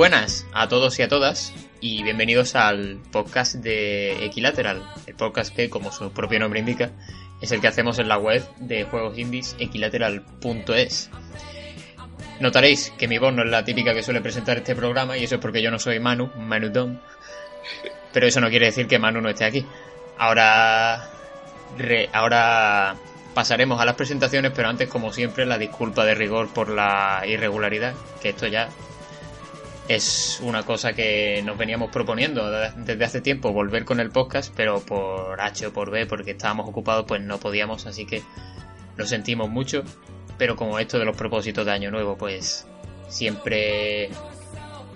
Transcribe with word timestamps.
Buenas 0.00 0.46
a 0.54 0.66
todos 0.66 0.98
y 0.98 1.02
a 1.02 1.08
todas 1.08 1.52
y 1.82 2.02
bienvenidos 2.02 2.54
al 2.54 3.02
podcast 3.12 3.56
de 3.56 4.24
Equilateral, 4.24 4.82
el 5.06 5.14
podcast 5.14 5.54
que, 5.54 5.68
como 5.68 5.92
su 5.92 6.10
propio 6.10 6.40
nombre 6.40 6.60
indica, 6.60 6.92
es 7.42 7.52
el 7.52 7.60
que 7.60 7.68
hacemos 7.68 7.98
en 7.98 8.08
la 8.08 8.16
web 8.16 8.42
de 8.60 8.84
juegos 8.84 9.18
indies 9.18 9.56
equilateral.es. 9.58 11.10
Notaréis 12.40 12.94
que 12.96 13.08
mi 13.08 13.18
voz 13.18 13.34
no 13.34 13.42
es 13.42 13.50
la 13.50 13.62
típica 13.62 13.92
que 13.92 14.02
suele 14.02 14.22
presentar 14.22 14.56
este 14.56 14.74
programa 14.74 15.18
y 15.18 15.24
eso 15.24 15.34
es 15.34 15.40
porque 15.42 15.60
yo 15.60 15.70
no 15.70 15.78
soy 15.78 16.00
Manu, 16.00 16.30
Manu 16.34 16.70
Dom. 16.70 16.98
Pero 18.14 18.26
eso 18.26 18.40
no 18.40 18.48
quiere 18.48 18.64
decir 18.64 18.86
que 18.86 18.98
Manu 18.98 19.20
no 19.20 19.28
esté 19.28 19.44
aquí. 19.44 19.66
Ahora, 20.16 21.10
ahora 22.14 22.96
pasaremos 23.34 23.78
a 23.78 23.84
las 23.84 23.96
presentaciones, 23.96 24.52
pero 24.56 24.70
antes, 24.70 24.88
como 24.88 25.12
siempre, 25.12 25.44
la 25.44 25.58
disculpa 25.58 26.06
de 26.06 26.14
rigor 26.14 26.48
por 26.54 26.70
la 26.70 27.22
irregularidad, 27.26 27.92
que 28.22 28.30
esto 28.30 28.46
ya 28.46 28.70
es 29.94 30.38
una 30.42 30.62
cosa 30.62 30.92
que 30.92 31.42
nos 31.44 31.58
veníamos 31.58 31.90
proponiendo 31.90 32.48
de- 32.48 32.70
desde 32.76 33.04
hace 33.04 33.20
tiempo, 33.20 33.52
volver 33.52 33.84
con 33.84 33.98
el 33.98 34.10
podcast, 34.10 34.52
pero 34.56 34.80
por 34.80 35.40
H 35.40 35.66
o 35.66 35.72
por 35.72 35.90
B, 35.90 36.06
porque 36.06 36.30
estábamos 36.30 36.68
ocupados, 36.68 37.04
pues 37.08 37.20
no 37.20 37.38
podíamos, 37.38 37.86
así 37.86 38.06
que 38.06 38.22
lo 38.96 39.04
sentimos 39.04 39.50
mucho, 39.50 39.82
pero 40.38 40.54
como 40.54 40.78
esto 40.78 40.96
de 40.98 41.04
los 41.04 41.16
propósitos 41.16 41.66
de 41.66 41.72
Año 41.72 41.90
Nuevo, 41.90 42.16
pues 42.16 42.66
siempre 43.08 44.10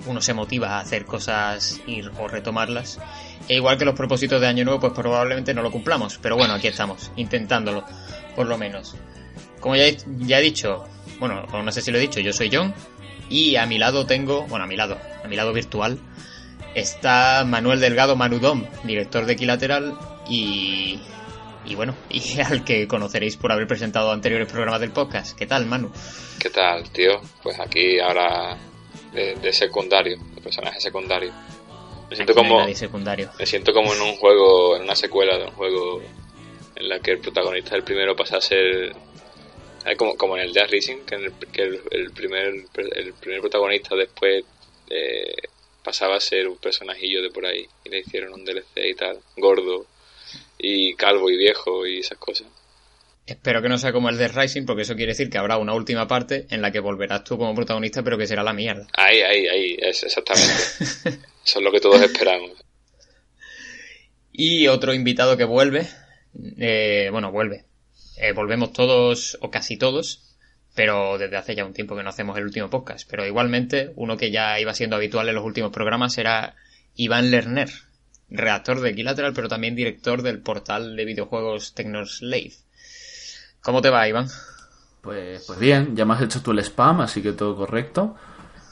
uno 0.06 0.20
se 0.20 0.32
motiva 0.32 0.76
a 0.76 0.80
hacer 0.80 1.04
cosas 1.06 1.80
y, 1.86 2.02
o 2.02 2.28
retomarlas. 2.28 3.00
E 3.48 3.54
igual 3.56 3.76
que 3.76 3.84
los 3.84 3.94
propósitos 3.96 4.40
de 4.40 4.46
Año 4.46 4.64
Nuevo, 4.64 4.78
pues 4.80 4.92
probablemente 4.92 5.52
no 5.54 5.62
lo 5.62 5.72
cumplamos, 5.72 6.18
pero 6.22 6.36
bueno, 6.36 6.54
aquí 6.54 6.68
estamos, 6.68 7.10
intentándolo, 7.16 7.84
por 8.36 8.46
lo 8.46 8.56
menos. 8.58 8.94
Como 9.58 9.74
ya 9.74 9.86
he, 9.86 9.96
ya 10.20 10.38
he 10.38 10.42
dicho, 10.42 10.84
bueno, 11.18 11.46
no 11.46 11.72
sé 11.72 11.80
si 11.80 11.90
lo 11.90 11.98
he 11.98 12.00
dicho, 12.02 12.20
yo 12.20 12.32
soy 12.32 12.48
John, 12.52 12.72
y 13.28 13.56
a 13.56 13.66
mi 13.66 13.78
lado 13.78 14.06
tengo, 14.06 14.46
bueno, 14.46 14.64
a 14.64 14.68
mi 14.68 14.76
lado, 14.76 14.98
a 15.22 15.28
mi 15.28 15.36
lado 15.36 15.52
virtual, 15.52 15.98
está 16.74 17.44
Manuel 17.46 17.80
Delgado 17.80 18.16
Manudom, 18.16 18.66
director 18.84 19.26
de 19.26 19.34
Equilateral 19.34 19.96
y, 20.28 21.00
y 21.64 21.74
bueno, 21.74 21.94
y 22.10 22.40
al 22.40 22.64
que 22.64 22.86
conoceréis 22.88 23.36
por 23.36 23.52
haber 23.52 23.66
presentado 23.66 24.12
anteriores 24.12 24.50
programas 24.50 24.80
del 24.80 24.90
podcast. 24.90 25.36
¿Qué 25.36 25.46
tal, 25.46 25.66
Manu? 25.66 25.90
¿Qué 26.38 26.50
tal, 26.50 26.90
tío? 26.90 27.20
Pues 27.42 27.58
aquí 27.60 27.98
ahora 28.00 28.56
de, 29.12 29.34
de 29.36 29.52
secundario, 29.52 30.18
de 30.34 30.40
personaje 30.40 30.80
secundario. 30.80 31.32
Me 32.10 32.16
siento 32.16 32.34
no 32.34 32.42
como 32.42 32.74
secundario. 32.74 33.30
me 33.38 33.46
siento 33.46 33.72
como 33.72 33.94
en 33.94 34.00
un 34.00 34.16
juego, 34.16 34.76
en 34.76 34.82
una 34.82 34.94
secuela 34.94 35.38
de 35.38 35.44
un 35.44 35.52
juego 35.52 36.02
en 36.76 36.88
la 36.88 37.00
que 37.00 37.12
el 37.12 37.18
protagonista 37.18 37.70
del 37.74 37.84
primero 37.84 38.14
pasa 38.14 38.36
a 38.36 38.40
ser 38.40 38.94
como, 39.96 40.16
como 40.16 40.36
en 40.36 40.44
el 40.44 40.52
Death 40.52 40.70
Racing, 40.70 40.98
que, 41.06 41.14
en 41.14 41.24
el, 41.24 41.32
que 41.52 41.62
el, 41.62 41.80
el 41.90 42.10
primer 42.12 42.54
el 42.94 43.12
primer 43.14 43.40
protagonista 43.40 43.94
después 43.94 44.44
eh, 44.90 45.34
pasaba 45.82 46.16
a 46.16 46.20
ser 46.20 46.48
un 46.48 46.56
personajillo 46.56 47.22
de 47.22 47.30
por 47.30 47.44
ahí 47.44 47.66
y 47.84 47.90
le 47.90 48.00
hicieron 48.00 48.32
un 48.32 48.44
DLC 48.44 48.90
y 48.90 48.94
tal, 48.94 49.18
gordo 49.36 49.86
y 50.58 50.94
calvo 50.94 51.30
y 51.30 51.36
viejo 51.36 51.86
y 51.86 52.00
esas 52.00 52.18
cosas. 52.18 52.46
Espero 53.26 53.62
que 53.62 53.68
no 53.68 53.78
sea 53.78 53.92
como 53.92 54.10
el 54.10 54.18
de 54.18 54.28
Rising, 54.28 54.66
porque 54.66 54.82
eso 54.82 54.96
quiere 54.96 55.12
decir 55.12 55.30
que 55.30 55.38
habrá 55.38 55.56
una 55.56 55.72
última 55.72 56.06
parte 56.06 56.46
en 56.50 56.60
la 56.60 56.70
que 56.70 56.80
volverás 56.80 57.24
tú 57.24 57.38
como 57.38 57.54
protagonista, 57.54 58.02
pero 58.02 58.18
que 58.18 58.26
será 58.26 58.42
la 58.42 58.52
mierda. 58.52 58.86
Ahí, 58.94 59.22
ahí, 59.22 59.46
ahí, 59.46 59.76
es 59.80 60.02
exactamente. 60.02 60.52
Eso 61.44 61.58
es 61.58 61.62
lo 61.62 61.72
que 61.72 61.80
todos 61.80 62.00
esperamos. 62.02 62.52
Y 64.32 64.66
otro 64.66 64.92
invitado 64.92 65.36
que 65.36 65.44
vuelve, 65.44 65.86
eh, 66.58 67.08
bueno, 67.12 67.30
vuelve. 67.30 67.64
Eh, 68.16 68.32
volvemos 68.32 68.72
todos, 68.72 69.38
o 69.40 69.50
casi 69.50 69.76
todos, 69.76 70.36
pero 70.74 71.18
desde 71.18 71.36
hace 71.36 71.54
ya 71.54 71.64
un 71.64 71.72
tiempo 71.72 71.96
que 71.96 72.02
no 72.02 72.10
hacemos 72.10 72.36
el 72.36 72.44
último 72.44 72.70
podcast. 72.70 73.08
Pero 73.10 73.26
igualmente, 73.26 73.92
uno 73.96 74.16
que 74.16 74.30
ya 74.30 74.58
iba 74.60 74.74
siendo 74.74 74.96
habitual 74.96 75.28
en 75.28 75.34
los 75.34 75.44
últimos 75.44 75.72
programas 75.72 76.18
era 76.18 76.54
Iván 76.94 77.30
Lerner, 77.30 77.70
redactor 78.30 78.80
de 78.80 78.90
Equilateral, 78.90 79.32
pero 79.34 79.48
también 79.48 79.76
director 79.76 80.22
del 80.22 80.40
portal 80.40 80.96
de 80.96 81.04
videojuegos 81.04 81.74
Technoslave. 81.74 82.52
¿Cómo 83.62 83.80
te 83.80 83.90
va, 83.90 84.08
Iván? 84.08 84.28
Pues, 85.00 85.44
pues 85.46 85.58
bien, 85.58 85.96
ya 85.96 86.04
me 86.04 86.14
has 86.14 86.22
hecho 86.22 86.42
tú 86.42 86.52
el 86.52 86.60
spam, 86.60 87.00
así 87.00 87.22
que 87.22 87.32
todo 87.32 87.56
correcto. 87.56 88.16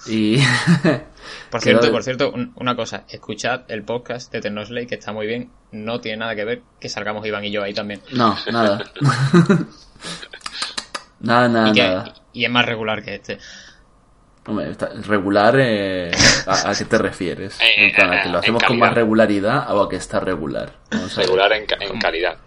Y. 0.07 0.39
Por 1.51 1.61
Quiero- 1.61 1.79
cierto, 1.81 1.93
por 1.93 2.03
cierto, 2.03 2.33
un- 2.33 2.53
una 2.57 2.75
cosa, 2.75 3.05
escuchad 3.09 3.63
el 3.69 3.85
podcast 3.85 4.33
de 4.33 4.41
Technoslave, 4.41 4.87
que 4.89 4.97
está 4.97 5.13
muy 5.13 5.27
bien, 5.27 5.51
no 5.71 6.01
tiene 6.01 6.19
nada 6.19 6.35
que 6.35 6.45
ver 6.45 6.63
que 6.81 6.89
salgamos 6.89 7.25
Iván 7.27 7.45
y 7.45 7.51
yo 7.53 7.63
ahí 7.63 7.73
también. 7.75 8.01
No, 8.13 8.37
nada. 8.51 8.83
nada, 11.21 11.49
nada, 11.49 11.69
y, 11.69 11.73
que- 11.73 11.83
nada. 11.83 12.15
y 12.33 12.45
es 12.45 12.51
más 12.51 12.67
regular 12.67 13.03
que 13.03 13.15
este. 13.15 13.39
Hombre, 14.47 14.71
está- 14.71 14.91
regular, 15.07 15.55
eh, 15.61 16.11
¿a, 16.47 16.71
a 16.71 16.75
qué 16.75 16.84
te 16.87 16.99
refieres? 16.99 17.59
Eh, 17.63 17.87
En 17.89 17.95
plan, 17.95 18.13
¿a 18.13 18.23
que 18.23 18.29
lo 18.29 18.39
hacemos 18.39 18.63
con 18.65 18.79
más 18.79 18.93
regularidad 18.95 19.71
o 19.75 19.83
a 19.84 19.89
que 19.89 19.97
está 19.97 20.19
regular? 20.19 20.73
Vamos. 20.91 21.15
Regular 21.17 21.53
en, 21.53 21.67
ca- 21.67 21.77
en 21.81 22.01
calidad. 22.01 22.39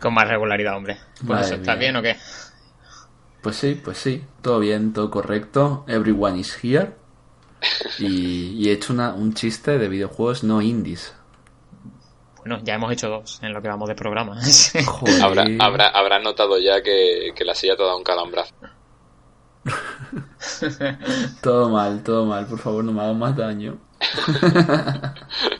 Con 0.00 0.12
más 0.14 0.28
regularidad, 0.28 0.76
hombre. 0.76 0.98
Pues 1.18 1.28
Madre 1.28 1.44
eso, 1.46 1.54
¿está 1.54 1.72
mía. 1.72 1.80
bien 1.80 1.96
o 1.96 2.02
qué? 2.02 2.16
Pues 3.46 3.58
sí, 3.58 3.80
pues 3.80 3.98
sí. 3.98 4.24
Todo 4.42 4.58
bien, 4.58 4.92
todo 4.92 5.08
correcto. 5.08 5.84
Everyone 5.86 6.36
is 6.36 6.58
here. 6.64 6.96
Y, 8.00 8.54
y 8.58 8.68
he 8.68 8.72
hecho 8.72 8.92
una- 8.92 9.14
un 9.14 9.34
chiste 9.34 9.78
de 9.78 9.88
videojuegos 9.88 10.42
no 10.42 10.60
indies. 10.60 11.14
Bueno, 12.38 12.58
ya 12.64 12.74
hemos 12.74 12.90
hecho 12.90 13.08
dos 13.08 13.38
en 13.44 13.52
lo 13.52 13.62
que 13.62 13.68
vamos 13.68 13.88
de 13.88 13.94
programa. 13.94 14.36
Joder. 14.84 15.22
Habrá, 15.22 15.44
habrá, 15.60 15.86
habrás 15.90 16.24
notado 16.24 16.58
ya 16.58 16.82
que, 16.82 17.32
que 17.36 17.44
la 17.44 17.54
silla 17.54 17.76
te 17.76 17.84
ha 17.84 17.86
dado 17.86 17.98
un 17.98 18.02
calambrazo. 18.02 18.52
Todo 21.40 21.68
mal, 21.68 22.02
todo 22.02 22.26
mal. 22.26 22.46
Por 22.46 22.58
favor, 22.58 22.82
no 22.82 22.90
me 22.92 23.00
hagas 23.02 23.16
más 23.16 23.36
daño. 23.36 23.78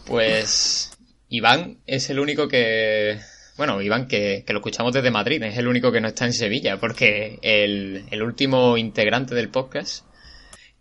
pues 0.07 0.91
Iván 1.29 1.79
es 1.87 2.11
el 2.11 2.19
único 2.19 2.49
que... 2.49 3.21
Bueno, 3.57 3.81
Iván, 3.81 4.07
que, 4.07 4.45
que 4.47 4.53
lo 4.53 4.59
escuchamos 4.59 4.93
desde 4.93 5.11
Madrid, 5.11 5.43
es 5.43 5.57
el 5.57 5.67
único 5.69 5.91
que 5.91 6.01
no 6.01 6.09
está 6.09 6.27
en 6.27 6.33
Sevilla, 6.35 6.79
porque 6.79 7.39
el, 7.43 8.05
el 8.11 8.23
último 8.23 8.77
integrante 8.77 9.35
del 9.35 9.49
podcast, 9.49 10.05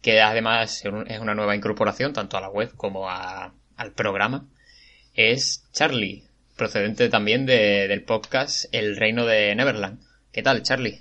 que 0.01 0.21
además 0.21 0.83
es 1.07 1.19
una 1.19 1.33
nueva 1.35 1.55
incorporación 1.55 2.11
tanto 2.13 2.37
a 2.37 2.41
la 2.41 2.49
web 2.49 2.71
como 2.75 3.09
a- 3.09 3.53
al 3.77 3.91
programa, 3.93 4.45
es 5.13 5.63
Charlie, 5.71 6.23
procedente 6.57 7.07
también 7.09 7.45
de- 7.45 7.87
del 7.87 8.03
podcast 8.03 8.65
El 8.73 8.97
Reino 8.97 9.25
de 9.25 9.55
Neverland. 9.55 9.99
¿Qué 10.33 10.43
tal, 10.43 10.61
Charlie? 10.63 10.99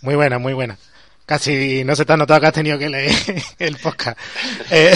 Muy 0.00 0.14
buena, 0.14 0.38
muy 0.38 0.54
buena. 0.54 0.78
Casi 1.26 1.84
no 1.84 1.94
se 1.94 2.04
te 2.06 2.12
ha 2.14 2.16
notado 2.16 2.40
que 2.40 2.46
has 2.46 2.54
tenido 2.54 2.78
que 2.78 2.88
leer 2.88 3.12
el 3.58 3.76
podcast. 3.76 4.18
Eh, 4.70 4.92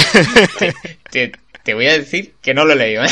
Te, 0.58 1.28
te 1.28 1.32
voy 1.72 1.86
a 1.86 1.96
decir 1.96 2.34
que 2.42 2.52
no 2.52 2.66
lo 2.66 2.74
he 2.74 2.76
leído, 2.76 3.02
¿eh? 3.04 3.08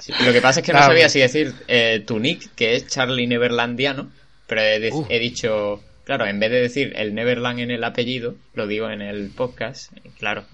Sí, 0.00 0.12
Lo 0.24 0.32
que 0.32 0.40
pasa 0.40 0.60
es 0.60 0.66
que 0.66 0.72
no 0.72 0.78
sabía 0.78 1.10
si 1.10 1.18
decir 1.20 1.52
eh, 1.68 2.02
tu 2.06 2.18
nick, 2.18 2.54
que 2.54 2.76
es 2.76 2.86
Charlie 2.86 3.26
Neverlandiano, 3.26 4.10
pero 4.46 4.62
he, 4.62 4.90
Uh. 4.90 5.06
dicho, 5.20 5.82
claro, 6.04 6.26
en 6.26 6.40
vez 6.40 6.50
de 6.50 6.62
decir 6.62 6.94
el 6.96 7.14
Neverland 7.14 7.60
en 7.60 7.70
el 7.70 7.84
apellido, 7.84 8.36
lo 8.54 8.66
digo 8.66 8.88
en 8.88 9.02
el 9.02 9.28
podcast, 9.28 9.92
y 10.02 10.08
claro. 10.10 10.46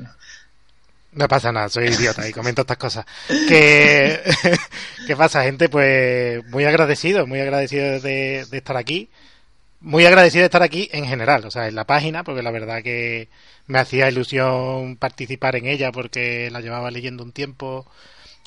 no 1.13 1.29
pasa 1.29 1.53
nada, 1.53 1.69
soy 1.69 1.87
idiota 1.87 2.29
y 2.29 2.33
comento 2.33 2.63
estas 2.63 2.79
cosas. 2.79 3.07
¿Qué 3.49 5.15
pasa, 5.17 5.45
gente? 5.45 5.69
Pues 5.69 6.45
muy 6.47 6.65
agradecido, 6.65 7.27
muy 7.29 7.39
agradecido 7.41 8.01
de, 8.01 8.45
de 8.51 8.57
estar 8.59 8.77
aquí. 8.77 9.09
Muy 9.85 10.07
agradecido 10.07 10.41
de 10.41 10.47
estar 10.47 10.63
aquí 10.63 10.89
en 10.93 11.05
general, 11.07 11.45
o 11.45 11.51
sea, 11.51 11.69
en 11.69 11.75
la 11.75 11.85
página, 11.87 12.25
porque 12.25 12.43
la 12.43 12.51
verdad 12.51 12.83
que 12.83 13.29
me 13.67 13.79
hacía 13.79 14.09
ilusión 14.09 14.97
participar 14.97 15.57
en 15.57 15.67
ella 15.67 15.93
porque 15.93 16.51
la 16.51 16.63
llevaba 16.63 16.91
leyendo 16.91 17.23
un 17.23 17.33
tiempo 17.33 17.87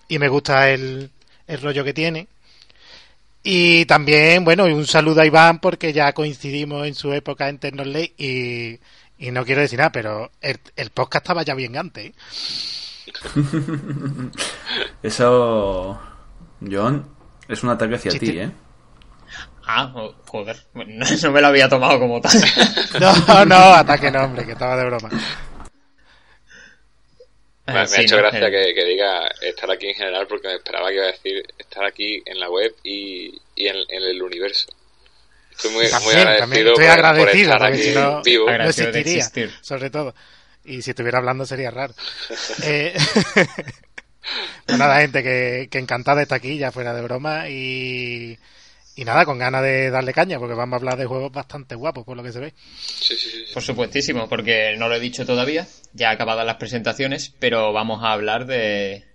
y 0.08 0.18
me 0.18 0.30
gusta 0.30 0.72
el, 0.72 1.12
el 1.46 1.62
rollo 1.62 1.84
que 1.84 1.94
tiene. 1.94 2.28
Y 3.44 3.86
también, 3.86 4.44
bueno, 4.44 4.66
un 4.66 4.88
saludo 4.88 5.22
a 5.22 5.28
Iván 5.28 5.60
porque 5.60 5.94
ya 5.94 6.12
coincidimos 6.14 6.88
en 6.88 6.96
su 6.96 7.14
época 7.14 7.48
en 7.50 7.60
Ternosley 7.60 8.16
y, 8.18 8.80
y 9.20 9.32
no 9.32 9.46
quiero 9.46 9.62
decir 9.62 9.78
nada, 9.78 9.92
pero 9.92 10.32
el, 10.42 10.60
el 10.76 10.90
podcast 10.90 11.24
estaba 11.24 11.44
ya 11.44 11.54
bien 11.54 11.78
antes. 11.78 12.08
¿eh? 12.08 12.14
Eso, 15.04 16.02
John, 16.68 17.06
es 17.48 17.64
un 17.64 17.70
ataque 17.70 17.94
hacia 17.94 18.18
ti. 18.18 18.40
¿eh? 18.40 18.52
Ah, 19.70 19.92
jo- 19.94 20.16
joder, 20.28 20.58
no, 20.74 21.32
me 21.32 21.42
lo 21.42 21.48
había 21.48 21.68
tomado 21.70 22.00
como 22.00 22.22
tal. 22.22 22.32
No, 23.00 23.46
no, 23.46 23.56
ataque 23.74 24.10
no, 24.10 24.24
hombre, 24.24 24.46
que 24.46 24.54
estaba 24.54 24.78
de 24.78 24.86
broma. 24.86 25.10
Me, 27.68 27.74
me 27.74 27.88
Sí, 27.88 28.00
ha 28.00 28.02
hecho 28.04 28.16
¿no? 28.16 28.22
gracia 28.22 28.48
Eh, 28.48 28.52
que, 28.52 28.74
que 28.74 28.86
diga 28.86 29.28
estar 29.42 29.70
aquí 29.70 29.88
en 29.90 29.96
general 29.96 30.26
porque 30.28 30.48
me 30.48 30.56
esperaba 30.56 30.88
que 30.90 30.96
iba 30.96 31.04
a 31.04 31.12
decir 31.12 31.44
estar 31.58 31.84
aquí 31.86 32.22
en 32.26 32.40
la 32.40 32.50
web 32.50 32.74
y, 32.84 33.40
y 33.56 33.68
en, 33.68 33.76
en 33.90 34.04
el 34.04 34.22
universo. 34.22 34.68
Estoy 35.52 35.72
muy, 35.72 35.82
muy 35.84 35.90
También, 35.92 36.18
agradecido 36.20 36.40
también 36.40 36.68
estoy 36.68 36.86
por, 36.86 36.86
por 36.86 36.92
agradecido, 37.06 37.52
estar 37.54 37.60
porque 37.60 37.74
aquí 37.74 37.84
si 37.90 37.96
no- 37.96 38.22
vivo. 38.24 38.46
No 38.46 38.52
Agradecido 38.52 38.88
existiría, 38.90 39.18
existir. 39.26 39.52
sobre 39.62 39.90
todo. 39.90 40.16
Y 40.64 40.82
si 40.82 40.92
estuviera 40.92 41.18
hablando 41.18 41.46
sería 41.46 41.72
raro. 41.72 41.94
Eh, 42.64 42.96
pues 44.66 44.78
nada, 44.78 45.00
gente, 45.02 45.24
que, 45.24 45.68
que 45.72 45.78
encantada 45.80 46.18
de 46.18 46.24
estar 46.24 46.38
aquí, 46.38 46.58
ya 46.58 46.72
fuera 46.72 46.94
de 46.94 47.02
broma. 47.02 47.48
Y, 47.50 48.38
y 48.98 49.06
nada, 49.06 49.26
con 49.26 49.38
ganas 49.38 49.62
de 49.62 49.92
darle 49.92 50.12
caña, 50.12 50.40
porque 50.40 50.56
vamos 50.56 50.74
a 50.74 50.78
hablar 50.78 50.98
de 50.98 51.06
juegos 51.06 51.32
bastante 51.32 51.76
guapos, 51.76 52.04
por 52.04 52.18
lo 52.18 52.24
que 52.24 52.32
se 52.32 52.40
ve. 52.40 52.54
Sí, 52.78 53.16
sí, 53.16 53.30
sí. 53.30 53.54
Por 53.54 53.62
supuestísimo, 53.62 54.28
porque 54.28 54.76
no 54.76 54.90
lo 54.90 54.96
he 54.96 55.00
dicho 55.00 55.24
todavía, 55.24 55.68
ya 55.94 56.10
acabadas 56.10 56.48
las 56.48 56.56
presentaciones, 56.56 57.32
pero 57.38 57.72
vamos 57.72 58.04
a 58.04 58.12
hablar 58.12 58.48
de, 58.48 59.06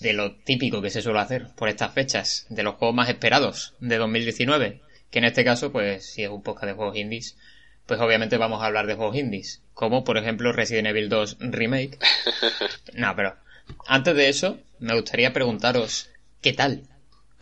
de 0.00 0.12
lo 0.12 0.36
típico 0.36 0.82
que 0.82 0.90
se 0.90 1.00
suele 1.00 1.20
hacer 1.20 1.46
por 1.56 1.70
estas 1.70 1.94
fechas, 1.94 2.44
de 2.50 2.62
los 2.62 2.74
juegos 2.74 2.94
más 2.94 3.08
esperados 3.08 3.74
de 3.80 3.96
2019, 3.96 4.82
que 5.10 5.18
en 5.18 5.24
este 5.24 5.44
caso, 5.44 5.72
pues 5.72 6.04
si 6.04 6.24
es 6.24 6.28
un 6.28 6.42
podcast 6.42 6.66
de 6.66 6.74
juegos 6.74 6.96
indies, 6.96 7.38
pues 7.86 8.00
obviamente 8.00 8.36
vamos 8.36 8.62
a 8.62 8.66
hablar 8.66 8.86
de 8.86 8.96
juegos 8.96 9.16
indies, 9.16 9.62
como 9.72 10.04
por 10.04 10.18
ejemplo 10.18 10.52
Resident 10.52 10.88
Evil 10.88 11.08
2 11.08 11.38
Remake. 11.40 11.98
no, 12.92 13.16
pero 13.16 13.36
antes 13.86 14.14
de 14.14 14.28
eso, 14.28 14.58
me 14.78 14.94
gustaría 14.94 15.32
preguntaros, 15.32 16.10
¿qué 16.42 16.52
tal? 16.52 16.82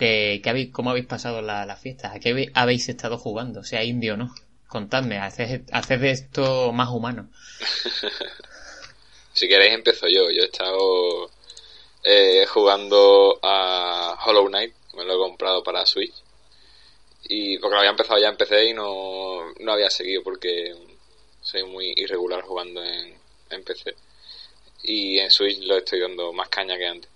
¿Qué, 0.01 0.41
qué 0.43 0.49
habéis, 0.49 0.73
¿Cómo 0.73 0.89
habéis 0.89 1.05
pasado 1.05 1.43
las 1.43 1.67
la 1.67 1.77
fiestas? 1.77 2.15
¿A 2.15 2.21
qué 2.21 2.31
habéis- 2.31 2.89
estado 2.89 3.19
jugando? 3.19 3.65
Sea 3.65 3.85
indio 3.85 4.15
o 4.15 4.17
no. 4.17 4.35
Contadme, 4.67 5.19
haced, 5.19 5.63
esto 6.05 6.73
más 6.73 6.89
humano. 6.89 7.29
Si 9.35 9.47
queréis 9.47 9.75
empiezo 9.75 10.07
yo. 10.09 10.31
Yo 10.31 10.43
he 10.43 10.47
estado 10.47 11.31
eh, 12.03 12.47
jugando 12.49 13.39
a 13.43 14.17
Hollow 14.25 14.49
Knight. 14.49 14.75
Me 14.97 15.05
lo 15.05 15.15
he 15.15 15.19
comprado 15.19 15.63
para 15.63 15.85
Switch. 15.85 16.15
Y 17.25 17.59
porque 17.59 17.75
lo 17.75 17.81
había 17.81 17.91
empezado 17.91 18.19
ya 18.19 18.29
en 18.29 18.37
PC 18.39 18.71
y 18.71 18.73
no, 18.73 19.53
no 19.61 19.73
había 19.73 19.91
seguido 19.91 20.23
porque 20.23 20.75
soy 21.43 21.65
muy 21.65 21.93
irregular 21.95 22.41
jugando 22.43 22.83
en 23.51 23.63
PC. 23.65 23.95
Y 24.85 25.19
en 25.19 25.31
Switch 25.31 25.59
lo 25.59 25.77
estoy 25.77 26.01
dando 26.01 26.33
más 26.33 26.49
caña 26.49 26.79
que 26.79 26.87
antes. 26.87 27.11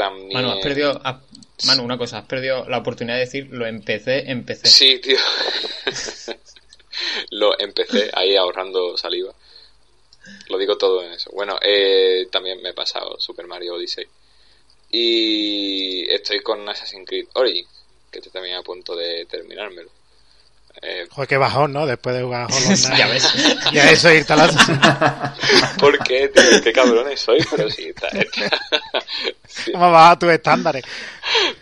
También... 0.00 0.32
Manu, 0.32 0.52
has 0.52 0.60
perdido, 0.60 0.98
has- 1.04 1.18
Manu, 1.66 1.82
una 1.84 1.98
cosa, 1.98 2.16
has 2.16 2.24
perdido 2.24 2.66
la 2.70 2.78
oportunidad 2.78 3.16
de 3.16 3.26
decir 3.26 3.48
lo 3.50 3.66
empecé, 3.66 4.30
empecé. 4.30 4.66
Sí, 4.66 4.98
tío. 4.98 5.18
lo 7.32 7.60
empecé 7.60 8.10
ahí 8.14 8.34
ahorrando 8.34 8.96
saliva. 8.96 9.34
Lo 10.48 10.56
digo 10.56 10.78
todo 10.78 11.02
en 11.02 11.12
eso. 11.12 11.30
Bueno, 11.34 11.58
eh, 11.60 12.28
también 12.32 12.62
me 12.62 12.70
he 12.70 12.72
pasado 12.72 13.20
Super 13.20 13.46
Mario 13.46 13.74
Odyssey. 13.74 14.06
Y 14.90 16.10
estoy 16.10 16.40
con 16.40 16.66
Assassin's 16.66 17.06
Creed 17.06 17.26
Origins, 17.34 17.68
que 18.10 18.20
estoy 18.20 18.32
también 18.32 18.56
a 18.56 18.62
punto 18.62 18.96
de 18.96 19.26
terminármelo. 19.26 19.90
Eh, 20.82 21.06
Joder, 21.10 21.28
qué 21.28 21.36
bajón, 21.36 21.72
¿no? 21.72 21.84
Después 21.86 22.16
de 22.16 22.22
jugar 22.22 22.42
a 22.42 22.46
Hollow 22.46 22.76
Knight. 22.76 22.94
Ya 22.98 23.06
ves. 23.08 23.34
Ya 23.72 23.90
eso 23.90 24.12
irte 24.12 24.32
al. 24.32 24.50
¿Por 25.78 25.98
qué, 26.04 26.28
tío? 26.28 26.62
¿Qué 26.62 26.72
cabrones 26.72 27.20
soy? 27.20 27.44
Pero 27.50 27.68
sí, 27.70 27.88
está, 27.88 28.08
está- 28.08 28.58
sí, 29.48 29.72
¿Cómo 29.72 29.90
vas 29.90 30.12
a 30.12 30.18
tus 30.18 30.30
estándares? 30.30 30.84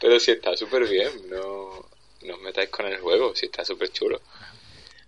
pero 0.01 0.21
sí 0.21 0.33
está 0.33 0.57
súper 0.57 0.89
bien. 0.89 1.09
No, 1.31 1.87
no 2.27 2.35
os 2.35 2.41
metáis 2.43 2.69
con 2.69 2.87
el 2.87 2.99
juego, 2.99 3.35
sí 3.35 3.47
está 3.47 3.65
súper 3.65 3.91
chulo. 3.91 4.21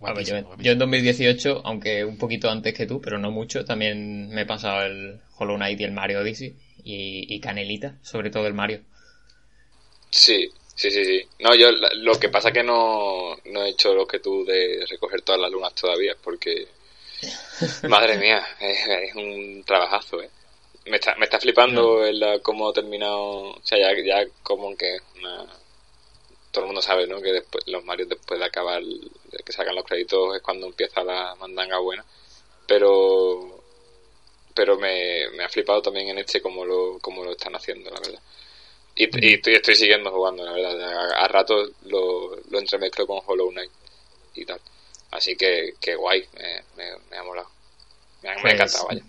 A 0.03 0.13
ver, 0.13 0.25
yo, 0.25 0.35
yo 0.57 0.71
en 0.71 0.79
2018, 0.79 1.61
aunque 1.63 2.03
un 2.03 2.17
poquito 2.17 2.49
antes 2.49 2.73
que 2.73 2.87
tú, 2.87 2.99
pero 2.99 3.19
no 3.19 3.29
mucho, 3.29 3.63
también 3.65 4.29
me 4.29 4.41
he 4.41 4.45
pasado 4.45 4.81
el 4.83 5.21
Hollow 5.37 5.57
Knight 5.57 5.79
y 5.79 5.83
el 5.83 5.91
Mario 5.91 6.21
Odyssey. 6.21 6.55
Y, 6.83 7.27
y 7.33 7.39
Canelita, 7.39 7.95
sobre 8.01 8.31
todo 8.31 8.47
el 8.47 8.55
Mario. 8.55 8.81
Sí, 10.09 10.49
sí, 10.75 10.91
sí, 10.91 11.05
sí. 11.05 11.27
No, 11.39 11.55
yo 11.55 11.71
lo 11.71 12.19
que 12.19 12.29
pasa 12.29 12.51
que 12.51 12.63
no, 12.63 13.37
no 13.45 13.63
he 13.63 13.69
hecho 13.69 13.93
lo 13.93 14.07
que 14.07 14.19
tú 14.19 14.45
de 14.45 14.85
recoger 14.89 15.21
todas 15.21 15.41
las 15.41 15.51
lunas 15.51 15.73
todavía, 15.75 16.15
porque 16.21 16.67
madre 17.87 18.17
mía, 18.17 18.45
es, 18.59 18.87
es 18.87 19.15
un 19.15 19.63
trabajazo, 19.65 20.21
eh. 20.21 20.29
Me 20.85 20.97
está, 20.97 21.15
me 21.15 21.25
está 21.25 21.39
flipando 21.39 22.03
el, 22.03 22.41
cómo 22.41 22.69
ha 22.69 22.73
terminado, 22.73 23.51
o 23.51 23.61
sea, 23.63 23.77
ya, 23.77 24.03
ya 24.03 24.25
como 24.41 24.75
que 24.75 24.97
una, 25.19 25.45
todo 26.51 26.63
el 26.63 26.67
mundo 26.67 26.81
sabe, 26.81 27.07
¿no? 27.07 27.21
Que 27.21 27.31
después 27.33 27.65
los 27.67 27.83
Marios 27.85 28.09
después 28.09 28.39
de 28.39 28.45
acabar, 28.45 28.81
de 28.83 29.43
que 29.45 29.53
sacan 29.53 29.75
los 29.75 29.85
créditos 29.85 30.35
es 30.35 30.41
cuando 30.41 30.67
empieza 30.67 31.03
la 31.03 31.35
mandanga 31.35 31.79
buena, 31.79 32.03
pero 32.67 33.61
pero 34.53 34.77
me, 34.77 35.29
me 35.31 35.43
ha 35.43 35.49
flipado 35.49 35.81
también 35.81 36.09
en 36.09 36.19
este 36.19 36.41
como 36.41 36.65
lo, 36.65 36.99
como 36.99 37.23
lo 37.23 37.31
están 37.31 37.55
haciendo, 37.55 37.89
la 37.89 37.99
verdad. 37.99 38.21
Y, 38.95 39.03
y 39.25 39.33
estoy, 39.35 39.53
estoy 39.55 39.75
siguiendo 39.75 40.11
jugando, 40.11 40.43
la 40.45 40.51
verdad. 40.51 40.81
A, 41.13 41.23
a 41.25 41.27
ratos 41.27 41.71
lo, 41.85 42.35
lo 42.49 42.59
entremezclo 42.59 43.07
con 43.07 43.19
Hollow 43.25 43.49
Knight 43.51 43.71
y 44.35 44.45
tal. 44.45 44.59
Así 45.11 45.35
que, 45.35 45.73
que 45.79 45.95
guay, 45.95 46.23
me, 46.37 46.61
me, 46.77 46.91
me 47.09 47.17
ha 47.17 47.23
molado. 47.23 47.49
Me 48.23 48.29
ha, 48.29 48.35
Pues, 48.41 48.53
encantado, 48.53 48.87
vaya. 48.87 49.01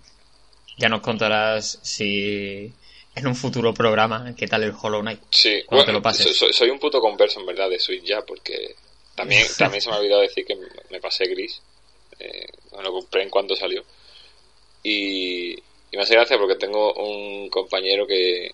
Ya 0.79 0.89
nos 0.89 1.01
contarás 1.03 1.79
si 1.83 2.73
en 3.15 3.27
un 3.27 3.37
futuro 3.37 3.75
programa 3.75 4.35
qué 4.37 4.47
tal 4.47 4.63
el 4.63 4.73
Hollow 4.81 5.01
Knight. 5.03 5.21
Sí, 5.31 5.61
te 5.69 5.75
bueno, 5.75 5.93
lo 5.93 6.03
pases. 6.03 6.27
so- 6.29 6.33
soy, 6.47 6.53
soy 6.53 6.71
un 6.71 6.79
puto 6.79 7.01
converso 7.01 7.41
en 7.41 7.47
verdad 7.47 7.69
de 7.69 7.79
Switch 7.79 8.05
ya, 8.05 8.23
porque 8.23 8.75
también, 9.15 9.47
también 9.59 9.81
se 9.83 9.91
me 9.91 9.97
ha 9.97 9.99
olvidado 9.99 10.23
decir 10.23 10.45
que 10.47 10.57
me- 10.57 11.01
pasé 11.01 11.27
gris. 11.27 11.61
Eh, 12.19 12.47
lo 12.83 12.93
compré 12.93 13.23
en 13.23 13.31
cuanto 13.31 13.55
salió. 13.57 13.85
Y, 14.83 15.53
y 15.53 15.97
me 15.97 16.03
hace 16.03 16.15
gracia 16.15 16.39
porque 16.39 16.57
tengo 16.57 16.93
un 16.95 17.49
compañero 17.51 18.07
que, 18.07 18.51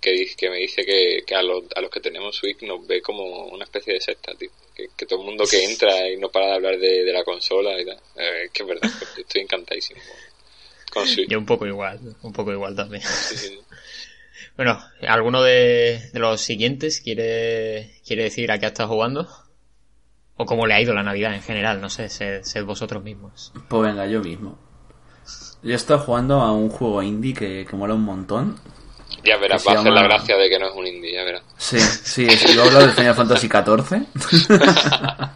que, 0.00 0.50
me 0.50 0.56
dice 0.56 0.84
que, 0.84 1.22
que 1.26 1.34
a, 1.34 1.42
los, 1.42 1.64
a 1.74 1.80
los 1.80 1.90
que 1.90 2.00
tenemos 2.00 2.36
Switch 2.36 2.62
nos 2.62 2.86
ve 2.86 3.02
como 3.02 3.46
una 3.46 3.64
especie 3.64 3.94
de 3.94 4.00
secta, 4.00 4.32
tío. 4.34 4.50
Que, 4.74 4.88
que 4.96 5.06
todo 5.06 5.20
el 5.20 5.26
mundo 5.26 5.44
que 5.44 5.64
entra 5.70 6.08
y 6.08 6.16
no 6.16 6.30
para 6.30 6.46
de 6.46 6.54
hablar 6.54 6.78
de, 6.78 7.04
de 7.04 7.12
la 7.12 7.24
consola 7.24 7.80
y 7.80 7.84
tal. 7.84 7.98
Eh, 8.16 8.44
es 8.46 8.50
que 8.50 8.62
es 8.62 8.68
verdad, 8.68 8.90
estoy 9.18 9.42
encantadísimo 9.42 10.00
con, 10.00 11.02
con 11.02 11.08
Switch. 11.08 11.28
Yo 11.28 11.38
un 11.38 11.46
poco 11.46 11.66
igual, 11.66 12.00
un 12.22 12.32
poco 12.32 12.52
igual 12.52 12.74
también. 12.74 13.02
Sí, 13.02 13.36
sí, 13.36 13.48
sí. 13.48 13.58
Bueno, 14.56 14.78
¿alguno 15.06 15.42
de, 15.42 16.10
de 16.12 16.18
los 16.18 16.40
siguientes 16.40 17.00
quiere, 17.00 17.98
quiere 18.06 18.24
decir 18.24 18.50
a 18.50 18.58
qué 18.58 18.66
ha 18.66 18.68
estado 18.68 18.90
jugando? 18.90 19.26
¿O 20.36 20.44
cómo 20.44 20.66
le 20.66 20.74
ha 20.74 20.80
ido 20.80 20.92
la 20.92 21.02
Navidad 21.02 21.34
en 21.34 21.42
general? 21.42 21.80
No 21.80 21.88
sé, 21.88 22.08
sed, 22.08 22.42
sed 22.42 22.64
vosotros 22.64 23.02
mismos. 23.02 23.52
Pues 23.68 23.82
venga, 23.82 24.06
yo 24.06 24.20
mismo. 24.20 24.58
Yo 25.62 25.72
he 25.72 25.74
estado 25.74 26.00
jugando 26.00 26.40
a 26.40 26.52
un 26.52 26.68
juego 26.68 27.02
indie 27.02 27.34
que, 27.34 27.66
que 27.68 27.76
mola 27.76 27.94
un 27.94 28.02
montón. 28.02 28.58
Ya 29.24 29.36
verás, 29.36 29.66
va 29.66 29.72
a 29.72 29.80
hacer 29.80 29.92
la 29.92 30.02
gracia 30.02 30.36
de 30.36 30.48
que 30.48 30.58
no 30.58 30.66
es 30.68 30.74
un 30.74 30.86
indie, 30.86 31.12
ya 31.14 31.24
verás. 31.24 31.42
Sí, 31.58 31.78
sí, 31.78 32.26
es- 32.26 32.54
yo 32.54 32.62
hablo 32.64 32.80
del 32.80 32.92
Final 32.92 33.14
Fantasy 33.14 33.48
XIV. 33.48 34.06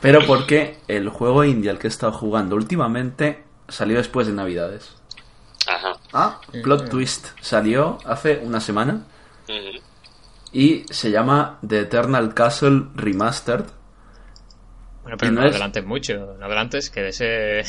Pero 0.00 0.24
porque 0.26 0.76
el 0.88 1.08
juego 1.08 1.44
indie 1.44 1.70
al 1.70 1.78
que 1.78 1.86
he 1.86 1.90
estado 1.90 2.12
jugando 2.12 2.54
últimamente 2.56 3.42
salió 3.68 3.96
después 3.98 4.26
de 4.26 4.32
Navidades. 4.32 4.90
Ajá. 5.66 5.96
Ah, 6.12 6.40
plot 6.62 6.88
twist. 6.88 7.28
Salió 7.40 7.98
hace 8.04 8.40
una 8.44 8.60
semana 8.60 9.02
Ujú. 9.48 9.82
y 10.52 10.84
se 10.90 11.10
llama 11.10 11.58
The 11.66 11.80
Eternal 11.80 12.32
Castle 12.32 12.84
Remastered. 12.94 13.64
Bueno, 15.02 15.16
pero 15.18 15.32
Y 15.32 15.34
no, 15.34 15.40
no 15.40 15.46
es- 15.46 15.52
adelantes 15.54 15.84
mucho, 15.84 16.14
no 16.38 16.44
adelantes 16.46 16.90
que 16.90 17.00
de 17.02 17.08
ese... 17.08 17.62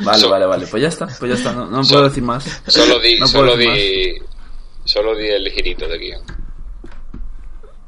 Vale, 0.00 0.18
So- 0.18 0.28
vale, 0.30 0.46
vale. 0.46 0.66
Pues 0.66 0.82
ya 0.82 0.88
está, 0.88 1.06
pues 1.06 1.30
ya 1.30 1.34
está. 1.36 1.52
No, 1.52 1.66
no 1.66 1.84
So- 1.84 1.94
puedo 1.94 2.08
decir 2.08 2.22
más. 2.22 2.44
Solo 2.66 2.98
di, 3.00 3.18
No 3.18 3.26
solo 3.26 3.56
di, 3.56 4.14
solo 4.84 5.14
di 5.16 5.28
el 5.28 5.48
girito 5.50 5.86
de 5.88 5.98
guion. 5.98 6.22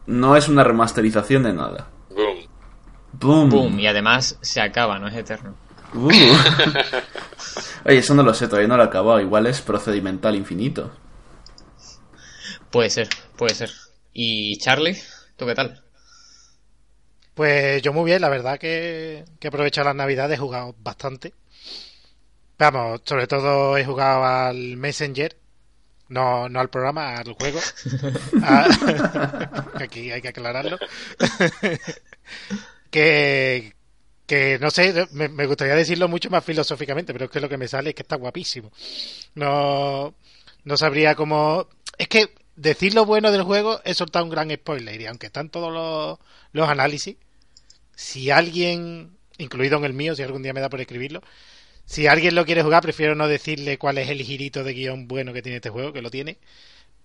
No 0.06 0.36
es 0.36 0.48
una 0.48 0.62
remasterización 0.62 1.42
de 1.42 1.52
nada. 1.52 1.88
Boom. 2.10 2.46
Boom. 3.12 3.50
¡Pum! 3.50 3.78
Y 3.80 3.86
además 3.86 4.38
se 4.40 4.60
acaba, 4.60 4.98
no 4.98 5.08
es 5.08 5.14
eterno. 5.16 5.56
Uh. 5.94 6.10
Oye, 7.86 7.98
eso 7.98 8.14
no 8.14 8.22
lo 8.22 8.34
sé, 8.34 8.46
todavía 8.46 8.68
no 8.68 8.76
lo 8.76 8.82
he 8.84 8.86
acabado. 8.86 9.20
Igual 9.20 9.46
es 9.46 9.60
procedimental 9.62 10.34
infinito. 10.36 10.92
Puede 12.70 12.90
ser, 12.90 13.08
puede 13.36 13.54
ser. 13.54 13.70
¿Y 14.12 14.58
Charlie? 14.58 14.96
¿Tú 15.36 15.46
qué 15.46 15.54
tal? 15.54 15.82
Pues 17.34 17.82
yo 17.82 17.92
muy 17.92 18.04
bien, 18.04 18.20
la 18.20 18.28
verdad 18.28 18.58
que, 18.58 19.24
que 19.38 19.46
he 19.46 19.48
aprovechado 19.48 19.86
las 19.86 19.96
navidades, 19.96 20.36
he 20.38 20.40
jugado 20.40 20.74
bastante. 20.78 21.34
Vamos, 22.58 23.02
sobre 23.04 23.26
todo 23.26 23.76
he 23.76 23.84
jugado 23.84 24.24
al 24.24 24.76
Messenger, 24.76 25.36
no, 26.08 26.48
no 26.48 26.60
al 26.60 26.70
programa, 26.70 27.16
al 27.16 27.32
juego. 27.32 27.60
Ah, 28.42 28.66
Aquí 29.74 30.10
hay 30.10 30.22
que 30.22 30.28
aclararlo. 30.28 30.78
que, 32.90 33.74
que 34.26 34.58
no 34.58 34.70
sé, 34.70 35.06
me, 35.12 35.28
me 35.28 35.46
gustaría 35.46 35.74
decirlo 35.74 36.08
mucho 36.08 36.30
más 36.30 36.44
filosóficamente, 36.44 37.12
pero 37.12 37.26
es 37.26 37.30
que 37.30 37.40
lo 37.40 37.48
que 37.48 37.58
me 37.58 37.68
sale 37.68 37.90
es 37.90 37.96
que 37.96 38.02
está 38.02 38.16
guapísimo. 38.16 38.72
No, 39.34 40.14
no 40.64 40.76
sabría 40.76 41.14
cómo... 41.14 41.68
Es 41.98 42.08
que 42.08 42.34
decir 42.56 42.94
lo 42.94 43.04
bueno 43.04 43.32
del 43.32 43.42
juego 43.42 43.80
es 43.84 43.96
soltar 43.98 44.22
un 44.22 44.30
gran 44.30 44.50
spoiler, 44.50 45.00
y 45.00 45.06
aunque 45.06 45.26
están 45.26 45.50
todos 45.50 45.72
los, 45.72 46.18
los 46.52 46.68
análisis, 46.68 47.16
si 47.94 48.30
alguien, 48.30 49.16
incluido 49.38 49.78
en 49.78 49.84
el 49.84 49.92
mío, 49.92 50.14
si 50.14 50.22
algún 50.22 50.42
día 50.42 50.52
me 50.52 50.60
da 50.60 50.68
por 50.70 50.80
escribirlo, 50.80 51.22
si 51.86 52.08
alguien 52.08 52.36
lo 52.36 52.46
quiere 52.46 52.62
jugar, 52.64 52.82
prefiero 52.82 53.14
no 53.16 53.28
decirle 53.28 53.78
cuál 53.78 53.98
es 53.98 54.10
el 54.10 54.22
girito 54.22 54.64
de 54.64 54.74
guion 54.74 55.08
bueno 55.08 55.32
que 55.34 55.42
tiene 55.42 55.56
este 55.58 55.70
juego, 55.70 55.92
que 55.94 56.02
lo 56.02 56.10
tiene. 56.10 56.38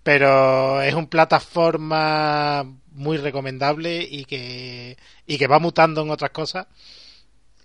Pero 0.03 0.81
es 0.81 0.93
un 0.95 1.07
plataforma 1.07 2.65
muy 2.93 3.17
recomendable 3.17 4.01
y 4.09 4.25
que, 4.25 4.97
y 5.27 5.37
que 5.37 5.47
va 5.47 5.59
mutando 5.59 6.01
en 6.03 6.11
otras 6.11 6.31
cosas 6.31 6.67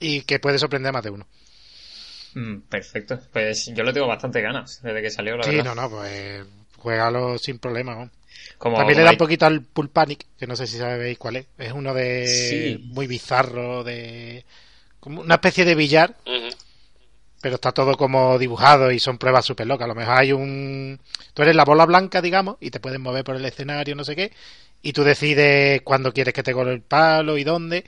y 0.00 0.23
que 0.23 0.38
puede 0.38 0.58
sorprender 0.58 0.90
a 0.90 0.92
más 0.92 1.04
de 1.04 1.11
uno. 1.11 1.26
Mm, 2.35 2.61
perfecto. 2.68 3.18
Pues 3.32 3.66
yo 3.75 3.82
le 3.82 3.92
tengo 3.92 4.06
bastante 4.06 4.40
ganas 4.40 4.80
desde 4.82 5.02
que 5.02 5.11
salió, 5.11 5.37
la 5.37 5.44
Sí, 5.44 5.50
verdad. 5.50 5.64
no, 5.64 5.75
no, 5.75 5.90
pues 5.90 6.44
juégalo 6.78 7.38
sin 7.38 7.58
problema. 7.58 7.94
¿no? 7.94 8.11
Como, 8.58 8.76
También 8.76 8.96
como 8.96 8.99
le 8.99 9.04
da 9.04 9.11
un 9.12 9.16
poquito 9.16 9.46
al 9.46 9.62
Pool 9.62 9.90
Panic, 9.90 10.26
que 10.38 10.46
no 10.46 10.56
sé 10.56 10.66
si 10.66 10.78
sabéis 10.78 11.18
cuál 11.18 11.37
es. 11.37 11.46
Es 11.58 11.73
uno 11.73 11.94
de 11.94 12.25
Sí. 12.25 12.78
muy 12.82 13.06
bizarro, 13.06 13.85
de 13.85 14.44
como 15.00 15.23
una 15.23 15.37
especie 15.37 15.64
de 15.64 15.75
billar. 15.75 16.16
Pero 17.40 17.56
está 17.56 17.72
todo 17.72 17.96
como 17.96 18.38
dibujado 18.38 18.90
y 18.90 18.98
son 18.98 19.18
pruebas 19.18 19.44
súper 19.44 19.66
locas. 19.66 19.84
A 19.84 19.88
lo 19.88 19.94
mejor 19.94 20.14
hay 20.14 20.32
un... 20.32 21.00
Tú 21.34 21.42
eres 21.42 21.56
la 21.56 21.64
bola 21.64 21.86
blanca, 21.86 22.22
digamos, 22.22 22.56
y 22.60 22.70
te 22.70 22.80
puedes 22.80 22.98
mover 23.00 23.24
por 23.24 23.36
el 23.36 23.44
escenario, 23.44 23.94
no 23.94 24.04
sé 24.04 24.16
qué, 24.16 24.32
y 24.82 24.92
tú 24.92 25.04
decides 25.04 25.82
cuándo 25.82 26.12
quieres 26.12 26.34
que 26.34 26.42
te 26.42 26.52
gole 26.52 26.72
el 26.72 26.82
palo 26.82 27.38
y 27.38 27.44
dónde, 27.44 27.84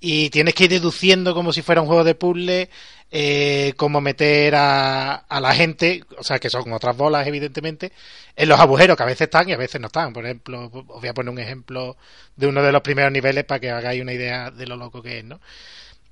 y 0.00 0.30
tienes 0.30 0.54
que 0.54 0.64
ir 0.64 0.70
deduciendo 0.70 1.34
como 1.34 1.52
si 1.52 1.62
fuera 1.62 1.80
un 1.80 1.86
juego 1.86 2.04
de 2.04 2.14
puzzle, 2.14 2.68
eh, 3.10 3.74
cómo 3.76 4.00
meter 4.00 4.54
a, 4.56 5.14
a 5.14 5.40
la 5.40 5.54
gente, 5.54 6.02
o 6.18 6.24
sea, 6.24 6.38
que 6.38 6.50
son 6.50 6.72
otras 6.72 6.96
bolas, 6.96 7.26
evidentemente, 7.26 7.92
en 8.34 8.48
los 8.48 8.58
agujeros 8.58 8.96
que 8.96 9.02
a 9.02 9.06
veces 9.06 9.22
están 9.22 9.48
y 9.48 9.52
a 9.52 9.56
veces 9.58 9.80
no 9.80 9.88
están. 9.88 10.12
Por 10.12 10.24
ejemplo, 10.24 10.70
os 10.72 11.00
voy 11.00 11.08
a 11.08 11.14
poner 11.14 11.30
un 11.32 11.38
ejemplo 11.38 11.96
de 12.36 12.46
uno 12.46 12.62
de 12.62 12.72
los 12.72 12.82
primeros 12.82 13.12
niveles 13.12 13.44
para 13.44 13.60
que 13.60 13.70
hagáis 13.70 14.02
una 14.02 14.12
idea 14.12 14.50
de 14.50 14.66
lo 14.66 14.76
loco 14.76 15.02
que 15.02 15.18
es, 15.18 15.24
¿no? 15.24 15.40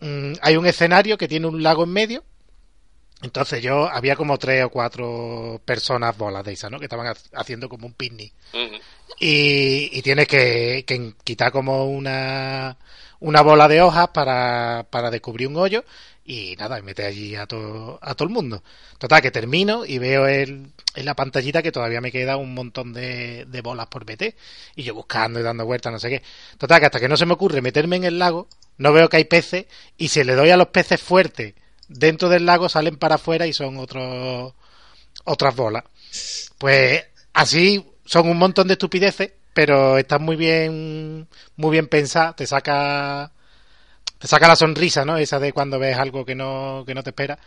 Mm, 0.00 0.34
hay 0.42 0.56
un 0.56 0.66
escenario 0.66 1.18
que 1.18 1.28
tiene 1.28 1.46
un 1.46 1.62
lago 1.62 1.84
en 1.84 1.90
medio. 1.90 2.24
Entonces 3.22 3.62
yo 3.62 3.86
había 3.88 4.16
como 4.16 4.38
tres 4.38 4.64
o 4.64 4.70
cuatro 4.70 5.60
personas 5.64 6.16
bolas 6.16 6.42
de 6.44 6.52
esas, 6.52 6.70
¿no? 6.70 6.78
Que 6.78 6.86
estaban 6.86 7.06
ha- 7.06 7.38
haciendo 7.40 7.68
como 7.68 7.86
un 7.86 7.92
picnic. 7.92 8.32
Y, 9.18 9.90
y 9.92 10.02
tienes 10.02 10.26
que, 10.26 10.84
que 10.86 11.12
quitar 11.24 11.52
como 11.52 11.84
una, 11.86 12.78
una 13.20 13.42
bola 13.42 13.68
de 13.68 13.82
hojas 13.82 14.08
para, 14.08 14.86
para 14.88 15.10
descubrir 15.10 15.48
un 15.48 15.56
hoyo 15.56 15.84
y 16.24 16.54
nada, 16.56 16.78
y 16.78 16.82
meter 16.82 17.06
allí 17.06 17.34
a 17.34 17.46
todo, 17.46 17.98
a 18.00 18.14
todo 18.14 18.28
el 18.28 18.32
mundo. 18.34 18.62
Total, 18.98 19.20
que 19.20 19.30
termino 19.30 19.84
y 19.84 19.98
veo 19.98 20.26
el, 20.26 20.68
en 20.94 21.04
la 21.04 21.14
pantallita 21.14 21.62
que 21.62 21.72
todavía 21.72 22.00
me 22.00 22.12
queda 22.12 22.36
un 22.38 22.54
montón 22.54 22.92
de, 22.94 23.44
de 23.46 23.60
bolas 23.60 23.88
por 23.88 24.06
meter. 24.06 24.34
Y 24.76 24.82
yo 24.84 24.94
buscando 24.94 25.40
y 25.40 25.42
dando 25.42 25.66
vueltas, 25.66 25.92
no 25.92 25.98
sé 25.98 26.08
qué. 26.08 26.22
Total, 26.56 26.80
que 26.80 26.86
hasta 26.86 27.00
que 27.00 27.08
no 27.08 27.16
se 27.18 27.26
me 27.26 27.34
ocurre 27.34 27.60
meterme 27.60 27.96
en 27.96 28.04
el 28.04 28.18
lago, 28.18 28.48
no 28.78 28.92
veo 28.94 29.08
que 29.10 29.18
hay 29.18 29.24
peces 29.24 29.66
y 29.98 30.08
si 30.08 30.24
le 30.24 30.34
doy 30.34 30.50
a 30.50 30.56
los 30.56 30.68
peces 30.68 31.02
fuertes 31.02 31.54
dentro 31.90 32.28
del 32.28 32.46
lago 32.46 32.68
salen 32.68 32.96
para 32.96 33.16
afuera 33.16 33.46
y 33.46 33.52
son 33.52 33.76
otros 33.78 34.54
otras 35.24 35.56
bolas. 35.56 35.84
Pues 36.58 37.04
así 37.34 37.84
son 38.04 38.28
un 38.28 38.38
montón 38.38 38.68
de 38.68 38.74
estupideces, 38.74 39.32
pero 39.52 39.98
están 39.98 40.22
muy 40.22 40.36
bien 40.36 41.28
muy 41.56 41.70
bien 41.72 41.88
pensadas, 41.88 42.36
te 42.36 42.46
saca 42.46 43.32
te 44.18 44.28
saca 44.28 44.48
la 44.48 44.56
sonrisa, 44.56 45.04
¿no? 45.04 45.16
Esa 45.18 45.38
de 45.40 45.52
cuando 45.52 45.78
ves 45.78 45.96
algo 45.98 46.24
que 46.24 46.34
no 46.34 46.84
que 46.86 46.94
no 46.94 47.02
te 47.02 47.10
espera. 47.10 47.38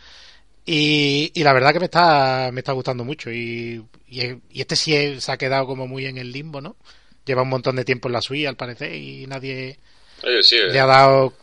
Y, 0.65 1.31
y 1.35 1.43
la 1.43 1.53
verdad 1.53 1.73
que 1.73 1.79
me 1.79 1.85
está 1.85 2.49
me 2.53 2.61
está 2.61 2.71
gustando 2.73 3.03
mucho 3.05 3.31
y, 3.31 3.85
y, 4.07 4.21
y 4.51 4.61
este 4.61 4.75
sí 4.75 5.19
se 5.21 5.31
ha 5.31 5.37
quedado 5.37 5.67
como 5.67 5.87
muy 5.87 6.05
en 6.05 6.17
el 6.17 6.31
limbo, 6.31 6.61
¿no? 6.61 6.77
Lleva 7.25 7.43
un 7.43 7.49
montón 7.49 7.75
de 7.77 7.85
tiempo 7.85 8.07
en 8.09 8.13
la 8.13 8.21
suya 8.21 8.49
al 8.49 8.57
parecer 8.57 8.93
y 8.95 9.27
nadie 9.27 9.79
Oye, 10.23 10.41
sí, 10.43 10.57
le 10.57 10.79
ha 10.79 10.85
dado 10.85 11.33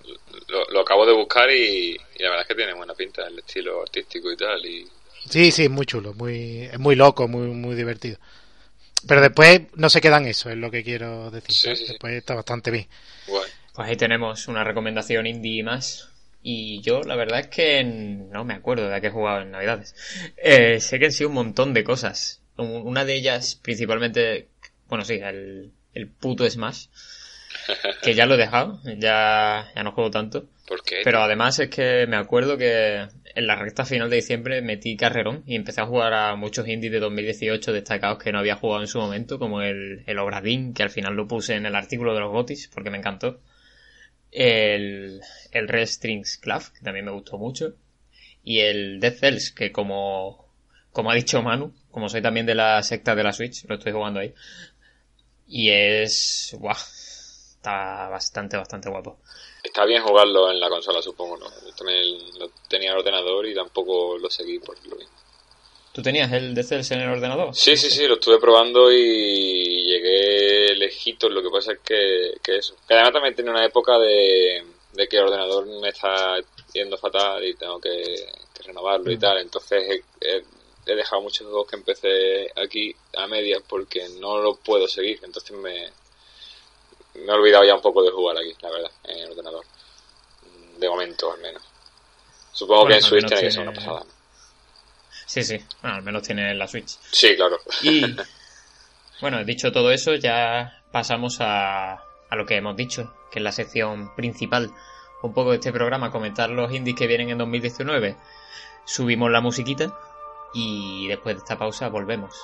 lo, 0.48 0.64
lo 0.70 0.80
acabo 0.80 1.06
de 1.06 1.12
buscar 1.12 1.50
y, 1.50 1.96
y 2.16 2.22
la 2.22 2.30
verdad 2.30 2.42
es 2.42 2.48
que 2.48 2.54
tiene 2.54 2.74
buena 2.74 2.94
pinta 2.94 3.26
el 3.26 3.38
estilo 3.38 3.82
artístico 3.82 4.32
y 4.32 4.36
tal. 4.36 4.64
Y 4.66 4.86
Sí, 5.28 5.50
sí, 5.50 5.64
es 5.64 5.70
muy 5.70 5.86
chulo, 5.86 6.14
muy, 6.14 6.62
es 6.64 6.78
muy 6.78 6.96
loco, 6.96 7.28
muy, 7.28 7.48
muy 7.48 7.74
divertido. 7.76 8.18
Pero 9.08 9.20
después 9.22 9.62
no 9.76 9.90
se 9.90 10.00
queda 10.00 10.18
en 10.18 10.26
eso, 10.26 10.50
es 10.50 10.56
lo 10.56 10.70
que 10.70 10.84
quiero 10.84 11.30
decir. 11.30 11.52
Sí, 11.54 11.62
¿sabes? 11.64 11.78
sí, 11.80 11.86
sí. 11.86 11.92
Después 11.92 12.14
está 12.14 12.34
bastante 12.34 12.70
bien. 12.70 12.88
guay. 13.26 13.50
Pues 13.74 13.88
ahí 13.88 13.96
tenemos 13.96 14.48
una 14.48 14.64
recomendación 14.64 15.26
indie 15.26 15.62
más. 15.62 16.08
Y 16.42 16.80
yo, 16.82 17.02
la 17.02 17.16
verdad 17.16 17.40
es 17.40 17.48
que 17.48 17.84
no 17.84 18.44
me 18.44 18.54
acuerdo 18.54 18.88
de 18.88 18.94
a 18.94 19.00
qué 19.00 19.08
he 19.08 19.10
jugado 19.10 19.42
en 19.42 19.50
Navidades. 19.50 19.94
Eh, 20.38 20.80
sé 20.80 20.98
que 20.98 21.06
han 21.06 21.12
sido 21.12 21.28
un 21.28 21.34
montón 21.34 21.74
de 21.74 21.84
cosas. 21.84 22.42
Un- 22.56 22.82
Una 22.86 23.04
de 23.04 23.14
ellas, 23.14 23.56
principalmente, 23.56 24.48
bueno, 24.88 25.04
sí, 25.04 25.14
el, 25.14 25.72
el 25.94 26.08
puto 26.08 26.48
Smash. 26.48 26.86
Que 28.02 28.14
ya 28.14 28.26
lo 28.26 28.34
he 28.34 28.38
dejado, 28.38 28.80
ya, 28.84 29.70
ya 29.74 29.82
no 29.82 29.92
juego 29.92 30.10
tanto. 30.10 30.46
¿Por 30.66 30.82
qué? 30.82 31.00
Pero 31.04 31.20
además 31.20 31.58
es 31.58 31.68
que 31.68 32.06
me 32.06 32.16
acuerdo 32.16 32.56
que 32.56 33.06
en 33.34 33.46
la 33.46 33.56
recta 33.56 33.84
final 33.84 34.10
de 34.10 34.16
diciembre 34.16 34.62
metí 34.62 34.96
carrerón 34.96 35.42
y 35.46 35.56
empecé 35.56 35.80
a 35.80 35.86
jugar 35.86 36.12
a 36.12 36.36
muchos 36.36 36.66
indies 36.68 36.92
de 36.92 37.00
2018 37.00 37.72
destacados 37.72 38.22
que 38.22 38.32
no 38.32 38.38
había 38.38 38.56
jugado 38.56 38.82
en 38.82 38.88
su 38.88 38.98
momento, 38.98 39.38
como 39.38 39.62
el, 39.62 40.02
el 40.06 40.18
Obradín, 40.18 40.74
que 40.74 40.82
al 40.82 40.90
final 40.90 41.14
lo 41.14 41.26
puse 41.28 41.54
en 41.54 41.66
el 41.66 41.74
artículo 41.74 42.14
de 42.14 42.20
los 42.20 42.30
Gotis 42.30 42.68
porque 42.72 42.90
me 42.90 42.98
encantó. 42.98 43.40
El, 44.32 45.20
el 45.50 45.68
Red 45.68 45.86
Strings 45.86 46.38
Club, 46.38 46.62
que 46.72 46.84
también 46.84 47.04
me 47.04 47.10
gustó 47.10 47.36
mucho. 47.36 47.74
Y 48.44 48.60
el 48.60 49.00
Death 49.00 49.18
Cells, 49.18 49.50
que 49.50 49.72
como, 49.72 50.46
como 50.92 51.10
ha 51.10 51.14
dicho 51.14 51.42
Manu, 51.42 51.74
como 51.90 52.08
soy 52.08 52.22
también 52.22 52.46
de 52.46 52.54
la 52.54 52.82
secta 52.82 53.14
de 53.14 53.24
la 53.24 53.32
Switch, 53.32 53.64
lo 53.66 53.74
estoy 53.74 53.92
jugando 53.92 54.20
ahí. 54.20 54.32
Y 55.46 55.70
es... 55.70 56.56
¡Guau! 56.58 56.76
Está 57.60 58.08
bastante, 58.08 58.56
bastante 58.56 58.88
guapo. 58.88 59.18
Está 59.62 59.84
bien 59.84 60.02
jugarlo 60.02 60.50
en 60.50 60.58
la 60.58 60.70
consola, 60.70 61.02
supongo, 61.02 61.36
¿no? 61.36 61.46
Yo 61.46 61.74
también 61.76 62.38
lo 62.38 62.48
tenía 62.68 62.88
en 62.88 62.94
el 62.94 63.00
ordenador 63.00 63.46
y 63.46 63.54
tampoco 63.54 64.16
lo 64.16 64.30
seguí 64.30 64.58
por 64.58 64.74
lo 64.88 64.96
mismo. 64.96 65.12
¿Tú 65.92 66.00
tenías 66.00 66.32
el 66.32 66.54
Cells 66.64 66.90
en 66.92 67.00
el 67.00 67.10
ordenador? 67.10 67.54
Sí, 67.54 67.76
sí, 67.76 67.90
sí, 67.90 68.06
lo 68.06 68.14
estuve 68.14 68.38
probando 68.38 68.90
y 68.90 69.82
llegué 69.82 70.74
lejitos. 70.76 71.30
Lo 71.30 71.42
que 71.42 71.50
pasa 71.50 71.72
es 71.72 71.80
que, 71.80 72.32
que 72.42 72.56
eso. 72.56 72.76
Que 72.88 72.94
además 72.94 73.12
también 73.12 73.34
tiene 73.34 73.50
una 73.50 73.66
época 73.66 73.98
de, 73.98 74.64
de 74.94 75.06
que 75.08 75.18
el 75.18 75.24
ordenador 75.24 75.66
me 75.66 75.88
está 75.90 76.38
yendo 76.72 76.96
fatal 76.96 77.44
y 77.44 77.54
tengo 77.56 77.78
que, 77.78 77.90
que 78.54 78.62
renovarlo 78.62 79.12
y 79.12 79.18
tal. 79.18 79.36
Entonces 79.38 79.82
he, 79.86 80.04
he- 80.26 80.44
he 80.86 80.94
dejado 80.94 81.20
muchos 81.20 81.46
juegos 81.46 81.68
que 81.68 81.76
empecé 81.76 82.50
aquí 82.56 82.94
a 83.18 83.26
medias 83.26 83.62
porque 83.68 84.08
no 84.18 84.38
lo 84.38 84.54
puedo 84.56 84.88
seguir. 84.88 85.18
Entonces 85.24 85.50
me, 85.58 85.90
me 87.14 87.26
he 87.26 87.30
olvidado 87.30 87.64
ya 87.64 87.74
un 87.74 87.82
poco 87.82 88.02
de 88.02 88.10
jugar 88.10 88.36
aquí, 88.36 88.54
la 88.60 88.70
verdad, 88.70 88.90
en 89.04 89.18
el 89.18 89.30
ordenador. 89.30 89.64
De 90.78 90.88
momento, 90.88 91.32
al 91.32 91.40
menos. 91.40 91.62
Supongo 92.52 92.82
Bueno, 92.82 92.94
que 92.94 92.98
en 92.98 93.02
Switch 93.02 93.26
tiene 93.26 93.42
que 93.42 93.50
ser 93.50 93.62
una 93.62 93.72
pasada. 93.72 94.04
Sí, 95.26 95.42
sí. 95.44 95.58
Bueno, 95.82 95.96
al 95.96 96.02
menos 96.02 96.22
tiene 96.22 96.54
la 96.54 96.66
Switch. 96.66 96.98
Sí, 97.12 97.36
claro. 97.36 97.58
Y 97.82 98.16
bueno, 99.20 99.44
dicho 99.44 99.70
todo 99.70 99.92
eso, 99.92 100.14
ya 100.14 100.82
pasamos 100.90 101.40
a, 101.40 101.92
a 101.94 102.36
lo 102.36 102.46
que 102.46 102.56
hemos 102.56 102.76
dicho, 102.76 103.14
que 103.30 103.38
es 103.38 103.42
la 103.42 103.52
sección 103.52 104.14
principal 104.16 104.72
un 105.22 105.34
poco 105.34 105.50
de 105.50 105.56
este 105.56 105.72
programa, 105.72 106.10
comentar 106.10 106.50
los 106.50 106.72
indies 106.72 106.96
que 106.96 107.06
vienen 107.06 107.30
en 107.30 107.38
2019. 107.38 108.16
Subimos 108.84 109.30
la 109.30 109.40
musiquita 109.40 109.96
y 110.54 111.06
después 111.08 111.36
de 111.36 111.40
esta 111.40 111.58
pausa 111.58 111.88
volvemos. 111.88 112.34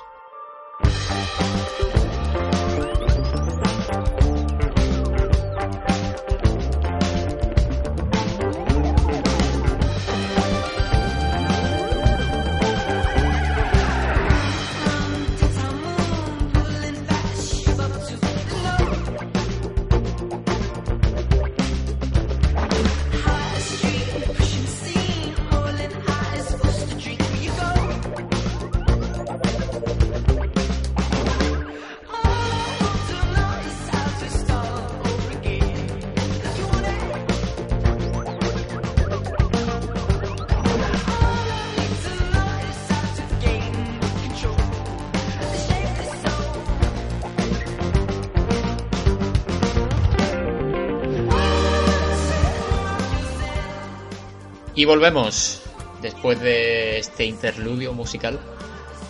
Volvemos 54.86 55.62
después 56.00 56.40
de 56.40 56.98
este 56.98 57.24
interludio 57.24 57.92
musical 57.92 58.38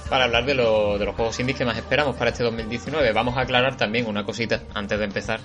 para 0.09 0.25
hablar 0.25 0.45
de, 0.47 0.55
lo- 0.55 0.99
de 0.99 1.05
los 1.05 1.15
juegos 1.15 1.39
indies 1.41 1.59
que 1.59 1.65
más 1.65 1.77
esperamos 1.77 2.17
para 2.17 2.31
este 2.31 2.43
2019. 2.45 3.13
Vamos 3.13 3.37
a 3.37 3.41
aclarar 3.43 3.77
también 3.77 4.07
una 4.07 4.25
cosita 4.25 4.63
antes 4.75 4.99
de 4.99 5.05
empezar, 5.05 5.41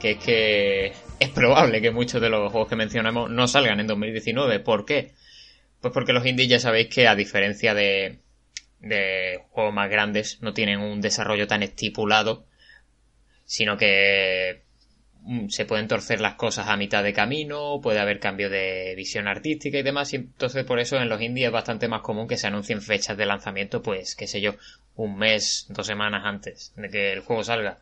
que 0.00 0.12
es 0.12 0.18
que 0.18 0.92
es 1.20 1.28
probable 1.30 1.80
que 1.80 1.90
muchos 1.90 2.20
de 2.20 2.28
los 2.30 2.50
juegos 2.50 2.68
que 2.68 2.76
mencionamos 2.76 3.30
no 3.30 3.46
salgan 3.48 3.80
en 3.80 3.86
2019. 3.86 4.60
¿Por 4.60 4.84
qué? 4.84 5.12
Pues 5.80 5.92
porque 5.92 6.12
los 6.12 6.24
indies 6.26 6.48
ya 6.48 6.58
sabéis 6.60 6.88
que 6.88 7.06
a 7.06 7.14
diferencia 7.14 7.74
de, 7.74 8.18
de 8.80 9.40
juegos 9.50 9.74
más 9.74 9.90
grandes 9.90 10.38
no 10.40 10.52
tienen 10.54 10.80
un 10.80 11.00
desarrollo 11.00 11.46
tan 11.46 11.62
estipulado, 11.62 12.46
sino 13.44 13.76
que 13.76 14.62
se 15.48 15.66
pueden 15.66 15.88
torcer 15.88 16.20
las 16.20 16.34
cosas 16.34 16.68
a 16.68 16.76
mitad 16.76 17.02
de 17.02 17.12
camino, 17.12 17.80
puede 17.82 17.98
haber 17.98 18.18
cambio 18.18 18.48
de 18.48 18.94
visión 18.96 19.28
artística 19.28 19.78
y 19.78 19.82
demás, 19.82 20.12
y 20.12 20.16
entonces 20.16 20.64
por 20.64 20.78
eso 20.78 20.96
en 20.96 21.08
los 21.08 21.20
indies 21.20 21.48
es 21.48 21.52
bastante 21.52 21.88
más 21.88 22.00
común 22.00 22.28
que 22.28 22.38
se 22.38 22.46
anuncien 22.46 22.80
fechas 22.80 23.16
de 23.16 23.26
lanzamiento, 23.26 23.82
pues, 23.82 24.16
qué 24.16 24.26
sé 24.26 24.40
yo, 24.40 24.54
un 24.96 25.18
mes, 25.18 25.66
dos 25.68 25.86
semanas 25.86 26.22
antes 26.24 26.72
de 26.76 26.88
que 26.88 27.12
el 27.12 27.20
juego 27.20 27.44
salga. 27.44 27.78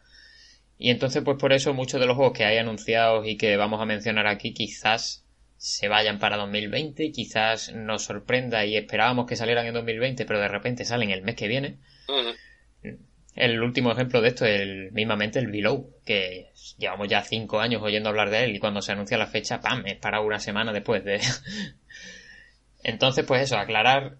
Y 0.78 0.90
entonces, 0.90 1.22
pues 1.22 1.38
por 1.38 1.52
eso 1.52 1.72
muchos 1.72 2.00
de 2.00 2.06
los 2.06 2.16
juegos 2.16 2.36
que 2.36 2.44
hay 2.44 2.58
anunciados 2.58 3.26
y 3.26 3.36
que 3.36 3.56
vamos 3.56 3.80
a 3.80 3.86
mencionar 3.86 4.26
aquí 4.26 4.52
quizás 4.52 5.24
se 5.56 5.88
vayan 5.88 6.18
para 6.18 6.36
2020, 6.36 7.12
quizás 7.12 7.72
nos 7.72 8.04
sorprenda 8.04 8.66
y 8.66 8.76
esperábamos 8.76 9.26
que 9.26 9.36
salieran 9.36 9.66
en 9.66 9.74
2020, 9.74 10.26
pero 10.26 10.40
de 10.40 10.48
repente 10.48 10.84
salen 10.84 11.10
el 11.10 11.22
mes 11.22 11.36
que 11.36 11.48
viene. 11.48 11.78
El 13.36 13.62
último 13.62 13.92
ejemplo 13.92 14.22
de 14.22 14.28
esto 14.28 14.46
es 14.46 14.62
el, 14.62 14.92
mismamente 14.92 15.38
el 15.38 15.48
Below, 15.48 15.90
que 16.04 16.52
llevamos 16.78 17.06
ya 17.06 17.22
cinco 17.22 17.60
años 17.60 17.82
oyendo 17.82 18.08
hablar 18.08 18.30
de 18.30 18.44
él 18.44 18.56
y 18.56 18.58
cuando 18.58 18.80
se 18.80 18.92
anuncia 18.92 19.18
la 19.18 19.26
fecha, 19.26 19.60
¡pam! 19.60 19.86
es 19.86 19.96
para 19.96 20.20
una 20.20 20.40
semana 20.40 20.72
después 20.72 21.04
de... 21.04 21.20
Entonces, 22.82 23.26
pues 23.26 23.42
eso, 23.42 23.58
aclarar 23.58 24.16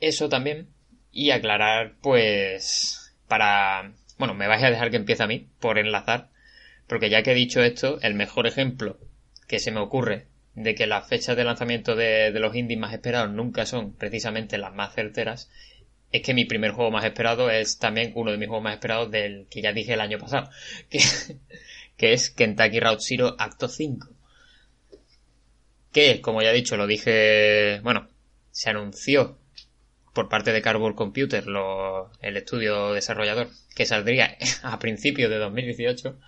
eso 0.00 0.28
también 0.28 0.68
y 1.12 1.30
aclarar, 1.30 1.94
pues, 2.02 3.14
para... 3.28 3.92
Bueno, 4.18 4.34
me 4.34 4.48
vais 4.48 4.62
a 4.64 4.70
dejar 4.70 4.90
que 4.90 4.96
empiece 4.96 5.22
a 5.22 5.28
mí, 5.28 5.48
por 5.60 5.78
enlazar, 5.78 6.30
porque 6.88 7.10
ya 7.10 7.22
que 7.22 7.32
he 7.32 7.36
dicho 7.36 7.62
esto, 7.62 8.00
el 8.02 8.14
mejor 8.14 8.48
ejemplo 8.48 8.98
que 9.46 9.60
se 9.60 9.70
me 9.70 9.80
ocurre 9.80 10.26
de 10.54 10.74
que 10.74 10.86
las 10.86 11.08
fechas 11.08 11.36
de 11.36 11.44
lanzamiento 11.44 11.94
de, 11.94 12.30
los 12.32 12.54
indies 12.56 12.80
más 12.80 12.92
esperados 12.92 13.30
nunca 13.30 13.64
son 13.64 13.94
precisamente 13.94 14.58
las 14.58 14.74
más 14.74 14.94
certeras, 14.94 15.50
es 16.10 16.22
que 16.22 16.34
mi 16.34 16.44
primer 16.44 16.72
juego 16.72 16.90
más 16.90 17.04
esperado 17.04 17.50
es 17.50 17.78
también 17.78 18.12
uno 18.14 18.30
de 18.30 18.38
mis 18.38 18.48
juegos 18.48 18.64
más 18.64 18.74
esperados 18.74 19.10
del 19.10 19.46
que 19.50 19.62
ya 19.62 19.72
dije 19.72 19.94
el 19.94 20.00
año 20.00 20.18
pasado, 20.18 20.50
que, 20.90 21.00
que 21.96 22.12
es 22.12 22.30
Kentucky 22.30 22.80
Route 22.80 23.02
Zero 23.02 23.36
Acto 23.38 23.68
5. 23.68 24.08
Que, 25.92 26.20
como 26.20 26.42
ya 26.42 26.50
he 26.50 26.54
dicho, 26.54 26.76
lo 26.76 26.86
dije, 26.86 27.80
bueno, 27.82 28.08
se 28.50 28.70
anunció 28.70 29.38
por 30.12 30.28
parte 30.28 30.52
de 30.52 30.62
Cardboard 30.62 30.94
Computer, 30.94 31.44
el 32.22 32.36
estudio 32.36 32.92
desarrollador, 32.92 33.48
que 33.74 33.86
saldría 33.86 34.36
a 34.62 34.78
principios 34.78 35.30
de 35.30 35.38
2018 35.38 36.18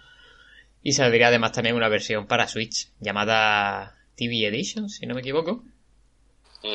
y 0.82 0.92
saldría 0.92 1.28
además 1.28 1.52
también 1.52 1.76
una 1.76 1.88
versión 1.88 2.26
para 2.26 2.48
Switch 2.48 2.88
llamada 3.00 3.96
TV 4.14 4.46
Edition, 4.46 4.88
si 4.88 5.06
no 5.06 5.14
me 5.14 5.20
equivoco, 5.20 5.64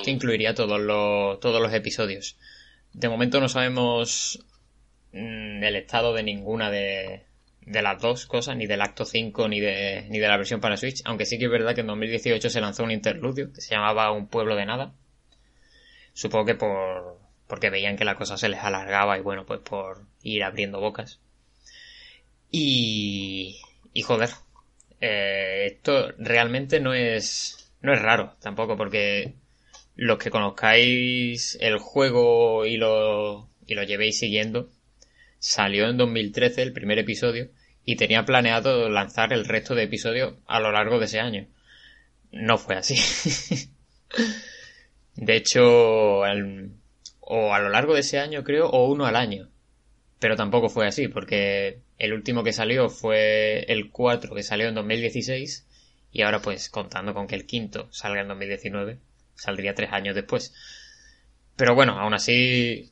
que 0.04 0.12
incluiría 0.12 0.54
todos 0.54 0.80
los, 0.80 1.40
todos 1.40 1.62
los 1.62 1.74
episodios. 1.74 2.38
De 2.96 3.10
momento 3.10 3.42
no 3.42 3.50
sabemos 3.50 4.40
mm, 5.12 5.64
el 5.64 5.76
estado 5.76 6.14
de 6.14 6.24
ninguna 6.24 6.72
de, 6.72 7.26
de 7.62 7.82
las 7.82 8.02
dos 8.02 8.26
cosas, 8.26 8.56
ni 8.56 8.68
del 8.68 8.82
acto 8.82 9.04
5 9.04 9.50
ni 9.50 9.60
de, 9.60 10.06
ni 10.10 10.18
de 10.18 10.28
la 10.30 10.38
versión 10.38 10.62
para 10.62 10.78
Switch, 10.78 11.02
aunque 11.04 11.26
sí 11.26 11.38
que 11.38 11.46
es 11.46 11.52
verdad 11.52 11.76
que 11.76 11.82
en 11.82 11.88
2018 11.88 12.50
se 12.50 12.62
lanzó 12.62 12.86
un 12.86 12.92
interludio 12.92 13.52
que 13.52 13.60
se 13.60 13.76
llamaba 13.76 14.12
Un 14.14 14.28
pueblo 14.28 14.56
de 14.56 14.66
nada. 14.66 14.94
Supongo 16.14 16.46
que 16.46 16.56
por 16.56 17.20
porque 17.48 17.70
veían 17.70 17.98
que 17.98 18.06
la 18.06 18.16
cosa 18.16 18.38
se 18.38 18.50
les 18.50 18.64
alargaba 18.64 19.18
y 19.18 19.22
bueno, 19.22 19.46
pues 19.46 19.60
por 19.60 20.06
ir 20.24 20.44
abriendo 20.44 20.80
bocas. 20.80 21.20
Y, 22.50 23.60
y 23.94 24.02
joder, 24.04 24.30
eh, 25.02 25.68
esto 25.74 26.14
realmente 26.18 26.80
no 26.80 26.94
es, 26.94 27.72
no 27.82 27.94
es 27.94 28.02
raro 28.02 28.36
tampoco, 28.40 28.78
porque 28.78 29.36
los 29.96 30.18
que 30.18 30.30
conozcáis 30.30 31.58
el 31.62 31.78
juego 31.78 32.66
y 32.66 32.78
lo, 32.78 33.50
y 33.66 33.76
lo 33.76 33.84
llevéis 33.84 34.20
siguiendo, 34.20 34.70
salió 35.40 35.90
en 35.90 35.98
2013 35.98 36.62
el 36.62 36.74
primer 36.74 37.00
episodio 37.00 37.50
y 37.86 37.96
tenía 37.96 38.26
planeado 38.26 38.90
lanzar 38.90 39.32
el 39.32 39.46
resto 39.46 39.76
de 39.76 39.84
episodios 39.84 40.36
a 40.48 40.60
lo 40.60 40.72
largo 40.72 41.00
de 41.00 41.06
ese 41.06 41.20
año. 41.20 41.48
No 42.32 42.58
fue 42.58 42.76
así. 42.76 42.96
de 45.16 45.36
hecho, 45.36 46.22
o 47.22 47.54
a 47.54 47.60
lo 47.60 47.70
largo 47.70 47.94
de 47.94 48.02
ese 48.02 48.20
año 48.20 48.44
creo, 48.44 48.68
o 48.70 48.90
uno 48.90 49.06
al 49.06 49.16
año. 49.16 49.50
Pero 50.20 50.36
tampoco 50.36 50.70
fue 50.70 50.88
así, 50.88 51.08
porque 51.08 51.80
el 51.98 52.14
último 52.14 52.44
que 52.44 52.54
salió 52.54 52.90
fue 52.90 53.66
el 53.72 53.92
4 53.92 54.36
que 54.36 54.44
salió 54.44 54.68
en 54.68 54.76
2016 54.76 55.66
y 56.12 56.22
ahora 56.22 56.42
pues 56.42 56.70
contando 56.70 57.14
con 57.14 57.28
que 57.28 57.36
el 57.36 57.46
quinto 57.46 57.88
salga 57.92 58.22
en 58.22 58.28
2019 58.30 58.98
saldría 59.36 59.76
tres 59.76 59.92
años 59.92 60.16
después. 60.16 60.54
Pero 61.56 61.76
bueno, 61.76 62.00
aún 62.00 62.14
así 62.14 62.92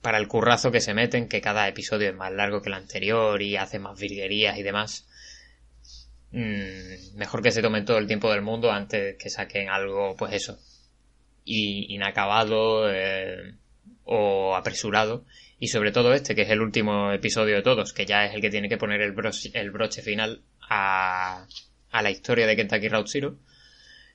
para 0.00 0.18
el 0.18 0.28
currazo 0.28 0.72
que 0.72 0.80
se 0.80 0.94
meten, 0.94 1.28
que 1.28 1.40
cada 1.40 1.68
episodio 1.68 2.10
es 2.10 2.14
más 2.14 2.32
largo 2.32 2.60
que 2.60 2.68
el 2.68 2.74
anterior 2.74 3.40
y 3.40 3.56
hace 3.56 3.78
más 3.78 3.98
virguerías 3.98 4.58
y 4.58 4.62
demás, 4.62 5.08
mmm, 6.32 7.16
mejor 7.16 7.42
que 7.42 7.52
se 7.52 7.62
tomen 7.62 7.84
todo 7.84 7.98
el 7.98 8.08
tiempo 8.08 8.30
del 8.30 8.42
mundo 8.42 8.72
antes 8.72 9.16
que 9.16 9.30
saquen 9.30 9.68
algo, 9.68 10.16
pues 10.16 10.32
eso, 10.34 10.58
y, 11.44 11.94
inacabado 11.94 12.92
eh, 12.92 13.54
o 14.04 14.56
apresurado 14.56 15.24
y 15.62 15.68
sobre 15.68 15.92
todo 15.92 16.12
este, 16.12 16.34
que 16.34 16.42
es 16.42 16.50
el 16.50 16.60
último 16.60 17.12
episodio 17.12 17.54
de 17.54 17.62
todos, 17.62 17.92
que 17.92 18.04
ya 18.04 18.24
es 18.24 18.34
el 18.34 18.40
que 18.40 18.50
tiene 18.50 18.68
que 18.68 18.78
poner 18.78 19.00
el 19.00 19.12
broche, 19.12 19.52
el 19.54 19.70
broche 19.70 20.02
final 20.02 20.42
a, 20.68 21.46
la 21.92 22.10
historia 22.10 22.48
de 22.48 22.56
Kentucky 22.56 22.88
Route. 22.88 23.36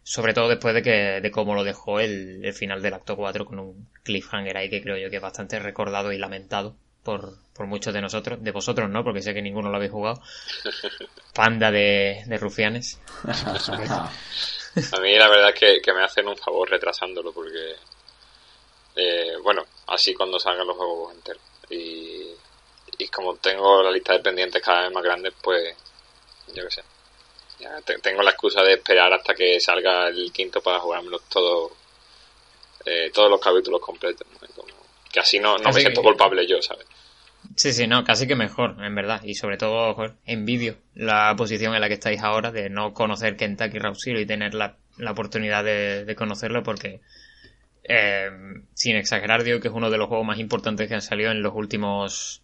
Sobre 0.09 0.33
todo 0.33 0.47
después 0.47 0.73
de 0.73 0.81
que 0.81 1.19
de 1.19 1.31
cómo 1.31 1.53
lo 1.53 1.65
dejó 1.65 1.99
el, 1.99 2.39
el 2.45 2.53
final 2.53 2.81
del 2.81 2.93
acto 2.93 3.17
4 3.17 3.43
con 3.45 3.59
un 3.59 3.89
cliffhanger 4.03 4.55
ahí 4.55 4.69
que 4.69 4.81
creo 4.81 4.95
yo 4.95 5.09
que 5.09 5.17
es 5.17 5.21
bastante 5.21 5.59
recordado 5.59 6.13
y 6.13 6.17
lamentado 6.17 6.77
por, 7.03 7.33
por 7.53 7.67
muchos 7.67 7.93
de 7.93 7.99
nosotros. 7.99 8.41
De 8.41 8.51
vosotros 8.51 8.89
no, 8.89 9.03
porque 9.03 9.21
sé 9.21 9.33
que 9.33 9.41
ninguno 9.41 9.69
lo 9.69 9.75
habéis 9.75 9.91
jugado. 9.91 10.21
Panda 11.33 11.71
de, 11.71 12.23
de 12.25 12.37
rufianes. 12.37 13.01
A 14.93 15.01
mí 15.01 15.13
la 15.17 15.27
verdad 15.27 15.49
es 15.49 15.59
que, 15.59 15.81
que 15.81 15.93
me 15.93 16.05
hacen 16.05 16.25
un 16.25 16.37
favor 16.37 16.69
retrasándolo 16.69 17.33
porque 17.33 17.75
eh, 18.95 19.35
bueno, 19.43 19.65
así 19.87 20.13
cuando 20.13 20.39
salgan 20.39 20.67
los 20.67 20.77
juegos 20.77 21.15
enteros. 21.15 21.41
Y, 21.69 22.31
y 22.97 23.07
como 23.09 23.35
tengo 23.35 23.83
la 23.83 23.91
lista 23.91 24.13
de 24.13 24.19
pendientes 24.19 24.63
cada 24.63 24.83
vez 24.83 24.93
más 24.93 25.03
grande, 25.03 25.33
pues 25.43 25.75
yo 26.55 26.63
qué 26.63 26.71
sé. 26.71 26.81
Ya 27.59 27.81
tengo 28.01 28.21
la 28.21 28.31
excusa 28.31 28.61
de 28.63 28.73
esperar 28.73 29.11
hasta 29.13 29.33
que 29.33 29.59
salga 29.59 30.07
el 30.09 30.31
quinto 30.31 30.61
para 30.61 30.79
jugármelos 30.79 31.23
todos 31.29 31.71
eh, 32.85 33.11
todos 33.13 33.29
los 33.29 33.41
capítulos 33.41 33.81
completos. 33.81 34.27
que 35.11 35.19
así 35.19 35.39
no, 35.39 35.57
no 35.57 35.71
me 35.71 35.81
siento 35.81 36.01
culpable 36.01 36.47
yo, 36.47 36.61
¿sabes? 36.61 36.85
Sí, 37.55 37.73
sí, 37.73 37.87
no, 37.87 38.03
casi 38.03 38.27
que 38.27 38.35
mejor, 38.35 38.75
en 38.83 38.93
verdad. 38.93 39.21
Y 39.23 39.35
sobre 39.35 39.57
todo, 39.57 39.95
envidio 40.25 40.77
la 40.93 41.33
posición 41.37 41.73
en 41.75 41.81
la 41.81 41.87
que 41.87 41.95
estáis 41.95 42.21
ahora 42.21 42.51
de 42.51 42.69
no 42.69 42.93
conocer 42.93 43.37
Kentucky 43.37 43.79
Route 43.79 43.99
Zero 43.99 44.19
y 44.19 44.25
tener 44.25 44.53
la, 44.53 44.77
la 44.97 45.11
oportunidad 45.11 45.63
de, 45.63 46.05
de 46.05 46.15
conocerlo 46.15 46.63
porque 46.63 47.01
eh, 47.87 48.29
sin 48.73 48.97
exagerar, 48.97 49.43
digo 49.43 49.59
que 49.59 49.69
es 49.69 49.73
uno 49.73 49.89
de 49.89 49.97
los 49.97 50.07
juegos 50.07 50.27
más 50.27 50.39
importantes 50.39 50.87
que 50.87 50.93
han 50.93 51.01
salido 51.01 51.31
en 51.31 51.41
los 51.41 51.53
últimos. 51.55 52.43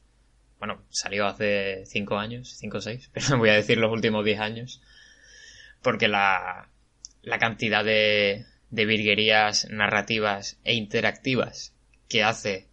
Bueno, 0.57 0.81
salió 0.89 1.25
hace 1.25 1.85
5 1.85 2.17
años, 2.17 2.55
5 2.57 2.77
o 2.77 2.81
6, 2.81 3.09
pero 3.13 3.37
voy 3.37 3.49
a 3.49 3.53
decir 3.53 3.77
los 3.77 3.91
últimos 3.91 4.23
10 4.23 4.39
años. 4.39 4.81
Porque 5.83 6.07
la, 6.07 6.69
la 7.21 7.37
cantidad 7.37 7.83
de, 7.83 8.45
de 8.71 8.85
virguerías 8.85 9.67
narrativas 9.69 10.59
e 10.63 10.73
interactivas 10.73 11.75
que 12.09 12.23
hace 12.23 12.67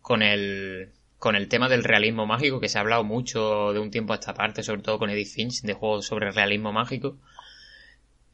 con 0.00 0.22
el, 0.22 0.90
con 1.18 1.36
el 1.36 1.48
tema 1.48 1.68
del 1.68 1.84
realismo 1.84 2.26
mágico, 2.26 2.60
que 2.60 2.68
se 2.68 2.78
ha 2.78 2.80
hablado 2.80 3.04
mucho 3.04 3.72
de 3.72 3.78
un 3.78 3.90
tiempo 3.90 4.12
a 4.12 4.16
esta 4.16 4.34
parte, 4.34 4.62
sobre 4.62 4.82
todo 4.82 4.98
con 4.98 5.10
Edith 5.10 5.34
Finch, 5.34 5.62
de 5.62 5.74
juegos 5.74 6.06
sobre 6.06 6.32
realismo 6.32 6.72
mágico. 6.72 7.18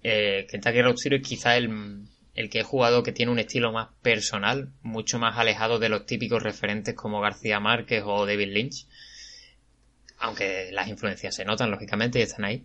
Eh, 0.03 0.47
Kentucky 0.49 0.83
Road 0.83 0.97
Zero 0.97 1.16
es 1.16 1.23
quizá 1.23 1.57
el, 1.57 2.07
el 2.35 2.49
que 2.49 2.61
he 2.61 2.62
jugado 2.62 3.03
que 3.03 3.12
tiene 3.12 3.33
un 3.33 3.38
estilo 3.38 3.73
más 3.73 3.88
personal, 4.03 4.71
mucho 4.83 5.19
más 5.19 5.37
alejado 5.37 5.79
de 5.79 5.88
los 5.88 6.07
típicos 6.07 6.42
referentes 6.42 6.95
como 6.95 7.21
García 7.21 7.61
Márquez 7.61 8.05
o 8.07 8.25
David 8.25 8.53
Lynch, 8.53 8.87
aunque 10.19 10.71
las 10.73 10.88
influencias 10.88 11.35
se 11.35 11.45
notan, 11.45 11.71
lógicamente, 11.71 12.21
y 12.21 12.23
están 12.23 12.45
ahí, 12.45 12.64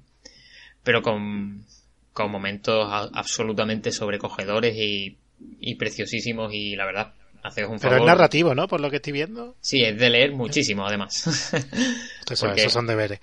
pero 0.84 1.02
con, 1.02 1.66
con 2.14 2.32
momentos 2.32 2.88
absolutamente 3.14 3.92
sobrecogedores 3.92 4.76
y, 4.76 5.18
y 5.60 5.76
preciosísimos 5.76 6.54
y 6.54 6.76
la 6.76 6.86
verdad, 6.86 7.14
haces 7.44 7.68
un 7.68 7.80
favor. 7.80 7.98
Pero 7.98 8.04
es 8.04 8.08
narrativo, 8.08 8.56
¿no? 8.56 8.68
Por 8.68 8.82
lo 8.82 8.90
que 8.90 8.98
estoy 8.98 9.14
viendo. 9.14 9.56
Sí, 9.62 9.84
es 9.84 9.98
de 9.98 10.10
leer 10.10 10.32
muchísimo, 10.34 10.86
además. 10.86 11.28
Eso, 12.30 12.46
porque, 12.46 12.62
esos 12.62 12.74
son 12.74 12.88
deberes. 12.88 13.20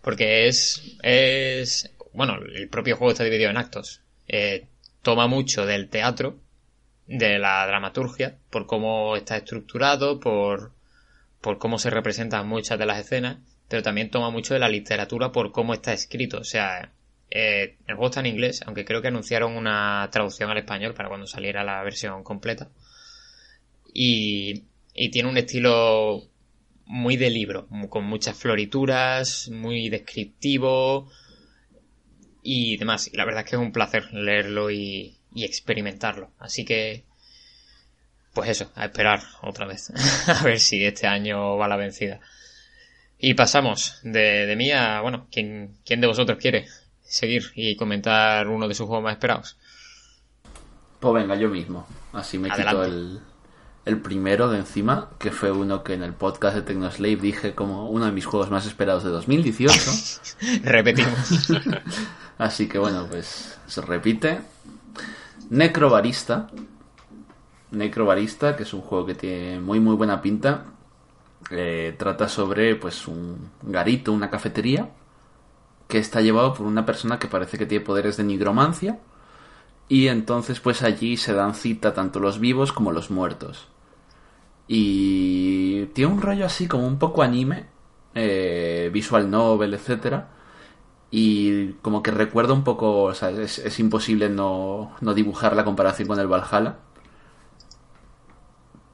Porque 0.00 0.48
es, 0.48 0.96
es, 1.02 1.90
bueno, 2.12 2.36
el 2.54 2.68
propio 2.68 2.96
juego 2.96 3.12
está 3.12 3.24
dividido 3.24 3.50
en 3.50 3.58
actos. 3.58 4.00
Eh, 4.28 4.66
toma 5.02 5.26
mucho 5.26 5.66
del 5.66 5.88
teatro, 5.88 6.38
de 7.06 7.38
la 7.38 7.66
dramaturgia, 7.66 8.36
por 8.50 8.66
cómo 8.66 9.16
está 9.16 9.36
estructurado, 9.36 10.20
por, 10.20 10.72
por 11.40 11.58
cómo 11.58 11.78
se 11.78 11.90
representan 11.90 12.48
muchas 12.48 12.78
de 12.78 12.86
las 12.86 12.98
escenas, 12.98 13.38
pero 13.70 13.84
también 13.84 14.10
toma 14.10 14.30
mucho 14.30 14.52
de 14.52 14.58
la 14.58 14.68
literatura 14.68 15.30
por 15.30 15.52
cómo 15.52 15.74
está 15.74 15.92
escrito. 15.92 16.38
O 16.38 16.44
sea, 16.44 16.92
eh, 17.30 17.76
el 17.86 17.94
juego 17.94 18.08
está 18.08 18.18
en 18.18 18.26
inglés, 18.26 18.62
aunque 18.66 18.84
creo 18.84 19.00
que 19.00 19.06
anunciaron 19.06 19.56
una 19.56 20.08
traducción 20.10 20.50
al 20.50 20.58
español 20.58 20.92
para 20.92 21.08
cuando 21.08 21.28
saliera 21.28 21.62
la 21.62 21.80
versión 21.84 22.24
completa. 22.24 22.68
Y, 23.94 24.64
y 24.92 25.10
tiene 25.10 25.28
un 25.28 25.36
estilo 25.36 26.24
muy 26.84 27.16
de 27.16 27.30
libro, 27.30 27.68
con 27.88 28.06
muchas 28.06 28.36
florituras, 28.36 29.48
muy 29.50 29.88
descriptivo 29.88 31.08
y 32.42 32.76
demás. 32.76 33.06
Y 33.06 33.16
la 33.16 33.24
verdad 33.24 33.44
es 33.44 33.50
que 33.50 33.54
es 33.54 33.62
un 33.62 33.70
placer 33.70 34.12
leerlo 34.12 34.72
y, 34.72 35.16
y 35.32 35.44
experimentarlo. 35.44 36.32
Así 36.40 36.64
que, 36.64 37.04
pues 38.34 38.50
eso, 38.50 38.72
a 38.74 38.86
esperar 38.86 39.22
otra 39.42 39.66
vez. 39.66 39.92
a 40.26 40.42
ver 40.42 40.58
si 40.58 40.84
este 40.84 41.06
año 41.06 41.56
va 41.56 41.68
la 41.68 41.76
vencida. 41.76 42.18
Y 43.20 43.34
pasamos 43.34 44.00
de, 44.02 44.46
de 44.46 44.56
mí 44.56 44.72
a, 44.72 45.02
bueno, 45.02 45.26
¿quién, 45.30 45.76
¿quién 45.84 46.00
de 46.00 46.06
vosotros 46.06 46.38
quiere 46.40 46.66
seguir 47.02 47.52
y 47.54 47.76
comentar 47.76 48.48
uno 48.48 48.66
de 48.66 48.74
sus 48.74 48.86
juegos 48.86 49.04
más 49.04 49.12
esperados? 49.12 49.58
Pues 51.00 51.14
venga, 51.14 51.36
yo 51.36 51.50
mismo. 51.50 51.86
Así 52.12 52.38
me 52.38 52.50
quito 52.50 52.82
el, 52.82 53.20
el 53.84 54.00
primero 54.00 54.48
de 54.48 54.58
encima, 54.58 55.10
que 55.18 55.30
fue 55.30 55.50
uno 55.50 55.82
que 55.82 55.94
en 55.94 56.02
el 56.02 56.14
podcast 56.14 56.56
de 56.56 56.62
Technoslave 56.62 57.16
dije 57.16 57.54
como 57.54 57.90
uno 57.90 58.06
de 58.06 58.12
mis 58.12 58.24
juegos 58.24 58.50
más 58.50 58.66
esperados 58.66 59.04
de 59.04 59.10
2018. 59.10 59.74
Repetimos. 60.62 61.52
Así 62.38 62.68
que 62.68 62.78
bueno, 62.78 63.06
pues 63.10 63.58
se 63.66 63.82
repite. 63.82 64.40
Necrobarista. 65.50 66.48
Necrobarista, 67.70 68.56
que 68.56 68.62
es 68.62 68.72
un 68.72 68.80
juego 68.80 69.04
que 69.04 69.14
tiene 69.14 69.60
muy 69.60 69.78
muy 69.78 69.94
buena 69.94 70.22
pinta. 70.22 70.64
Eh, 71.50 71.94
trata 71.98 72.28
sobre 72.28 72.76
pues 72.76 73.08
un 73.08 73.50
garito, 73.62 74.12
una 74.12 74.30
cafetería, 74.30 74.90
que 75.88 75.98
está 75.98 76.20
llevado 76.20 76.54
por 76.54 76.66
una 76.66 76.86
persona 76.86 77.18
que 77.18 77.28
parece 77.28 77.58
que 77.58 77.66
tiene 77.66 77.84
poderes 77.84 78.16
de 78.16 78.24
nigromancia. 78.24 79.00
Y 79.88 80.08
entonces 80.08 80.60
pues 80.60 80.82
allí 80.82 81.16
se 81.16 81.34
dan 81.34 81.54
cita 81.54 81.94
tanto 81.94 82.20
los 82.20 82.38
vivos 82.40 82.72
como 82.72 82.92
los 82.92 83.10
muertos. 83.10 83.68
Y 84.68 85.86
tiene 85.86 86.12
un 86.12 86.22
rollo 86.22 86.46
así 86.46 86.68
como 86.68 86.86
un 86.86 86.98
poco 86.98 87.22
anime, 87.22 87.66
eh, 88.14 88.90
visual 88.92 89.30
novel, 89.30 89.74
etcétera 89.74 90.28
y 91.10 91.72
como 91.82 92.02
que 92.02 92.12
recuerda 92.12 92.52
un 92.54 92.62
poco, 92.64 93.02
o 93.02 93.14
sea, 93.14 93.30
es, 93.30 93.58
es 93.58 93.80
imposible 93.80 94.28
no, 94.28 94.92
no, 95.00 95.14
dibujar 95.14 95.56
la 95.56 95.64
comparación 95.64 96.06
con 96.08 96.20
el 96.20 96.28
Valhalla. 96.28 96.76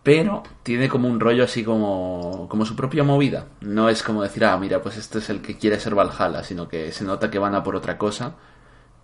Pero 0.07 0.45
tiene 0.63 0.89
como 0.89 1.09
un 1.09 1.19
rollo 1.19 1.43
así 1.43 1.65
como, 1.65 2.47
como 2.49 2.65
su 2.65 2.77
propia 2.77 3.03
movida. 3.03 3.49
No 3.63 3.89
es 3.89 4.05
como 4.05 4.23
decir, 4.23 4.45
ah, 4.45 4.57
mira, 4.57 4.81
pues 4.81 4.97
este 4.97 5.19
es 5.19 5.31
el 5.31 5.43
que 5.43 5.59
quiere 5.59 5.81
ser 5.81 5.97
Valhalla, 5.97 6.45
sino 6.45 6.69
que 6.69 6.93
se 6.93 7.03
nota 7.03 7.29
que 7.29 7.41
van 7.41 7.57
a 7.57 7.65
por 7.65 7.75
otra 7.75 7.99
cosa. 7.99 8.37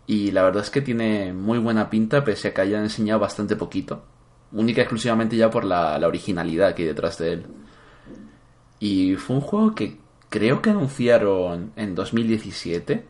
Y 0.07 0.31
la 0.31 0.45
verdad 0.45 0.62
es 0.62 0.71
que 0.71 0.81
tiene 0.81 1.33
muy 1.33 1.59
buena 1.59 1.91
pinta, 1.91 2.23
pese 2.23 2.49
a 2.49 2.55
que 2.55 2.61
hayan 2.61 2.85
enseñado 2.85 3.19
bastante 3.19 3.57
poquito. 3.57 4.05
Única 4.53 4.81
y 4.81 4.85
exclusivamente 4.85 5.37
ya 5.37 5.51
por 5.51 5.65
la, 5.65 5.99
la 5.99 6.07
originalidad 6.07 6.73
que 6.73 6.83
hay 6.83 6.88
detrás 6.88 7.19
de 7.19 7.33
él. 7.33 7.47
Y 8.79 9.17
fue 9.17 9.35
un 9.35 9.43
juego 9.43 9.75
que 9.75 9.99
creo 10.29 10.62
que 10.62 10.71
anunciaron 10.71 11.73
en 11.75 11.97
2017 11.97 13.05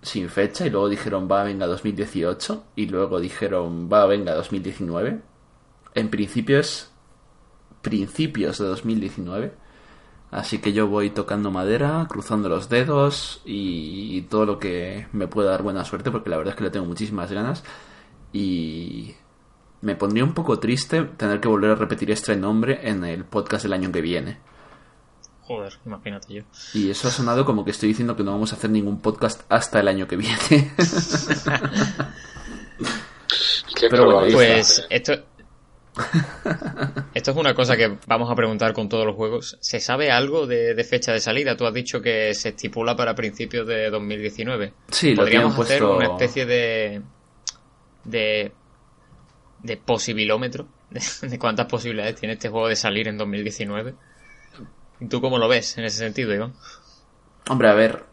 sin 0.00 0.30
fecha 0.30 0.64
y 0.66 0.70
luego 0.70 0.88
dijeron 0.88 1.28
va 1.30 1.44
venga 1.44 1.66
2018 1.66 2.64
y 2.74 2.86
luego 2.86 3.20
dijeron 3.20 3.90
va 3.92 4.06
venga 4.06 4.34
2019 4.34 5.29
en 5.94 6.10
principio 6.10 6.58
es 6.58 6.90
principios 7.82 8.58
de 8.58 8.66
2019 8.66 9.54
así 10.30 10.58
que 10.58 10.72
yo 10.72 10.86
voy 10.86 11.10
tocando 11.10 11.50
madera 11.50 12.06
cruzando 12.08 12.48
los 12.48 12.68
dedos 12.68 13.42
y, 13.44 14.16
y 14.16 14.22
todo 14.22 14.46
lo 14.46 14.58
que 14.58 15.06
me 15.12 15.26
pueda 15.26 15.50
dar 15.50 15.62
buena 15.62 15.84
suerte 15.84 16.10
porque 16.10 16.30
la 16.30 16.36
verdad 16.36 16.52
es 16.52 16.58
que 16.58 16.64
le 16.64 16.70
tengo 16.70 16.86
muchísimas 16.86 17.32
ganas 17.32 17.64
y 18.32 19.14
me 19.80 19.96
pondría 19.96 20.24
un 20.24 20.34
poco 20.34 20.58
triste 20.58 21.02
tener 21.02 21.40
que 21.40 21.48
volver 21.48 21.70
a 21.70 21.74
repetir 21.74 22.10
este 22.10 22.36
nombre 22.36 22.80
en 22.88 23.04
el 23.04 23.24
podcast 23.24 23.64
del 23.64 23.72
año 23.72 23.90
que 23.90 24.02
viene 24.02 24.38
Joder, 25.50 25.72
imagínate 25.84 26.32
yo. 26.32 26.42
Y 26.74 26.90
eso 26.90 27.08
ha 27.08 27.10
sonado 27.10 27.44
como 27.44 27.64
que 27.64 27.72
estoy 27.72 27.88
diciendo 27.88 28.14
que 28.14 28.22
no 28.22 28.30
vamos 28.30 28.52
a 28.52 28.54
hacer 28.54 28.70
ningún 28.70 29.00
podcast 29.00 29.42
hasta 29.48 29.80
el 29.80 29.88
año 29.88 30.06
que 30.06 30.14
viene. 30.14 30.38
Pero 33.90 34.04
bueno, 34.04 34.32
pues 34.32 34.86
esto, 34.88 35.14
esto 37.14 37.30
es 37.30 37.36
una 37.36 37.54
cosa 37.54 37.76
que 37.76 37.98
vamos 38.06 38.30
a 38.30 38.34
preguntar 38.34 38.72
con 38.72 38.88
todos 38.88 39.06
los 39.06 39.16
juegos. 39.16 39.58
¿Se 39.60 39.80
sabe 39.80 40.10
algo 40.10 40.46
de, 40.46 40.74
de, 40.74 40.84
fecha 40.84 41.12
de 41.12 41.20
salida? 41.20 41.56
Tú 41.56 41.66
has 41.66 41.74
dicho 41.74 42.00
que 42.00 42.32
se 42.34 42.50
estipula 42.50 42.96
para 42.96 43.14
principios 43.14 43.66
de 43.66 43.90
2019. 43.90 44.72
Sí, 44.90 45.14
Podríamos 45.14 45.56
lo 45.56 45.62
hacer 45.62 45.80
puesto... 45.80 45.96
una 45.96 46.06
especie 46.06 46.46
de. 46.46 47.02
de. 48.04 48.52
de 49.62 49.76
posibilómetro. 49.76 50.68
De, 50.90 51.00
de 51.28 51.38
cuántas 51.38 51.66
posibilidades 51.66 52.16
tiene 52.16 52.34
este 52.34 52.48
juego 52.48 52.68
de 52.68 52.76
salir 52.76 53.08
en 53.08 53.16
2019. 53.16 53.94
¿Tú 55.08 55.20
cómo 55.20 55.38
lo 55.38 55.48
ves 55.48 55.78
en 55.78 55.84
ese 55.84 55.98
sentido, 55.98 56.34
Iván? 56.34 56.52
Hombre, 57.48 57.68
a 57.68 57.74
ver. 57.74 58.04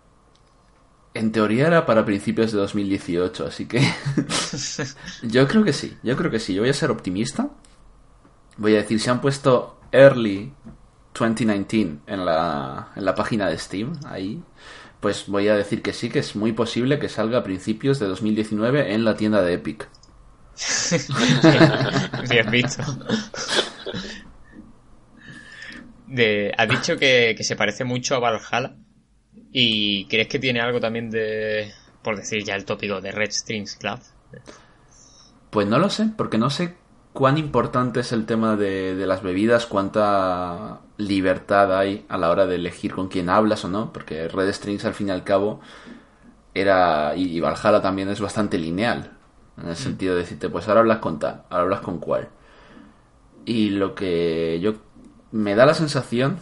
En 1.13 1.31
teoría 1.31 1.67
era 1.67 1.85
para 1.85 2.05
principios 2.05 2.51
de 2.51 2.59
2018, 2.59 3.47
así 3.47 3.65
que. 3.65 3.81
yo 5.23 5.47
creo 5.47 5.63
que 5.63 5.73
sí, 5.73 5.97
yo 6.03 6.15
creo 6.15 6.29
que 6.31 6.39
sí. 6.39 6.53
Yo 6.53 6.61
voy 6.61 6.69
a 6.69 6.73
ser 6.73 6.91
optimista. 6.91 7.49
Voy 8.57 8.73
a 8.73 8.77
decir, 8.77 8.99
si 8.99 9.09
han 9.09 9.21
puesto 9.21 9.79
Early 9.91 10.51
2019 11.17 11.99
en 12.07 12.25
la, 12.25 12.91
en 12.95 13.05
la 13.05 13.15
página 13.15 13.49
de 13.49 13.57
Steam, 13.57 13.93
ahí, 14.05 14.41
pues 14.99 15.27
voy 15.27 15.47
a 15.47 15.55
decir 15.55 15.81
que 15.81 15.93
sí, 15.93 16.09
que 16.09 16.19
es 16.19 16.35
muy 16.35 16.53
posible 16.53 16.99
que 16.99 17.09
salga 17.09 17.39
a 17.39 17.43
principios 17.43 17.99
de 17.99 18.07
2019 18.07 18.93
en 18.93 19.05
la 19.05 19.15
tienda 19.15 19.41
de 19.41 19.53
Epic. 19.53 19.87
Bien 22.29 22.49
visto. 22.49 22.83
De, 26.07 26.51
has 26.57 26.69
dicho 26.69 26.97
que, 26.97 27.35
que, 27.37 27.43
se 27.43 27.55
parece 27.55 27.83
mucho 27.83 28.15
a 28.15 28.19
Valhalla. 28.19 28.75
¿Y 29.51 30.05
crees 30.05 30.27
que 30.27 30.39
tiene 30.39 30.61
algo 30.61 30.79
también 30.79 31.09
de, 31.09 31.71
por 32.01 32.15
decir 32.15 32.43
ya 32.43 32.55
el 32.55 32.65
tópico, 32.65 33.01
de 33.01 33.11
Red 33.11 33.31
Strings 33.31 33.75
Club? 33.75 33.99
Pues 35.51 35.67
no 35.67 35.77
lo 35.77 35.89
sé, 35.89 36.09
porque 36.17 36.37
no 36.37 36.49
sé 36.49 36.75
cuán 37.17 37.39
importante 37.39 38.01
es 38.01 38.11
el 38.11 38.27
tema 38.27 38.55
de, 38.55 38.93
de, 38.93 39.07
las 39.07 39.23
bebidas, 39.23 39.65
cuánta 39.65 40.81
libertad 40.97 41.75
hay 41.75 42.05
a 42.09 42.17
la 42.19 42.29
hora 42.29 42.45
de 42.45 42.57
elegir 42.57 42.93
con 42.93 43.07
quién 43.07 43.27
hablas 43.27 43.65
o 43.65 43.69
no, 43.69 43.91
porque 43.91 44.27
Red 44.27 44.53
Strings 44.53 44.85
al 44.85 44.93
fin 44.93 45.07
y 45.07 45.11
al 45.11 45.23
cabo 45.23 45.59
era, 46.53 47.15
y 47.15 47.39
Valhalla 47.39 47.81
también 47.81 48.09
es 48.09 48.21
bastante 48.21 48.59
lineal, 48.59 49.13
en 49.59 49.67
el 49.67 49.75
sentido 49.75 50.13
de 50.13 50.21
decirte, 50.21 50.47
pues 50.49 50.67
ahora 50.67 50.81
hablas 50.81 50.99
con 50.99 51.17
tal, 51.17 51.41
ahora 51.49 51.63
hablas 51.63 51.79
con 51.79 51.97
cuál. 51.97 52.29
Y 53.45 53.71
lo 53.71 53.95
que 53.95 54.59
yo 54.61 54.75
me 55.31 55.55
da 55.55 55.65
la 55.65 55.73
sensación, 55.73 56.37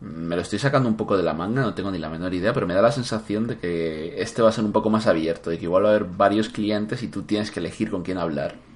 me 0.00 0.36
lo 0.36 0.40
estoy 0.40 0.58
sacando 0.58 0.88
un 0.88 0.96
poco 0.96 1.18
de 1.18 1.22
la 1.22 1.34
manga, 1.34 1.60
no 1.60 1.74
tengo 1.74 1.90
ni 1.90 1.98
la 1.98 2.08
menor 2.08 2.32
idea, 2.32 2.54
pero 2.54 2.66
me 2.66 2.72
da 2.72 2.80
la 2.80 2.92
sensación 2.92 3.46
de 3.46 3.58
que 3.58 4.22
este 4.22 4.40
va 4.40 4.48
a 4.48 4.52
ser 4.52 4.64
un 4.64 4.72
poco 4.72 4.88
más 4.88 5.06
abierto, 5.06 5.50
de 5.50 5.58
que 5.58 5.64
igual 5.64 5.84
va 5.84 5.88
a 5.88 5.96
haber 5.96 6.04
varios 6.04 6.48
clientes 6.48 7.02
y 7.02 7.08
tú 7.08 7.24
tienes 7.24 7.50
que 7.50 7.60
elegir 7.60 7.90
con 7.90 8.02
quién 8.02 8.16
hablar. 8.16 8.67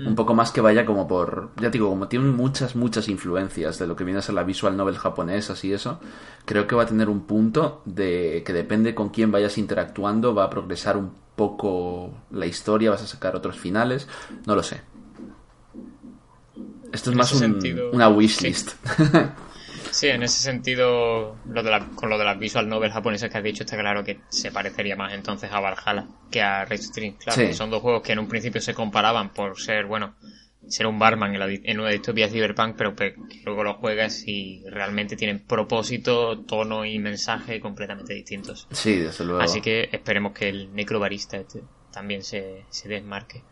Mm. 0.00 0.06
Un 0.06 0.14
poco 0.14 0.34
más 0.34 0.50
que 0.50 0.62
vaya 0.62 0.86
como 0.86 1.06
por, 1.06 1.50
ya 1.60 1.68
digo, 1.68 1.90
como 1.90 2.08
tiene 2.08 2.30
muchas, 2.30 2.74
muchas 2.74 3.08
influencias 3.08 3.78
de 3.78 3.86
lo 3.86 3.96
que 3.96 4.04
viene 4.04 4.20
a 4.20 4.22
ser 4.22 4.34
la 4.34 4.44
visual 4.44 4.76
novel 4.76 4.96
japonesa 4.96 5.54
y 5.62 5.72
eso, 5.72 6.00
creo 6.46 6.66
que 6.66 6.74
va 6.74 6.84
a 6.84 6.86
tener 6.86 7.10
un 7.10 7.26
punto 7.26 7.82
de 7.84 8.42
que 8.46 8.52
depende 8.54 8.94
con 8.94 9.10
quién 9.10 9.30
vayas 9.30 9.58
interactuando, 9.58 10.34
va 10.34 10.44
a 10.44 10.50
progresar 10.50 10.96
un 10.96 11.12
poco 11.36 12.14
la 12.30 12.46
historia, 12.46 12.90
vas 12.90 13.02
a 13.02 13.06
sacar 13.06 13.36
otros 13.36 13.58
finales, 13.58 14.08
no 14.46 14.54
lo 14.54 14.62
sé. 14.62 14.80
Esto 16.92 17.10
es 17.10 17.12
en 17.12 17.16
más 17.18 17.32
un, 17.32 17.38
sentido, 17.38 17.90
una 17.92 18.08
wishlist. 18.08 18.70
Sí. 18.70 19.04
sí. 19.90 20.08
en 20.08 20.22
ese 20.22 20.40
sentido, 20.40 21.36
lo 21.46 21.62
de 21.62 21.70
la, 21.70 21.86
con 21.94 22.10
lo 22.10 22.18
de 22.18 22.24
las 22.24 22.38
visual 22.38 22.68
novels 22.68 22.92
japonesas 22.92 23.30
que 23.30 23.38
has 23.38 23.44
dicho, 23.44 23.64
está 23.64 23.76
claro 23.78 24.04
que 24.04 24.20
se 24.28 24.50
parecería 24.50 24.96
más 24.96 25.12
entonces 25.12 25.50
a 25.52 25.60
Valhalla 25.60 26.06
que 26.30 26.42
a 26.42 26.64
Red 26.64 26.80
String. 26.80 27.16
Claro, 27.16 27.40
sí. 27.40 27.54
son 27.54 27.70
dos 27.70 27.82
juegos 27.82 28.02
que 28.02 28.12
en 28.12 28.18
un 28.18 28.28
principio 28.28 28.60
se 28.60 28.74
comparaban 28.74 29.32
por 29.32 29.60
ser, 29.60 29.86
bueno, 29.86 30.14
ser 30.68 30.86
un 30.86 30.98
barman 30.98 31.34
en, 31.34 31.40
la, 31.40 31.48
en 31.48 31.80
una 31.80 31.90
distopía 31.90 32.28
cyberpunk, 32.28 32.76
pero 32.76 32.94
que 32.94 33.14
luego 33.44 33.64
lo 33.64 33.74
juegas 33.74 34.22
y 34.26 34.62
realmente 34.68 35.16
tienen 35.16 35.40
propósito, 35.40 36.40
tono 36.40 36.84
y 36.84 36.98
mensaje 36.98 37.60
completamente 37.60 38.14
distintos. 38.14 38.68
Sí, 38.70 38.96
desde 38.96 39.24
luego. 39.24 39.40
Así 39.40 39.60
que 39.60 39.88
esperemos 39.90 40.32
que 40.32 40.48
el 40.48 40.72
necrobarista 40.74 41.36
este 41.38 41.62
también 41.92 42.22
se, 42.22 42.64
se 42.70 42.88
desmarque. 42.88 43.42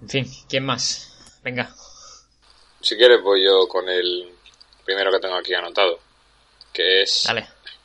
En 0.00 0.08
fin, 0.08 0.26
¿quién 0.48 0.64
más? 0.64 1.40
Venga. 1.44 1.70
Si 2.80 2.96
quieres 2.96 3.22
voy 3.22 3.44
yo 3.44 3.66
con 3.68 3.88
el 3.88 4.32
primero 4.88 5.12
que 5.12 5.20
tengo 5.20 5.36
aquí 5.36 5.52
anotado, 5.52 6.00
que 6.72 7.02
es. 7.02 7.28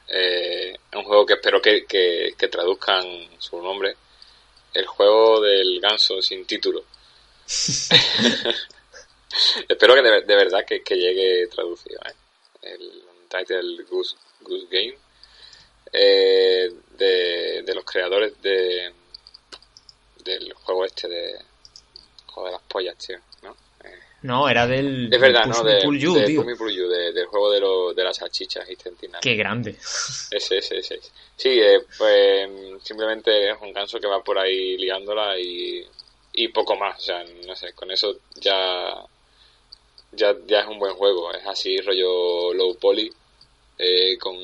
Eh, 0.08 0.74
un 0.94 1.04
juego 1.04 1.26
que 1.26 1.34
espero 1.34 1.62
que, 1.62 1.86
que, 1.86 2.34
que, 2.38 2.48
traduzcan 2.48 3.04
su 3.39 3.62
nombre, 3.62 3.98
el 4.74 4.86
juego 4.86 5.42
del 5.42 5.82
ganso 5.82 6.22
sin 6.22 6.46
título. 6.46 6.86
espero 9.68 9.96
que 9.96 10.02
de, 10.02 10.22
de 10.22 10.36
verdad 10.36 10.63
que, 10.66 10.82
que, 10.82 10.96
llegue 10.96 11.48
traducido, 11.48 12.00
¿eh? 12.06 12.13
el 12.62 13.04
Title 13.28 13.84
Goose, 13.84 14.16
Goose 14.39 14.68
Game, 14.72 14.98
eh, 15.92 16.72
de, 16.92 17.63
de 17.63 17.76
los 17.76 17.84
creadores 17.84 18.42
de 18.42 18.94
del 20.24 20.54
juego 20.54 20.86
este 20.86 21.10
de 21.10 21.38
juego 22.28 22.48
de 22.48 22.54
las 22.54 22.63
pollas, 22.63 22.98
tío, 22.98 23.20
¿no? 24.24 24.50
Era 24.50 24.66
del. 24.68 25.14
Es 25.14 25.20
verdad, 25.22 25.44
Push 25.46 25.58
¿no? 25.58 25.64
Me 25.64 25.72
De, 25.74 25.84
Pull 25.84 26.00
You, 26.00 26.16
de 26.16 26.26
tío. 26.26 26.42
Push 26.42 26.48
Me 26.48 26.56
Pull 26.56 26.72
You, 26.76 26.88
de- 26.90 27.14
del 27.14 27.26
juego 27.28 27.52
de, 27.52 27.60
lo- 27.60 27.94
de 27.94 28.04
las 28.04 28.18
salchichas 28.18 28.70
intestinales. 28.70 29.22
Qué 29.22 29.36
grande. 29.36 29.72
Ese, 30.32 30.58
ese, 30.58 30.80
ese. 30.80 31.00
Sí, 31.36 31.50
eh, 31.60 31.82
pues 31.98 32.50
simplemente 32.84 33.52
es 33.52 33.58
un 33.62 33.72
ganso 33.74 34.00
que 34.00 34.08
va 34.08 34.24
por 34.24 34.38
ahí 34.40 34.78
liándola 34.78 35.38
y, 35.40 35.86
y 36.34 36.48
poco 36.50 36.76
más. 36.76 36.98
O 37.00 37.02
sea, 37.02 37.24
no 37.46 37.56
sé, 37.56 37.74
con 37.74 37.92
eso 37.92 38.18
ya, 38.36 38.94
ya, 40.12 40.36
ya 40.46 40.62
es 40.62 40.68
un 40.68 40.80
buen 40.80 40.94
juego. 40.96 41.32
Es 41.34 41.46
así, 41.46 41.80
rollo 41.82 42.54
low 42.54 42.76
poly, 42.78 43.12
eh, 43.78 44.18
con, 44.20 44.38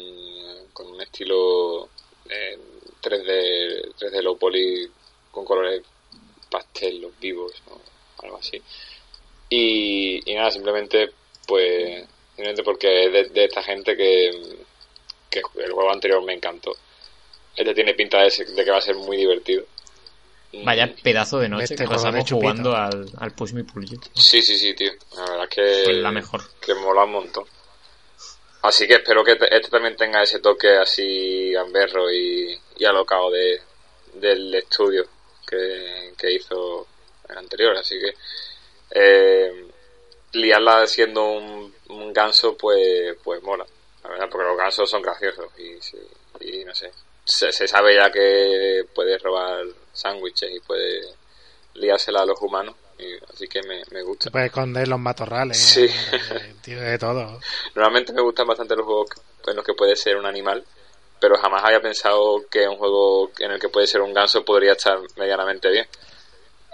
con 0.73 0.87
un 0.87 1.01
estilo 1.01 1.89
eh, 2.29 2.57
3D, 3.01 3.93
3D 3.99 4.21
low 4.21 4.37
poly 4.37 4.89
con 5.31 5.45
colores 5.45 5.81
pastel, 6.49 7.01
los 7.01 7.17
vivos 7.19 7.53
o 7.69 7.79
algo 8.23 8.37
así. 8.37 8.61
Y, 9.49 10.21
y 10.31 10.35
nada, 10.35 10.51
simplemente, 10.51 11.09
pues, 11.47 12.05
simplemente 12.35 12.63
porque 12.63 13.05
es 13.05 13.11
de, 13.13 13.23
de 13.29 13.45
esta 13.45 13.63
gente 13.63 13.95
que, 13.97 14.31
que 15.29 15.41
el 15.63 15.71
juego 15.71 15.91
anterior 15.91 16.23
me 16.23 16.33
encantó. 16.33 16.75
Este 17.55 17.73
tiene 17.73 17.93
pinta 17.93 18.21
de, 18.21 18.29
ser- 18.31 18.47
de 18.47 18.63
que 18.63 18.71
va 18.71 18.77
a 18.77 18.81
ser 18.81 18.95
muy 18.95 19.17
divertido. 19.17 19.65
Mm, 20.53 20.63
Vaya 20.65 20.93
pedazo 21.03 21.39
de 21.39 21.49
noche 21.49 21.63
Este 21.65 21.75
que 21.83 21.87
pasamos 21.89 22.29
jugando 22.29 22.75
al, 22.75 23.05
al 23.17 23.31
Push 23.33 23.53
Me 23.53 23.63
Pull 23.63 23.85
You. 23.87 23.99
Sí, 24.15 24.41
sí, 24.41 24.57
sí, 24.57 24.73
tío. 24.73 24.91
La 25.15 25.21
verdad 25.23 25.43
es 25.43 25.49
que, 25.55 25.81
Fue 25.83 25.93
la 25.93 26.11
mejor. 26.11 26.41
que 26.61 26.73
mola 26.75 27.03
un 27.03 27.11
montón. 27.11 27.45
Así 28.61 28.87
que 28.87 28.95
espero 28.95 29.23
que 29.23 29.35
te- 29.35 29.55
este 29.55 29.69
también 29.69 29.95
tenga 29.95 30.21
ese 30.21 30.39
toque 30.39 30.69
así 30.77 31.51
gamberro 31.53 32.11
y, 32.11 32.59
y 32.77 32.85
alocado 32.85 33.31
de, 33.31 33.61
del 34.15 34.53
estudio 34.55 35.05
que, 35.47 36.13
que 36.17 36.31
hizo 36.33 36.85
el 37.29 37.37
anterior. 37.37 37.75
Así 37.77 37.97
que 37.99 38.13
eh, 38.91 39.67
liarla 40.33 40.85
siendo 40.87 41.25
un, 41.31 41.73
un 41.89 42.13
ganso, 42.13 42.55
pues, 42.57 43.15
pues 43.23 43.41
mola. 43.43 43.65
La 44.03 44.09
verdad, 44.09 44.27
porque 44.31 44.47
los 44.47 44.57
gansos 44.57 44.89
son 44.89 45.01
graciosos 45.01 45.47
y, 45.57 45.77
y 46.45 46.63
no 46.65 46.73
sé. 46.73 46.91
Se, 47.25 47.51
se 47.51 47.67
sabe 47.67 47.95
ya 47.95 48.11
que 48.11 48.85
puede 48.95 49.17
robar 49.17 49.63
sándwiches 49.93 50.49
y 50.51 50.59
puede 50.61 51.01
liársela 51.75 52.21
a 52.21 52.25
los 52.25 52.41
humanos. 52.41 52.75
y- 52.97 53.15
así 53.33 53.47
que 53.47 53.61
me, 53.63 53.83
me 53.91 54.01
gusta. 54.03 54.25
Se 54.25 54.31
puede 54.31 54.45
esconder 54.47 54.87
los 54.87 54.99
matorrales. 54.99 55.57
Sí. 55.57 55.85
eh, 55.85 56.55
Tiene 56.61 56.81
de 56.81 56.97
todo. 56.99 57.39
Normalmente 57.75 58.13
me 58.13 58.21
gustan 58.21 58.47
bastante 58.47 58.75
los 58.75 58.85
juegos 58.85 59.09
en 59.47 59.55
los 59.55 59.65
que 59.65 59.73
puede 59.73 59.95
ser 59.95 60.17
un 60.17 60.25
animal, 60.25 60.63
pero 61.19 61.37
jamás 61.37 61.63
había 61.63 61.81
pensado 61.81 62.45
que 62.49 62.67
un 62.67 62.77
juego 62.77 63.31
en 63.39 63.51
el 63.51 63.59
que 63.59 63.69
puede 63.69 63.87
ser 63.87 64.01
un 64.01 64.13
ganso 64.13 64.43
podría 64.45 64.71
estar 64.73 64.97
medianamente 65.17 65.69
bien. 65.69 65.87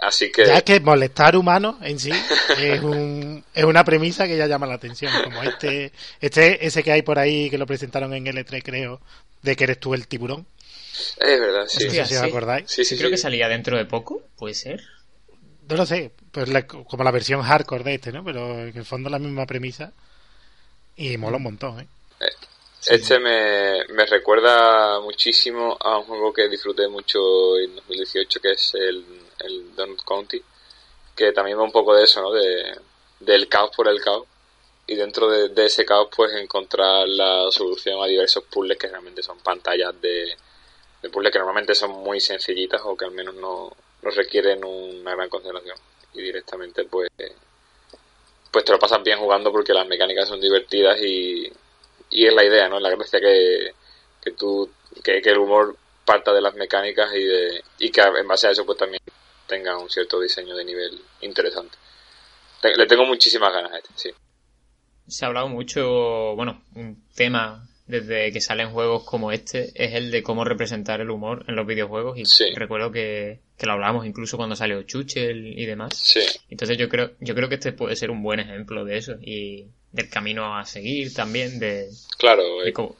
Así 0.00 0.30
que, 0.30 0.44
Ya 0.46 0.58
es 0.58 0.62
que 0.62 0.78
molestar 0.80 1.36
humanos 1.36 1.76
en 1.82 1.98
sí 1.98 2.10
es, 2.60 2.82
un, 2.82 3.42
es 3.54 3.64
una 3.64 3.82
premisa 3.84 4.26
que 4.26 4.36
ya 4.36 4.46
llama 4.46 4.66
la 4.66 4.74
atención. 4.74 5.10
Como 5.24 5.42
este, 5.42 5.92
este, 6.20 6.66
ese 6.66 6.82
que 6.82 6.92
hay 6.92 7.02
por 7.02 7.18
ahí 7.18 7.48
que 7.50 7.58
lo 7.58 7.66
presentaron 7.66 8.12
en 8.14 8.26
L3, 8.26 8.62
creo, 8.62 9.00
de 9.42 9.56
que 9.56 9.64
eres 9.64 9.80
tú 9.80 9.94
el 9.94 10.06
tiburón. 10.06 10.46
es 11.18 11.40
verdad, 11.40 11.64
sí. 11.68 11.84
No 11.86 11.90
sé 11.90 12.04
si 12.06 12.14
os 12.14 12.22
acordáis. 12.22 12.70
Sí, 12.70 12.84
sí, 12.84 12.96
creo 12.96 13.08
sí. 13.08 13.14
que 13.14 13.18
salía 13.18 13.48
dentro 13.48 13.76
de 13.76 13.86
poco, 13.86 14.22
puede 14.36 14.54
ser. 14.54 14.82
No 15.68 15.76
lo 15.76 15.86
sé, 15.86 16.12
pues 16.30 16.48
la- 16.48 16.66
como 16.66 17.02
la 17.02 17.10
versión 17.10 17.42
hardcore 17.42 17.82
de 17.84 17.94
este, 17.94 18.12
¿no? 18.12 18.22
Pero 18.22 18.60
en 18.66 18.76
el 18.76 18.84
fondo 18.84 19.10
la 19.10 19.18
misma 19.18 19.46
premisa. 19.46 19.92
Y 20.96 21.16
mola 21.16 21.36
un 21.38 21.42
montón, 21.42 21.80
¿eh? 21.80 21.86
Este 22.88 23.18
me, 23.18 23.84
me 23.94 24.06
recuerda 24.06 25.00
muchísimo 25.00 25.76
a 25.80 25.98
un 25.98 26.04
juego 26.04 26.32
que 26.32 26.48
disfruté 26.48 26.86
mucho 26.88 27.18
en 27.58 27.74
2018, 27.74 28.40
que 28.40 28.52
es 28.52 28.74
el, 28.74 29.04
el 29.40 29.74
Donut 29.74 30.02
County, 30.02 30.42
que 31.14 31.32
también 31.32 31.58
va 31.58 31.62
un 31.62 31.72
poco 31.72 31.94
de 31.94 32.04
eso, 32.04 32.22
¿no? 32.22 32.32
De, 32.32 32.78
del 33.20 33.48
caos 33.48 33.70
por 33.74 33.88
el 33.88 34.00
caos. 34.00 34.26
Y 34.86 34.94
dentro 34.94 35.28
de, 35.28 35.66
ese 35.66 35.84
caos, 35.84 36.08
pues 36.14 36.32
encontrar 36.34 37.08
la 37.08 37.50
solución 37.50 38.00
a 38.02 38.06
diversos 38.06 38.44
puzzles 38.44 38.78
que 38.78 38.88
realmente 38.88 39.22
son 39.22 39.38
pantallas 39.40 40.00
de, 40.00 40.36
de 41.02 41.08
puzzles 41.10 41.32
que 41.32 41.38
normalmente 41.38 41.74
son 41.74 41.90
muy 41.90 42.20
sencillitas 42.20 42.82
o 42.84 42.96
que 42.96 43.04
al 43.04 43.10
menos 43.10 43.34
no, 43.34 43.72
no 44.02 44.10
requieren 44.10 44.64
una 44.64 45.14
gran 45.16 45.28
concentración. 45.28 45.76
Y 46.14 46.22
directamente, 46.22 46.84
pues, 46.84 47.10
pues 48.52 48.64
te 48.64 48.72
lo 48.72 48.78
pasas 48.78 49.02
bien 49.02 49.18
jugando 49.18 49.50
porque 49.50 49.74
las 49.74 49.88
mecánicas 49.88 50.28
son 50.28 50.40
divertidas 50.40 51.00
y, 51.00 51.50
y 52.10 52.26
es 52.26 52.34
la 52.34 52.44
idea, 52.44 52.68
¿no? 52.68 52.78
La 52.78 52.90
gracia 52.90 53.18
que, 53.20 53.74
que 54.22 54.30
tú, 54.32 54.70
que, 55.02 55.20
que 55.20 55.30
el 55.30 55.38
humor 55.38 55.76
parta 56.04 56.32
de 56.32 56.40
las 56.40 56.54
mecánicas 56.54 57.12
y 57.14 57.24
de, 57.24 57.64
y 57.80 57.90
que 57.90 58.00
en 58.00 58.28
base 58.28 58.46
a 58.46 58.52
eso 58.52 58.64
pues 58.64 58.78
también 58.78 59.02
tenga 59.46 59.78
un 59.78 59.88
cierto 59.90 60.20
diseño 60.20 60.54
de 60.56 60.64
nivel 60.64 61.00
interesante. 61.22 61.76
Te- 62.62 62.76
le 62.76 62.86
tengo 62.86 63.04
muchísimas 63.04 63.52
ganas 63.52 63.72
a 63.72 63.78
este, 63.78 63.90
sí. 63.96 64.10
Se 65.08 65.24
ha 65.24 65.28
hablado 65.28 65.48
mucho, 65.48 66.34
bueno, 66.34 66.62
un 66.74 67.04
tema 67.14 67.68
desde 67.86 68.32
que 68.32 68.40
salen 68.40 68.70
juegos 68.72 69.04
como 69.04 69.30
este 69.30 69.70
es 69.76 69.94
el 69.94 70.10
de 70.10 70.24
cómo 70.24 70.44
representar 70.44 71.00
el 71.00 71.10
humor 71.10 71.44
en 71.46 71.54
los 71.54 71.64
videojuegos 71.66 72.18
y 72.18 72.26
Sí. 72.26 72.46
recuerdo 72.56 72.90
que, 72.90 73.38
que 73.56 73.66
lo 73.66 73.74
hablábamos 73.74 74.04
incluso 74.06 74.36
cuando 74.36 74.56
salió 74.56 74.82
Chuchel 74.82 75.56
y 75.56 75.64
demás. 75.66 75.94
Sí, 75.96 76.20
Entonces 76.50 76.76
yo 76.78 76.88
creo, 76.88 77.12
yo 77.20 77.36
creo 77.36 77.48
que 77.48 77.54
este 77.54 77.72
puede 77.72 77.94
ser 77.94 78.10
un 78.10 78.24
buen 78.24 78.40
ejemplo 78.40 78.84
de 78.84 78.96
eso 78.98 79.12
y 79.22 79.66
del 79.92 80.10
camino 80.10 80.58
a 80.58 80.64
seguir 80.64 81.14
también, 81.14 81.60
de, 81.60 81.88
claro, 82.18 82.42
de 82.62 82.70
eh, 82.70 82.72
cómo- 82.72 82.96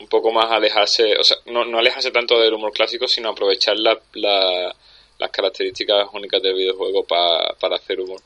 un 0.00 0.08
poco 0.08 0.32
más 0.32 0.50
alejarse, 0.50 1.14
o 1.18 1.22
sea, 1.24 1.36
no, 1.46 1.64
no 1.66 1.78
alejarse 1.78 2.10
tanto 2.10 2.40
del 2.40 2.54
humor 2.54 2.72
clásico, 2.72 3.06
sino 3.06 3.28
aprovechar 3.30 3.76
la, 3.78 3.98
la- 4.14 4.74
las 5.18 5.30
características 5.30 6.08
únicas 6.12 6.42
del 6.42 6.54
videojuego 6.54 7.04
pa- 7.04 7.54
para 7.60 7.76
hacer 7.76 8.00
humor. 8.00 8.20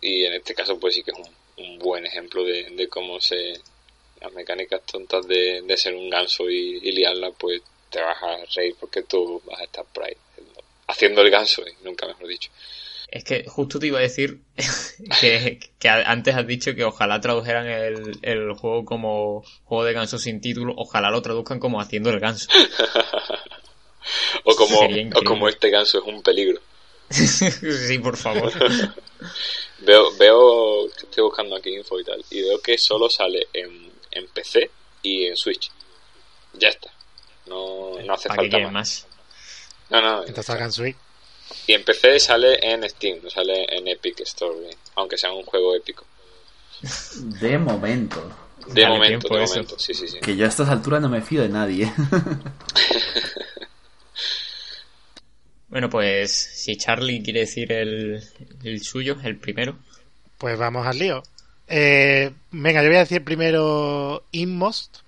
Y 0.00 0.24
en 0.24 0.34
este 0.34 0.54
caso, 0.54 0.78
pues 0.78 0.94
sí 0.94 1.02
que 1.02 1.10
es 1.10 1.16
un, 1.18 1.64
un 1.64 1.78
buen 1.78 2.06
ejemplo 2.06 2.44
de, 2.44 2.64
de 2.70 2.88
cómo 2.88 3.20
se. 3.20 3.54
las 4.20 4.32
mecánicas 4.32 4.82
tontas 4.86 5.26
de, 5.26 5.62
de 5.62 5.76
ser 5.76 5.94
un 5.94 6.08
ganso 6.10 6.48
y, 6.50 6.78
y 6.82 6.92
liarla, 6.92 7.30
pues 7.32 7.62
te 7.90 8.00
vas 8.00 8.22
a 8.22 8.36
reír 8.56 8.74
porque 8.78 9.02
tú 9.02 9.40
vas 9.46 9.60
a 9.60 9.64
estar 9.64 9.84
por 9.92 10.04
ahí 10.04 10.14
haciendo, 10.32 10.62
haciendo 10.88 11.22
el 11.22 11.30
ganso, 11.30 11.62
y 11.66 11.84
nunca 11.84 12.06
mejor 12.06 12.26
dicho. 12.28 12.50
Es 13.10 13.24
que 13.24 13.44
justo 13.48 13.78
te 13.78 13.86
iba 13.86 13.98
a 13.98 14.02
decir 14.02 14.40
que, 15.20 15.58
que 15.78 15.88
antes 15.88 16.34
has 16.34 16.46
dicho 16.46 16.74
que 16.74 16.84
ojalá 16.84 17.20
tradujeran 17.20 17.66
el, 17.66 18.18
el 18.22 18.52
juego 18.52 18.84
como 18.84 19.42
juego 19.64 19.84
de 19.84 19.94
ganso 19.94 20.18
sin 20.18 20.40
título, 20.42 20.74
ojalá 20.76 21.10
lo 21.10 21.22
traduzcan 21.22 21.58
como 21.58 21.80
haciendo 21.80 22.10
el 22.10 22.20
ganso. 22.20 22.48
O 24.44 24.54
como, 24.54 24.80
o 25.14 25.24
como 25.24 25.48
este 25.48 25.70
ganso 25.70 25.98
es 25.98 26.04
un 26.04 26.22
peligro. 26.22 26.60
sí, 27.10 27.98
por 27.98 28.16
favor. 28.16 28.52
Veo, 29.80 30.10
veo, 30.16 30.86
estoy 30.88 31.22
buscando 31.22 31.54
aquí 31.54 31.70
info 31.74 32.00
y 32.00 32.04
tal, 32.04 32.24
y 32.30 32.42
veo 32.42 32.60
que 32.60 32.76
solo 32.76 33.08
sale 33.08 33.46
en, 33.52 33.92
en 34.10 34.26
PC 34.26 34.68
y 35.02 35.26
en 35.26 35.36
Switch. 35.36 35.70
Ya 36.54 36.68
está. 36.68 36.90
No, 37.46 37.92
no 38.04 38.12
hace 38.12 38.28
¿Para 38.28 38.42
qué 38.42 38.50
falta 38.50 38.64
más. 38.66 38.72
más? 38.72 39.06
No, 39.90 40.02
no. 40.02 40.24
Entonces 40.24 40.50
hagan 40.50 40.72
Switch. 40.72 40.96
Y 41.66 41.74
en 41.74 41.84
PC 41.84 42.18
sale 42.18 42.58
en 42.60 42.88
Steam, 42.88 43.20
no 43.22 43.30
sale 43.30 43.66
en 43.68 43.86
Epic 43.88 44.20
Store, 44.20 44.58
aunque 44.96 45.16
sea 45.16 45.32
un 45.32 45.44
juego 45.44 45.74
épico. 45.76 46.04
De 47.40 47.58
momento. 47.58 48.20
De 48.66 48.82
Dale 48.82 48.94
momento, 48.94 49.34
de 49.34 49.46
momento, 49.46 49.78
sí, 49.78 49.94
sí, 49.94 50.08
sí. 50.08 50.20
Que 50.20 50.36
yo 50.36 50.44
a 50.44 50.48
estas 50.48 50.68
alturas 50.68 51.00
no 51.00 51.08
me 51.08 51.22
fío 51.22 51.40
de 51.40 51.48
nadie. 51.48 51.90
Bueno, 55.68 55.90
pues 55.90 56.32
si 56.32 56.76
Charlie 56.76 57.22
quiere 57.22 57.40
decir 57.40 57.72
el, 57.72 58.22
el 58.64 58.82
suyo, 58.82 59.18
el 59.22 59.36
primero. 59.36 59.78
Pues 60.38 60.58
vamos 60.58 60.86
al 60.86 60.98
lío. 60.98 61.22
Eh, 61.68 62.30
venga, 62.50 62.82
yo 62.82 62.88
voy 62.88 62.96
a 62.96 63.00
decir 63.00 63.22
primero 63.22 64.24
Inmost, 64.32 64.98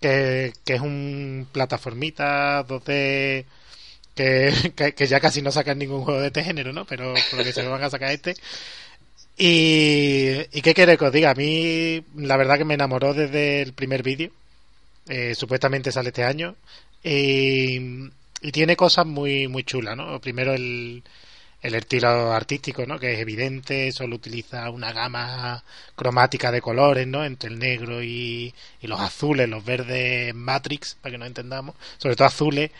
que, 0.00 0.52
que 0.64 0.74
es 0.74 0.80
un 0.80 1.46
plataformita 1.52 2.66
2D 2.66 3.44
que, 4.14 4.92
que, 4.96 5.06
ya 5.06 5.20
casi 5.20 5.42
no 5.42 5.50
sacan 5.52 5.78
ningún 5.78 6.02
juego 6.04 6.20
de 6.20 6.28
este 6.28 6.44
género, 6.44 6.72
¿no? 6.72 6.84
Pero 6.86 7.14
por 7.30 7.44
que 7.44 7.52
se 7.52 7.62
lo 7.62 7.70
van 7.70 7.84
a 7.84 7.90
sacar 7.90 8.10
este. 8.10 8.34
Y, 9.36 10.32
y 10.52 10.62
qué 10.62 10.74
quiere 10.74 10.98
que 10.98 11.04
os 11.04 11.12
diga, 11.12 11.30
a 11.30 11.34
mí 11.34 12.04
la 12.16 12.36
verdad 12.36 12.58
que 12.58 12.64
me 12.64 12.74
enamoró 12.74 13.14
desde 13.14 13.62
el 13.62 13.72
primer 13.72 14.02
vídeo. 14.02 14.30
Eh, 15.08 15.34
supuestamente 15.34 15.92
sale 15.92 16.08
este 16.08 16.24
año. 16.24 16.56
Y, 17.02 18.10
y 18.40 18.52
tiene 18.52 18.76
cosas 18.76 19.06
muy, 19.06 19.48
muy 19.48 19.64
chulas, 19.64 19.96
¿no? 19.96 20.20
Primero 20.20 20.54
el, 20.54 21.02
el 21.62 21.74
estilo 21.74 22.32
artístico, 22.32 22.86
¿no? 22.86 22.98
Que 22.98 23.14
es 23.14 23.20
evidente, 23.20 23.92
solo 23.92 24.16
utiliza 24.16 24.70
una 24.70 24.92
gama 24.92 25.62
cromática 25.94 26.50
de 26.50 26.60
colores, 26.62 27.06
¿no? 27.06 27.24
Entre 27.24 27.50
el 27.50 27.58
negro 27.58 28.02
y, 28.02 28.54
y 28.80 28.86
los 28.86 29.00
azules, 29.00 29.48
los 29.48 29.64
verdes 29.64 30.34
Matrix, 30.34 30.96
para 31.00 31.12
que 31.12 31.18
nos 31.18 31.28
entendamos, 31.28 31.74
sobre 31.98 32.16
todo 32.16 32.28
azules. 32.28 32.70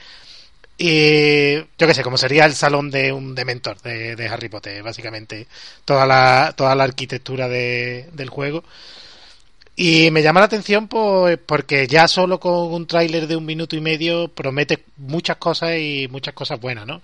Y 0.79 1.57
yo 1.57 1.87
qué 1.87 1.95
sé, 1.95 2.03
como 2.03 2.17
sería 2.17 2.47
el 2.47 2.55
salón 2.55 2.91
de 2.91 3.13
un 3.13 3.35
dementor 3.35 3.81
de, 3.83 4.17
de 4.17 4.29
Harry 4.29 4.49
Potter, 4.49 4.83
básicamente 4.83 5.47
toda 5.85 6.07
la, 6.07 6.55
toda 6.57 6.75
la 6.75 6.85
arquitectura 6.85 7.49
de, 7.49 8.09
del 8.13 8.31
juego. 8.31 8.65
Y 9.83 10.11
me 10.11 10.23
llama 10.23 10.41
la 10.41 10.47
atención 10.47 10.89
pues, 10.89 11.39
porque 11.39 11.87
ya 11.87 12.07
solo 12.07 12.39
con 12.39 12.53
un 12.75 12.87
tráiler 12.87 13.27
de 13.27 13.35
un 13.35 13.47
minuto 13.47 13.77
y 13.77 13.81
medio 13.81 14.29
promete 14.29 14.85
muchas 14.99 15.39
cosas 15.39 15.79
y 15.79 16.07
muchas 16.11 16.35
cosas 16.35 16.61
buenas, 16.61 16.87
¿no? 16.87 17.01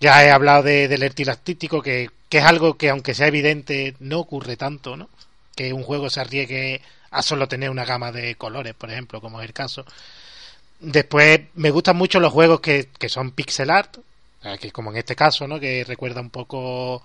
Ya 0.00 0.24
he 0.24 0.30
hablado 0.30 0.62
de, 0.62 0.88
del 0.88 1.02
estilo 1.02 1.32
artístico 1.32 1.82
que, 1.82 2.08
que 2.30 2.38
es 2.38 2.44
algo 2.44 2.78
que 2.78 2.88
aunque 2.88 3.12
sea 3.12 3.26
evidente 3.26 3.94
no 4.00 4.20
ocurre 4.20 4.56
tanto, 4.56 4.96
¿no? 4.96 5.10
Que 5.54 5.74
un 5.74 5.82
juego 5.82 6.08
se 6.08 6.20
arriesgue 6.20 6.80
a 7.10 7.22
solo 7.22 7.46
tener 7.46 7.68
una 7.68 7.84
gama 7.84 8.10
de 8.10 8.36
colores, 8.36 8.72
por 8.72 8.90
ejemplo, 8.90 9.20
como 9.20 9.42
es 9.42 9.46
el 9.46 9.52
caso. 9.52 9.84
Después 10.80 11.40
me 11.56 11.70
gustan 11.70 11.96
mucho 11.98 12.20
los 12.20 12.32
juegos 12.32 12.60
que, 12.60 12.88
que 12.98 13.10
son 13.10 13.32
pixel 13.32 13.68
art, 13.68 13.98
que 14.58 14.72
como 14.72 14.92
en 14.92 14.96
este 14.96 15.14
caso, 15.14 15.46
¿no? 15.46 15.60
Que 15.60 15.84
recuerda 15.84 16.22
un 16.22 16.30
poco 16.30 17.02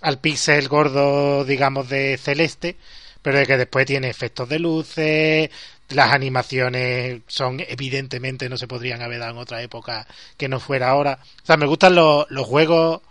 al 0.00 0.20
pixel 0.20 0.68
gordo, 0.68 1.44
digamos, 1.44 1.88
de 1.88 2.16
celeste, 2.18 2.76
pero 3.30 3.46
que 3.46 3.58
después 3.58 3.84
tiene 3.84 4.08
efectos 4.08 4.48
de 4.48 4.58
luces, 4.58 5.50
las 5.90 6.12
animaciones 6.14 7.20
son 7.26 7.60
evidentemente 7.60 8.48
no 8.48 8.56
se 8.56 8.66
podrían 8.66 9.02
haber 9.02 9.18
dado 9.18 9.32
en 9.32 9.38
otra 9.38 9.60
época 9.60 10.06
que 10.38 10.48
no 10.48 10.60
fuera 10.60 10.88
ahora. 10.88 11.18
O 11.42 11.46
sea, 11.46 11.58
me 11.58 11.66
gustan 11.66 11.94
los, 11.94 12.24
los 12.30 12.46
juegos 12.46 13.02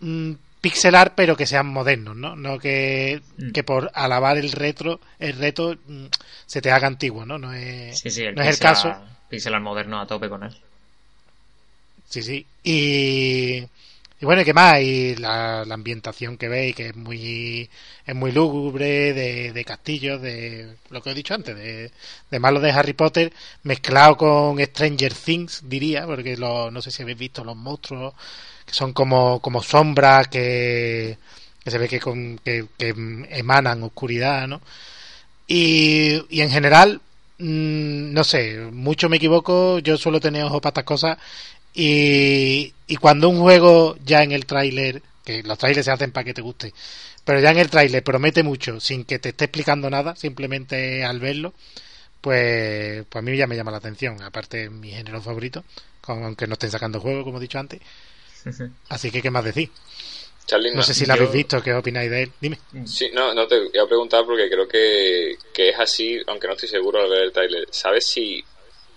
mm, 0.00 0.32
pixelar 0.60 1.14
pero 1.14 1.36
que 1.36 1.46
sean 1.46 1.68
modernos, 1.68 2.16
¿no? 2.16 2.34
No 2.34 2.58
que, 2.58 3.22
mm. 3.38 3.52
que 3.52 3.62
por 3.62 3.92
alabar 3.94 4.38
el 4.38 4.50
retro, 4.50 4.98
el 5.20 5.34
reto 5.34 5.76
mm, 5.86 6.06
se 6.46 6.60
te 6.60 6.72
haga 6.72 6.88
antiguo, 6.88 7.24
¿no? 7.24 7.38
No 7.38 7.52
es, 7.52 8.00
sí, 8.00 8.10
sí, 8.10 8.24
el 8.24 8.34
no 8.34 8.42
es 8.42 8.48
el 8.48 8.58
caso. 8.58 8.92
Pixelar 9.28 9.60
moderno 9.60 10.00
a 10.00 10.06
tope 10.08 10.28
con 10.28 10.42
él. 10.42 10.56
Sí, 12.08 12.24
sí. 12.24 12.44
Y, 12.64 13.64
y 14.24 14.26
bueno, 14.26 14.42
¿qué 14.42 14.54
más? 14.54 14.80
Y 14.80 15.16
la, 15.16 15.66
ambientación 15.70 16.38
que 16.38 16.48
veis, 16.48 16.74
que 16.74 16.86
es 16.88 16.96
muy 16.96 17.68
es 18.06 18.14
muy 18.14 18.32
lúgubre, 18.32 19.12
de, 19.12 19.52
de 19.52 19.64
castillos, 19.66 20.22
de 20.22 20.76
lo 20.88 21.02
que 21.02 21.10
he 21.10 21.14
dicho 21.14 21.34
antes, 21.34 21.54
de, 21.54 21.90
de 22.30 22.38
malo 22.40 22.58
de 22.60 22.70
Harry 22.70 22.94
Potter, 22.94 23.34
mezclado 23.64 24.16
con 24.16 24.58
Stranger 24.64 25.12
Things, 25.12 25.64
diría, 25.68 26.06
porque 26.06 26.38
lo, 26.38 26.70
no 26.70 26.80
sé 26.80 26.90
si 26.90 27.02
habéis 27.02 27.18
visto 27.18 27.44
los 27.44 27.54
monstruos, 27.54 28.14
que 28.64 28.72
son 28.72 28.94
como, 28.94 29.40
como 29.40 29.62
sombras 29.62 30.28
que, 30.28 31.18
se 31.66 31.78
ve 31.78 31.86
que, 31.86 32.00
con, 32.00 32.38
que, 32.38 32.66
que 32.78 32.94
emanan 33.28 33.82
oscuridad, 33.82 34.48
¿no? 34.48 34.62
Y, 35.46 36.24
y 36.30 36.40
en 36.40 36.50
general, 36.50 37.02
mmm, 37.38 38.12
no 38.12 38.24
sé, 38.24 38.56
mucho 38.72 39.10
me 39.10 39.18
equivoco, 39.18 39.80
yo 39.80 39.98
suelo 39.98 40.18
tener 40.20 40.44
ojos 40.44 40.62
para 40.62 40.70
estas 40.70 40.84
cosas 40.84 41.18
y, 41.74 42.72
y 42.86 42.96
cuando 42.96 43.28
un 43.28 43.40
juego 43.40 43.96
ya 44.04 44.22
en 44.22 44.32
el 44.32 44.46
tráiler, 44.46 45.02
que 45.24 45.42
los 45.42 45.58
trailers 45.58 45.84
se 45.84 45.90
hacen 45.90 46.12
para 46.12 46.24
que 46.24 46.34
te 46.34 46.42
guste, 46.42 46.72
pero 47.24 47.40
ya 47.40 47.50
en 47.50 47.58
el 47.58 47.70
tráiler 47.70 48.02
promete 48.02 48.42
mucho 48.42 48.80
sin 48.80 49.04
que 49.04 49.18
te 49.18 49.30
esté 49.30 49.46
explicando 49.46 49.90
nada, 49.90 50.14
simplemente 50.14 51.04
al 51.04 51.20
verlo, 51.20 51.54
pues, 52.20 53.04
pues 53.08 53.20
a 53.20 53.22
mí 53.22 53.36
ya 53.36 53.46
me 53.46 53.56
llama 53.56 53.70
la 53.70 53.78
atención. 53.78 54.22
Aparte, 54.22 54.70
mi 54.70 54.90
género 54.90 55.20
favorito, 55.20 55.64
aunque 56.06 56.46
no 56.46 56.54
estén 56.54 56.70
sacando 56.70 57.00
juego, 57.00 57.24
como 57.24 57.38
he 57.38 57.42
dicho 57.42 57.58
antes. 57.58 57.80
Así 58.88 59.10
que, 59.10 59.22
¿qué 59.22 59.30
más 59.30 59.44
decir? 59.44 59.70
Charlie, 60.46 60.74
no, 60.74 60.82
sé 60.82 60.92
si 60.92 61.06
lo 61.06 61.14
habéis 61.14 61.32
visto, 61.32 61.62
¿qué 61.62 61.72
opináis 61.72 62.10
de 62.10 62.24
él? 62.24 62.32
Dime. 62.38 62.58
Sí, 62.84 63.10
no, 63.14 63.32
no 63.32 63.46
te 63.46 63.58
voy 63.58 63.78
a 63.78 63.86
preguntar 63.86 64.24
porque 64.26 64.50
creo 64.50 64.68
que, 64.68 65.36
que 65.54 65.70
es 65.70 65.80
así, 65.80 66.20
aunque 66.26 66.46
no 66.46 66.52
estoy 66.52 66.68
seguro 66.68 67.02
al 67.02 67.08
ver 67.08 67.22
el 67.22 67.32
tráiler. 67.32 67.66
¿Sabes 67.70 68.06
si 68.06 68.44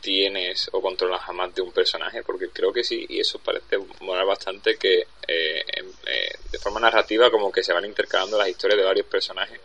tienes 0.01 0.69
o 0.71 0.81
controlas 0.81 1.21
a 1.27 1.33
más 1.33 1.53
de 1.53 1.61
un 1.61 1.71
personaje, 1.71 2.23
porque 2.23 2.49
creo 2.49 2.71
que 2.71 2.83
sí, 2.83 3.05
y 3.09 3.19
eso 3.19 3.39
parece 3.39 3.77
molar 4.01 4.25
bastante 4.25 4.77
que 4.77 4.99
eh, 5.27 5.65
eh, 6.05 6.33
de 6.51 6.59
forma 6.59 6.79
narrativa 6.79 7.29
como 7.29 7.51
que 7.51 7.63
se 7.63 7.73
van 7.73 7.85
intercalando 7.85 8.37
las 8.37 8.49
historias 8.49 8.79
de 8.79 8.85
varios 8.85 9.07
personajes. 9.07 9.59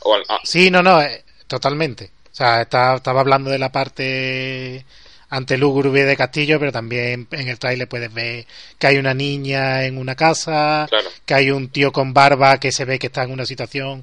O, 0.00 0.16
ah. 0.28 0.40
Sí, 0.44 0.70
no, 0.70 0.82
no, 0.82 1.00
eh, 1.02 1.24
totalmente. 1.46 2.10
O 2.30 2.34
sea, 2.34 2.62
está, 2.62 2.96
estaba 2.96 3.20
hablando 3.20 3.50
de 3.50 3.58
la 3.58 3.72
parte 3.72 4.84
ante 5.30 5.58
lúgubre 5.58 6.04
de 6.04 6.16
Castillo, 6.16 6.58
pero 6.58 6.72
también 6.72 7.26
en 7.30 7.48
el 7.48 7.58
trailer 7.58 7.88
puedes 7.88 8.12
ver 8.12 8.46
que 8.78 8.86
hay 8.86 8.96
una 8.96 9.14
niña 9.14 9.84
en 9.84 9.98
una 9.98 10.14
casa, 10.14 10.86
claro. 10.88 11.08
que 11.26 11.34
hay 11.34 11.50
un 11.50 11.68
tío 11.68 11.92
con 11.92 12.14
barba 12.14 12.58
que 12.58 12.72
se 12.72 12.84
ve 12.84 12.98
que 12.98 13.08
está 13.08 13.24
en 13.24 13.32
una 13.32 13.44
situación 13.44 14.02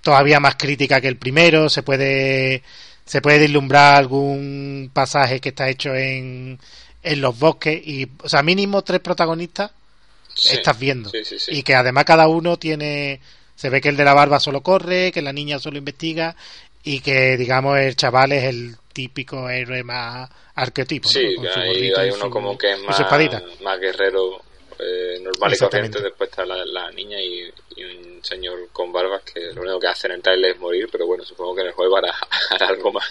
todavía 0.00 0.40
más 0.40 0.56
crítica 0.56 1.00
que 1.00 1.08
el 1.08 1.16
primero, 1.16 1.68
se 1.68 1.82
puede 1.82 2.62
se 3.04 3.20
puede 3.20 3.38
vislumbrar 3.38 3.96
algún 3.96 4.90
pasaje 4.92 5.40
que 5.40 5.50
está 5.50 5.68
hecho 5.68 5.94
en, 5.94 6.58
en 7.02 7.20
los 7.20 7.38
bosques 7.38 7.80
y, 7.86 8.08
o 8.22 8.28
sea, 8.28 8.42
mínimo 8.42 8.82
tres 8.82 9.00
protagonistas 9.00 9.70
Sí, 10.34 10.54
estás 10.56 10.78
viendo. 10.78 11.10
sí, 11.10 11.24
sí, 11.24 11.38
sí. 11.38 11.52
Y 11.56 11.62
que 11.62 11.74
además 11.74 12.04
cada 12.04 12.26
uno 12.28 12.56
tiene, 12.58 13.20
se 13.54 13.70
ve 13.70 13.80
que 13.80 13.88
el 13.88 13.96
de 13.96 14.04
la 14.04 14.14
barba 14.14 14.40
solo 14.40 14.62
corre, 14.62 15.12
que 15.12 15.22
la 15.22 15.32
niña 15.32 15.58
solo 15.58 15.78
investiga 15.78 16.34
y 16.82 17.00
que, 17.00 17.36
digamos, 17.36 17.78
el 17.78 17.94
chaval 17.96 18.32
es 18.32 18.44
el 18.44 18.76
típico 18.92 19.48
héroe 19.48 19.82
más 19.84 20.28
arquetipo. 20.56 21.08
Sí, 21.08 21.30
¿no? 21.30 21.36
Con 21.36 21.44
su 21.52 21.60
hay, 21.60 21.66
gorrito 21.68 22.00
hay 22.00 22.08
y 22.08 22.10
uno 22.10 22.24
su- 22.24 22.30
como 22.30 22.58
que 22.58 22.72
es 22.72 22.80
más, 22.80 22.96
su 22.96 23.02
más 23.62 23.80
guerrero 23.80 24.40
eh, 24.78 25.18
normal 25.20 25.52
y 25.54 25.58
corriente, 25.58 26.00
después 26.02 26.30
está 26.30 26.44
la, 26.44 26.64
la 26.64 26.90
niña 26.90 27.20
y, 27.20 27.50
y 27.76 27.84
un 27.84 28.24
señor 28.24 28.68
con 28.72 28.92
barbas 28.92 29.22
que 29.22 29.52
lo 29.54 29.62
único 29.62 29.78
que 29.80 29.86
hace 29.88 30.06
en 30.06 30.14
el 30.14 30.22
trailer 30.22 30.52
es 30.52 30.58
morir, 30.58 30.88
pero 30.90 31.06
bueno, 31.06 31.24
supongo 31.24 31.54
que 31.54 31.60
en 31.62 31.66
el 31.68 31.72
juego 31.72 31.96
hará, 31.96 32.12
hará 32.50 32.68
algo 32.68 32.92
más. 32.92 33.04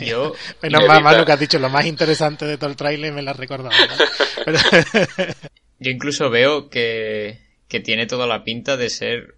Yo, 0.00 0.34
Menos 0.62 1.02
mal, 1.02 1.18
lo 1.18 1.24
que 1.24 1.32
has 1.32 1.40
dicho, 1.40 1.58
lo 1.58 1.68
más 1.68 1.86
interesante 1.86 2.44
de 2.46 2.56
todo 2.58 2.70
el 2.70 2.76
trailer 2.76 3.12
me 3.12 3.22
lo 3.22 3.30
has 3.30 3.36
recordado. 3.36 3.70
¿no? 3.70 4.04
Pero- 4.44 4.58
yo 5.78 5.90
incluso 5.90 6.30
veo 6.30 6.68
que, 6.70 7.40
que 7.68 7.80
tiene 7.80 8.06
toda 8.06 8.26
la 8.26 8.42
pinta 8.44 8.76
de 8.76 8.90
ser, 8.90 9.34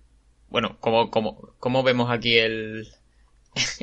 bueno, 0.48 0.76
como, 0.80 1.10
como, 1.10 1.54
como 1.58 1.82
vemos 1.82 2.10
aquí 2.10 2.38
el, 2.38 2.88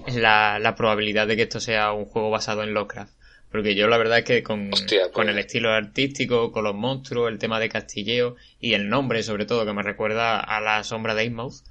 la, 0.07 0.59
la 0.59 0.75
probabilidad 0.75 1.27
de 1.27 1.35
que 1.35 1.43
esto 1.43 1.59
sea 1.59 1.91
un 1.93 2.05
juego 2.05 2.29
basado 2.29 2.63
en 2.63 2.73
Lovecraft. 2.73 3.13
Porque 3.53 3.73
yo 3.75 3.87
la 3.87 3.97
verdad 3.97 4.17
es 4.17 4.25
que 4.25 4.41
con, 4.43 4.73
Hostia, 4.73 5.03
pues. 5.03 5.13
con 5.13 5.29
el 5.29 5.37
estilo 5.37 5.71
artístico, 5.71 6.51
con 6.51 6.65
los 6.65 6.73
monstruos, 6.75 7.31
el 7.31 7.37
tema 7.37 7.59
de 7.59 7.69
castilleo 7.69 8.35
y 8.59 8.73
el 8.73 8.89
nombre 8.89 9.23
sobre 9.23 9.45
todo 9.45 9.63
que 9.65 9.71
me 9.73 9.83
recuerda 9.83 10.39
a 10.41 10.59
la 10.59 10.83
sombra 10.83 11.13
de 11.15 11.23
Inmouth. 11.25 11.61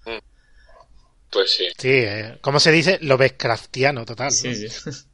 Pues 1.31 1.51
sí. 1.55 1.69
sí, 1.77 1.89
eh, 1.91 2.39
¿cómo 2.41 2.61
se 2.61 2.71
dice? 2.73 2.99
Lo 3.03 3.19
craftiano 3.37 4.05
total. 4.05 4.27
¿no? 4.27 4.31
Sí, 4.31 4.55
sí. 4.69 4.91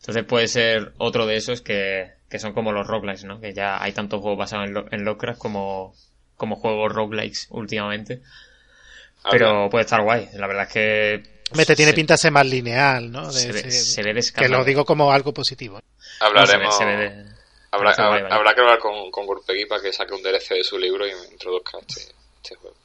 Entonces 0.00 0.24
puede 0.24 0.46
ser 0.48 0.92
otro 0.98 1.26
de 1.26 1.36
esos 1.36 1.60
que, 1.62 2.12
que 2.28 2.38
son 2.38 2.52
como 2.52 2.70
los 2.70 2.86
roguelikes, 2.86 3.24
¿no? 3.26 3.40
Que 3.40 3.52
ya 3.52 3.82
hay 3.82 3.92
tantos 3.92 4.20
juegos 4.20 4.38
basados 4.38 4.68
en, 4.68 4.74
Lo- 4.74 4.86
en 4.92 5.04
Lovecraft 5.04 5.38
como, 5.40 5.92
como 6.36 6.54
juegos 6.56 6.92
roguelikes 6.92 7.46
últimamente. 7.50 8.22
Pero 9.30 9.68
puede 9.70 9.84
estar 9.86 10.02
guay. 10.02 10.28
La 10.34 10.46
verdad 10.46 10.64
es 10.68 10.72
que... 10.72 11.36
Te 11.64 11.74
tiene 11.76 11.92
se- 11.92 11.96
pinta 11.96 12.14
de 12.14 12.18
ser 12.18 12.32
más 12.32 12.46
lineal, 12.46 13.10
¿no? 13.10 13.32
De 13.32 13.40
Se 13.40 13.52
ve, 13.52 13.60
ser- 13.62 13.72
se 13.72 14.02
ve 14.02 14.20
que 14.36 14.48
lo 14.48 14.64
digo 14.64 14.84
como 14.84 15.10
algo 15.12 15.32
positivo. 15.32 15.80
Hablaremos. 16.20 16.76
Se 16.76 16.84
ve- 16.84 16.92
se 16.92 16.98
ve 16.98 17.10
de- 17.10 17.26
habrá, 17.70 17.94
que 18.54 18.60
hablar 18.60 18.78
con, 18.78 19.10
con 19.10 19.26
Gurpegui 19.26 19.66
para 19.66 19.82
que 19.82 19.92
saque 19.92 20.14
un 20.14 20.22
DLC 20.22 20.54
de 20.54 20.64
su 20.64 20.78
libro 20.78 21.06
y 21.06 21.14
me 21.14 21.26
introduzca 21.32 21.78
este, 21.78 22.12
este 22.42 22.54
juego. 22.56 22.76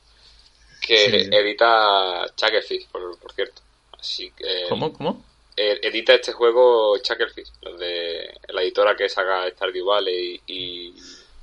Que 0.82 0.98
Sí, 0.98 1.20
sí. 1.26 1.30
edita 1.32 2.26
Chucklefish, 2.36 2.88
por, 2.90 3.18
por 3.20 3.32
cierto. 3.34 3.62
Así 4.00 4.32
que. 4.32 4.66
¿Cómo? 4.70 4.92
¿Cómo? 4.94 5.26
edita 5.56 6.14
este 6.16 6.32
juego 6.34 6.98
Chucklefish, 6.98 7.52
los 7.62 7.78
de 7.80 8.34
la 8.48 8.64
editora 8.64 8.96
que 8.96 9.08
saca 9.08 9.48
Stardew 9.52 9.86
Valley 9.86 10.42
y, 10.48 10.94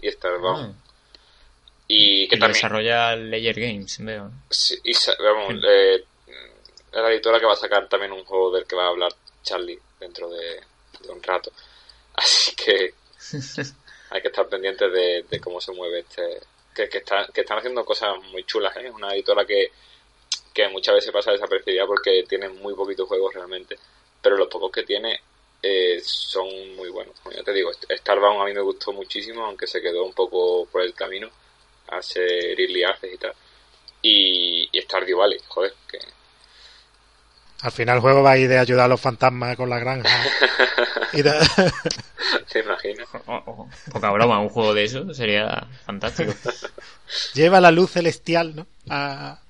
y 0.02 0.10
Starbound. 0.10 0.74
Ah. 0.74 0.84
Y 1.86 2.26
que 2.28 2.34
Y 2.36 2.38
también. 2.38 2.52
desarrolla 2.54 3.14
Layer 3.16 3.58
Games, 3.60 3.96
veo. 4.00 4.30
Sí, 4.50 4.76
y 4.82 4.92
vamos, 5.22 5.54
Sí. 5.54 5.60
eh, 5.68 6.04
es 6.90 7.00
la 7.00 7.10
editora 7.12 7.38
que 7.38 7.46
va 7.46 7.52
a 7.52 7.56
sacar 7.56 7.88
también 7.88 8.10
un 8.12 8.24
juego 8.24 8.50
del 8.50 8.66
que 8.66 8.74
va 8.76 8.86
a 8.86 8.88
hablar 8.88 9.12
Charlie 9.42 9.78
dentro 10.00 10.28
de, 10.30 10.60
de 11.00 11.10
un 11.10 11.22
rato. 11.22 11.52
Así 12.18 12.54
que 12.56 12.94
hay 14.10 14.22
que 14.22 14.28
estar 14.28 14.48
pendientes 14.48 14.92
de, 14.92 15.24
de 15.28 15.40
cómo 15.40 15.60
se 15.60 15.72
mueve 15.72 16.00
este. 16.00 16.40
Que, 16.74 16.88
que, 16.88 16.98
está- 16.98 17.28
que 17.32 17.40
están 17.40 17.58
haciendo 17.58 17.84
cosas 17.84 18.16
muy 18.30 18.44
chulas, 18.44 18.76
¿eh? 18.76 18.86
Es 18.86 18.92
una 18.94 19.12
editora 19.12 19.44
que, 19.44 19.72
que 20.54 20.68
muchas 20.68 20.94
veces 20.94 21.10
pasa 21.10 21.32
desapercibida 21.32 21.86
porque 21.86 22.24
tiene 22.28 22.48
muy 22.48 22.74
poquitos 22.74 23.08
juegos 23.08 23.34
realmente. 23.34 23.76
Pero 24.22 24.36
los 24.36 24.48
pocos 24.48 24.70
que 24.70 24.84
tiene 24.84 25.20
eh, 25.62 26.00
son 26.04 26.48
muy 26.76 26.88
buenos. 26.90 27.18
Como 27.20 27.34
ya 27.34 27.42
te 27.42 27.52
digo, 27.52 27.70
Starbound 27.72 28.42
a 28.42 28.44
mí 28.44 28.52
me 28.54 28.60
gustó 28.60 28.92
muchísimo, 28.92 29.44
aunque 29.44 29.66
se 29.66 29.80
quedó 29.80 30.04
un 30.04 30.12
poco 30.12 30.66
por 30.66 30.82
el 30.82 30.94
camino. 30.94 31.28
Hace 31.88 32.52
Early 32.52 32.84
Access 32.84 33.14
y 33.14 33.18
tal. 33.18 33.32
Y, 34.02 34.68
y 34.70 34.80
Stardew 34.82 35.18
Valley, 35.18 35.40
joder, 35.48 35.74
que 35.90 35.98
Al 37.62 37.72
final 37.72 37.96
el 37.96 38.00
juego 38.00 38.22
va 38.22 38.32
a 38.32 38.38
ir 38.38 38.48
de 38.48 38.58
ayudar 38.58 38.84
a 38.86 38.88
los 38.88 39.00
fantasmas 39.00 39.56
con 39.56 39.68
la 39.68 39.78
granja. 39.78 40.08
y 41.12 41.22
de- 41.22 41.32
te 42.52 42.60
imaginas. 42.60 43.08
Oh, 43.26 43.42
oh, 43.46 43.68
poca 43.92 44.10
broma, 44.10 44.40
un 44.40 44.48
juego 44.48 44.74
de 44.74 44.84
eso 44.84 45.12
sería 45.14 45.66
fantástico. 45.84 46.32
lleva 47.34 47.60
la 47.60 47.70
luz 47.70 47.90
celestial, 47.92 48.54
¿no? 48.54 48.66
A... 48.88 49.40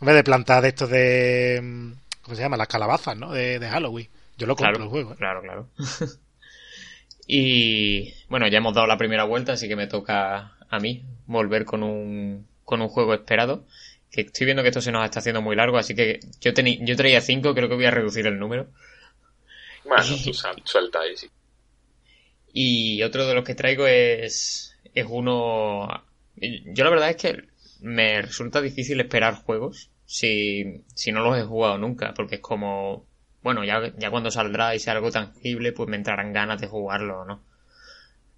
Hombre, 0.00 0.14
de 0.14 0.24
plantar 0.24 0.62
de 0.62 0.68
estos 0.68 0.88
de... 0.90 1.60
mm, 1.62 1.92
¿Cómo 2.22 2.36
se 2.36 2.42
llama? 2.42 2.56
Las 2.56 2.68
calabazas, 2.68 3.16
¿no? 3.16 3.32
De, 3.32 3.58
de 3.58 3.68
Halloween. 3.68 4.08
Yo 4.36 4.46
lo 4.46 4.54
compro 4.54 4.70
Claro, 4.74 4.84
el 4.84 4.90
juego, 4.90 5.12
¿eh? 5.12 5.16
claro, 5.18 5.42
claro. 5.42 5.68
y 7.26 8.14
bueno, 8.28 8.46
ya 8.48 8.58
hemos 8.58 8.74
dado 8.74 8.86
la 8.86 8.96
primera 8.96 9.24
vuelta, 9.24 9.52
así 9.54 9.68
que 9.68 9.76
me 9.76 9.86
toca 9.88 10.52
a 10.70 10.78
mí 10.78 11.04
volver 11.26 11.64
con 11.64 11.82
un, 11.82 12.46
con 12.64 12.80
un 12.80 12.88
juego 12.88 13.14
esperado. 13.14 13.64
Que 14.10 14.22
estoy 14.22 14.46
viendo 14.46 14.62
que 14.62 14.68
esto 14.68 14.80
se 14.80 14.92
nos 14.92 15.04
está 15.04 15.20
haciendo 15.20 15.42
muy 15.42 15.54
largo, 15.56 15.78
así 15.78 15.94
que 15.94 16.20
yo, 16.40 16.54
tení, 16.54 16.78
yo 16.82 16.96
traía 16.96 17.20
5, 17.20 17.54
creo 17.54 17.68
que 17.68 17.74
voy 17.74 17.84
a 17.84 17.90
reducir 17.90 18.26
el 18.26 18.38
número. 18.38 18.68
Bueno, 19.84 20.04
tú 20.04 20.32
suelta 20.64 21.00
ahí, 21.00 21.16
sí. 21.16 21.28
Y 22.52 23.02
otro 23.02 23.26
de 23.26 23.34
los 23.34 23.44
que 23.44 23.54
traigo 23.54 23.86
es, 23.86 24.76
es 24.94 25.06
uno... 25.08 26.04
Yo 26.36 26.84
la 26.84 26.90
verdad 26.90 27.10
es 27.10 27.16
que 27.16 27.42
me 27.80 28.22
resulta 28.22 28.60
difícil 28.60 29.00
esperar 29.00 29.34
juegos 29.34 29.90
si, 30.04 30.82
si 30.94 31.12
no 31.12 31.20
los 31.22 31.36
he 31.38 31.42
jugado 31.42 31.78
nunca, 31.78 32.14
porque 32.14 32.36
es 32.36 32.40
como, 32.40 33.06
bueno, 33.42 33.64
ya, 33.64 33.92
ya 33.96 34.10
cuando 34.10 34.30
saldrá 34.30 34.74
y 34.74 34.78
sea 34.78 34.94
algo 34.94 35.10
tangible, 35.10 35.72
pues 35.72 35.88
me 35.88 35.96
entrarán 35.96 36.32
ganas 36.32 36.60
de 36.60 36.66
jugarlo, 36.66 37.24
¿no? 37.24 37.42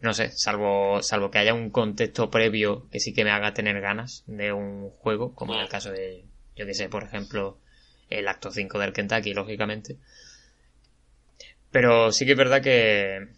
No 0.00 0.14
sé, 0.14 0.30
salvo, 0.32 1.02
salvo 1.02 1.30
que 1.30 1.38
haya 1.38 1.52
un 1.52 1.70
contexto 1.70 2.30
previo 2.30 2.88
que 2.90 3.00
sí 3.00 3.12
que 3.12 3.24
me 3.24 3.30
haga 3.30 3.52
tener 3.52 3.80
ganas 3.80 4.24
de 4.26 4.52
un 4.52 4.90
juego, 4.90 5.34
como 5.34 5.54
en 5.54 5.60
el 5.60 5.68
caso 5.68 5.90
de, 5.92 6.24
yo 6.56 6.64
que 6.64 6.74
sé, 6.74 6.88
por 6.88 7.04
ejemplo, 7.04 7.58
el 8.08 8.26
acto 8.28 8.50
5 8.50 8.78
del 8.78 8.92
Kentucky, 8.92 9.34
lógicamente. 9.34 9.98
Pero 11.70 12.12
sí 12.12 12.24
que 12.24 12.32
es 12.32 12.38
verdad 12.38 12.62
que, 12.62 13.28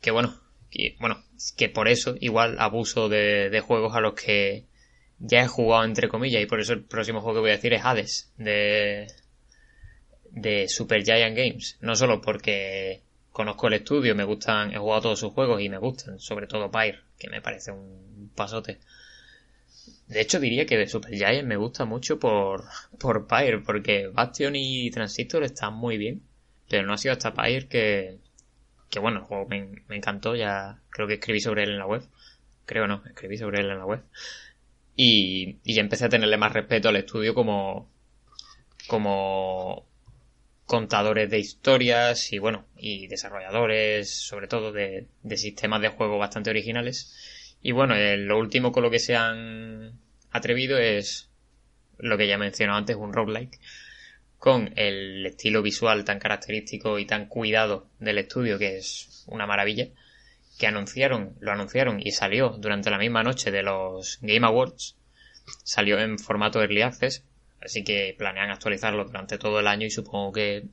que 0.00 0.10
bueno, 0.10 0.40
que, 0.70 0.96
bueno, 0.98 1.22
que 1.56 1.68
por 1.68 1.88
eso 1.88 2.16
igual 2.20 2.56
abuso 2.58 3.08
de, 3.08 3.50
de 3.50 3.60
juegos 3.60 3.94
a 3.94 4.00
los 4.00 4.14
que 4.14 4.64
ya 5.18 5.42
he 5.42 5.48
jugado 5.48 5.84
entre 5.84 6.08
comillas 6.08 6.42
y 6.42 6.46
por 6.46 6.60
eso 6.60 6.72
el 6.72 6.84
próximo 6.84 7.20
juego 7.20 7.36
que 7.36 7.40
voy 7.40 7.50
a 7.50 7.56
decir 7.56 7.74
es 7.74 7.84
Hades 7.84 8.32
de 8.36 9.08
de 10.30 10.68
Super 10.68 11.02
Giant 11.02 11.36
Games 11.36 11.76
no 11.80 11.96
solo 11.96 12.20
porque 12.20 13.02
conozco 13.38 13.68
el 13.68 13.74
estudio 13.74 14.16
me 14.16 14.24
gustan 14.24 14.72
he 14.72 14.78
jugado 14.78 15.02
todos 15.02 15.20
sus 15.20 15.32
juegos 15.32 15.62
y 15.62 15.68
me 15.68 15.78
gustan 15.78 16.18
sobre 16.18 16.48
todo 16.48 16.72
Pyre 16.72 16.98
que 17.16 17.30
me 17.30 17.40
parece 17.40 17.70
un 17.70 18.32
pasote. 18.34 18.80
De 20.08 20.20
hecho 20.20 20.40
diría 20.40 20.66
que 20.66 20.76
de 20.76 20.88
Super 20.88 21.14
Giant 21.14 21.46
me 21.46 21.56
gusta 21.56 21.84
mucho 21.84 22.18
por 22.18 22.64
por 22.98 23.28
Pyre 23.28 23.60
porque 23.60 24.08
Bastion 24.08 24.56
y 24.56 24.90
Transistor 24.90 25.44
están 25.44 25.74
muy 25.74 25.98
bien 25.98 26.22
pero 26.68 26.84
no 26.84 26.94
ha 26.94 26.98
sido 26.98 27.12
hasta 27.12 27.32
Pyre 27.32 27.68
que 27.68 28.18
que 28.90 28.98
bueno, 28.98 29.26
me, 29.48 29.82
me, 29.86 29.96
encantó, 29.96 30.34
ya 30.34 30.80
creo 30.90 31.06
que 31.06 31.14
escribí 31.14 31.40
sobre 31.40 31.64
él 31.64 31.72
en 31.72 31.78
la 31.78 31.86
web, 31.86 32.02
creo 32.64 32.86
no, 32.86 33.02
escribí 33.04 33.36
sobre 33.36 33.60
él 33.60 33.70
en 33.70 33.78
la 33.78 33.84
web, 33.84 34.02
y, 34.96 35.58
y 35.62 35.78
empecé 35.78 36.06
a 36.06 36.08
tenerle 36.08 36.38
más 36.38 36.54
respeto 36.54 36.88
al 36.88 36.96
estudio 36.96 37.34
como, 37.34 37.90
como 38.86 39.87
contadores 40.68 41.30
de 41.30 41.38
historias 41.38 42.30
y 42.30 42.38
bueno, 42.38 42.66
y 42.76 43.06
desarrolladores, 43.06 44.10
sobre 44.10 44.48
todo 44.48 44.70
de, 44.70 45.06
sistemas 45.34 45.80
de 45.80 45.88
juego 45.88 46.18
bastante 46.18 46.50
originales. 46.50 47.56
Y 47.62 47.72
bueno, 47.72 47.94
lo 47.96 48.38
último 48.38 48.70
con 48.70 48.82
lo 48.82 48.90
que 48.90 48.98
se 48.98 49.16
han 49.16 49.98
atrevido 50.30 50.76
es 50.76 51.30
lo 51.96 52.18
que 52.18 52.28
ya 52.28 52.36
mencioné 52.36 52.74
antes, 52.74 52.96
un 52.96 53.14
roguelike 53.14 53.58
con 54.36 54.72
el 54.76 55.24
estilo 55.26 55.62
visual 55.62 56.04
tan 56.04 56.18
característico 56.18 56.98
y 56.98 57.06
tan 57.06 57.26
cuidado 57.26 57.88
del 57.98 58.18
estudio 58.18 58.58
que 58.58 58.76
es 58.76 59.24
una 59.26 59.46
maravilla 59.46 59.88
que 60.58 60.66
anunciaron, 60.66 61.34
lo 61.40 61.50
anunciaron 61.50 61.98
y 61.98 62.12
salió 62.12 62.50
durante 62.50 62.90
la 62.90 62.98
misma 62.98 63.22
noche 63.22 63.50
de 63.50 63.62
los 63.62 64.18
Game 64.20 64.46
Awards 64.46 64.96
salió 65.64 65.98
en 65.98 66.18
formato 66.18 66.60
Early 66.60 66.82
Access 66.82 67.24
así 67.62 67.84
que 67.84 68.14
planean 68.16 68.50
actualizarlo 68.50 69.04
durante 69.04 69.38
todo 69.38 69.60
el 69.60 69.66
año 69.66 69.86
y 69.86 69.90
supongo 69.90 70.32
que 70.32 70.64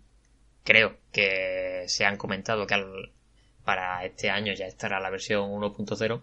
creo 0.64 0.98
que 1.12 1.86
se 1.88 2.06
han 2.06 2.18
comentado 2.18 2.68
que 2.68 2.76
para 3.64 4.06
este 4.06 4.30
año 4.30 4.54
ya 4.54 4.66
estará 4.66 5.00
la 5.00 5.10
versión 5.10 5.50
1.0 5.52 6.22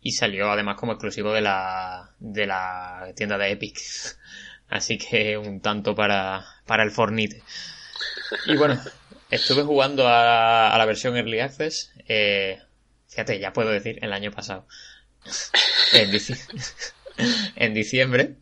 y 0.00 0.12
salió 0.12 0.50
además 0.50 0.76
como 0.76 0.92
exclusivo 0.92 1.32
de 1.32 1.40
la 1.40 2.10
de 2.18 2.46
la 2.46 3.12
tienda 3.16 3.38
de 3.38 3.50
Epic 3.52 3.78
Así 4.68 4.98
que 4.98 5.36
un 5.36 5.60
tanto 5.60 5.94
para, 5.94 6.44
para 6.66 6.82
el 6.82 6.90
Fornite. 6.90 7.42
Y 8.46 8.56
bueno, 8.56 8.80
estuve 9.30 9.62
jugando 9.62 10.08
a, 10.08 10.74
la 10.76 10.84
versión 10.84 11.16
Early 11.16 11.40
Access. 11.40 11.92
Eh, 12.08 12.60
fíjate, 13.08 13.38
ya 13.38 13.52
puedo 13.52 13.70
decir, 13.70 13.98
el 14.02 14.12
año 14.12 14.32
pasado. 14.32 14.66
en 17.56 17.74
diciembre. 17.74 18.36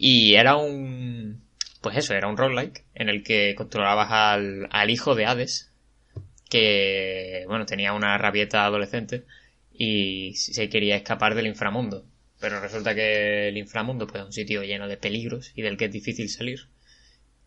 Y 0.00 0.36
era 0.36 0.56
un. 0.56 1.42
Pues 1.80 1.96
eso, 1.96 2.14
era 2.14 2.28
un 2.28 2.36
roguelike 2.36 2.84
en 2.94 3.08
el 3.08 3.24
que 3.24 3.56
controlabas 3.56 4.08
al, 4.12 4.68
al 4.70 4.90
hijo 4.90 5.16
de 5.16 5.26
Hades. 5.26 5.72
Que, 6.48 7.44
bueno, 7.48 7.66
tenía 7.66 7.92
una 7.92 8.16
rabieta 8.16 8.64
adolescente 8.64 9.24
y 9.72 10.34
se 10.36 10.68
quería 10.68 10.94
escapar 10.94 11.34
del 11.34 11.48
inframundo. 11.48 12.06
Pero 12.38 12.60
resulta 12.60 12.94
que 12.94 13.48
el 13.48 13.56
inframundo 13.56 14.06
pues, 14.06 14.20
es 14.20 14.26
un 14.26 14.32
sitio 14.32 14.62
lleno 14.62 14.86
de 14.86 14.96
peligros 14.98 15.50
y 15.56 15.62
del 15.62 15.76
que 15.76 15.86
es 15.86 15.92
difícil 15.92 16.28
salir. 16.28 16.68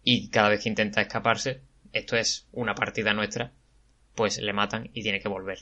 Y 0.04 0.30
cada 0.30 0.50
vez 0.50 0.62
que 0.62 0.70
intenta 0.70 1.02
escaparse, 1.02 1.62
esto 1.94 2.18
es 2.18 2.48
una 2.52 2.76
partida 2.76 3.14
nuestra, 3.14 3.54
pues 4.14 4.40
le 4.40 4.52
matan 4.52 4.90
y 4.94 5.04
tiene 5.04 5.22
que 5.22 5.30
volver 5.30 5.60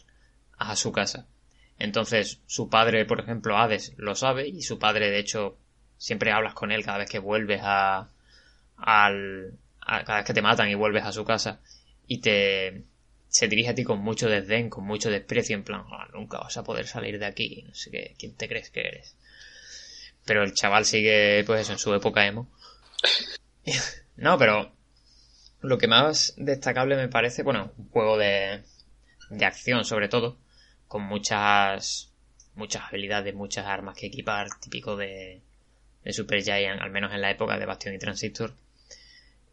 a 0.58 0.76
su 0.76 0.92
casa. 0.92 1.28
Entonces, 1.78 2.42
su 2.48 2.68
padre, 2.68 3.06
por 3.06 3.20
ejemplo, 3.20 3.58
Hades, 3.58 3.94
lo 3.98 4.16
sabe 4.16 4.48
y 4.48 4.64
su 4.64 4.80
padre, 4.80 5.12
de 5.12 5.20
hecho, 5.20 5.60
siempre 6.00 6.32
hablas 6.32 6.56
con 6.56 6.72
él 6.72 6.84
cada 6.84 6.98
vez 6.98 7.10
que 7.10 7.20
vuelves 7.20 7.60
a, 7.62 8.10
al, 8.78 9.54
cada 9.86 10.18
vez 10.18 10.26
que 10.26 10.34
te 10.34 10.42
matan 10.42 10.70
y 10.70 10.76
vuelves 10.76 11.04
a 11.04 11.12
su 11.12 11.26
casa 11.26 11.60
y 12.08 12.22
te, 12.22 12.84
se 13.28 13.48
dirige 13.48 13.70
a 13.70 13.76
ti 13.76 13.84
con 13.84 14.00
mucho 14.00 14.28
desdén, 14.28 14.70
con 14.70 14.86
mucho 14.86 15.12
desprecio, 15.12 15.56
en 15.56 15.64
plan, 15.64 15.84
ah, 15.92 16.08
nunca 16.14 16.40
vas 16.40 16.58
a 16.58 16.64
poder 16.64 16.88
salir 16.88 17.20
de 17.20 17.26
aquí, 17.26 17.64
no 17.68 17.76
sé 17.76 17.92
qué, 17.92 18.16
¿quién 18.18 18.34
te 18.36 18.48
crees 18.48 18.72
que 18.72 18.82
eres? 18.82 19.16
Pero 20.26 20.44
el 20.44 20.54
chaval 20.54 20.86
sigue, 20.86 21.44
pues 21.46 21.62
eso, 21.62 21.74
en 21.74 21.80
su 21.80 21.94
época 21.94 22.26
emo. 22.26 22.50
no, 24.16 24.38
pero 24.38 24.72
lo 25.62 25.78
que 25.78 25.88
más 25.88 26.34
destacable 26.38 26.96
me 26.96 27.10
parece, 27.10 27.44
bueno, 27.44 27.74
un 27.78 27.90
juego 27.90 28.18
de, 28.18 28.64
de 29.30 29.46
acción 29.46 29.84
sobre 29.84 30.08
todo, 30.08 30.38
con 30.88 31.04
muchas, 31.04 32.14
muchas 32.56 32.84
habilidades, 32.88 33.36
muchas 33.36 33.66
armas 33.66 33.98
que 33.98 34.08
equipar, 34.08 34.48
típico 34.60 34.96
de, 34.96 35.42
de 36.04 36.14
Super 36.14 36.42
Giant, 36.42 36.82
al 36.82 36.92
menos 36.92 37.14
en 37.14 37.22
la 37.22 37.32
época 37.32 37.58
de 37.58 37.66
Bastion 37.66 37.94
y 37.94 38.00
Transistor. 38.00 38.54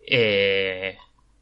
Eh, 0.06 0.96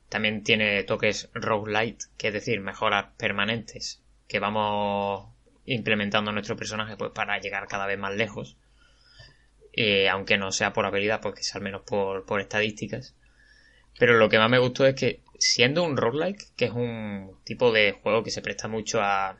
también 0.08 0.42
tiene 0.42 0.84
toques 0.84 1.28
roguelite, 1.34 2.06
que 2.16 2.28
es 2.28 2.34
decir, 2.34 2.60
mejoras 2.60 3.06
permanentes 3.16 4.02
que 4.28 4.38
vamos 4.38 5.28
implementando 5.66 6.30
en 6.30 6.34
nuestro 6.34 6.56
personaje 6.56 6.96
pues 6.96 7.10
para 7.12 7.38
llegar 7.38 7.66
cada 7.68 7.86
vez 7.86 7.98
más 7.98 8.14
lejos. 8.14 8.56
Eh, 9.72 10.08
aunque 10.08 10.38
no 10.38 10.52
sea 10.52 10.72
por 10.72 10.86
habilidad, 10.86 11.20
porque 11.20 11.42
sea 11.42 11.58
al 11.58 11.64
menos 11.64 11.82
por, 11.82 12.24
por 12.26 12.40
estadísticas. 12.40 13.16
Pero 13.98 14.16
lo 14.16 14.28
que 14.28 14.38
más 14.38 14.50
me 14.50 14.58
gustó 14.58 14.86
es 14.86 14.94
que 14.94 15.20
siendo 15.38 15.82
un 15.82 15.96
roguelike, 15.96 16.54
que 16.56 16.66
es 16.66 16.70
un 16.70 17.38
tipo 17.44 17.72
de 17.72 17.92
juego 17.92 18.22
que 18.22 18.30
se 18.30 18.42
presta 18.42 18.68
mucho 18.68 19.00
a, 19.00 19.36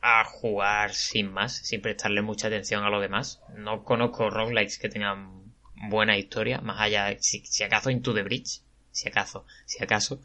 a 0.00 0.24
jugar 0.24 0.94
sin 0.94 1.32
más, 1.32 1.56
sin 1.56 1.80
prestarle 1.80 2.22
mucha 2.22 2.46
atención 2.48 2.84
a 2.84 2.90
lo 2.90 3.00
demás. 3.00 3.40
No 3.56 3.84
conozco 3.84 4.30
roguelikes 4.30 4.78
que 4.78 4.88
tengan 4.88 5.52
buena 5.88 6.16
historia, 6.16 6.60
más 6.60 6.80
allá, 6.80 7.16
si, 7.20 7.44
si 7.44 7.64
acaso 7.64 7.90
Into 7.90 8.14
the 8.14 8.22
Bridge, 8.22 8.62
si 8.90 9.08
acaso, 9.08 9.44
si 9.64 9.82
acaso, 9.82 10.20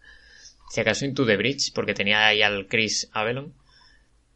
si 0.70 0.80
acaso 0.80 1.04
Into 1.04 1.26
the 1.26 1.36
Bridge, 1.36 1.72
porque 1.74 1.94
tenía 1.94 2.26
ahí 2.26 2.42
al 2.42 2.66
Chris 2.66 3.08
Avalon, 3.12 3.54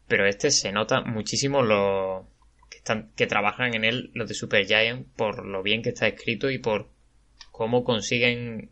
pero 0.07 0.27
este 0.27 0.51
se 0.51 0.71
nota 0.71 1.01
muchísimo 1.01 1.61
lo 1.61 2.27
que 3.15 3.27
trabajan 3.27 3.75
en 3.75 3.85
él 3.85 4.11
los 4.13 4.27
de 4.27 4.33
Super 4.33 4.65
Giant 4.65 5.07
por 5.15 5.45
lo 5.45 5.61
bien 5.61 5.83
que 5.83 5.89
está 5.89 6.07
escrito 6.07 6.49
y 6.49 6.57
por 6.57 6.89
cómo 7.51 7.83
consiguen 7.83 8.71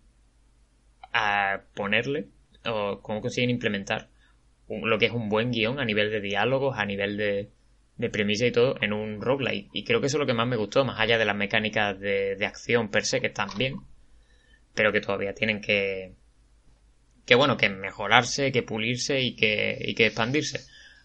a 1.13 1.61
ponerle 1.75 2.27
o 2.65 3.01
cómo 3.01 3.21
consiguen 3.21 3.51
implementar 3.51 4.09
lo 4.69 4.99
que 4.99 5.07
es 5.07 5.11
un 5.11 5.29
buen 5.29 5.51
guion 5.51 5.79
a 5.79 5.85
nivel 5.85 6.11
de 6.11 6.21
diálogos, 6.21 6.77
a 6.77 6.85
nivel 6.85 7.17
de, 7.17 7.49
de 7.97 8.09
premisa 8.09 8.45
y 8.45 8.51
todo 8.51 8.75
en 8.81 8.93
un 8.93 9.21
roguelike. 9.21 9.69
Y 9.73 9.83
creo 9.83 9.99
que 9.99 10.07
eso 10.07 10.17
es 10.17 10.21
lo 10.21 10.25
que 10.25 10.33
más 10.33 10.47
me 10.47 10.55
gustó, 10.55 10.85
más 10.85 10.99
allá 10.99 11.17
de 11.17 11.25
las 11.25 11.35
mecánicas 11.35 11.99
de, 11.99 12.35
de 12.35 12.45
acción 12.45 12.89
per 12.89 13.05
se, 13.05 13.21
que 13.21 13.27
están 13.27 13.49
bien, 13.57 13.75
pero 14.73 14.91
que 14.91 15.01
todavía 15.01 15.33
tienen 15.33 15.61
que, 15.61 16.13
que 17.25 17.35
bueno, 17.35 17.57
que 17.57 17.69
mejorarse, 17.69 18.51
que 18.51 18.63
pulirse 18.63 19.21
y 19.21 19.35
que, 19.35 19.77
y 19.79 19.95
que 19.95 20.07
expandirse. 20.07 20.61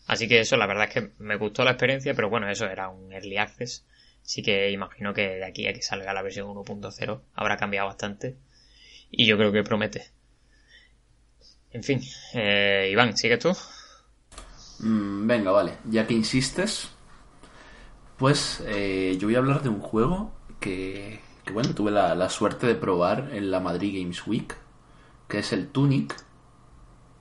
Así 0.07 0.29
que 0.29 0.41
eso, 0.41 0.57
la 0.57 0.67
verdad 0.67 0.85
es 0.89 0.95
que 0.95 1.11
me 1.19 1.37
gustó 1.37 1.65
la 1.65 1.73
experiencia, 1.73 2.15
pero 2.15 2.31
bueno, 2.31 2.49
eso 2.49 2.67
era 2.67 2.89
un 2.89 3.13
early 3.13 3.39
access. 3.39 3.85
Así 4.23 4.43
que 4.43 4.71
imagino 4.71 5.13
que 5.13 5.23
de 5.23 5.45
aquí 5.45 5.67
a 5.67 5.75
que 5.75 5.83
salga 5.83 6.15
la 6.15 6.23
versión 6.23 6.49
1.0 6.49 7.21
habrá 7.35 7.57
cambiado 7.57 7.89
bastante. 7.89 8.37
Y 9.11 9.27
yo 9.27 9.37
creo 9.37 9.53
que 9.53 9.63
promete. 9.63 10.14
En 11.75 11.83
fin, 11.83 12.01
eh, 12.35 12.89
Iván, 12.93 13.17
¿sigue 13.17 13.37
tú? 13.37 13.51
Mm, 14.79 15.27
venga, 15.27 15.51
vale. 15.51 15.79
Ya 15.91 16.07
que 16.07 16.15
insistes, 16.15 16.89
pues 18.17 18.63
eh, 18.65 19.17
yo 19.19 19.27
voy 19.27 19.35
a 19.35 19.39
hablar 19.39 19.61
de 19.61 19.71
un 19.71 19.81
juego 19.81 20.33
que, 20.61 21.21
que 21.45 21.53
bueno, 21.53 21.75
tuve 21.75 21.91
la, 21.91 22.29
suerte 22.31 22.69
de 22.69 22.77
probar 22.77 23.31
en 23.33 23.51
la 23.51 23.59
Madrid 23.59 24.01
Games 24.01 24.25
Week, 24.25 24.55
que 25.27 25.41
es 25.41 25.53
el 25.53 25.67
Tunic. 25.67 26.15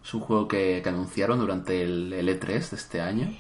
Es 0.04 0.14
un 0.14 0.20
juego 0.22 0.48
que, 0.48 0.84
anunciaron 0.86 1.40
durante 1.40 1.82
el, 1.82 2.14
el, 2.14 2.30
E3 2.30 2.70
de 2.70 2.76
este 2.76 3.02
año, 3.02 3.36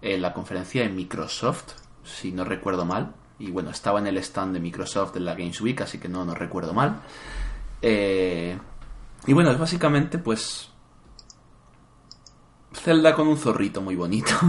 en 0.00 0.22
la 0.22 0.32
conferencia 0.32 0.82
de 0.82 0.88
Microsoft, 0.88 1.74
si 2.02 2.32
no 2.32 2.44
recuerdo 2.44 2.86
mal. 2.86 3.12
Y 3.38 3.50
bueno, 3.50 3.68
estaba 3.68 3.98
en 3.98 4.06
el 4.06 4.16
stand 4.16 4.54
de 4.54 4.60
Microsoft 4.60 5.16
en 5.16 5.26
la 5.26 5.34
Games 5.34 5.60
Week, 5.60 5.78
así 5.82 5.98
que 5.98 6.08
no, 6.08 6.24
no 6.24 6.34
recuerdo 6.34 6.72
mal. 6.72 7.02
Eh, 7.82 8.58
y 9.26 9.32
bueno, 9.32 9.50
es 9.50 9.58
básicamente 9.58 10.18
pues... 10.18 10.68
Zelda 12.72 13.14
con 13.14 13.26
un 13.28 13.36
zorrito 13.36 13.82
muy 13.82 13.96
bonito. 13.96 14.32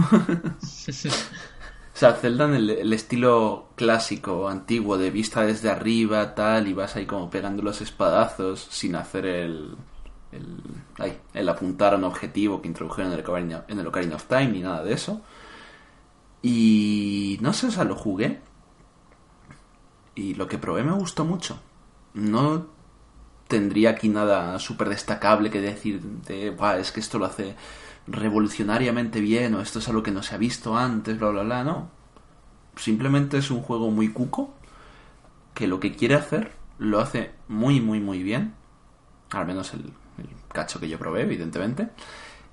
O 1.94 1.98
sea, 2.02 2.14
Zelda 2.14 2.46
en 2.46 2.54
el, 2.54 2.92
estilo 2.92 3.68
clásico, 3.76 4.48
antiguo, 4.48 4.96
de 4.96 5.10
vista 5.10 5.42
desde 5.42 5.70
arriba, 5.70 6.34
tal, 6.34 6.66
y 6.66 6.72
vas 6.72 6.96
ahí 6.96 7.04
como 7.04 7.28
pegando 7.28 7.62
los 7.62 7.82
espadazos 7.82 8.66
sin 8.70 8.96
hacer 8.96 9.26
el, 9.26 9.76
el, 10.32 10.62
ay, 10.98 11.18
el 11.34 11.48
apuntar 11.48 11.92
a 11.92 11.98
un 11.98 12.04
objetivo 12.04 12.62
que 12.62 12.68
introdujeron 12.68 13.12
en 13.12 13.18
el, 13.18 13.24
Ocarina, 13.24 13.64
en 13.68 13.78
el 13.78 13.86
Ocarina 13.86 14.16
of 14.16 14.24
Time 14.24 14.48
ni 14.48 14.60
nada 14.60 14.82
de 14.82 14.94
eso. 14.94 15.20
Y 16.40 17.38
no 17.42 17.52
sé, 17.52 17.66
o 17.66 17.70
sea, 17.70 17.84
lo 17.84 17.94
jugué. 17.94 18.40
Y 20.14 20.34
lo 20.34 20.48
que 20.48 20.58
probé 20.58 20.82
me 20.82 20.92
gustó 20.92 21.24
mucho. 21.24 21.58
No 22.14 22.66
tendría 23.52 23.90
aquí 23.90 24.08
nada 24.08 24.58
súper 24.58 24.88
destacable 24.88 25.50
que 25.50 25.60
decir 25.60 26.00
de, 26.00 26.48
"Buah, 26.48 26.78
es 26.78 26.90
que 26.90 27.00
esto 27.00 27.18
lo 27.18 27.26
hace 27.26 27.54
revolucionariamente 28.06 29.20
bien 29.20 29.54
o 29.54 29.60
esto 29.60 29.78
es 29.78 29.88
algo 29.88 30.02
que 30.02 30.10
no 30.10 30.22
se 30.22 30.34
ha 30.34 30.38
visto 30.38 30.74
antes, 30.74 31.18
bla, 31.18 31.28
bla, 31.28 31.42
bla. 31.42 31.64
No. 31.64 31.90
Simplemente 32.76 33.36
es 33.36 33.50
un 33.50 33.60
juego 33.60 33.90
muy 33.90 34.08
cuco 34.08 34.54
que 35.52 35.66
lo 35.66 35.80
que 35.80 35.92
quiere 35.92 36.14
hacer 36.14 36.52
lo 36.78 36.98
hace 36.98 37.32
muy, 37.46 37.78
muy, 37.82 38.00
muy 38.00 38.22
bien. 38.22 38.54
Al 39.32 39.46
menos 39.46 39.74
el, 39.74 39.92
cacho 40.48 40.80
que 40.80 40.88
yo 40.88 40.98
probé, 40.98 41.22
evidentemente. 41.22 41.90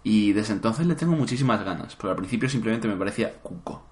Y 0.03 0.33
desde 0.33 0.51
entonces 0.51 0.85
le 0.85 0.95
tengo 0.95 1.13
muchísimas 1.13 1.63
ganas, 1.63 1.95
porque 1.95 2.11
al 2.11 2.17
principio 2.17 2.49
simplemente 2.49 2.89
me 2.89 2.97
parecía 2.97 3.35
cuco. 3.41 3.83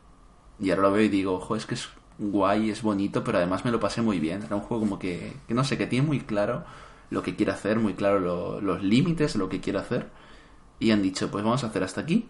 Y 0.60 0.72
ahora 0.72 0.84
lo 0.84 0.91
veo 0.91 1.03
y 1.03 1.10
digo, 1.10 1.36
ojo, 1.36 1.55
es 1.55 1.66
que 1.66 1.76
es 1.76 1.88
guay, 2.18 2.70
es 2.70 2.82
bonito, 2.82 3.24
pero 3.24 3.38
además 3.38 3.64
me 3.64 3.72
lo 3.72 3.80
pasé 3.80 4.01
muy 4.01 4.20
bien. 4.20 4.43
Era 4.43 4.58
un 4.58 4.62
juego 4.62 4.82
como 4.82 4.99
que, 4.99 5.34
que 5.47 5.53
no 5.53 5.64
sé, 5.64 5.78
que 5.78 5.88
tiene 5.88 6.05
muy 6.05 6.20
claro 6.20 6.66
lo 7.10 7.24
que 7.24 7.36
quiere 7.36 7.51
hacer, 7.53 7.80
muy 7.80 7.93
claro 7.95 8.20
lo- 8.20 8.62
los 8.62 8.84
límites 8.84 9.36
lo 9.36 9.49
que 9.49 9.62
quiere 9.62 9.80
hacer. 9.80 10.10
Y 10.80 10.91
han 10.91 11.03
dicho, 11.03 11.32
pues 11.32 11.43
vamos 11.43 11.64
a 11.64 11.68
hacer 11.68 11.84
hasta 11.84 12.01
aquí. 12.01 12.30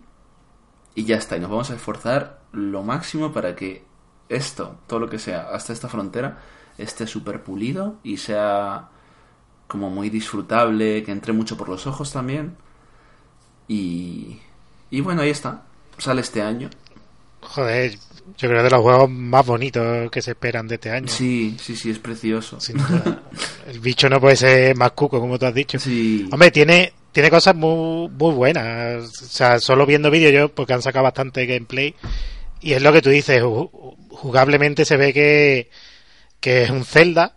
Y 0.96 1.06
ya 1.06 1.18
está, 1.18 1.38
y 1.38 1.40
nos 1.40 1.50
vamos 1.52 1.70
a 1.72 1.76
esforzar 1.76 2.42
lo 2.52 2.84
máximo 2.84 3.32
para 3.34 3.56
que 3.56 3.86
esto, 4.30 4.80
todo 4.88 5.00
lo 5.00 5.10
que 5.10 5.20
sea, 5.20 5.50
hasta 5.52 5.74
esta 5.74 5.90
frontera, 5.90 6.40
esté 6.78 7.06
súper 7.08 7.44
pulido 7.44 7.98
y 8.04 8.18
sea 8.18 8.90
como 9.68 9.90
muy 9.92 10.10
disfrutable, 10.10 11.04
que 11.04 11.12
entre 11.12 11.34
mucho 11.34 11.58
por 11.58 11.70
los 11.70 11.88
ojos 11.88 12.14
también. 12.14 12.58
Y, 13.68 14.40
y 14.90 15.02
bueno, 15.02 15.22
ahí 15.22 15.30
está. 15.30 15.64
Sale 15.98 16.22
este 16.22 16.42
año. 16.42 16.70
Joder, 17.42 17.98
yo 18.38 18.50
creo 18.50 18.58
que 18.58 18.64
de 18.64 18.70
los 18.70 18.82
juegos 18.82 19.10
más 19.10 19.46
bonitos 19.46 20.12
que 20.12 20.22
se 20.22 20.32
esperan 20.32 20.68
de 20.68 20.76
este 20.76 20.92
año. 20.92 21.08
Sí, 21.08 21.56
sí, 21.62 21.76
sí, 21.76 21.90
es 21.92 22.00
precioso. 22.00 22.60
Sin 22.60 22.78
duda. 22.78 23.24
El 23.68 23.80
bicho 23.80 24.10
no 24.10 24.20
puede 24.20 24.36
ser 24.36 24.76
más 24.76 24.92
cuco, 24.92 25.20
como 25.20 25.38
tú 25.40 25.46
has 25.46 25.54
dicho. 25.54 25.80
Sí. 25.80 26.28
Hombre, 26.32 26.52
tiene, 26.52 26.94
tiene 27.12 27.30
cosas 27.30 27.56
muy, 27.56 28.10
muy 28.10 28.34
buenas. 28.34 29.04
O 29.22 29.26
sea, 29.26 29.60
solo 29.60 29.86
viendo 29.86 30.12
vídeos 30.12 30.34
yo, 30.34 30.50
porque 30.54 30.74
han 30.74 30.82
sacado 30.82 31.04
bastante 31.04 31.46
gameplay. 31.46 31.96
Y 32.62 32.74
es 32.74 32.82
lo 32.82 32.92
que 32.92 33.02
tú 33.02 33.10
dices, 33.10 33.42
ju- 33.44 33.70
jugablemente 34.10 34.84
se 34.84 34.98
ve 34.98 35.14
que, 35.14 35.70
que 36.40 36.64
es 36.64 36.70
un 36.70 36.84
Zelda 36.86 37.36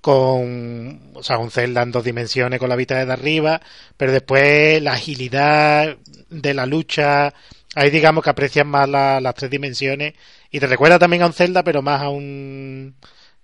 con, 0.00 1.12
o 1.14 1.22
sea, 1.22 1.38
un 1.38 1.50
Zelda 1.50 1.82
en 1.82 1.90
dos 1.92 2.04
dimensiones 2.04 2.58
con 2.58 2.68
la 2.68 2.76
vista 2.76 2.98
desde 2.98 3.12
arriba, 3.12 3.60
pero 3.96 4.12
después 4.12 4.82
la 4.82 4.92
agilidad 4.92 5.96
de 6.28 6.54
la 6.54 6.66
lucha, 6.66 7.32
ahí 7.74 7.90
digamos 7.90 8.24
que 8.24 8.30
aprecias 8.30 8.66
más 8.66 8.88
la- 8.88 9.20
las 9.20 9.34
tres 9.34 9.50
dimensiones. 9.50 10.14
Y 10.50 10.60
te 10.60 10.66
recuerda 10.66 10.98
también 10.98 11.22
a 11.22 11.26
un 11.26 11.32
Zelda, 11.32 11.62
pero 11.64 11.82
más 11.82 12.02
a 12.02 12.08
un, 12.10 12.94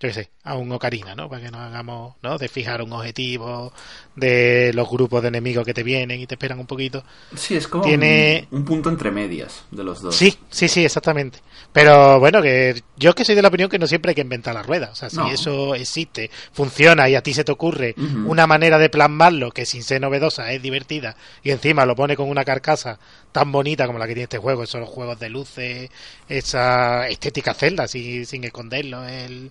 yo 0.01 0.09
qué 0.09 0.15
sé, 0.15 0.31
a 0.45 0.55
un 0.57 0.73
Ocarina, 0.73 1.15
¿no? 1.15 1.29
Para 1.29 1.43
que 1.43 1.51
nos 1.51 1.61
hagamos, 1.61 2.15
¿no? 2.23 2.39
De 2.39 2.49
fijar 2.49 2.81
un 2.81 2.91
objetivo, 2.95 3.71
de 4.17 4.73
los 4.75 4.89
grupos 4.89 5.21
de 5.21 5.29
enemigos 5.29 5.65
que 5.67 5.75
te 5.75 5.83
vienen 5.83 6.19
y 6.21 6.27
te 6.27 6.37
esperan 6.37 6.59
un 6.59 6.67
poquito. 6.67 7.05
Sí, 7.37 7.55
es 7.55 7.69
como 7.69 7.85
Tiene- 7.85 8.49
un, 8.51 8.59
un 8.61 8.65
punto 8.65 8.89
entre 8.89 9.11
medias 9.11 9.65
de 9.71 9.85
los 9.85 10.01
dos. 10.01 10.17
Sí, 10.17 10.39
sí, 10.49 10.69
sí, 10.69 10.85
exactamente. 10.87 11.41
Pero 11.73 12.19
bueno, 12.19 12.41
que 12.41 12.83
yo 12.97 13.15
que 13.15 13.25
soy 13.27 13.35
de 13.35 13.43
la 13.43 13.49
opinión 13.49 13.69
que 13.69 13.79
no 13.79 13.87
siempre 13.87 14.11
hay 14.11 14.15
que 14.15 14.23
inventar 14.23 14.55
la 14.55 14.63
rueda. 14.63 14.89
O 14.91 14.95
sea, 14.95 15.11
si 15.11 15.19
No. 15.19 15.31
eso 15.31 15.75
existe, 15.75 16.31
funciona 16.53 17.07
y 17.09 17.15
a 17.15 17.23
ti 17.23 17.35
se 17.35 17.45
te 17.45 17.53
ocurre 17.53 17.95
una 18.27 18.47
manera 18.47 18.79
de 18.79 18.89
plasmarlo 18.89 19.51
que 19.53 19.67
sin 19.67 19.83
ser 19.83 20.01
novedosa 20.01 20.51
es 20.53 20.63
divertida 20.63 21.15
y 21.43 21.51
encima 21.51 21.85
lo 21.85 21.95
pone 21.95 22.17
con 22.17 22.29
una 22.29 22.45
carcasa 22.45 22.99
tan 23.33 23.53
bonita 23.53 23.87
como 23.87 23.99
la 23.99 24.07
que 24.07 24.15
tiene 24.15 24.25
este 24.25 24.39
juego, 24.39 24.63
esos 24.65 24.89
juegos 24.89 25.21
de 25.21 25.29
luces, 25.29 25.91
esa 26.29 27.07
estética 27.09 27.55
celda 27.55 27.87
sin, 27.87 28.25
sin 28.27 28.43
esconderlo, 28.45 29.05
el, 29.07 29.51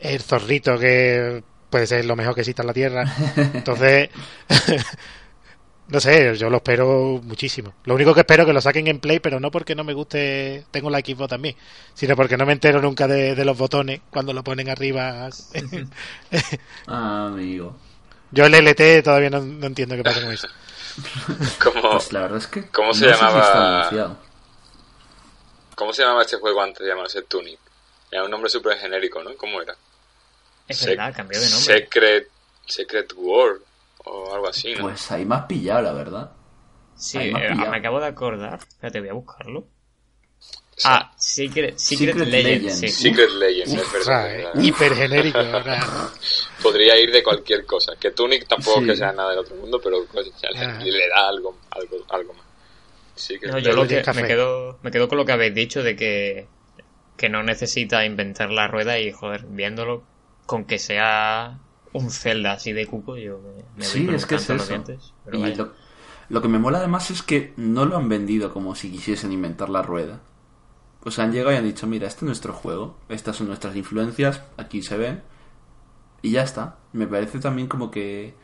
el 0.00 0.20
zorrito 0.20 0.78
que 0.78 1.42
puede 1.68 1.86
ser 1.86 2.04
lo 2.04 2.16
mejor 2.16 2.34
que 2.34 2.40
exista 2.40 2.62
en 2.62 2.66
la 2.66 2.74
Tierra. 2.74 3.04
Entonces, 3.36 4.10
no 5.88 6.00
sé, 6.00 6.36
yo 6.36 6.50
lo 6.50 6.58
espero 6.58 7.20
muchísimo. 7.22 7.74
Lo 7.84 7.94
único 7.94 8.14
que 8.14 8.20
espero 8.20 8.42
es 8.42 8.46
que 8.46 8.52
lo 8.52 8.60
saquen 8.60 8.86
en 8.88 9.00
Play, 9.00 9.20
pero 9.20 9.40
no 9.40 9.50
porque 9.50 9.74
no 9.74 9.84
me 9.84 9.92
guste, 9.92 10.64
tengo 10.70 10.90
la 10.90 11.00
Xbox 11.00 11.30
también, 11.30 11.56
sino 11.94 12.16
porque 12.16 12.36
no 12.36 12.46
me 12.46 12.52
entero 12.52 12.80
nunca 12.80 13.06
de, 13.06 13.34
de 13.34 13.44
los 13.44 13.56
botones 13.56 14.00
cuando 14.10 14.32
lo 14.32 14.42
ponen 14.42 14.68
arriba. 14.68 15.28
Ah, 16.86 17.26
amigo. 17.32 17.76
yo 18.30 18.46
el 18.46 18.54
LT 18.54 19.02
todavía 19.04 19.30
no, 19.30 19.40
no 19.40 19.66
entiendo 19.66 19.96
qué 19.96 20.02
pasa 20.02 20.22
con 20.22 20.32
eso. 20.32 20.48
Como, 21.62 21.92
Pues 21.92 22.12
la 22.12 22.20
verdad 22.22 22.38
es 22.38 22.46
que. 22.46 22.68
¿Cómo 22.68 22.92
se 22.92 23.06
no 23.06 23.12
llamaba? 23.12 24.18
¿Cómo 25.76 25.92
se 25.92 26.02
llamaba 26.02 26.22
este 26.22 26.36
juego 26.36 26.60
antes 26.62 26.80
de 26.80 26.88
llamarse 26.88 27.22
Tunic? 27.22 27.58
Era 28.10 28.24
un 28.24 28.30
nombre 28.30 28.50
súper 28.50 28.76
genérico, 28.76 29.22
¿no? 29.22 29.34
¿Cómo 29.36 29.62
era? 29.62 29.74
Es 30.70 30.82
Sec- 30.82 30.88
verdad, 30.90 31.14
cambió 31.16 31.38
de 31.40 31.48
nombre. 31.50 31.74
Secret, 31.78 32.28
Secret 32.66 33.12
World 33.16 33.62
o 34.04 34.34
algo 34.34 34.48
así, 34.48 34.74
¿no? 34.74 34.82
Pues 34.82 35.10
ahí 35.10 35.24
me 35.24 35.34
has 35.36 35.44
pillado, 35.46 35.82
la 35.82 35.92
verdad. 35.92 36.30
Sí, 36.96 37.18
eh, 37.18 37.54
me 37.54 37.76
acabo 37.76 37.98
de 38.00 38.06
acordar. 38.06 38.58
Espérate, 38.58 39.00
voy 39.00 39.08
a 39.08 39.12
buscarlo. 39.14 39.66
Ah, 40.84 41.12
Secret, 41.16 41.76
Secret, 41.78 42.14
Secret 42.14 42.28
Legend, 42.28 42.62
Legend. 42.64 42.70
sí. 42.70 42.88
Secret 42.88 43.30
Legends, 43.32 43.92
verdad. 43.92 44.02
sea, 44.02 44.26
es 44.32 44.32
eh, 44.32 44.44
verdad. 44.46 44.62
hiper 44.62 44.94
genérico. 44.94 45.38
¿verdad? 45.38 46.08
Podría 46.62 46.98
ir 46.98 47.10
de 47.12 47.22
cualquier 47.22 47.66
cosa. 47.66 47.92
Que 48.00 48.12
Tunic 48.12 48.46
tampoco 48.48 48.80
Sí. 48.80 48.86
que 48.86 48.96
sea 48.96 49.12
nada 49.12 49.30
del 49.30 49.40
otro 49.40 49.56
mundo, 49.56 49.78
pero 49.82 50.06
pues, 50.10 50.26
ya 50.40 50.48
le, 50.50 50.58
Ah. 50.64 50.78
le 50.82 51.08
da 51.08 51.28
algo, 51.28 51.58
algo, 51.70 51.96
algo 52.08 52.32
más. 52.32 52.44
Secret 53.14 53.52
No, 53.52 53.58
yo 53.58 53.72
lo 53.72 53.84
Legends. 53.84 54.08
que 54.08 54.22
me 54.22 54.26
quedo, 54.26 54.78
me 54.82 54.90
quedo 54.90 55.06
con 55.08 55.18
lo 55.18 55.26
que 55.26 55.32
habéis 55.32 55.54
dicho 55.54 55.82
de 55.82 55.96
que, 55.96 56.48
que 57.18 57.28
no 57.28 57.42
necesita 57.42 58.06
inventar 58.06 58.50
la 58.50 58.66
rueda 58.66 58.98
y, 58.98 59.12
joder, 59.12 59.44
viéndolo 59.46 60.02
con 60.50 60.64
que 60.68 60.78
sea 60.78 61.58
un 61.92 62.10
Zelda 62.10 62.52
así 62.52 62.72
de 62.72 62.86
cuco, 62.86 63.16
yo 63.16 63.34
me, 63.40 63.52
me 63.76 63.84
Sí, 63.84 64.08
es 64.12 64.26
que 64.26 64.36
es 64.36 64.50
eso. 64.50 64.66
dientes. 64.68 65.14
Pero 65.24 65.38
Y 65.38 65.42
vaya. 65.42 65.56
lo, 65.56 65.72
lo 66.28 66.42
que 66.42 66.48
me 66.48 66.58
mola 66.58 66.78
además 66.78 67.10
es 67.10 67.22
que 67.22 67.52
no 67.56 67.84
lo 67.84 67.96
han 67.96 68.08
vendido 68.08 68.52
como 68.52 68.74
si 68.74 68.90
quisiesen 68.90 69.32
inventar 69.32 69.68
la 69.70 69.82
rueda. 69.82 70.20
Pues 71.00 71.18
han 71.18 71.32
llegado 71.32 71.52
y 71.54 71.58
han 71.58 71.64
dicho, 71.64 71.86
mira, 71.86 72.08
este 72.08 72.20
es 72.20 72.24
nuestro 72.24 72.52
juego, 72.54 72.96
estas 73.08 73.36
son 73.36 73.48
nuestras 73.48 73.76
influencias, 73.76 74.42
aquí 74.58 74.82
se 74.82 74.96
ven, 74.98 75.22
y 76.22 76.32
ya 76.32 76.42
está. 76.42 76.78
Me 76.92 77.06
parece 77.06 77.40
también 77.40 77.68
como 77.68 77.90
que 77.90 78.34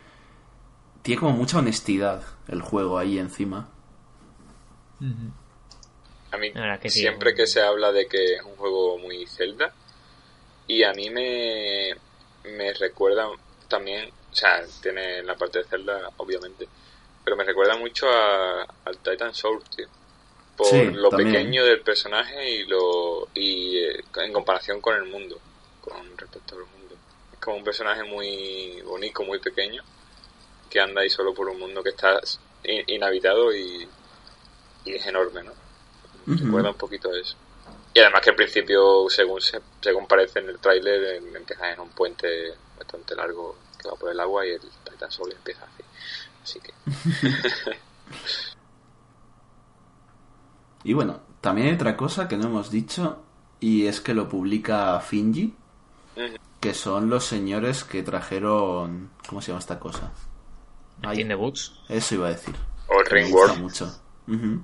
tiene 1.02 1.20
como 1.20 1.32
mucha 1.32 1.58
honestidad 1.58 2.22
el 2.48 2.60
juego 2.62 2.98
ahí 2.98 3.18
encima. 3.18 3.68
A 6.30 6.36
mí 6.38 6.52
La 6.54 6.60
verdad 6.62 6.80
que 6.80 6.90
sí. 6.90 7.00
siempre 7.00 7.34
que 7.34 7.46
se 7.48 7.60
habla 7.62 7.90
de 7.92 8.06
que 8.06 8.34
es 8.36 8.42
un 8.44 8.54
juego 8.56 8.96
muy 8.98 9.26
Zelda 9.26 9.74
y 10.66 10.82
a 10.82 10.92
mí 10.92 11.10
me, 11.10 11.92
me 12.44 12.72
recuerda 12.74 13.28
también, 13.68 14.08
o 14.30 14.34
sea, 14.34 14.64
tiene 14.80 15.22
la 15.22 15.36
parte 15.36 15.58
de 15.60 15.64
Zelda 15.66 16.10
obviamente, 16.18 16.68
pero 17.24 17.36
me 17.36 17.44
recuerda 17.44 17.76
mucho 17.76 18.08
a, 18.10 18.62
al 18.84 18.98
Titan 19.00 19.34
Soul, 19.34 19.64
tío. 19.74 19.88
Por 20.56 20.92
Sí, 20.92 20.92
lo 20.94 21.10
también. 21.10 21.16
pequeño 21.16 21.64
del 21.64 21.82
personaje 21.82 22.50
y 22.50 22.64
lo 22.66 23.30
y 23.34 23.78
eh, 23.78 24.04
en 24.16 24.32
comparación 24.32 24.80
con 24.80 24.96
el 24.96 25.04
mundo, 25.04 25.42
con 25.80 26.16
respecto 26.18 26.56
al 26.56 26.66
mundo. 26.66 26.98
Es 27.32 27.38
como 27.40 27.58
un 27.58 27.64
personaje 27.64 28.04
muy 28.04 28.80
bonito, 28.82 29.22
muy 29.24 29.38
pequeño, 29.40 29.82
que 30.70 30.80
anda 30.80 31.02
ahí 31.02 31.10
solo 31.10 31.34
por 31.34 31.48
un 31.48 31.58
mundo 31.60 31.82
que 31.82 31.90
está 31.90 32.20
in- 32.64 32.84
inhabitado 32.88 33.54
y, 33.54 33.88
y 34.84 34.94
es 34.94 35.06
enorme, 35.06 35.42
¿no? 35.44 35.52
Recuerda 36.36 36.70
un 36.70 36.78
poquito 36.78 37.10
a 37.10 37.18
eso. 37.20 37.36
Y 37.96 38.00
además 38.00 38.20
que 38.20 38.28
al 38.28 38.36
principio, 38.36 39.08
según 39.08 39.40
se, 39.40 39.58
según 39.80 40.06
parece 40.06 40.40
en 40.40 40.50
el 40.50 40.58
tráiler, 40.58 41.14
em- 41.14 41.34
empieza 41.34 41.72
en 41.72 41.80
un 41.80 41.88
puente 41.88 42.28
bastante 42.76 43.14
largo 43.14 43.56
que 43.80 43.88
va 43.88 43.94
por 43.96 44.10
el 44.10 44.20
agua 44.20 44.44
y 44.46 44.50
el 44.50 44.60
Titan 44.84 45.10
Soul 45.10 45.32
empieza 45.32 45.64
así. 45.64 45.82
Así 46.42 46.60
que 46.60 46.74
Y 50.84 50.92
bueno, 50.92 51.20
también 51.40 51.68
hay 51.68 51.74
otra 51.74 51.96
cosa 51.96 52.28
que 52.28 52.36
no 52.36 52.48
hemos 52.48 52.70
dicho, 52.70 53.22
y 53.60 53.86
es 53.86 54.00
que 54.02 54.12
lo 54.12 54.28
publica 54.28 55.00
Finji, 55.00 55.54
que 56.60 56.74
son 56.74 57.08
los 57.08 57.24
señores 57.24 57.82
que 57.84 58.02
trajeron... 58.02 59.10
¿Cómo 59.26 59.40
se 59.40 59.48
llama 59.48 59.60
esta 59.60 59.80
cosa? 59.80 60.12
De 60.98 61.34
Boots. 61.34 61.80
eso 61.88 62.14
iba 62.14 62.26
a 62.26 62.30
decir. 62.30 62.54
O 62.88 63.02
Que 63.04 63.14
me 63.14 63.20
Ring 63.22 63.30
gusta 63.32 63.52
World, 63.52 63.62
mucho. 63.62 64.00
Ujú. 64.28 64.62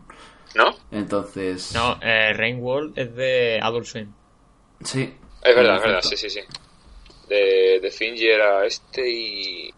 ¿No? 0.55 0.75
Entonces... 0.91 1.73
No, 1.75 1.99
eh, 2.03 2.33
Rain 2.35 2.59
World 2.61 2.99
es 2.99 3.15
de 3.15 3.61
Adult 3.63 3.87
Swim. 3.87 4.13
Sí. 4.85 5.15
Es 5.43 5.57
verdad, 5.57 5.77
es 5.77 5.83
verdad, 5.83 6.03
sí, 6.03 6.17
sí, 6.17 6.31
sí. 6.31 6.41
De, 7.29 7.81
de 7.81 7.91
Finji 7.91 8.27
era 8.27 8.65
este 8.65 9.11
y... 9.11 9.75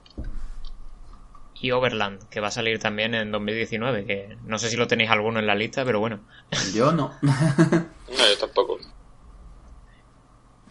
Y 1.60 1.70
Overland, 1.70 2.28
que 2.28 2.40
va 2.40 2.48
a 2.48 2.50
salir 2.50 2.78
también 2.78 3.14
en 3.14 3.32
2019, 3.32 4.04
que 4.04 4.36
no 4.44 4.58
sé 4.58 4.68
si 4.68 4.76
lo 4.76 4.86
tenéis 4.86 5.10
alguno 5.10 5.38
en 5.38 5.46
la 5.46 5.54
lista, 5.54 5.84
pero 5.84 6.00
bueno. 6.00 6.20
Yo 6.74 6.92
no. 6.92 7.18
No, 7.22 8.28
yo 8.28 8.38
tampoco. 8.38 8.78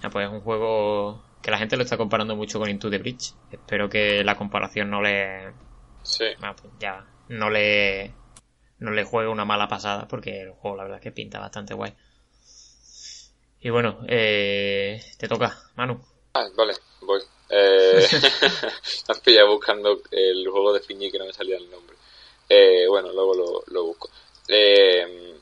Ya, 0.01 0.10
pues 0.10 0.28
es 0.28 0.32
un 0.32 0.39
juego 0.41 1.22
que 1.41 1.51
la 1.51 1.58
gente 1.58 1.76
lo 1.76 1.84
está 1.84 1.97
comparando 1.97 2.36
mucho 2.36 2.58
con 2.58 2.70
Into 2.70 2.89
the 2.89 2.99
Bridge. 2.99 3.34
Espero 3.51 3.89
que 3.89 4.24
la 4.24 4.36
comparación 4.36 4.89
no 4.89 5.01
le. 5.01 5.51
Sí. 6.04 6.26
Bueno, 6.39 6.56
pues 6.56 6.74
ya. 6.80 7.06
No 7.28 7.49
le. 7.49 8.14
No 8.84 8.92
le 8.92 9.06
juegue 9.06 9.30
una 9.30 9.46
mala 9.46 9.70
pasada, 9.70 10.10
porque 10.10 10.42
el 10.42 10.52
juego 10.52 10.76
la 10.76 10.84
verdad 10.84 10.98
es 10.98 11.04
que 11.04 11.14
pinta 11.14 11.40
bastante 11.40 11.74
guay. 11.74 11.94
Y 13.62 13.70
bueno, 13.70 14.02
eh, 14.10 15.02
te 15.18 15.30
toca, 15.30 15.58
Manu. 15.78 16.04
Ah, 16.34 16.50
vale, 16.54 16.74
voy. 17.00 17.22
Eh, 17.50 18.06
pillado 19.24 19.54
buscando 19.54 20.02
el 20.12 20.46
juego 20.50 20.74
de 20.74 20.82
Fiñi 20.82 21.10
que 21.10 21.18
no 21.18 21.26
me 21.26 21.32
salía 21.32 21.56
el 21.56 21.72
nombre. 21.72 21.96
Eh, 22.50 22.86
bueno, 22.90 23.14
luego 23.14 23.34
lo, 23.34 23.64
lo 23.68 23.86
busco. 23.86 24.10
Eh, 24.50 25.34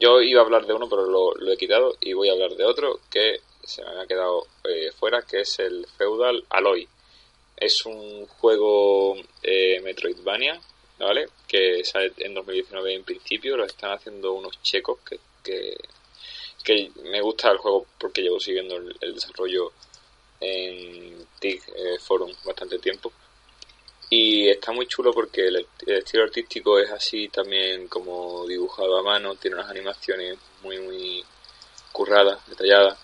yo 0.00 0.20
iba 0.20 0.40
a 0.40 0.44
hablar 0.44 0.66
de 0.66 0.74
uno, 0.74 0.88
pero 0.88 1.06
lo, 1.06 1.34
lo, 1.36 1.52
he 1.52 1.56
quitado 1.56 1.94
y 2.00 2.14
voy 2.14 2.30
a 2.30 2.32
hablar 2.32 2.56
de 2.56 2.64
otro 2.64 2.98
que 3.08 3.42
se 3.62 3.84
me 3.84 3.90
ha 4.00 4.06
quedado 4.08 4.48
eh, 4.64 4.90
fuera, 4.98 5.22
que 5.22 5.42
es 5.42 5.56
el 5.60 5.86
Feudal 5.96 6.44
Alloy. 6.50 6.88
Es 7.56 7.86
un 7.86 8.26
juego 8.26 9.14
eh, 9.40 9.80
Metroidvania, 9.84 10.60
¿vale? 10.98 11.28
Que 11.46 11.84
sale 11.84 12.12
en 12.18 12.34
2019 12.34 12.94
en 12.94 13.04
principio, 13.04 13.56
lo 13.56 13.64
están 13.64 13.92
haciendo 13.92 14.32
unos 14.32 14.60
checos 14.62 14.98
que, 15.08 15.18
que, 15.42 15.76
que 16.64 16.90
me 17.04 17.20
gusta 17.20 17.50
el 17.50 17.58
juego 17.58 17.86
porque 17.98 18.22
llevo 18.22 18.40
siguiendo 18.40 18.76
el, 18.76 19.14
desarrollo 19.14 19.72
en 20.40 21.26
TIG 21.38 21.62
eh, 21.74 21.98
Forum 22.00 22.32
bastante 22.44 22.78
tiempo. 22.78 23.12
Y 24.10 24.48
está 24.48 24.72
muy 24.72 24.86
chulo 24.86 25.12
porque 25.12 25.46
el, 25.48 25.66
el, 25.86 25.98
estilo 25.98 26.24
artístico 26.24 26.78
es 26.78 26.90
así 26.90 27.28
también 27.28 27.88
como 27.88 28.46
dibujado 28.46 28.98
a 28.98 29.02
mano, 29.02 29.34
tiene 29.36 29.56
unas 29.56 29.70
animaciones 29.70 30.38
muy 30.62 30.78
muy 30.78 31.24
curradas, 31.92 32.38
detalladas. 32.46 32.98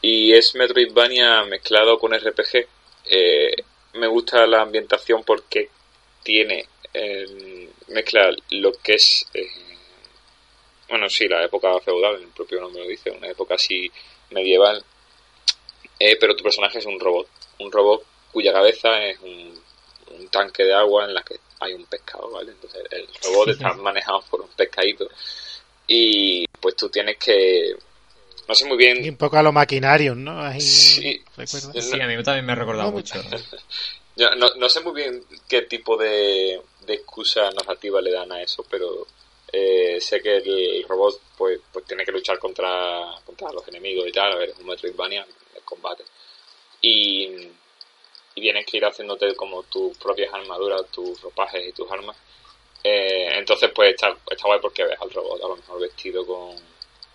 Y 0.00 0.32
es 0.32 0.54
Metroidvania 0.54 1.44
mezclado 1.44 1.98
con 1.98 2.12
RPG. 2.14 2.68
Eh, 3.06 3.64
me 3.94 4.06
gusta 4.06 4.46
la 4.46 4.62
ambientación 4.62 5.24
porque 5.24 5.70
tiene 6.22 6.68
eh, 6.98 7.68
mezcla 7.88 8.30
lo 8.50 8.72
que 8.72 8.94
es 8.94 9.26
eh, 9.34 9.46
bueno 10.88 11.08
sí 11.08 11.28
la 11.28 11.44
época 11.44 11.78
feudal 11.80 12.16
el 12.16 12.28
propio 12.28 12.60
nombre 12.60 12.82
lo 12.82 12.88
dice 12.88 13.10
una 13.10 13.28
época 13.28 13.54
así 13.54 13.90
medieval 14.30 14.82
eh, 15.98 16.16
pero 16.18 16.34
tu 16.34 16.42
personaje 16.42 16.78
es 16.78 16.86
un 16.86 16.98
robot 16.98 17.28
un 17.60 17.72
robot 17.72 18.04
cuya 18.32 18.52
cabeza 18.52 19.04
es 19.04 19.18
un, 19.20 19.60
un, 20.18 20.28
tanque 20.28 20.64
de 20.64 20.74
agua 20.74 21.04
en 21.04 21.14
la 21.14 21.22
que 21.22 21.36
hay 21.60 21.74
un 21.74 21.86
pescado 21.86 22.30
vale 22.30 22.52
entonces 22.52 22.82
el 22.90 23.08
robot 23.24 23.48
está 23.50 23.74
manejado 23.74 24.22
por 24.30 24.40
un 24.40 24.48
pescadito 24.48 25.08
y 25.86 26.46
pues 26.60 26.76
tú 26.76 26.88
tienes 26.88 27.16
que 27.16 27.74
no 28.48 28.54
sé 28.54 28.64
muy 28.64 28.78
bien. 28.78 29.04
Y 29.04 29.10
un 29.10 29.16
poco 29.16 29.36
a 29.36 29.42
lo 29.42 29.52
maquinario, 29.52 30.14
¿no? 30.14 30.40
Ahí, 30.40 30.60
sí, 30.62 31.22
sí, 31.44 32.00
a 32.00 32.06
mí 32.06 32.22
también 32.22 32.46
me 32.46 32.52
ha 32.52 32.54
recordado 32.54 32.90
no, 32.90 32.96
mucho. 32.96 33.20
Yo 34.18 34.34
no, 34.34 34.48
no, 34.56 34.68
sé 34.68 34.80
muy 34.80 34.94
bien 34.94 35.24
qué 35.48 35.62
tipo 35.62 35.96
de, 35.96 36.60
de, 36.80 36.94
excusa 36.94 37.52
narrativa 37.52 38.00
le 38.00 38.10
dan 38.10 38.32
a 38.32 38.42
eso, 38.42 38.64
pero 38.68 39.06
eh, 39.52 40.00
sé 40.00 40.20
que 40.20 40.38
el, 40.38 40.84
robot 40.88 41.20
pues, 41.36 41.60
pues 41.72 41.84
tiene 41.84 42.04
que 42.04 42.10
luchar 42.10 42.36
contra, 42.40 43.14
contra 43.24 43.52
los 43.52 43.68
enemigos 43.68 44.08
y 44.08 44.10
tal, 44.10 44.32
a 44.32 44.36
ver, 44.36 44.48
es 44.48 44.58
un 44.58 44.66
Metroidvania, 44.66 45.24
el 45.54 45.62
combate. 45.62 46.02
Y, 46.80 47.28
y 48.34 48.40
tienes 48.40 48.66
que 48.66 48.78
ir 48.78 48.84
haciéndote 48.86 49.36
como 49.36 49.62
tus 49.62 49.96
propias 49.98 50.34
armaduras, 50.34 50.90
tus 50.90 51.20
ropajes 51.22 51.68
y 51.68 51.72
tus 51.72 51.88
armas. 51.88 52.16
Eh, 52.82 53.38
entonces 53.38 53.70
pues 53.72 53.90
está, 53.94 54.16
está 54.28 54.48
guay 54.48 54.58
porque 54.60 54.82
ves 54.82 55.00
al 55.00 55.12
robot 55.12 55.44
a 55.44 55.48
lo 55.48 55.56
mejor 55.56 55.80
vestido 55.80 56.26
con 56.26 56.56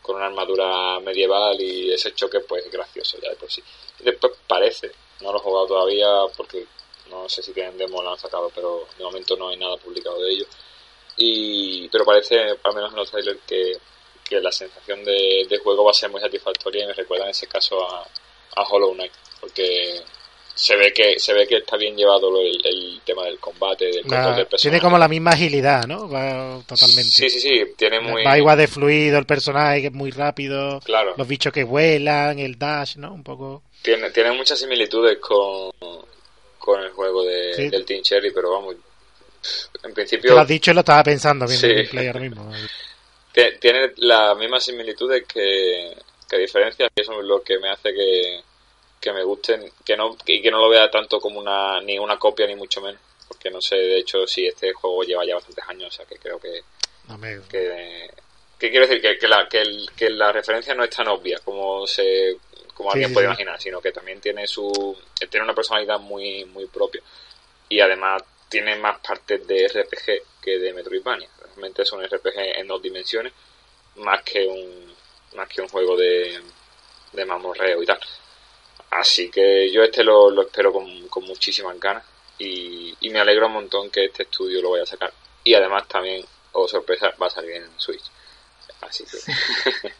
con 0.04 0.18
una 0.18 0.26
armadura 0.26 1.00
medieval 1.00 1.60
y 1.60 1.92
ese 1.92 2.14
choque 2.14 2.42
pues 2.42 2.66
es 2.66 2.72
gracioso 2.72 3.18
ya 3.20 3.30
de 3.30 3.36
por 3.38 3.50
sí. 3.50 3.64
Después 4.00 4.34
parece, 4.48 4.92
no 5.22 5.32
lo 5.32 5.40
he 5.40 5.42
jugado 5.42 5.68
todavía 5.68 6.08
porque 6.36 6.68
no 7.22 7.30
sé 7.30 7.42
si 7.42 7.54
tienen 7.54 7.78
demo 7.78 8.02
lo 8.02 8.12
han 8.12 8.20
sacado, 8.20 8.52
pero 8.54 8.88
de 8.98 9.04
momento 9.04 9.36
no 9.36 9.50
hay 9.50 9.58
nada 9.58 9.78
publicado 9.78 10.20
de 10.22 10.32
ello. 10.32 10.46
Y, 11.18 11.88
pero 11.90 12.06
parece, 12.06 12.40
al 12.40 12.74
menos 12.74 12.92
en 12.92 12.98
los 12.98 13.12
trailers, 13.12 13.40
que, 13.48 13.74
que 14.28 14.42
la 14.42 14.52
sensación 14.52 15.04
de, 15.04 15.46
de, 15.48 15.58
juego 15.60 15.84
va 15.84 15.92
a 15.92 15.94
ser 15.94 16.10
muy 16.10 16.22
satisfactoria 16.22 16.84
y 16.84 16.88
me 16.88 16.94
recuerda 16.94 17.26
en 17.26 17.32
ese 17.32 17.48
caso 17.48 17.82
a, 17.88 18.08
a 18.56 18.64
Hollow 18.64 18.94
Knight, 18.94 19.14
porque 19.40 20.02
se 20.56 20.76
ve 20.76 20.94
que 20.94 21.20
se 21.20 21.34
ve 21.34 21.48
que 21.48 21.58
está 21.58 21.78
bien 21.78 21.96
llevado 21.96 22.30
el, 22.40 22.60
el 22.64 23.02
tema 23.04 23.26
del 23.26 23.40
combate, 23.40 23.86
del 23.86 24.02
control 24.02 24.22
la, 24.22 24.36
del 24.36 24.48
personaje. 24.48 24.70
Tiene 24.70 24.82
como 24.82 24.98
la 24.98 25.08
misma 25.08 25.32
agilidad, 25.32 25.86
¿no? 25.88 26.10
Va 26.10 26.62
totalmente. 26.68 27.12
Sí, 27.12 27.30
sí, 27.30 27.40
sí, 27.40 27.64
tiene 27.76 28.00
muy... 28.00 28.24
Va 28.24 28.38
igual 28.38 28.58
de 28.58 28.68
fluido 28.68 29.18
el 29.18 29.26
personaje, 29.26 29.82
que 29.82 29.88
es 29.88 29.94
muy 29.94 30.12
rápido. 30.12 30.80
Claro. 30.82 31.16
Los 31.18 31.28
bichos 31.28 31.52
que 31.52 31.64
vuelan, 31.64 32.40
el 32.40 32.58
dash, 32.58 32.98
¿no? 32.98 33.14
Un 33.14 33.24
poco... 33.24 33.64
Tiene, 33.82 34.12
tiene 34.12 34.32
muchas 34.32 34.60
similitudes 34.60 35.18
con, 35.20 35.72
con 36.64 36.82
el 36.82 36.92
juego 36.92 37.26
de, 37.26 37.54
sí. 37.54 37.70
del 37.70 37.86
Team 37.86 38.02
Cherry, 38.02 38.32
pero 38.32 38.52
vamos... 38.52 38.76
En 39.84 39.94
principio... 39.94 40.30
Te 40.30 40.36
lo 40.36 40.42
has 40.42 40.48
dicho 40.48 40.72
y 40.72 40.74
lo 40.74 40.80
estaba 40.80 41.04
pensando 41.04 41.46
viendo 41.46 41.68
sí. 41.68 41.74
el 41.74 41.90
play 41.90 42.08
ahora 42.08 42.20
mismo. 42.22 42.52
tiene 43.60 43.92
las 43.98 44.38
mismas 44.38 44.64
similitudes 44.64 45.26
que, 45.28 45.94
que 46.30 46.38
diferencias, 46.38 46.90
y 46.96 47.02
eso 47.02 47.20
es 47.20 47.26
lo 47.26 47.42
que 47.44 47.60
me 47.60 47.70
hace 47.70 47.94
que 47.94 48.42
que 49.04 49.12
me 49.12 49.24
gusten, 49.24 49.70
que 49.84 49.98
no, 49.98 50.16
y 50.26 50.42
que 50.42 50.50
no 50.50 50.62
lo 50.62 50.70
vea 50.70 50.90
tanto 50.90 51.20
como 51.20 51.42
una, 51.42 51.82
ni 51.82 52.00
una 52.00 52.18
copia 52.18 52.48
ni 52.48 52.56
mucho 52.56 52.80
menos, 52.80 53.02
porque 53.28 53.52
no 53.52 53.60
sé, 53.60 53.76
de 53.76 53.98
hecho, 53.98 54.26
si 54.26 54.48
este 54.48 54.72
juego 54.72 55.04
lleva 55.04 55.26
ya 55.26 55.36
bastantes 55.36 55.66
años, 55.68 55.90
o 55.90 55.92
sea 55.92 56.06
que 56.06 56.16
creo 56.16 56.40
que, 56.40 56.62
Amigo. 57.10 57.44
que, 57.50 58.10
que 58.58 58.70
quiero 58.70 58.88
decir 58.88 59.02
que, 59.02 59.18
que, 59.18 59.28
la, 59.28 59.46
que, 59.50 59.60
el, 59.60 59.90
que 59.94 60.10
la 60.10 60.32
referencia 60.32 60.74
no 60.74 60.86
es 60.86 60.90
tan 60.90 61.10
obvia 61.10 61.38
como 61.44 61.86
se 61.86 62.38
como 62.74 62.92
alguien 62.92 63.10
sí, 63.10 63.14
puede 63.14 63.28
sí. 63.28 63.30
imaginar, 63.32 63.62
sino 63.62 63.82
que 63.82 63.92
también 63.92 64.20
tiene 64.20 64.48
su 64.48 64.98
tiene 65.30 65.44
una 65.44 65.56
personalidad 65.56 66.00
muy 66.00 66.46
muy 66.46 66.66
propia 66.68 67.02
y 67.70 67.80
además 67.80 68.24
tiene 68.50 68.76
más 68.76 69.00
partes 69.00 69.46
de 69.48 69.68
RPG 69.68 70.42
que 70.42 70.60
de 70.60 70.74
Metroidvania. 70.74 71.30
Realmente 71.44 71.82
es 71.82 71.92
un 71.92 72.04
RPG 72.04 72.38
en 72.58 72.68
dos 72.68 72.82
dimensiones 72.82 73.34
más 73.96 74.24
que 74.24 74.46
un 74.46 74.94
más 75.36 75.48
que 75.50 75.62
un 75.62 75.68
juego 75.68 75.98
de 75.98 76.40
de 77.14 77.26
mamorreo 77.26 77.82
y 77.82 77.86
tal. 77.86 78.00
Así 78.92 79.30
que 79.30 79.72
yo 79.72 79.84
este 79.84 80.04
lo, 80.04 80.30
lo 80.30 80.44
espero 80.44 80.72
con, 80.72 81.08
con, 81.08 81.24
muchísimas 81.26 81.80
ganas 81.80 82.04
y, 82.38 82.96
y, 83.00 83.10
me 83.10 83.20
alegro 83.20 83.48
un 83.48 83.54
montón 83.54 83.90
que 83.90 84.06
este 84.06 84.24
estudio 84.24 84.62
lo 84.62 84.72
vaya 84.72 84.84
a 84.84 84.88
sacar. 84.88 85.12
Y 85.44 85.54
además 85.56 85.88
también, 85.88 86.24
o 86.52 86.62
oh, 86.62 86.68
sorpresa, 86.68 87.12
va 87.22 87.28
a 87.28 87.32
salir 87.32 87.54
en 87.54 87.68
Switch. 87.78 88.04
Así 88.82 89.04
que... 89.06 89.92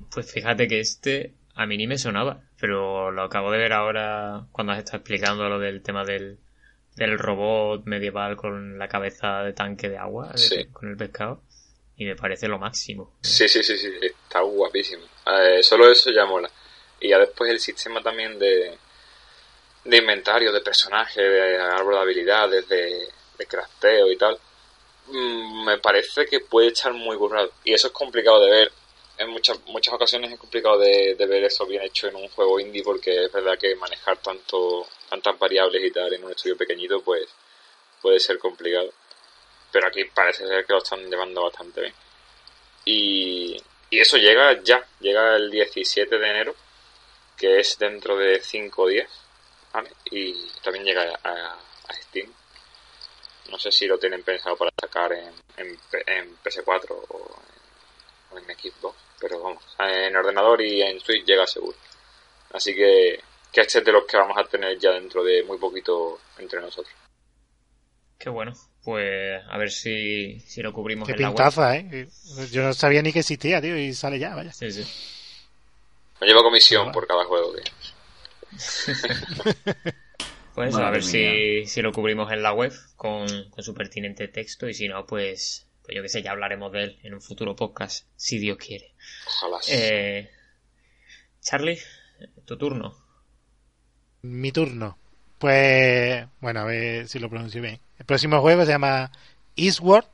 pues 0.12 0.30
fíjate 0.32 0.68
que 0.68 0.80
este 0.80 1.32
a 1.56 1.66
mí 1.66 1.76
ni 1.76 1.86
me 1.86 1.98
sonaba, 1.98 2.42
pero 2.60 3.10
lo 3.10 3.22
acabo 3.22 3.50
de 3.50 3.58
ver 3.58 3.72
ahora 3.72 4.46
cuando 4.52 4.72
has 4.72 4.78
estado 4.78 4.98
explicando 4.98 5.48
lo 5.48 5.58
del 5.58 5.82
tema 5.82 6.04
del, 6.04 6.38
del 6.94 7.18
robot 7.18 7.84
medieval 7.86 8.36
con 8.36 8.78
la 8.78 8.88
cabeza 8.88 9.42
de 9.42 9.54
tanque 9.54 9.88
de 9.88 9.96
agua, 9.96 10.32
de, 10.32 10.38
sí. 10.38 10.66
con 10.66 10.90
el 10.90 10.96
pescado. 10.96 11.42
Y 11.98 12.04
me 12.04 12.14
parece 12.14 12.46
lo 12.46 12.58
máximo. 12.58 13.14
Sí, 13.22 13.48
sí, 13.48 13.62
sí, 13.62 13.78
sí, 13.78 13.90
está 14.02 14.40
guapísimo. 14.40 15.04
Eh, 15.26 15.62
solo 15.62 15.90
eso 15.90 16.10
ya 16.10 16.26
mola 16.26 16.50
y 17.00 17.08
ya 17.08 17.18
después 17.18 17.50
el 17.50 17.58
sistema 17.58 18.02
también 18.02 18.38
de, 18.38 18.76
de 19.84 19.96
inventario, 19.96 20.52
de 20.52 20.60
personajes, 20.60 21.16
de 21.16 21.56
árbol 21.58 21.94
de 21.94 22.00
habilidades, 22.00 22.68
de, 22.68 23.08
de 23.38 23.46
crafteo 23.46 24.10
y 24.12 24.18
tal, 24.18 24.38
mmm, 25.08 25.64
me 25.64 25.78
parece 25.78 26.26
que 26.26 26.40
puede 26.40 26.68
estar 26.68 26.92
muy 26.92 27.16
currado. 27.16 27.50
Y 27.64 27.72
eso 27.72 27.86
es 27.88 27.92
complicado 27.94 28.40
de 28.44 28.50
ver. 28.50 28.72
En 29.18 29.30
muchas, 29.30 29.58
muchas 29.66 29.94
ocasiones 29.94 30.32
es 30.32 30.38
complicado 30.38 30.78
de, 30.78 31.14
ver 31.14 31.44
eso 31.44 31.64
bien 31.66 31.82
hecho 31.82 32.08
en 32.08 32.16
un 32.16 32.28
juego 32.28 32.60
indie 32.60 32.82
porque 32.82 33.24
es 33.24 33.32
verdad 33.32 33.58
que 33.58 33.74
manejar 33.76 34.18
tanto 34.18 34.86
tantas 35.08 35.38
variables 35.38 35.82
y 35.84 35.90
tal 35.90 36.12
en 36.12 36.24
un 36.24 36.32
estudio 36.32 36.56
pequeñito 36.56 37.00
pues 37.00 37.26
puede 38.02 38.20
ser 38.20 38.38
complicado. 38.38 38.92
Pero 39.72 39.88
aquí 39.88 40.04
parece 40.04 40.46
ser 40.46 40.66
que 40.66 40.72
lo 40.72 40.78
están 40.78 41.08
llevando 41.10 41.42
bastante 41.44 41.80
bien. 41.80 41.94
Y, 42.84 43.56
y 43.90 44.00
eso 44.00 44.18
llega 44.18 44.62
ya, 44.62 44.86
llega 45.00 45.36
el 45.36 45.50
17 45.50 46.18
de 46.18 46.30
enero 46.30 46.54
que 47.36 47.60
es 47.60 47.78
dentro 47.78 48.16
de 48.16 48.40
5 48.40 48.88
días, 48.88 49.10
¿vale? 49.72 49.90
Y 50.10 50.48
también 50.62 50.84
llega 50.84 51.18
a, 51.22 51.58
a, 51.88 51.94
Steam. 51.94 52.32
No 53.50 53.58
sé 53.58 53.70
si 53.70 53.86
lo 53.86 53.98
tienen 53.98 54.22
pensado 54.22 54.56
para 54.56 54.72
sacar 54.80 55.12
en, 55.12 55.34
en, 55.56 55.78
en 56.06 56.36
PS4 56.42 56.90
o 56.90 57.42
en, 58.38 58.44
Xbox, 58.44 58.96
pero 59.20 59.42
vamos, 59.42 59.62
en 59.78 60.14
ordenador 60.16 60.62
y 60.62 60.82
en 60.82 61.00
Switch 61.00 61.24
llega 61.24 61.46
seguro. 61.46 61.76
Así 62.52 62.74
que, 62.74 63.20
que 63.52 63.60
este 63.60 63.78
es 63.78 63.84
de 63.84 63.92
los 63.92 64.04
que 64.04 64.16
vamos 64.16 64.36
a 64.38 64.44
tener 64.44 64.78
ya 64.78 64.92
dentro 64.92 65.22
de 65.24 65.42
muy 65.42 65.58
poquito 65.58 66.20
entre 66.38 66.60
nosotros. 66.60 66.94
Qué 68.18 68.30
bueno. 68.30 68.52
Pues 68.84 69.42
a 69.48 69.58
ver 69.58 69.70
si, 69.70 70.38
si 70.40 70.62
lo 70.62 70.72
cubrimos 70.72 71.06
Qué 71.06 71.12
en 71.12 71.18
pintaza, 71.18 71.74
la 71.74 71.82
web. 71.82 71.92
¿eh? 71.92 72.08
Yo 72.52 72.62
no 72.62 72.72
sabía 72.72 73.02
ni 73.02 73.12
que 73.12 73.18
existía, 73.18 73.60
tío, 73.60 73.76
y 73.76 73.92
sale 73.92 74.18
ya, 74.18 74.34
vaya. 74.34 74.52
Sí, 74.52 74.70
sí. 74.70 74.84
Me 76.20 76.26
lleva 76.28 76.42
comisión 76.42 76.92
por 76.92 77.06
cada 77.06 77.24
juego 77.24 77.52
que. 77.52 77.62
pues 80.54 80.72
Madre 80.72 80.86
a 80.86 80.90
ver 80.90 81.02
si, 81.02 81.66
si, 81.66 81.82
lo 81.82 81.92
cubrimos 81.92 82.30
en 82.32 82.42
la 82.42 82.52
web 82.52 82.72
con, 82.96 83.26
con, 83.50 83.64
su 83.64 83.74
pertinente 83.74 84.28
texto 84.28 84.68
y 84.68 84.74
si 84.74 84.88
no, 84.88 85.04
pues, 85.04 85.65
pues 85.86 85.96
yo 85.96 86.02
que 86.02 86.08
sé, 86.08 86.20
ya 86.20 86.32
hablaremos 86.32 86.72
de 86.72 86.82
él 86.82 86.98
en 87.04 87.14
un 87.14 87.22
futuro 87.22 87.54
podcast, 87.54 88.06
si 88.16 88.38
Dios 88.38 88.58
quiere. 88.58 88.92
Ojalá. 89.24 89.58
Eh, 89.68 90.28
Charlie, 91.40 91.78
tu 92.44 92.58
turno. 92.58 92.96
Mi 94.22 94.50
turno. 94.50 94.98
Pues, 95.38 96.26
bueno, 96.40 96.60
a 96.60 96.64
ver 96.64 97.06
si 97.06 97.20
lo 97.20 97.30
pronuncio 97.30 97.62
bien. 97.62 97.78
El 98.00 98.04
próximo 98.04 98.40
juego 98.40 98.64
se 98.64 98.72
llama 98.72 99.12
Eastward, 99.54 100.06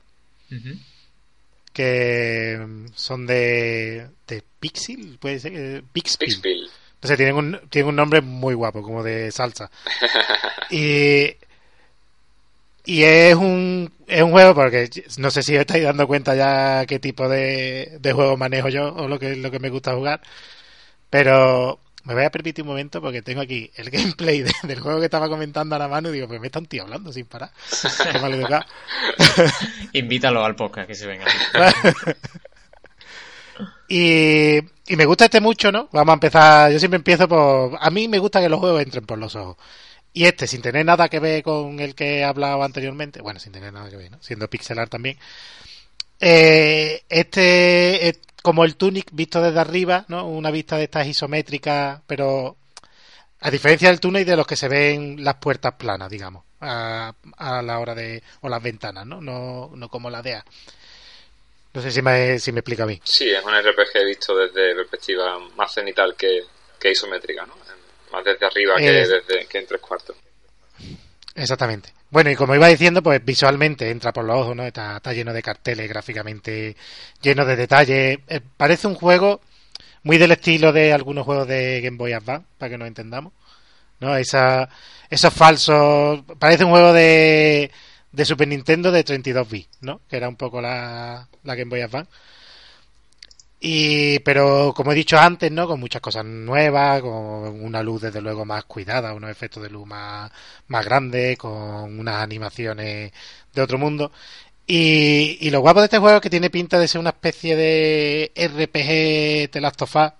que 1.73 2.59
son 2.93 3.25
de, 3.25 4.09
de 4.27 4.43
Pixel, 4.59 5.17
puede 5.19 5.39
ser, 5.39 5.53
eh, 5.55 5.83
Pixpil. 5.91 6.27
Pixpil. 6.27 6.69
No 7.01 7.09
sé, 7.09 7.17
tienen 7.17 7.35
un, 7.35 7.59
tienen 7.69 7.89
un 7.89 7.95
nombre 7.95 8.21
muy 8.21 8.53
guapo, 8.53 8.83
como 8.83 9.01
de 9.01 9.31
salsa. 9.31 9.71
y, 10.69 11.35
y 12.85 13.03
es 13.03 13.35
un, 13.35 13.91
es 14.07 14.21
un 14.21 14.31
juego, 14.31 14.53
porque 14.55 14.89
no 15.17 15.31
sé 15.31 15.41
si 15.43 15.55
os 15.55 15.61
estáis 15.61 15.83
dando 15.83 16.07
cuenta 16.07 16.35
ya 16.35 16.85
qué 16.85 16.99
tipo 16.99 17.27
de, 17.29 17.97
de 17.99 18.13
juego 18.13 18.37
manejo 18.37 18.69
yo 18.69 18.93
o 18.93 19.07
lo 19.07 19.19
que, 19.19 19.35
lo 19.35 19.49
que 19.51 19.59
me 19.59 19.69
gusta 19.69 19.93
jugar. 19.95 20.21
Pero 21.09 21.79
me 22.03 22.13
voy 22.15 22.23
a 22.25 22.31
permitir 22.31 22.63
un 22.63 22.69
momento 22.69 23.01
porque 23.01 23.21
tengo 23.21 23.41
aquí 23.41 23.71
el 23.75 23.89
gameplay 23.91 24.41
de- 24.41 24.51
del 24.63 24.79
juego 24.81 24.99
que 24.99 25.05
estaba 25.05 25.29
comentando 25.29 25.75
a 25.75 25.79
la 25.79 25.87
mano 25.87 26.09
y 26.09 26.13
digo, 26.13 26.27
pues 26.27 26.41
me 26.41 26.47
está 26.47 26.59
un 26.59 26.65
tío 26.65 26.83
hablando 26.83 27.13
sin 27.13 27.25
parar. 27.25 27.51
Qué 28.11 28.19
mal 28.19 28.33
educado. 28.33 28.65
Invítalo 29.93 30.43
al 30.43 30.55
podcast 30.55 30.87
que 30.87 30.95
se 30.95 31.07
venga. 31.07 31.25
Y, 33.87 34.57
y 34.87 34.95
me 34.95 35.05
gusta 35.05 35.25
este 35.25 35.39
mucho, 35.39 35.71
¿no? 35.71 35.87
Vamos 35.91 36.13
a 36.13 36.15
empezar. 36.15 36.71
Yo 36.71 36.79
siempre 36.79 36.95
empiezo 36.97 37.27
por. 37.27 37.77
A 37.79 37.89
mí 37.91 38.07
me 38.07 38.17
gusta 38.19 38.41
que 38.41 38.49
los 38.49 38.59
juegos 38.59 38.81
entren 38.81 39.05
por 39.05 39.17
los 39.19 39.35
ojos. 39.35 39.57
Y 40.13 40.25
este, 40.25 40.47
sin 40.47 40.61
tener 40.61 40.85
nada 40.85 41.09
que 41.09 41.19
ver 41.19 41.41
con 41.43 41.79
el 41.79 41.95
que 41.95 42.19
he 42.19 42.23
hablado 42.23 42.63
anteriormente, 42.63 43.21
bueno, 43.21 43.39
sin 43.39 43.51
tener 43.51 43.73
nada 43.73 43.89
que 43.89 43.97
ver, 43.97 44.11
¿no? 44.11 44.21
Siendo 44.21 44.47
pixelar 44.49 44.87
también. 44.89 45.17
eh, 46.19 47.03
este 47.09 48.07
es 48.09 48.19
como 48.41 48.63
el 48.65 48.75
Tunic 48.75 49.09
visto 49.11 49.41
desde 49.41 49.59
arriba, 49.59 50.05
¿no? 50.09 50.27
Una 50.27 50.51
vista 50.51 50.77
de 50.77 50.85
estas 50.85 51.07
isométricas, 51.07 52.01
pero 52.07 52.57
a 53.41 53.51
diferencia 53.51 53.89
del 53.89 53.99
Tunic 53.99 54.25
de 54.25 54.35
los 54.37 54.47
que 54.47 54.55
se 54.55 54.67
ven 54.69 55.23
las 55.23 55.35
puertas 55.35 55.73
planas, 55.75 56.09
digamos, 56.09 56.43
a, 56.61 57.13
a 57.37 57.61
la 57.61 57.79
hora 57.79 57.95
de. 57.95 58.21
o 58.41 58.49
las 58.49 58.61
ventanas, 58.63 59.05
¿no? 59.05 59.21
No, 59.21 59.71
no 59.75 59.89
como 59.89 60.09
la 60.09 60.21
DEA. 60.21 60.45
No 61.73 61.81
sé 61.81 61.91
si 61.91 62.01
me, 62.01 62.39
si 62.39 62.51
me 62.51 62.59
explica 62.59 62.85
bien. 62.85 63.01
Sí, 63.03 63.29
es 63.31 63.43
un 63.43 63.53
RPG 63.53 64.05
visto 64.05 64.35
desde 64.35 64.75
perspectiva 64.75 65.39
más 65.55 65.73
cenital 65.73 66.15
que, 66.15 66.41
que 66.79 66.91
isométrica, 66.91 67.45
¿no? 67.45 67.55
Más 68.13 68.23
desde 68.23 68.45
arriba 68.45 68.75
que, 68.77 69.01
Es- 69.01 69.09
desde, 69.09 69.45
que 69.47 69.57
en 69.59 69.67
tres 69.67 69.81
cuartos. 69.81 70.15
Exactamente. 71.35 71.89
Bueno, 72.11 72.29
y 72.29 72.35
como 72.35 72.53
iba 72.53 72.67
diciendo, 72.67 73.01
pues 73.01 73.23
visualmente 73.25 73.89
entra 73.89 74.13
por 74.13 74.23
los 74.23 74.37
ojos, 74.37 74.55
¿no? 74.55 74.63
Está, 74.63 74.97
está 74.97 75.13
lleno 75.13 75.33
de 75.33 75.41
carteles, 75.41 75.89
gráficamente 75.89 76.75
lleno 77.21 77.43
de 77.45 77.55
detalles. 77.55 78.19
Eh, 78.27 78.39
parece 78.55 78.85
un 78.87 78.93
juego 78.95 79.41
muy 80.03 80.17
del 80.19 80.31
estilo 80.31 80.71
de 80.71 80.93
algunos 80.93 81.25
juegos 81.25 81.47
de 81.47 81.81
Game 81.81 81.97
Boy 81.97 82.13
Advance, 82.13 82.45
para 82.59 82.69
que 82.69 82.77
nos 82.77 82.87
entendamos. 82.87 83.33
¿No? 83.99 84.15
Esa, 84.15 84.69
esos 85.09 85.33
falsos. 85.33 86.21
Parece 86.37 86.65
un 86.65 86.71
juego 86.71 86.93
de, 86.93 87.71
de 88.11 88.25
Super 88.25 88.47
Nintendo 88.47 88.91
de 88.91 89.03
32 89.03 89.49
bits, 89.49 89.77
¿no? 89.81 90.01
Que 90.07 90.17
era 90.17 90.29
un 90.29 90.35
poco 90.35 90.61
la, 90.61 91.27
la 91.43 91.55
Game 91.55 91.69
Boy 91.69 91.81
Advance. 91.81 92.11
Y, 93.65 94.19
pero 94.19 94.73
como 94.75 94.91
he 94.91 94.95
dicho 94.95 95.17
antes, 95.17 95.49
¿no? 95.49 95.67
Con 95.67 95.79
muchas 95.79 96.01
cosas 96.01 96.25
nuevas, 96.25 97.01
con 97.01 97.63
una 97.63 97.81
luz 97.81 98.01
desde 98.01 98.19
luego 98.21 98.43
más 98.43 98.65
cuidada, 98.65 99.13
unos 99.13 99.31
efectos 99.31 99.63
de 99.63 99.69
luz 99.69 99.87
más, 99.87 100.29
más 100.67 100.83
grandes, 100.85 101.37
con 101.37 101.97
unas 101.97 102.15
animaciones 102.21 103.13
de 103.53 103.61
otro 103.61 103.77
mundo. 103.77 104.11
Y, 104.67 105.37
y 105.41 105.49
lo 105.51 105.61
guapo 105.61 105.79
de 105.79 105.85
este 105.85 105.99
juego 105.99 106.17
es 106.17 106.21
que 106.21 106.29
tiene 106.29 106.49
pinta 106.49 106.77
de 106.79 106.87
ser 106.89 106.99
una 106.99 107.11
especie 107.11 107.55
de 107.55 108.31
RPG 108.35 109.51
The 109.51 109.61
Last 109.61 109.81
of 109.83 109.95
Us, 109.95 110.11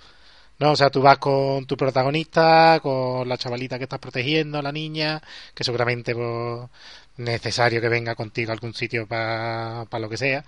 ¿no? 0.60 0.72
O 0.72 0.76
sea, 0.78 0.90
tú 0.90 1.02
vas 1.02 1.18
con 1.18 1.66
tu 1.66 1.76
protagonista, 1.78 2.80
con 2.82 3.28
la 3.28 3.38
chavalita 3.38 3.78
que 3.78 3.86
estás 3.86 4.00
protegiendo, 4.00 4.62
la 4.62 4.72
niña, 4.72 5.22
que 5.54 5.64
seguramente 5.66 6.16
pues, 6.16 6.70
necesario 7.18 7.82
que 7.82 7.90
venga 7.90 8.16
contigo 8.16 8.52
a 8.52 8.54
algún 8.54 8.74
sitio 8.74 9.08
para 9.08 9.86
lo 10.00 10.10
que 10.10 10.18
sea. 10.18 10.46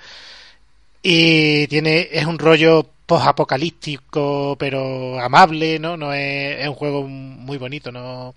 Y 1.08 1.68
tiene, 1.68 2.10
es 2.12 2.26
un 2.26 2.40
rollo 2.40 2.84
post-apocalíptico, 3.06 4.56
pero 4.58 5.20
amable, 5.20 5.78
¿no? 5.78 5.96
No 5.98 6.12
es, 6.12 6.62
es 6.62 6.68
un 6.68 6.74
juego 6.74 7.04
muy 7.08 7.60
bonito, 7.60 7.92
no, 7.92 8.34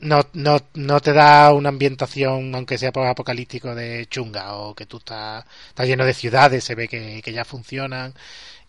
no, 0.00 0.20
no, 0.34 0.58
no 0.74 1.00
te 1.00 1.14
da 1.14 1.52
una 1.54 1.70
ambientación, 1.70 2.54
aunque 2.54 2.76
sea 2.76 2.92
post-apocalíptico, 2.92 3.74
de 3.74 4.06
chunga, 4.10 4.54
o 4.56 4.74
que 4.74 4.84
tú 4.84 4.98
estás, 4.98 5.46
estás 5.68 5.86
lleno 5.86 6.04
de 6.04 6.12
ciudades, 6.12 6.62
se 6.62 6.74
ve 6.74 6.88
que, 6.88 7.22
que 7.22 7.32
ya 7.32 7.46
funcionan. 7.46 8.12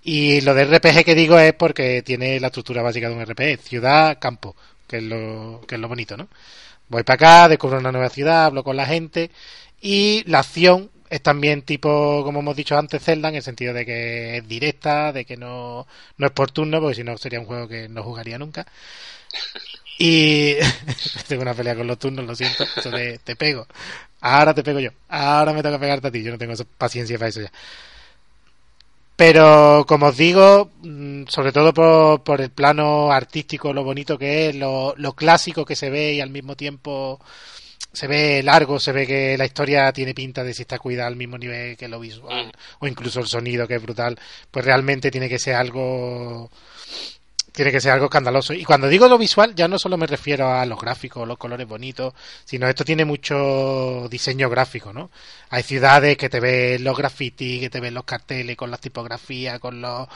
Y 0.04 0.42
lo 0.42 0.54
de 0.54 0.66
RPG 0.66 1.04
que 1.06 1.16
digo 1.16 1.38
es 1.40 1.54
porque 1.54 2.02
tiene 2.04 2.40
la 2.40 2.48
estructura 2.48 2.82
básica 2.84 3.10
de 3.10 3.16
un 3.16 3.26
RPG, 3.26 3.60
ciudad, 3.62 4.18
campo, 4.20 4.56
que 4.88 4.98
es 5.00 5.04
lo, 5.04 5.62
que 5.68 5.76
es 5.76 5.82
lo 5.82 5.90
bonito, 5.90 6.16
¿no? 6.16 6.30
Voy 6.90 7.04
para 7.04 7.16
acá, 7.16 7.50
descubro 7.50 7.80
una 7.80 7.92
nueva 7.92 8.10
ciudad, 8.10 8.46
hablo 8.46 8.64
con 8.64 8.78
la 8.78 8.86
gente, 8.86 9.32
y 9.82 10.24
la 10.26 10.40
acción 10.40 10.90
es 11.10 11.22
también 11.22 11.62
tipo, 11.62 12.24
como 12.24 12.40
hemos 12.40 12.56
dicho 12.56 12.78
antes, 12.78 13.04
Zelda, 13.04 13.30
en 13.30 13.36
el 13.36 13.44
sentido 13.44 13.74
de 13.74 13.86
que 13.86 14.38
es 14.38 14.48
directa, 14.48 15.12
de 15.14 15.26
que 15.26 15.38
no, 15.38 15.88
no 16.18 16.28
es 16.28 16.32
por 16.34 16.52
turno, 16.52 16.80
porque 16.82 16.96
si 16.96 17.04
no 17.04 17.18
sería 17.18 17.40
un 17.40 17.46
juego 17.46 17.68
que 17.68 17.88
no 17.90 18.04
jugaría 18.04 18.38
nunca. 18.38 18.66
Y 19.98 20.56
tengo 21.28 21.42
una 21.42 21.54
pelea 21.54 21.76
con 21.76 21.88
los 21.88 22.00
turnos, 22.00 22.26
lo 22.26 22.36
siento, 22.36 22.64
eso 22.64 22.92
de 22.92 23.20
te 23.20 23.36
pego. 23.36 23.68
Ahora 24.22 24.54
te 24.54 24.64
pego 24.64 24.80
yo, 24.80 24.92
ahora 25.10 25.54
me 25.54 25.64
toca 25.64 25.80
pegarte 25.80 26.08
a 26.08 26.12
ti, 26.12 26.24
yo 26.24 26.32
no 26.32 26.38
tengo 26.38 26.54
paciencia 26.78 27.18
para 27.18 27.30
eso 27.30 27.42
ya. 27.42 27.52
Pero 29.16 29.86
como 29.88 30.08
os 30.08 30.18
digo, 30.18 30.72
mm, 30.84 31.24
sobre 31.28 31.52
todo 31.52 31.74
por, 31.74 32.24
por 32.24 32.40
el 32.40 32.52
plano 32.52 33.12
artístico, 33.12 33.74
lo 33.74 33.84
bonito 33.84 34.18
que 34.18 34.50
es, 34.50 34.56
lo, 34.56 34.94
lo 34.98 35.14
clásico 35.14 35.66
que 35.66 35.76
se 35.76 35.90
ve 35.90 36.14
y 36.14 36.22
al 36.22 36.30
mismo 36.30 36.56
tiempo 36.56 37.20
se 37.98 38.06
ve 38.06 38.44
largo, 38.44 38.80
se 38.80 38.92
ve 38.92 39.08
que 39.08 39.36
la 39.38 39.46
historia 39.46 39.92
tiene 39.92 40.14
pinta 40.14 40.44
de 40.44 40.54
si 40.54 40.62
está 40.62 40.78
cuidada 40.78 41.08
al 41.08 41.16
mismo 41.16 41.36
nivel 41.36 41.76
que 41.76 41.88
lo 41.88 42.00
visual, 42.00 42.52
o 42.80 42.88
incluso 42.88 43.20
el 43.20 43.26
sonido 43.26 43.68
que 43.68 43.74
es 43.76 43.82
brutal, 43.82 44.20
pues 44.52 44.64
realmente 44.64 45.10
tiene 45.10 45.28
que 45.28 45.40
ser 45.40 45.56
algo 45.56 46.52
tiene 47.52 47.72
que 47.72 47.82
ser 47.82 47.92
algo 47.92 48.06
escandaloso. 48.06 48.54
Y 48.54 48.64
cuando 48.64 48.88
digo 48.88 49.08
lo 49.08 49.18
visual, 49.18 49.56
ya 49.56 49.68
no 49.68 49.80
solo 49.80 49.98
me 49.98 50.06
refiero 50.06 50.54
a 50.54 50.64
los 50.68 50.80
gráficos, 50.80 51.28
los 51.28 51.40
colores 51.40 51.68
bonitos, 51.68 52.14
sino 52.46 52.68
esto 52.68 52.86
tiene 52.86 53.04
mucho 53.04 54.08
diseño 54.12 54.48
gráfico, 54.48 54.94
¿no? 54.94 55.10
Hay 55.50 55.64
ciudades 55.64 56.18
que 56.18 56.30
te 56.30 56.40
ven 56.40 56.84
los 56.84 56.96
grafitis, 56.96 57.62
que 57.62 57.72
te 57.72 57.80
ven 57.80 57.96
los 57.96 58.04
carteles 58.04 58.56
con 58.56 58.70
las 58.70 58.80
tipografías, 58.80 59.60
con 59.60 59.82
los... 59.82 60.08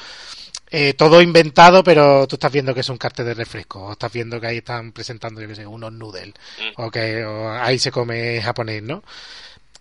Eh, 0.74 0.94
todo 0.94 1.22
inventado, 1.22 1.84
pero 1.84 2.26
tú 2.28 2.38
estás 2.38 2.52
viendo 2.52 2.74
que 2.74 2.80
es 2.80 2.88
un 2.88 2.98
cartel 2.98 3.26
de 3.26 3.34
refresco, 3.34 3.88
o 3.88 3.92
estás 3.92 4.12
viendo 4.14 4.40
que 4.40 4.48
ahí 4.48 4.58
están 4.58 4.94
presentando, 4.94 5.42
yo 5.42 5.48
que 5.50 5.56
sé, 5.56 5.68
unos 5.68 5.92
noodles, 5.92 6.34
o 6.78 6.90
que 6.90 7.26
o 7.26 7.50
ahí 7.50 7.78
se 7.78 7.92
come 7.92 8.42
japonés, 8.42 8.82
¿no? 8.82 9.04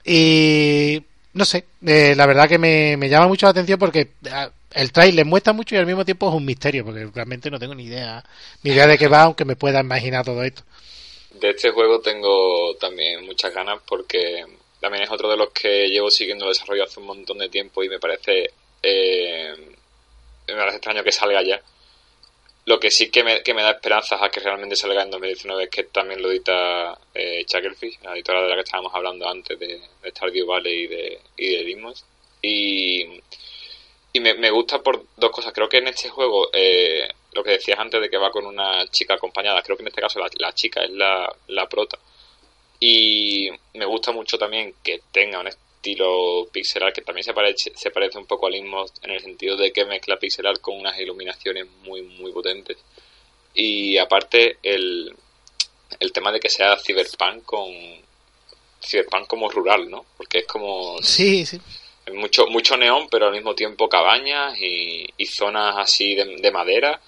Y 0.04 1.00
no 1.34 1.44
sé, 1.44 1.64
eh, 1.86 2.14
la 2.16 2.26
verdad 2.26 2.48
que 2.48 2.58
me, 2.58 2.96
me 2.96 3.08
llama 3.08 3.28
mucho 3.28 3.46
la 3.46 3.50
atención 3.50 3.78
porque 3.78 4.08
ah, 4.32 4.50
el 4.72 4.90
trailer 4.90 5.24
muestra 5.24 5.52
mucho 5.52 5.76
y 5.76 5.78
al 5.78 5.86
mismo 5.86 6.04
tiempo 6.04 6.28
es 6.28 6.34
un 6.34 6.44
misterio, 6.44 6.84
porque 6.84 7.06
realmente 7.14 7.50
no 7.50 7.60
tengo 7.60 7.74
ni 7.76 7.84
idea, 7.84 8.24
ni 8.64 8.72
idea 8.72 8.88
de 8.88 8.98
qué 8.98 9.06
va, 9.06 9.22
aunque 9.22 9.44
me 9.44 9.54
pueda 9.54 9.80
imaginar 9.80 10.24
todo 10.24 10.42
esto. 10.42 10.62
De 11.40 11.50
este 11.50 11.70
juego 11.70 12.00
tengo 12.00 12.74
también 12.80 13.24
muchas 13.24 13.54
ganas 13.54 13.80
porque 13.86 14.44
también 14.80 15.04
es 15.04 15.10
otro 15.10 15.30
de 15.30 15.36
los 15.36 15.50
que 15.50 15.88
llevo 15.88 16.10
siguiendo 16.10 16.46
el 16.46 16.52
desarrollo 16.52 16.82
hace 16.82 16.98
un 16.98 17.06
montón 17.06 17.38
de 17.38 17.48
tiempo 17.48 17.84
y 17.84 17.88
me 17.88 18.00
parece 18.00 18.50
eh, 18.82 19.54
me 20.52 20.60
parece 20.60 20.76
extraño 20.76 21.04
que 21.04 21.12
salga 21.12 21.42
ya. 21.42 21.60
Lo 22.66 22.78
que 22.78 22.90
sí 22.90 23.10
que 23.10 23.24
me, 23.24 23.42
que 23.42 23.54
me 23.54 23.62
da 23.62 23.70
esperanzas 23.70 24.20
a 24.22 24.28
que 24.28 24.40
realmente 24.40 24.76
salga 24.76 25.02
en 25.02 25.10
2019 25.10 25.64
es 25.64 25.70
que 25.70 25.84
también 25.84 26.22
lo 26.22 26.30
edita 26.30 26.98
eh, 27.14 27.44
la 28.02 28.14
editora 28.14 28.42
de 28.42 28.48
la 28.48 28.54
que 28.54 28.60
estábamos 28.60 28.94
hablando 28.94 29.28
antes 29.28 29.58
de, 29.58 29.80
de 30.02 30.10
Stardew 30.10 30.46
Valley 30.46 30.84
y 30.84 30.86
de, 30.86 31.20
y 31.36 31.56
de 31.56 31.64
Limos. 31.64 32.04
Y, 32.42 33.20
y 34.12 34.20
me, 34.20 34.34
me 34.34 34.50
gusta 34.50 34.82
por 34.82 35.04
dos 35.16 35.30
cosas. 35.30 35.52
Creo 35.52 35.68
que 35.68 35.78
en 35.78 35.88
este 35.88 36.08
juego, 36.10 36.48
eh, 36.52 37.08
lo 37.32 37.42
que 37.42 37.52
decías 37.52 37.78
antes 37.78 38.00
de 38.00 38.10
que 38.10 38.18
va 38.18 38.30
con 38.30 38.46
una 38.46 38.86
chica 38.90 39.14
acompañada, 39.14 39.62
creo 39.62 39.76
que 39.76 39.82
en 39.82 39.88
este 39.88 40.02
caso 40.02 40.18
la, 40.18 40.28
la 40.38 40.52
chica 40.52 40.82
es 40.82 40.90
la, 40.90 41.34
la 41.48 41.68
prota. 41.68 41.98
Y 42.78 43.50
me 43.74 43.84
gusta 43.84 44.12
mucho 44.12 44.38
también 44.38 44.74
que 44.82 45.00
tenga 45.12 45.40
un 45.40 45.48
estilo 45.80 46.46
pixelar 46.52 46.92
que 46.92 47.00
también 47.00 47.24
se 47.24 47.32
parece, 47.32 47.72
se 47.74 47.90
parece 47.90 48.18
un 48.18 48.26
poco 48.26 48.46
al 48.46 48.54
Inmos 48.54 48.92
en 49.02 49.12
el 49.12 49.20
sentido 49.20 49.56
de 49.56 49.72
que 49.72 49.86
mezcla 49.86 50.18
pixelar 50.18 50.60
con 50.60 50.78
unas 50.78 50.98
iluminaciones 50.98 51.66
muy, 51.84 52.02
muy 52.02 52.30
potentes. 52.32 52.76
Y 53.54 53.96
aparte, 53.96 54.58
el, 54.62 55.14
el 55.98 56.12
tema 56.12 56.30
de 56.32 56.38
que 56.38 56.50
sea 56.50 56.76
cyberpunk 56.76 57.44
con 57.44 57.66
cyberpunk 58.82 59.26
como 59.26 59.48
rural, 59.50 59.88
¿no? 59.90 60.04
Porque 60.16 60.38
es 60.40 60.46
como 60.46 60.98
Sí, 61.02 61.44
sí. 61.46 61.58
mucho 62.12 62.46
mucho 62.48 62.76
neón, 62.76 63.08
pero 63.10 63.26
al 63.26 63.32
mismo 63.32 63.54
tiempo 63.54 63.88
cabañas 63.88 64.56
y, 64.60 65.06
y 65.16 65.26
zonas 65.26 65.74
así 65.78 66.14
de, 66.14 66.36
de 66.36 66.50
madera 66.50 67.00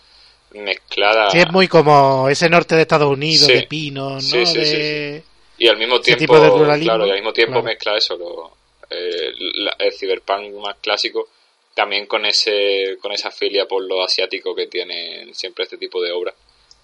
mezcladas. 0.53 1.33
Sí, 1.33 1.39
es 1.39 1.51
muy 1.53 1.69
como 1.69 2.29
ese 2.29 2.49
norte 2.49 2.75
de 2.75 2.83
Estados 2.83 3.11
Unidos, 3.11 3.47
Sí. 3.47 3.53
de 3.53 3.63
pinos, 3.65 4.15
¿no? 4.15 4.21
Sí, 4.21 4.47
sí, 4.47 4.65
sí, 4.65 4.77
de... 4.77 5.23
Y 5.59 5.69
al 5.69 5.77
mismo 5.77 6.01
tiempo, 6.01 6.19
tipo 6.19 6.41
de 6.41 6.49
ruralismo, 6.49 6.93
claro, 6.95 7.07
y 7.07 7.11
al 7.11 7.17
mismo 7.17 7.33
tiempo 7.33 7.53
claro. 7.53 7.65
mezcla 7.67 7.97
eso, 7.97 8.17
lo- 8.17 8.62
eh, 8.93 9.33
el 9.79 9.93
cyberpunk 9.93 10.53
más 10.55 10.77
clásico 10.81 11.29
también 11.75 12.07
con 12.07 12.27
ese 12.27 12.99
con 13.01 13.13
esa 13.13 13.31
filia 13.31 13.67
por 13.67 13.83
lo 13.83 14.03
asiático 14.05 14.55
que 14.55 14.67
tienen 14.67 15.35
siempre 15.35 15.65
este 15.65 15.79
tipo 15.79 16.03
de 16.03 16.13
obras 16.13 16.35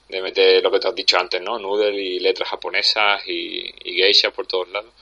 de 0.09 0.23
meter 0.23 0.63
lo 0.63 0.71
que 0.71 0.79
te 0.79 0.89
has 0.89 0.95
dicho 0.95 1.19
antes 1.19 1.41
no 1.43 1.59
noodle 1.59 2.01
y 2.01 2.19
letras 2.21 2.49
japonesas 2.49 3.23
y, 3.27 3.71
y 3.85 3.95
geisha 3.95 4.31
por 4.31 4.47
todos 4.47 4.69
lados. 4.71 4.93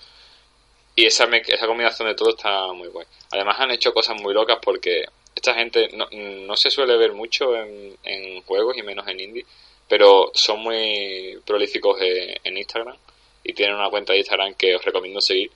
Y 0.97 1.07
esa 1.07 1.25
esa 1.25 1.67
combinación 1.67 2.09
de 2.09 2.15
todo 2.15 2.31
está 2.31 2.73
muy 2.73 2.89
guay. 2.89 3.07
Además 3.31 3.61
han 3.61 3.71
hecho 3.71 3.93
cosas 3.93 4.21
muy 4.21 4.33
locas 4.35 4.59
porque 4.63 5.05
esta 5.35 5.55
gente 5.55 5.91
no, 5.93 6.09
no 6.11 6.57
se 6.57 6.71
suele 6.71 6.97
ver 6.97 7.13
mucho 7.13 7.55
en, 7.55 7.97
en 8.03 8.43
juegos 8.43 8.77
y 8.77 8.83
menos 8.83 9.07
en 9.07 9.21
indie 9.21 9.47
pero 9.89 10.31
son 10.35 10.61
muy 10.61 11.39
prolíficos 11.45 11.99
en 12.01 12.57
Instagram 12.57 12.97
y 13.45 13.53
tienen 13.53 13.77
una 13.77 13.91
cuenta 13.91 14.13
de 14.13 14.19
Instagram 14.19 14.55
que 14.55 14.75
os 14.75 14.85
recomiendo 14.85 15.21
seguir 15.21 15.51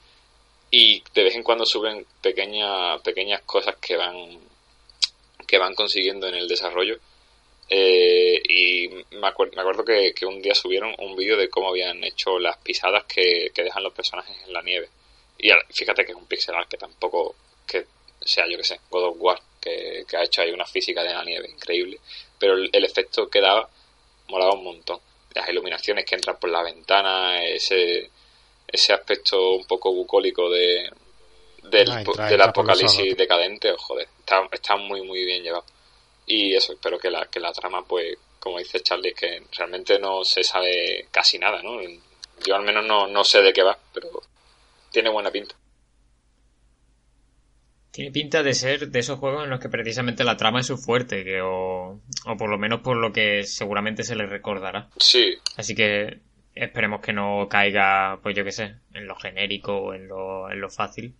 y 0.70 1.02
de 1.14 1.24
vez 1.24 1.34
en 1.34 1.42
cuando 1.42 1.66
suben 1.66 2.06
pequeñas 2.22 3.00
pequeñas 3.02 3.42
cosas 3.42 3.76
que 3.76 3.96
van 3.96 4.38
que 5.46 5.58
van 5.58 5.74
consiguiendo 5.74 6.28
en 6.28 6.36
el 6.36 6.48
desarrollo. 6.48 6.98
Eh, 7.68 8.40
y 8.48 8.88
me, 9.16 9.26
acuerdo, 9.28 9.54
me 9.54 9.62
acuerdo 9.62 9.84
que, 9.84 10.14
un 10.26 10.42
día 10.42 10.54
subieron 10.54 10.94
un 10.98 11.16
vídeo 11.16 11.36
de 11.36 11.48
cómo 11.48 11.68
habían 11.70 12.02
hecho 12.04 12.38
las 12.38 12.56
pisadas 12.58 13.04
que, 13.04 13.50
dejan 13.54 13.82
los 13.82 13.92
personajes 13.92 14.36
en 14.46 14.52
la 14.52 14.62
nieve. 14.62 14.88
Y 15.38 15.50
fíjate 15.72 16.04
que 16.04 16.12
es 16.12 16.18
un 16.18 16.26
pixel 16.26 16.54
art 16.54 16.68
que 16.68 16.76
tampoco 16.76 17.34
que 17.66 17.86
sea 18.20 18.44
yo 18.48 18.58
que 18.58 18.64
sé 18.64 18.78
God 18.90 19.04
of 19.04 19.16
War 19.18 19.40
que, 19.60 20.04
ha 20.16 20.24
hecho 20.24 20.42
ahí 20.42 20.50
una 20.50 20.66
física 20.66 21.02
de 21.02 21.14
la 21.14 21.24
nieve 21.24 21.48
increíble. 21.50 21.98
Pero 22.38 22.54
el 22.54 22.84
efecto 22.84 23.28
que 23.28 23.40
daba 23.40 23.68
molaba 24.28 24.54
un 24.54 24.64
montón. 24.64 25.00
Las 25.34 25.48
iluminaciones 25.48 26.04
que 26.04 26.14
entran 26.14 26.38
por 26.38 26.50
la 26.50 26.62
ventana 26.62 27.44
ese 27.44 28.10
ese 28.72 28.92
aspecto 28.92 29.52
un 29.52 29.64
poco 29.66 29.92
bucólico 29.92 30.48
de 30.50 30.90
del, 31.64 31.90
apocalipsis 32.40 33.16
decadente, 33.16 33.72
joder, 33.76 34.08
está, 34.18 34.42
está 34.50 34.76
muy 34.76 35.02
muy 35.02 35.24
bien 35.24 35.42
llevado. 35.42 35.64
Y 36.26 36.54
eso, 36.54 36.72
espero 36.72 36.98
que 36.98 37.10
la, 37.10 37.26
que 37.26 37.40
la 37.40 37.52
trama, 37.52 37.84
pues, 37.84 38.16
como 38.38 38.58
dice 38.58 38.80
Charlie, 38.80 39.14
que 39.14 39.42
realmente 39.56 39.98
no 39.98 40.24
se 40.24 40.44
sabe 40.44 41.08
casi 41.10 41.38
nada, 41.38 41.62
¿no? 41.62 41.80
Yo 42.46 42.54
al 42.54 42.62
menos 42.62 42.86
no, 42.86 43.08
no 43.08 43.24
sé 43.24 43.42
de 43.42 43.52
qué 43.52 43.62
va, 43.62 43.76
pero 43.92 44.08
tiene 44.90 45.10
buena 45.10 45.30
pinta. 45.30 45.56
Tiene 47.90 48.12
pinta 48.12 48.44
de 48.44 48.54
ser 48.54 48.88
de 48.88 48.98
esos 49.00 49.18
juegos 49.18 49.42
en 49.42 49.50
los 49.50 49.58
que 49.58 49.68
precisamente 49.68 50.22
la 50.22 50.36
trama 50.36 50.60
es 50.60 50.66
su 50.68 50.78
fuerte, 50.78 51.24
que 51.24 51.40
o, 51.42 52.00
o 52.26 52.36
por 52.38 52.48
lo 52.48 52.56
menos 52.56 52.80
por 52.82 52.96
lo 52.96 53.12
que 53.12 53.42
seguramente 53.42 54.04
se 54.04 54.14
le 54.14 54.26
recordará. 54.26 54.88
Sí. 54.98 55.36
Así 55.56 55.74
que 55.74 56.20
Esperemos 56.54 57.00
que 57.00 57.12
no 57.12 57.48
caiga, 57.48 58.18
pues 58.22 58.36
yo 58.36 58.44
qué 58.44 58.52
sé, 58.52 58.74
en 58.92 59.06
lo 59.06 59.14
genérico 59.16 59.76
o 59.76 59.94
en 59.94 60.08
lo, 60.08 60.50
en 60.50 60.60
lo 60.60 60.70
fácil. 60.70 61.14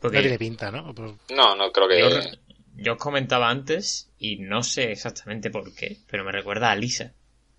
Porque 0.00 0.18
no 0.18 0.22
tiene 0.22 0.38
pinta, 0.38 0.70
¿no? 0.70 0.94
No, 1.30 1.56
no 1.56 1.72
creo 1.72 1.88
que... 1.88 2.38
Yo, 2.76 2.92
os 2.92 2.98
comentaba 2.98 3.48
antes, 3.48 4.10
y 4.18 4.36
no 4.36 4.62
sé 4.62 4.90
exactamente 4.92 5.50
por 5.50 5.74
qué, 5.74 5.98
pero 6.10 6.24
me 6.24 6.32
recuerda 6.32 6.70
a 6.70 6.76
Lisa. 6.76 7.12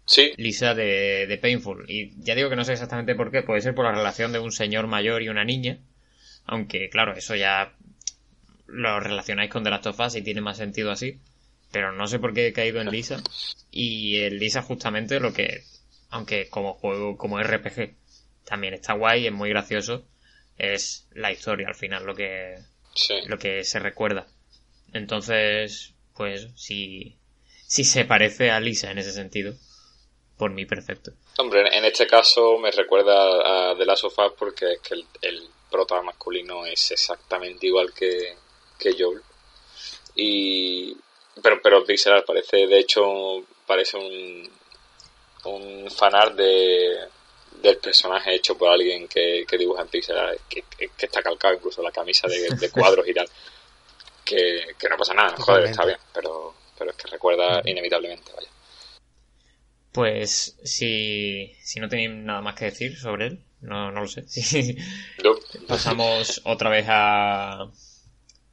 Sí. 0.06 0.34
Lisa 0.38 0.76
de, 0.76 1.26
de 1.26 1.38
Painful. 1.38 1.86
Y 1.90 2.12
ya 2.22 2.36
digo 2.36 2.50
que 2.50 2.56
no 2.56 2.66
sé 2.66 2.74
exactamente 2.74 3.16
por 3.16 3.32
qué, 3.32 3.42
puede 3.42 3.62
ser 3.62 3.74
por 3.74 3.86
la 3.86 3.94
relación 3.94 4.32
de 4.32 4.40
un 4.40 4.52
señor 4.52 4.88
mayor 4.88 5.24
y 5.24 5.30
una 5.30 5.46
niña. 5.46 5.80
Aunque, 6.46 6.90
claro, 6.90 7.14
eso 7.16 7.36
ya 7.36 7.74
lo 8.68 9.00
relacionáis 9.00 9.50
con 9.50 9.64
The 9.64 9.70
Last 9.70 9.88
of 9.88 10.00
Us 10.00 10.16
y 10.16 10.22
tiene 10.22 10.42
más 10.42 10.58
sentido 10.58 10.92
así. 10.92 11.20
Pero 11.72 11.92
no 11.92 12.08
sé 12.08 12.20
por 12.20 12.34
qué 12.34 12.48
he 12.48 12.54
caído 12.54 12.82
en 12.82 12.90
Lisa. 12.92 13.22
Y 13.72 14.18
en 14.18 14.38
Lisa 14.38 14.62
justamente 14.62 15.20
lo 15.20 15.34
que 15.34 15.64
aunque 16.10 16.50
como 16.50 16.74
juego, 16.74 17.18
como 17.18 17.42
RPG, 17.42 17.96
también 18.46 18.74
está 18.74 18.94
guay, 18.94 19.28
es 19.28 19.34
muy 19.34 19.50
gracioso, 19.50 20.06
es 20.58 21.08
la 21.12 21.32
historia 21.32 21.68
al 21.68 21.76
final 21.76 22.06
lo 22.06 22.16
que, 22.16 22.56
lo 23.28 23.38
que 23.38 23.64
se 23.64 23.80
recuerda. 23.80 24.28
Entonces, 24.94 25.94
pues, 26.16 26.50
si, 26.56 27.18
si 27.68 27.84
se 27.84 28.06
parece 28.06 28.52
a 28.52 28.60
Lisa 28.60 28.92
en 28.92 29.00
ese 29.00 29.12
sentido, 29.12 29.54
por 30.38 30.52
mí 30.52 30.66
perfecto. 30.66 31.12
Hombre, 31.38 31.76
en 31.76 31.86
este 31.86 32.08
caso 32.08 32.58
me 32.58 32.72
recuerda 32.72 33.72
a 33.72 33.78
The 33.78 33.86
Last 33.86 34.06
of 34.06 34.18
Us 34.18 34.34
porque 34.38 34.74
es 34.74 34.80
que 34.80 34.94
el, 34.96 35.06
el 35.22 35.50
prota 35.70 36.02
masculino 36.02 36.66
es 36.66 36.92
exactamente 36.92 37.68
igual 37.68 37.94
que, 37.94 38.36
que 38.80 38.96
Joel. 38.98 39.22
Y, 40.16 40.96
pero, 41.42 41.62
pero 41.62 41.86
Pixel 41.86 42.24
parece, 42.24 42.68
de 42.68 42.80
hecho, 42.80 43.44
parece 43.66 43.98
un, 43.98 44.50
un 45.46 45.90
fanart 45.92 46.36
de, 46.36 46.98
del 47.62 47.78
personaje 47.78 48.36
hecho 48.36 48.58
por 48.58 48.70
alguien 48.70 49.08
que, 49.08 49.46
dibuja 49.58 49.84
en 49.84 49.88
pixel 49.88 50.18
que, 50.50 50.64
que, 50.78 51.06
está 51.06 51.22
calcado 51.22 51.56
incluso 51.56 51.82
la 51.82 51.92
camisa 51.92 52.28
de, 52.28 52.70
cuadros 52.72 53.08
y 53.08 53.14
tal. 53.14 53.28
Que, 54.24 54.66
no 54.90 54.98
pasa 54.98 55.14
nada, 55.14 55.36
joder, 55.38 55.66
está 55.66 55.86
bien, 55.86 55.98
pero, 56.14 56.56
pero 56.78 56.92
es 56.92 56.98
que 56.98 57.08
recuerda 57.08 57.62
inevitablemente, 57.66 58.32
vaya. 58.34 58.50
Pues 59.92 60.58
si, 60.64 61.56
si 61.62 61.80
no 61.80 61.88
tenéis 61.88 62.10
nada 62.12 62.42
más 62.42 62.56
que 62.56 62.66
decir 62.66 62.98
sobre 62.98 63.28
él, 63.28 63.44
no, 63.62 63.92
no 63.92 64.02
lo 64.02 64.08
sé. 64.08 64.26
Pasamos 65.68 66.42
otra 66.44 66.70
vez 66.70 66.86
a, 66.90 67.70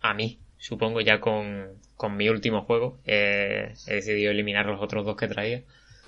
a 0.00 0.14
mí, 0.14 0.38
supongo, 0.58 1.00
ya 1.00 1.20
con, 1.20 1.80
con 1.96 2.16
mi 2.16 2.28
último 2.28 2.62
juego. 2.62 3.00
he 3.04 3.74
decidido 3.86 4.30
eliminar 4.30 4.66
los 4.66 4.80
otros 4.80 5.04
dos 5.04 5.16
que 5.16 5.28
traía. 5.28 5.64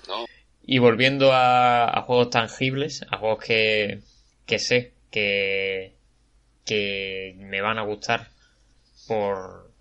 No. 0.07 0.25
Y 0.65 0.79
volviendo 0.79 1.31
a, 1.31 2.03
juegos 2.07 2.31
tangibles, 2.31 3.05
a 3.11 3.17
juegos 3.17 3.43
que, 3.43 3.99
que 4.45 4.59
sé 4.59 4.93
que, 5.11 5.93
que 6.65 7.35
me 7.37 7.61
van 7.61 7.77
a 7.77 7.83
gustar 7.83 8.29
por, 9.07 9.71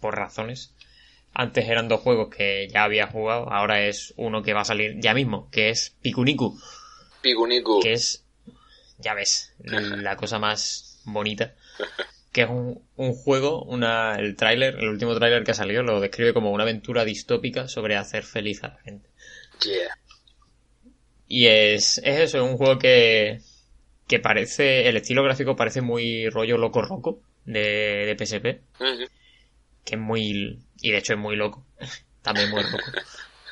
por 0.00 0.16
razones. 0.16 0.72
Antes 1.32 1.68
eran 1.68 1.88
dos 1.88 2.00
juegos 2.00 2.34
que 2.34 2.68
ya 2.68 2.84
había 2.84 3.06
jugado, 3.06 3.52
ahora 3.52 3.86
es 3.86 4.14
uno 4.16 4.42
que 4.42 4.52
va 4.52 4.62
a 4.62 4.64
salir 4.64 5.00
ya 5.00 5.14
mismo, 5.14 5.48
que 5.50 5.70
es 5.70 5.96
Pikuniku. 6.00 6.58
Pikuniku. 7.22 7.80
Que 7.80 7.92
es, 7.92 8.24
ya 8.98 9.14
ves, 9.14 9.54
la 9.62 10.16
cosa 10.16 10.38
más 10.38 11.00
bonita. 11.04 11.54
Que 12.32 12.42
es 12.42 12.48
un, 12.48 12.82
un 12.96 13.14
juego, 13.14 13.62
una, 13.64 14.16
el 14.16 14.36
tráiler, 14.36 14.76
el 14.76 14.88
último 14.88 15.14
tráiler 15.16 15.42
que 15.44 15.50
ha 15.50 15.54
salido 15.54 15.82
lo 15.82 16.00
describe 16.00 16.32
como 16.32 16.52
una 16.52 16.62
aventura 16.62 17.04
distópica 17.04 17.66
sobre 17.66 17.96
hacer 17.96 18.22
feliz 18.22 18.62
a 18.62 18.68
la 18.68 18.78
gente. 18.78 19.08
Yeah. 19.64 19.96
Y 21.32 21.46
es, 21.46 21.98
es 21.98 22.18
eso, 22.18 22.38
es 22.38 22.50
un 22.50 22.56
juego 22.56 22.76
que, 22.76 23.40
que 24.08 24.18
parece, 24.18 24.88
el 24.88 24.96
estilo 24.96 25.22
gráfico 25.22 25.54
parece 25.54 25.80
muy 25.80 26.28
rollo 26.28 26.58
loco 26.58 26.82
roco 26.82 27.20
de, 27.44 28.04
de 28.04 28.16
PSP. 28.18 28.42
Que 29.84 29.94
es 29.94 29.98
muy, 29.98 30.58
y 30.80 30.90
de 30.90 30.98
hecho 30.98 31.12
es 31.12 31.20
muy 31.20 31.36
loco. 31.36 31.64
También 32.22 32.50
muy 32.50 32.64
loco. 32.64 32.78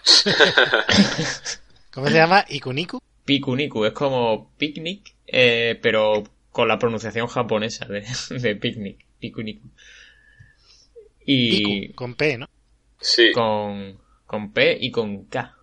¿Cómo 1.92 2.08
se 2.08 2.14
llama? 2.14 2.44
¿Ikuniku? 2.48 3.00
Pikuniku, 3.24 3.84
es 3.84 3.92
como 3.92 4.50
picnic, 4.58 5.14
eh, 5.28 5.78
pero 5.80 6.24
con 6.50 6.66
la 6.66 6.80
pronunciación 6.80 7.28
japonesa 7.28 7.86
de, 7.86 8.04
de 8.40 8.56
picnic. 8.56 9.06
Pikuniku. 9.20 9.68
Y. 11.24 11.92
con 11.92 12.16
P, 12.16 12.38
¿no? 12.38 12.48
Sí. 13.00 13.30
Con, 13.32 14.00
con 14.26 14.52
P 14.52 14.78
y 14.80 14.90
con 14.90 15.26
K. 15.26 15.57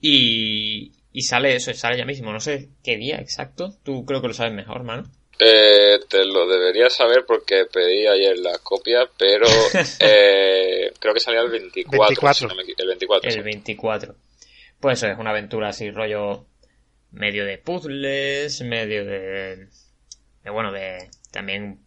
Y, 0.00 0.92
y 1.12 1.22
sale 1.22 1.56
eso, 1.56 1.72
sale 1.74 1.98
ya 1.98 2.04
mismo. 2.04 2.32
No 2.32 2.40
sé 2.40 2.68
qué 2.82 2.96
día 2.96 3.16
exacto. 3.16 3.74
Tú 3.82 4.04
creo 4.04 4.20
que 4.20 4.28
lo 4.28 4.34
sabes 4.34 4.52
mejor, 4.52 4.84
mano. 4.84 5.10
Eh, 5.40 6.00
te 6.08 6.24
lo 6.24 6.48
debería 6.48 6.90
saber 6.90 7.24
porque 7.24 7.64
pedí 7.72 8.06
ayer 8.06 8.38
la 8.38 8.58
copia, 8.58 9.08
pero 9.16 9.46
eh, 10.00 10.92
creo 10.98 11.14
que 11.14 11.20
salía 11.20 11.40
el 11.40 11.50
24. 11.50 12.08
el 12.78 12.86
24. 12.88 13.30
El 13.30 13.42
24. 13.42 14.14
Pues 14.80 14.98
eso 14.98 15.12
es 15.12 15.18
una 15.18 15.30
aventura 15.30 15.68
así, 15.68 15.90
rollo 15.90 16.46
medio 17.10 17.44
de 17.44 17.58
puzzles, 17.58 18.60
medio 18.62 19.04
de, 19.04 19.68
de 20.44 20.50
bueno, 20.50 20.72
de 20.72 21.08
también 21.30 21.80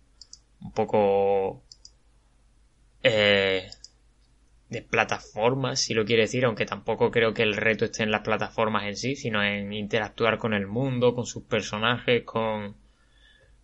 un 0.62 0.72
poco 0.72 1.64
eh, 3.04 3.70
de 4.72 4.82
plataformas, 4.82 5.82
si 5.82 5.94
lo 5.94 6.06
quiere 6.06 6.24
decir, 6.24 6.46
aunque 6.46 6.66
tampoco 6.66 7.12
creo 7.12 7.34
que 7.34 7.44
el 7.44 7.58
reto 7.58 7.84
esté 7.84 8.04
en 8.04 8.12
las 8.12 8.22
plataformas 8.22 8.86
en 8.86 8.96
sí, 8.96 9.18
sino 9.18 9.44
en 9.44 9.74
interactuar 9.74 10.38
con 10.38 10.54
el 10.54 10.66
mundo, 10.66 11.14
con 11.14 11.26
sus 11.26 11.44
personajes, 11.44 12.24
con, 12.24 12.78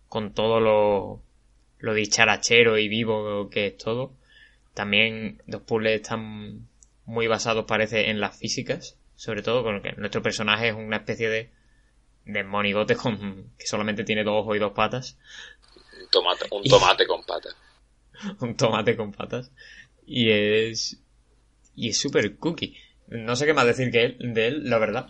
con 0.06 0.34
todo 0.34 0.60
lo, 0.60 1.22
lo 1.78 1.94
dicharachero 1.94 2.76
y 2.76 2.88
vivo 2.88 3.48
que 3.48 3.68
es 3.68 3.78
todo. 3.78 4.12
También 4.74 5.42
los 5.46 5.62
puzzles 5.62 6.02
están 6.02 6.68
muy 7.06 7.26
basados, 7.26 7.64
parece, 7.64 8.10
en 8.10 8.20
las 8.20 8.38
físicas, 8.38 8.98
sobre 9.16 9.40
todo 9.40 9.64
con 9.64 9.80
que 9.80 9.92
nuestro 9.92 10.20
personaje 10.20 10.68
es 10.68 10.74
una 10.74 10.98
especie 10.98 11.30
de, 11.30 11.50
de 12.26 12.44
monigote 12.44 12.96
con, 12.96 13.50
que 13.58 13.66
solamente 13.66 14.04
tiene 14.04 14.24
dos 14.24 14.42
ojos 14.42 14.56
y 14.56 14.58
dos 14.58 14.72
patas. 14.72 15.16
Un 16.02 16.10
tomate, 16.10 16.46
un 16.50 16.64
tomate 16.64 17.06
con 17.06 17.24
patas. 17.24 17.56
un 18.40 18.56
tomate 18.56 18.94
con 18.94 19.12
patas. 19.12 19.50
Y 20.08 20.30
es. 20.30 20.98
Y 21.76 21.90
es 21.90 21.98
súper 21.98 22.36
cookie. 22.36 22.74
No 23.08 23.36
sé 23.36 23.46
qué 23.46 23.54
más 23.54 23.66
decir 23.66 23.90
que 23.90 24.04
él, 24.04 24.16
de 24.34 24.48
él, 24.48 24.68
la 24.68 24.78
verdad. 24.78 25.06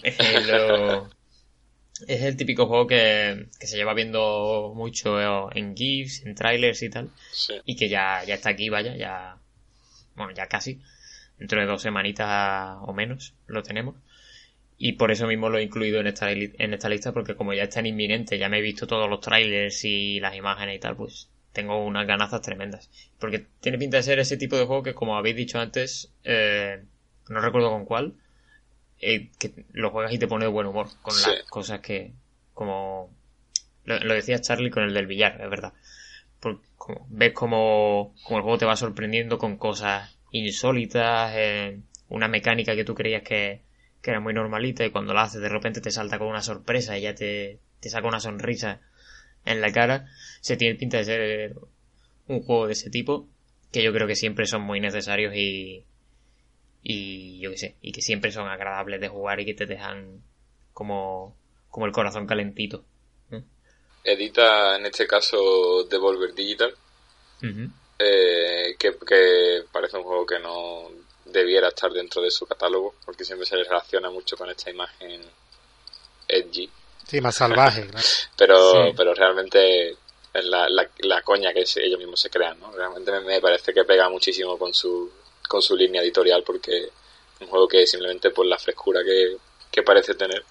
lo, 0.46 1.09
es 2.07 2.22
el 2.22 2.36
típico 2.36 2.66
juego 2.66 2.86
que, 2.86 3.46
que 3.59 3.66
se 3.66 3.76
lleva 3.76 3.94
viendo 3.94 4.72
mucho 4.74 5.55
en 5.55 5.76
GIFs, 5.76 6.24
en 6.26 6.34
trailers 6.34 6.82
y 6.82 6.90
tal. 6.90 7.11
Sí. 7.30 7.55
Y 7.64 7.76
que 7.76 7.88
ya, 7.88 8.24
ya 8.24 8.34
está 8.34 8.51
aquí, 8.51 8.68
vaya, 8.68 8.96
ya. 8.96 9.38
Bueno, 10.16 10.32
ya 10.34 10.46
casi. 10.46 10.80
Dentro 11.38 11.61
de 11.61 11.66
dos 11.66 11.82
semanitas 11.82 12.78
o 12.82 12.92
menos 12.92 13.34
lo 13.46 13.62
tenemos. 13.62 13.94
Y 14.76 14.92
por 14.92 15.11
eso 15.12 15.26
mismo 15.26 15.49
lo 15.49 15.59
he 15.59 15.62
incluido 15.62 16.01
en 16.01 16.09
esta, 16.09 16.30
en 16.30 16.74
esta 16.74 16.88
lista, 16.88 17.12
porque 17.12 17.36
como 17.36 17.53
ya 17.55 17.64
está 17.64 17.80
en 17.80 17.86
inminente, 17.86 18.38
ya 18.38 18.49
me 18.49 18.59
he 18.59 18.62
visto 18.62 18.86
todos 18.86 19.09
los 19.09 19.20
trailers 19.20 19.84
y 19.84 20.20
las 20.20 20.36
imágenes 20.36 20.76
y 20.76 20.78
tal, 20.80 20.96
pues 20.96 21.28
tengo 21.59 21.84
unas 21.84 22.06
ganazas 22.06 22.40
tremendas. 22.42 22.88
Porque 23.18 23.46
tiene 23.61 23.78
pinta 23.78 23.96
de 23.96 24.02
ser 24.04 24.18
ese 24.18 24.36
tipo 24.36 24.56
de 24.56 24.64
juego 24.64 24.82
que, 24.82 24.94
como 24.94 25.16
habéis 25.16 25.36
dicho 25.36 25.59
antes, 25.59 26.12
eh, 26.24 26.82
no 27.28 27.40
recuerdo 27.40 27.70
con 27.70 27.84
cuál, 27.84 28.14
eh, 29.00 29.30
que 29.38 29.64
lo 29.72 29.90
juegas 29.90 30.12
y 30.12 30.18
te 30.18 30.28
pone 30.28 30.44
de 30.44 30.50
buen 30.50 30.66
humor 30.66 30.88
con 31.02 31.14
Sí. 31.14 31.22
las 31.22 31.42
cosas 31.50 31.80
que, 31.80 32.12
como 32.54 33.11
lo, 33.84 33.98
lo 34.00 34.14
decía 34.14 34.40
Charlie 34.40 34.70
con 34.70 34.84
el 34.84 34.94
del 34.94 35.06
billar, 35.06 35.40
es 35.40 35.50
verdad. 35.50 35.72
Por- 36.40 36.61
como- 36.76 37.06
ves 37.11 37.32
como, 37.32 38.14
como 38.22 38.38
el 38.38 38.42
juego 38.42 38.59
te 38.59 38.66
va 38.66 38.76
sorprendiendo 38.76 39.38
con 39.38 39.56
cosas 39.56 40.16
insólitas, 40.30 41.32
eh, 41.34 41.80
una 42.09 42.28
mecánica 42.28 42.74
que 42.76 42.84
tú 42.84 42.94
creías 42.94 43.22
que, 43.22 43.62
que 44.00 44.11
era 44.11 44.20
muy 44.20 44.32
normalita 44.34 44.84
y 44.84 44.90
cuando 44.90 45.12
la 45.14 45.22
haces 45.22 45.40
de 45.40 45.48
repente 45.48 45.80
te 45.80 45.90
salta 45.90 46.18
con 46.18 46.28
una 46.28 46.42
sorpresa 46.42 46.96
y 46.96 47.02
ya 47.02 47.14
te, 47.14 47.59
te 47.80 47.88
saca 47.90 48.06
una 48.06 48.20
sonrisa 48.20 48.80
en 49.53 49.61
la 49.61 49.72
cara. 49.72 50.07
Se 50.40 50.57
tiene 50.57 50.78
pinta 50.78 50.99
de 50.99 51.05
ser 51.05 51.55
un 52.28 52.42
juego 52.42 52.66
de 52.66 52.74
ese 52.74 52.90
tipo 52.90 53.28
que 53.72 53.82
yo 53.82 53.92
creo 53.92 54.07
que 54.07 54.16
siempre 54.16 54.46
son 54.46 54.62
muy 54.62 54.80
necesarios 54.80 55.34
y, 55.34 55.84
y 56.82 57.38
yo 57.40 57.51
qué 57.51 57.59
sé, 57.59 57.76
y 57.82 57.92
que 57.92 58.01
siempre 58.01 58.32
son 58.32 58.49
agradables 58.49 59.01
de 59.01 59.09
jugar 59.09 59.40
y 59.40 59.44
que 59.44 59.55
te 59.55 59.66
dejan 59.66 60.22
como, 60.72 61.36
como 61.70 61.86
el 61.86 61.92
corazón 61.92 62.26
calentito. 62.26 62.84
Edita 64.05 64.76
en 64.76 64.86
este 64.86 65.07
caso 65.07 65.84
Devolver 65.84 66.32
Digital, 66.32 66.72
eh, 67.99 68.74
que, 68.78 68.96
que 69.07 69.64
parece 69.70 69.99
un 69.99 70.05
juego 70.05 70.24
que 70.24 70.38
no 70.38 70.88
debiera 71.26 71.68
estar 71.68 71.90
dentro 71.92 72.22
de 72.22 72.30
su 72.30 72.46
catálogo, 72.46 72.94
porque 73.05 73.24
siempre 73.24 73.46
se 73.46 73.57
le 73.57 73.64
relaciona 73.64 74.11
mucho 74.11 74.36
con 74.36 74.49
esta 74.49 74.70
imagen 74.70 75.20
edgy, 76.26 76.70
Sí, 77.09 77.20
más 77.20 77.36
salvaje. 77.36 77.86
claro. 77.88 78.06
pero, 78.36 78.72
Sí. 78.86 78.92
pero 78.96 79.14
realmente 79.14 79.90
es 79.90 80.44
la, 80.44 80.68
la, 80.68 80.88
la 80.98 81.22
coña 81.22 81.52
que 81.52 81.64
se- 81.66 81.84
ellos 81.84 81.98
mismos 81.98 82.20
se 82.20 82.30
crean, 82.30 82.61
¿no? 82.61 82.70
Realmente 82.72 83.11
me, 83.11 83.20
me 83.20 83.40
parece 83.40 83.72
que 83.72 83.84
pega 83.84 84.09
muchísimo 84.11 84.59
con 84.59 84.72
su, 84.74 85.11
con 85.48 85.62
su 85.62 85.74
línea 85.74 86.02
editorial, 86.02 86.42
porque 86.44 86.84
es 86.84 86.90
un 87.40 87.46
juego 87.48 87.66
que 87.66 87.86
simplemente 87.86 88.30
por 88.30 88.46
la 88.46 88.59
frescura 88.59 89.02
que, 89.02 89.36
que 89.70 89.82
parece 89.82 90.14
tener, 90.14 90.44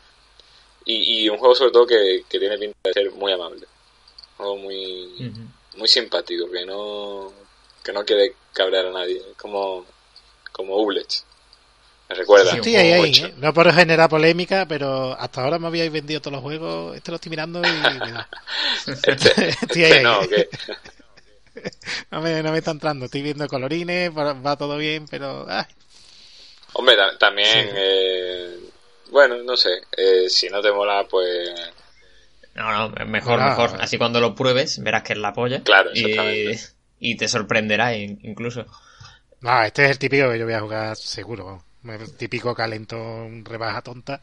y, 0.85 1.23
y 1.25 1.29
un 1.29 1.37
juego 1.37 1.53
sobre 1.53 1.71
todo 1.71 1.85
que, 1.85 2.23
que 2.27 2.39
tiene 2.39 2.57
pinta 2.57 2.77
de 2.85 2.93
ser 2.93 3.11
muy 3.11 3.31
amable, 3.31 3.67
un 4.31 4.37
juego 4.37 4.57
muy, 4.57 5.31
muy 5.75 5.87
simpático, 5.87 6.49
que 6.49 6.65
no, 6.65 7.31
que 7.83 7.91
no 7.93 8.03
quiere 8.03 8.35
cabrear 8.53 8.87
a 8.87 8.91
nadie, 8.91 9.17
es 9.17 9.37
como, 9.37 9.85
como 10.51 10.75
Ublex. 10.77 11.23
Me 12.09 12.15
recuerda. 12.15 12.51
Sí, 12.51 12.57
Estoy 12.57 12.75
ahí, 12.77 12.91
ahí. 12.93 13.11
¿eh? 13.25 13.33
No 13.37 13.53
por 13.53 13.71
generar 13.73 14.09
polémica, 14.09 14.65
pero 14.65 15.13
hasta 15.19 15.43
ahora 15.43 15.59
me 15.59 15.67
habíais 15.67 15.91
vendido 15.91 16.21
todos 16.21 16.33
los 16.35 16.41
juegos. 16.41 16.95
Este 16.95 17.11
lo 17.11 17.15
estoy 17.15 17.29
mirando 17.29 17.61
y. 17.61 18.89
Este- 18.89 19.11
Estoy 19.61 19.83
ahí, 19.83 19.91
este 19.91 19.93
ahí, 19.97 20.03
no, 20.03 20.19
que- 20.27 20.49
No 22.11 22.21
me, 22.21 22.41
no 22.43 22.51
me 22.51 22.59
está 22.59 22.71
entrando. 22.71 23.05
Estoy 23.05 23.21
viendo 23.23 23.47
colorines, 23.47 24.11
va, 24.15 24.55
todo 24.55 24.77
bien, 24.77 25.05
pero... 25.09 25.45
ay, 25.49 25.65
Hombre, 26.73 26.95
ta- 26.95 27.17
también, 27.17 27.47
Sí. 27.69 27.69
eh, 27.75 28.59
bueno, 29.09 29.37
no 29.43 29.57
sé, 29.57 29.69
eh, 29.97 30.29
si 30.29 30.49
no 30.49 30.61
te 30.61 30.71
mola, 30.71 31.05
pues 31.09 31.49
No, 32.53 32.89
no, 32.89 33.05
mejor, 33.05 33.39
Ah. 33.41 33.49
mejor. 33.49 33.81
Así 33.81 33.97
cuando 33.97 34.19
lo 34.21 34.35
pruebes, 34.35 34.81
verás 34.83 35.03
que 35.03 35.13
es 35.13 35.19
la 35.19 35.33
polla. 35.33 35.61
Claro, 35.63 35.89
y, 35.93 35.99
exactamente. 36.01 36.59
y 36.99 37.17
te 37.17 37.27
sorprenderá 37.27 37.95
in- 37.95 38.19
incluso. 38.23 38.65
No, 39.41 39.63
este 39.63 39.85
es 39.85 39.91
el 39.91 39.99
típico 39.99 40.29
que 40.31 40.37
yo 40.39 40.45
voy 40.45 40.53
a 40.53 40.59
jugar 40.61 40.95
seguro. 40.95 41.63
El 41.83 42.13
típico 42.17 42.53
calentón 42.53 43.45
rebaja 43.45 43.81
tonta. 43.81 44.21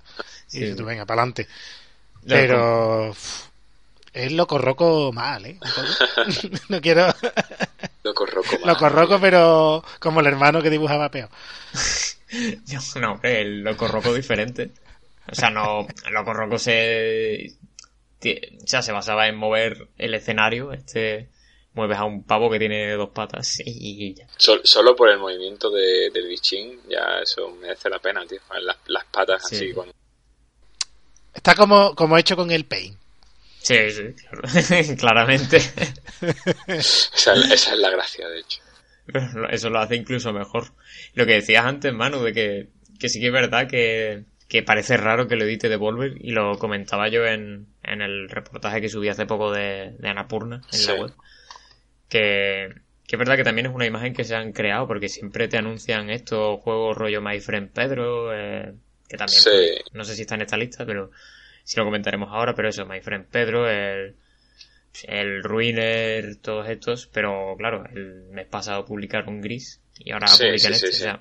Y 0.52 0.60
dices 0.60 0.76
tú, 0.76 0.84
venga, 0.84 1.06
para 1.06 1.22
adelante. 1.22 1.48
Pero... 2.26 3.14
es 4.12 4.32
loco 4.32 4.58
roco 4.58 5.12
mal, 5.12 5.46
¿eh? 5.46 5.58
No 6.68 6.80
quiero... 6.80 7.06
loco 8.02 8.26
roco. 8.26 8.58
Loco 8.64 8.88
roco, 8.88 9.20
pero 9.20 9.84
como 9.98 10.20
el 10.20 10.26
hermano 10.26 10.62
que 10.62 10.70
dibujaba 10.70 11.10
peor. 11.10 11.30
No, 13.00 13.12
hombre, 13.12 13.42
el 13.42 13.62
Loco 13.62 13.88
Roco 13.88 14.12
diferente. 14.12 14.70
O 15.30 15.34
sea, 15.34 15.50
no, 15.50 15.86
el 16.06 16.12
Loco 16.12 16.32
Roco 16.32 16.58
se, 16.58 17.52
o 18.22 18.66
sea, 18.66 18.82
se 18.82 18.92
basaba 18.92 19.28
en 19.28 19.36
mover 19.36 19.88
el 19.98 20.14
escenario. 20.14 20.72
Este, 20.72 21.28
mueves 21.74 21.98
a 21.98 22.04
un 22.04 22.22
pavo 22.24 22.50
que 22.50 22.58
tiene 22.58 22.92
dos 22.92 23.10
patas 23.10 23.58
y 23.64 24.14
ya. 24.14 24.26
Sol- 24.36 24.60
solo 24.64 24.94
por 24.96 25.10
el 25.10 25.18
movimiento 25.18 25.70
de, 25.70 26.10
del 26.12 26.28
bichín, 26.28 26.80
ya 26.88 27.18
eso 27.22 27.50
merece 27.60 27.90
la 27.90 27.98
pena, 27.98 28.24
tío. 28.26 28.38
Las, 28.62 28.76
las 28.86 29.04
patas 29.06 29.42
Sí. 29.48 29.56
así, 29.56 29.72
con... 29.72 29.90
Está 31.34 31.54
como, 31.54 31.94
como 31.94 32.16
hecho 32.16 32.36
con 32.36 32.50
el 32.50 32.64
paint. 32.64 32.96
Sí, 33.60 33.76
sí, 33.90 34.94
claramente. 34.96 35.56
esa, 36.66 37.32
esa 37.34 37.72
es 37.72 37.78
la 37.78 37.90
gracia, 37.90 38.28
de 38.28 38.40
hecho. 38.40 38.60
Eso 39.50 39.70
lo 39.70 39.78
hace 39.80 39.96
incluso 39.96 40.32
mejor. 40.32 40.68
Lo 41.14 41.26
que 41.26 41.32
decías 41.34 41.64
antes, 41.64 41.92
Manu, 41.92 42.22
de 42.22 42.32
que, 42.32 42.68
que 42.98 43.08
sí 43.08 43.20
que 43.20 43.26
es 43.26 43.32
verdad 43.32 43.66
que, 43.68 44.24
que 44.48 44.62
parece 44.62 44.96
raro 44.96 45.26
que 45.28 45.36
lo 45.36 45.44
edite 45.44 45.68
Devolver, 45.68 46.12
y 46.20 46.30
lo 46.30 46.58
comentaba 46.58 47.08
yo 47.08 47.24
en, 47.26 47.66
en 47.82 48.00
el 48.02 48.28
reportaje 48.28 48.80
que 48.80 48.88
subí 48.88 49.08
hace 49.08 49.26
poco 49.26 49.50
de, 49.52 49.94
de 49.98 50.08
Anapurna 50.08 50.62
en 50.72 50.78
Sí. 50.78 50.86
la 50.88 50.94
web. 50.94 51.12
Que, 52.08 52.68
que 53.06 53.16
es 53.16 53.18
verdad 53.18 53.36
que 53.36 53.44
también 53.44 53.66
es 53.66 53.74
una 53.74 53.86
imagen 53.86 54.14
que 54.14 54.24
se 54.24 54.34
han 54.34 54.52
creado, 54.52 54.86
porque 54.86 55.08
siempre 55.08 55.48
te 55.48 55.56
anuncian 55.58 56.10
estos 56.10 56.60
juegos 56.60 56.96
rollo 56.96 57.20
My 57.20 57.40
Friend 57.40 57.70
Pedro, 57.70 58.32
eh, 58.34 58.74
que 59.08 59.16
también 59.16 59.40
Sí. 59.40 59.50
pues, 59.82 59.94
no 59.94 60.04
sé 60.04 60.14
si 60.14 60.22
está 60.22 60.34
en 60.36 60.42
esta 60.42 60.56
lista, 60.56 60.84
pero 60.86 61.10
si 61.64 61.78
lo 61.78 61.84
comentaremos 61.84 62.28
ahora, 62.30 62.54
pero 62.54 62.68
eso, 62.68 62.86
My 62.86 63.00
Friend 63.00 63.26
Pedro, 63.26 63.68
el, 63.68 64.16
el 65.04 65.42
Ruiner, 65.42 66.36
todos 66.36 66.68
estos, 66.68 67.06
pero 67.08 67.54
claro, 67.58 67.84
el 67.92 68.24
mes 68.30 68.46
pasado 68.46 68.84
publicaron 68.84 69.40
Gris 69.40 69.80
y 69.98 70.12
ahora 70.12 70.28
Sí, 70.28 70.44
publican 70.44 70.74
sí, 70.74 70.86
este. 70.86 70.88
o 70.88 70.92
sea, 70.92 71.20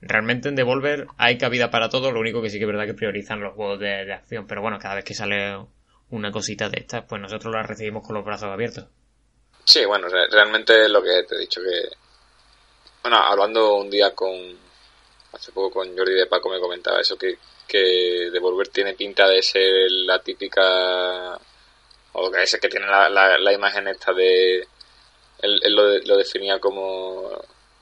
realmente 0.00 0.48
en 0.48 0.54
Devolver 0.54 1.06
hay 1.16 1.38
cabida 1.38 1.70
para 1.70 1.88
todo, 1.88 2.12
lo 2.12 2.20
único 2.20 2.42
que 2.42 2.50
sí 2.50 2.58
que 2.58 2.64
es 2.64 2.68
verdad 2.68 2.86
que 2.86 2.94
priorizan 2.94 3.40
los 3.40 3.54
juegos 3.54 3.80
de, 3.80 4.04
de 4.04 4.12
acción, 4.12 4.46
pero 4.46 4.60
bueno, 4.62 4.78
cada 4.78 4.96
vez 4.96 5.04
que 5.04 5.14
sale 5.14 5.56
una 6.10 6.30
cosita 6.30 6.68
de 6.68 6.78
estas, 6.80 7.04
pues 7.04 7.20
nosotros 7.20 7.52
la 7.54 7.62
recibimos 7.62 8.06
con 8.06 8.14
los 8.14 8.24
brazos 8.24 8.48
abiertos. 8.50 8.86
Sí, 9.64 9.84
bueno, 9.84 10.08
re- 10.08 10.28
realmente 10.28 10.84
es 10.84 10.90
lo 10.90 11.02
que 11.02 11.22
te 11.24 11.36
he 11.36 11.38
dicho 11.38 11.60
que... 11.62 11.88
Bueno, 13.02 13.18
hablando 13.18 13.76
un 13.76 13.90
día 13.90 14.14
con... 14.14 14.30
Hace 15.32 15.52
poco 15.52 15.70
con 15.80 15.96
Jordi 15.96 16.14
de 16.14 16.26
Paco 16.26 16.48
me 16.48 16.60
comentaba 16.60 17.00
eso, 17.00 17.16
que, 17.16 17.38
que 17.66 18.28
Devolver 18.30 18.68
tiene 18.68 18.94
pinta 18.94 19.26
de 19.28 19.42
ser 19.42 19.90
la 19.90 20.18
típica... 20.22 21.38
O 22.12 22.30
que 22.30 22.42
es 22.42 22.58
que 22.60 22.68
tiene 22.68 22.86
la, 22.86 23.08
la, 23.08 23.38
la 23.38 23.52
imagen 23.52 23.88
esta 23.88 24.12
de... 24.12 24.66
Él, 25.40 25.60
él 25.62 25.72
lo, 25.74 25.86
de- 25.88 26.02
lo 26.02 26.16
definía 26.16 26.58
como 26.60 27.30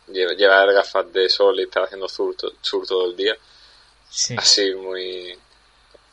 lle- 0.09 0.37
llevar 0.37 0.73
gafas 0.73 1.13
de 1.13 1.29
sol 1.29 1.61
y 1.61 1.65
estar 1.65 1.83
haciendo 1.85 2.09
sur, 2.09 2.35
sur 2.61 2.87
todo 2.87 3.07
el 3.07 3.17
día. 3.17 3.37
Sí. 4.09 4.35
Así 4.39 4.75
muy... 4.75 5.37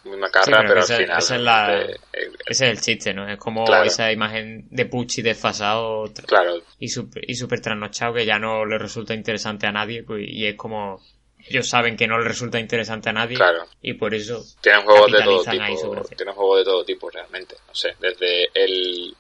Muy 0.04 0.14
Sí, 0.16 0.20
macarra, 0.20 0.64
pero 0.68 0.80
al 0.82 0.86
final... 0.88 1.18
es 1.20 1.32
la- 1.32 1.82
eh, 1.82 2.00
Ese 2.45 2.66
es 2.66 2.72
el 2.72 2.82
chiste, 2.82 3.14
¿no? 3.14 3.30
Es 3.30 3.38
como 3.38 3.66
Claro. 3.66 3.84
esa 3.86 4.12
imagen 4.12 4.66
de 4.72 4.86
Pucci 4.86 5.22
desfasado 5.22 6.06
claro, 6.26 6.62
y 6.80 6.88
súper 6.88 7.30
y 7.30 7.36
super 7.36 7.60
trasnochado 7.62 8.14
que 8.14 8.26
ya 8.26 8.39
no 8.39 8.66
le 8.66 8.78
resulta 8.78 9.14
interesante 9.14 9.68
a 9.68 9.72
nadie 9.72 10.04
pues, 10.04 10.24
y 10.28 10.45
es 10.47 10.56
como 10.56 11.02
ellos 11.47 11.68
saben 11.70 11.95
que 11.97 12.08
no 12.08 12.18
le 12.18 12.26
resulta 12.28 12.60
interesante 12.60 13.10
a 13.10 13.14
nadie 13.14 13.36
Claro. 13.36 13.66
y 13.82 13.93
por 13.93 14.14
eso 14.14 14.43
Tienen 14.62 14.84
juegos 14.84 15.12
de 15.12 15.22
todo 15.24 15.43
tipo. 15.43 16.16
Tienen 16.16 16.36
juegos 16.36 16.58
de 16.60 16.64
todo 16.66 16.84
tipo 16.86 17.10
realmente. 17.10 17.56
No 17.68 17.76
sé, 17.76 17.95
desde 18.00 18.50
el, 18.54 19.16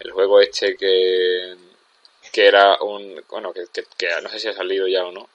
el 0.00 0.10
juego 0.10 0.40
este 0.40 0.76
que, 0.76 1.54
que 2.32 2.46
era 2.46 2.76
un. 2.82 3.22
Bueno, 3.30 3.52
que, 3.52 3.64
que, 3.72 3.82
que 3.96 4.08
no 4.22 4.28
sé 4.30 4.38
si 4.38 4.48
ha 4.48 4.52
salido 4.52 4.86
ya 4.88 5.04
o 5.04 5.12
no. 5.12 5.28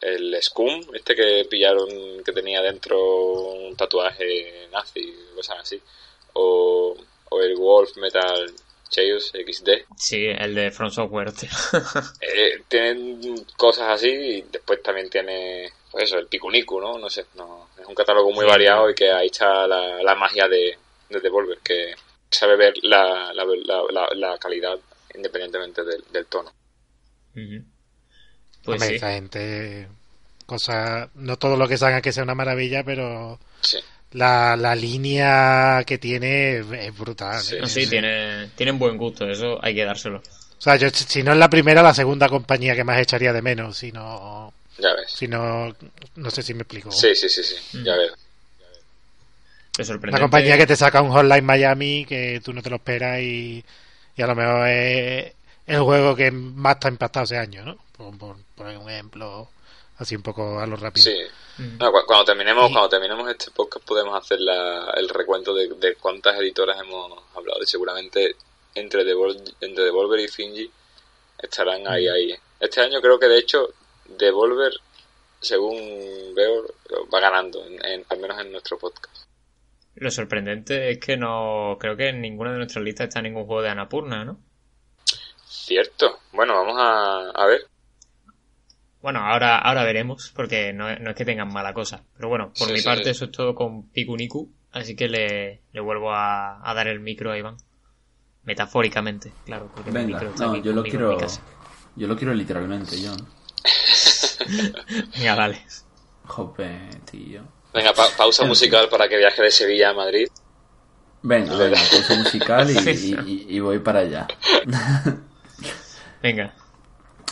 El 0.00 0.36
Scum, 0.42 0.82
este 0.92 1.14
que 1.14 1.46
pillaron 1.48 1.88
que 2.24 2.32
tenía 2.32 2.60
dentro 2.62 2.98
un 3.52 3.76
tatuaje 3.76 4.68
nazi, 4.72 5.14
cosas 5.34 5.58
así. 5.60 5.80
O, 6.34 6.96
o 7.30 7.40
el 7.40 7.56
Wolf 7.56 7.96
Metal 7.96 8.52
Chaos 8.90 9.32
XD. 9.32 9.70
sí 9.96 10.26
el 10.26 10.54
de 10.54 10.70
From 10.70 10.90
Software. 10.90 11.32
Eh, 12.20 12.62
tienen 12.68 13.20
cosas 13.56 13.88
así 13.90 14.08
y 14.10 14.42
después 14.42 14.82
también 14.82 15.08
tiene 15.10 15.70
pues 15.90 16.04
eso, 16.04 16.18
el 16.18 16.26
Picunicu, 16.26 16.80
¿no? 16.80 16.98
No 16.98 17.08
sé, 17.08 17.26
no, 17.36 17.68
es 17.80 17.86
un 17.86 17.94
catálogo 17.94 18.30
muy 18.32 18.44
Sí. 18.44 18.50
variado 18.50 18.90
y 18.90 18.94
que 18.94 19.10
ahí 19.12 19.26
está 19.26 19.66
la, 19.68 20.02
la 20.02 20.14
magia 20.16 20.48
de, 20.48 20.76
de 21.08 21.20
Devolver, 21.20 21.58
que 21.58 21.94
sabe 22.30 22.56
ver 22.56 22.74
la, 22.82 23.32
la, 23.32 24.08
la, 24.14 24.38
calidad 24.38 24.76
independientemente 25.14 25.84
del, 25.84 26.02
del 26.12 26.26
tono. 26.26 26.52
Pues 28.64 28.80
Hombre, 28.80 28.88
sí 28.88 28.94
esa 28.96 29.12
gente... 29.12 29.88
Cosa, 30.46 31.08
no 31.14 31.38
todo 31.38 31.56
lo 31.56 31.66
que 31.66 31.78
salga 31.78 32.02
que 32.02 32.12
sea 32.12 32.22
una 32.22 32.34
maravilla, 32.34 32.84
pero 32.84 33.38
Sí, 33.62 33.78
la, 34.12 34.56
la 34.56 34.74
línea 34.74 35.82
que 35.86 35.96
tiene 35.96 36.58
es, 36.58 36.98
brutal. 36.98 37.40
Sí. 37.40 37.56
¿eh? 37.56 37.66
Sí, 37.66 37.86
tiene, 37.88 38.50
tienen 38.54 38.78
buen 38.78 38.98
gusto, 38.98 39.26
eso 39.28 39.58
hay 39.62 39.74
que 39.74 39.84
dárselo. 39.84 40.18
O 40.18 40.60
sea, 40.64 40.76
yo 40.76 40.88
si 40.90 41.22
no 41.22 41.32
es 41.32 41.38
la 41.38 41.48
primera, 41.48 41.82
la 41.82 41.94
segunda 41.94 42.28
compañía 42.28 42.74
que 42.76 42.84
más 42.84 43.00
echaría 43.00 43.32
de 43.32 43.40
menos, 43.42 43.78
si 43.78 43.90
no, 43.90 44.52
Ya 44.78 44.92
ves. 44.94 45.10
si 45.12 45.28
no, 45.28 45.74
no 46.16 46.30
sé 46.30 46.42
si 46.42 46.52
me 46.54 46.62
explico. 46.62 46.92
Sí, 46.92 47.14
sí, 47.14 47.28
sí, 47.28 47.42
sí. 47.42 47.82
Ya 47.82 47.96
veo. 47.96 48.12
Lo 49.76 49.98
Una 49.98 50.20
compañía 50.20 50.56
que 50.56 50.66
te 50.66 50.76
saca 50.76 51.02
un 51.02 51.10
Hotline 51.10 51.44
Miami 51.44 52.04
que 52.06 52.40
tú 52.44 52.52
no 52.52 52.62
te 52.62 52.70
lo 52.70 52.76
esperas 52.76 53.18
y, 53.20 53.64
y 54.14 54.22
a 54.22 54.26
lo 54.26 54.36
mejor 54.36 54.68
es 54.68 55.32
el 55.66 55.80
juego 55.80 56.14
que 56.14 56.30
más 56.30 56.78
te 56.78 56.86
ha 56.86 56.90
impactado 56.90 57.24
ese 57.24 57.38
año, 57.38 57.64
¿no? 57.64 57.83
Por, 57.96 58.16
por 58.18 58.36
poner 58.56 58.78
un 58.78 58.90
ejemplo 58.90 59.48
así 59.98 60.16
un 60.16 60.22
poco 60.22 60.58
a 60.58 60.66
lo 60.66 60.76
rápido. 60.76 61.04
Sí. 61.04 61.16
Mm. 61.62 61.78
No, 61.78 61.92
cu- 61.92 62.04
cuando 62.06 62.24
terminemos, 62.24 62.68
Y- 62.68 62.72
cuando 62.72 62.88
terminemos 62.88 63.30
este 63.30 63.50
podcast 63.52 63.86
podemos 63.86 64.16
hacer 64.20 64.40
la, 64.40 64.90
el 64.96 65.08
recuento 65.08 65.54
de, 65.54 65.68
de 65.68 65.94
cuántas 65.96 66.38
editoras 66.38 66.80
hemos 66.80 67.22
hablado. 67.36 67.62
Y 67.62 67.66
seguramente 67.66 68.34
entre 68.74 69.04
Devol- 69.04 69.54
entre 69.60 69.84
Devolver 69.84 70.18
y 70.20 70.28
Finji 70.28 70.70
estarán 71.38 71.86
ahí, 71.86 72.08
ahí. 72.08 72.34
Este 72.58 72.80
año 72.80 73.00
creo 73.00 73.18
que 73.18 73.28
de 73.28 73.38
hecho 73.38 73.68
Devolver, 74.06 74.72
según 75.40 76.34
veo, 76.34 76.64
va 77.14 77.20
ganando, 77.20 77.64
en- 77.64 77.84
en- 77.84 78.04
al 78.08 78.18
menos 78.18 78.38
en 78.40 78.50
nuestro 78.50 78.78
podcast. 78.78 79.24
Lo 79.96 80.10
sorprendente 80.10 80.90
es 80.90 80.98
que 80.98 81.16
no 81.16 81.76
creo 81.78 81.96
que 81.96 82.08
en 82.08 82.20
ninguna 82.20 82.50
de 82.50 82.58
nuestras 82.58 82.84
listas 82.84 83.06
está 83.08 83.22
ningún 83.22 83.46
juego 83.46 83.62
de 83.62 83.68
Anapurna, 83.68 84.24
¿no? 84.24 84.40
Cierto. 85.46 86.18
Bueno, 86.32 86.54
vamos 86.54 86.74
a, 86.78 87.30
a 87.30 87.46
ver. 87.46 87.66
Bueno, 89.04 89.20
ahora, 89.20 89.58
ahora 89.58 89.84
veremos, 89.84 90.32
porque 90.34 90.72
no, 90.72 90.84
no 90.98 91.10
es 91.10 91.14
que 91.16 91.26
tengan 91.26 91.52
mala 91.52 91.74
cosa. 91.74 92.02
Pero 92.16 92.30
bueno, 92.30 92.54
por 92.56 92.68
Sí, 92.68 92.72
mi 92.72 92.78
sí. 92.78 92.84
parte 92.86 93.10
eso 93.10 93.26
es 93.26 93.32
todo 93.32 93.54
con 93.54 93.82
Pikuniku, 93.90 94.50
así 94.72 94.96
que 94.96 95.08
le, 95.08 95.60
le 95.74 95.80
vuelvo 95.82 96.10
a, 96.14 96.66
a 96.66 96.72
dar 96.72 96.88
el 96.88 97.00
micro 97.00 97.30
a 97.30 97.36
Iván. 97.36 97.58
Metafóricamente, 98.44 99.30
claro, 99.44 99.68
porque 99.74 99.90
Venga, 99.90 100.06
micro 100.06 100.30
está 100.30 100.46
no, 100.46 100.52
aquí 100.54 100.62
yo 100.62 100.72
lo 100.72 100.82
quiero. 100.84 101.18
Yo 101.96 102.06
lo 102.06 102.16
quiero 102.16 102.32
literalmente, 102.32 102.96
John. 103.04 103.18
Venga, 105.18 105.34
dale. 105.36 105.60
Jope, 106.24 106.88
tío. 107.10 107.42
Venga, 107.74 107.92
pa- 107.92 108.08
pausa 108.16 108.46
musical 108.46 108.88
para 108.88 109.06
que 109.06 109.18
viaje 109.18 109.42
de 109.42 109.50
Sevilla 109.50 109.90
a 109.90 109.92
Madrid. 109.94 110.28
Venga, 111.20 111.54
venga, 111.58 111.76
pausa 111.76 112.14
musical 112.16 112.70
y- 112.70 113.46
y 113.50 113.60
voy 113.60 113.80
para 113.80 113.98
allá. 114.00 114.26
Venga. 116.22 116.54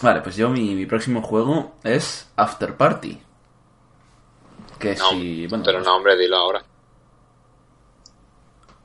Vale, 0.01 0.21
pues 0.23 0.37
yo 0.37 0.49
mi, 0.49 0.75
mi 0.75 0.87
próximo 0.87 1.23
juego 1.23 1.75
es 1.85 2.29
After 2.37 2.77
Party. 2.77 3.21
Que 4.79 4.95
No, 4.97 5.11
si. 5.11 5.47
Bueno, 5.47 5.65
pero 5.65 5.79
pues- 5.79 5.87
no, 5.87 5.97
hombre, 5.97 6.17
dilo 6.17 6.37
ahora. 6.37 6.63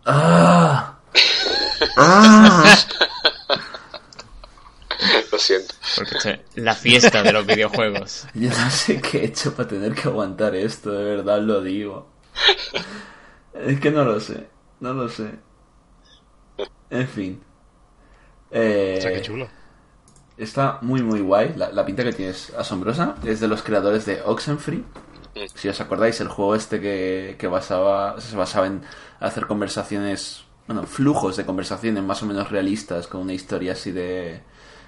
¡Ah! 0.06 0.96
¡Ah! 1.98 2.76
Lo 5.32 5.38
siento. 5.40 5.76
Porque 5.96 6.46
la 6.56 6.74
fiesta 6.74 7.22
de 7.24 7.34
los 7.34 7.46
videojuegos. 7.46 8.28
Yo 8.34 8.50
no 8.50 8.70
sé 8.70 9.02
qué 9.02 9.20
he 9.20 9.26
hecho 9.26 9.54
para 9.56 9.68
tener 9.70 9.94
que 9.94 10.08
aguantar 10.08 10.56
esto, 10.56 10.92
de 10.92 11.04
verdad 11.04 11.40
lo 11.42 11.62
digo. 11.62 12.08
Es 13.54 13.80
que 13.80 13.92
no 13.92 14.04
lo 14.06 14.20
sé, 14.20 14.48
no 14.80 14.94
lo 14.94 15.10
sé. 15.10 15.32
En 16.90 17.08
fin. 17.08 17.44
Eh, 18.52 18.96
O 18.98 19.02
sea, 19.02 19.12
qué 19.14 19.22
chulo. 19.22 19.50
Está 20.38 20.80
muy 20.82 21.02
muy 21.02 21.22
guay, 21.22 21.54
la, 21.56 21.72
la 21.72 21.86
pinta 21.86 22.04
que 22.04 22.14
tiene 22.14 22.32
es 22.32 22.54
asombrosa. 22.54 23.16
Es 23.24 23.40
de 23.40 23.48
los 23.48 23.64
creadores 23.64 24.06
de 24.06 24.22
Oxenfree. 24.24 24.84
Si 25.54 25.68
os 25.70 25.80
acordáis, 25.82 26.20
el 26.22 26.30
juego 26.30 26.56
este 26.56 26.82
que, 26.82 27.36
que 27.38 27.48
basaba, 27.48 28.20
se 28.20 28.36
basaba 28.36 28.68
en 28.68 28.82
hacer 29.20 29.46
conversaciones, 29.46 30.46
bueno, 30.66 30.84
flujos 30.84 31.38
de 31.38 31.46
conversaciones 31.46 32.04
más 32.04 32.24
o 32.24 32.26
menos 32.26 32.50
realistas 32.50 33.08
con 33.08 33.22
una 33.22 33.34
historia 33.34 33.74
así 33.74 33.92
de, 33.92 34.42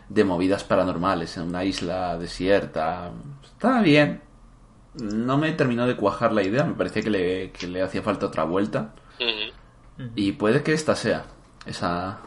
de 0.10 0.24
movidas 0.24 0.64
paranormales 0.64 1.38
en 1.38 1.43
una 1.43 1.64
isla 1.64 2.18
desierta. 2.18 3.12
Está 3.43 3.82
bien. 3.82 4.22
No 4.95 5.38
me 5.38 5.52
terminó 5.54 5.86
de 5.86 5.95
cuajar 5.95 6.34
la 6.34 6.41
idea, 6.41 6.64
me 6.64 6.74
parecía 6.74 7.04
que 7.04 7.10
le, 7.12 7.52
que 7.52 7.68
le 7.68 7.82
hacía 7.84 8.02
falta 8.02 8.26
otra 8.26 8.43
vuelta. 8.43 8.93
Y 10.16 10.32
puede 10.34 10.64
que 10.64 10.74
esta 10.74 10.95
sea 10.95 11.26
esa, 11.66 12.20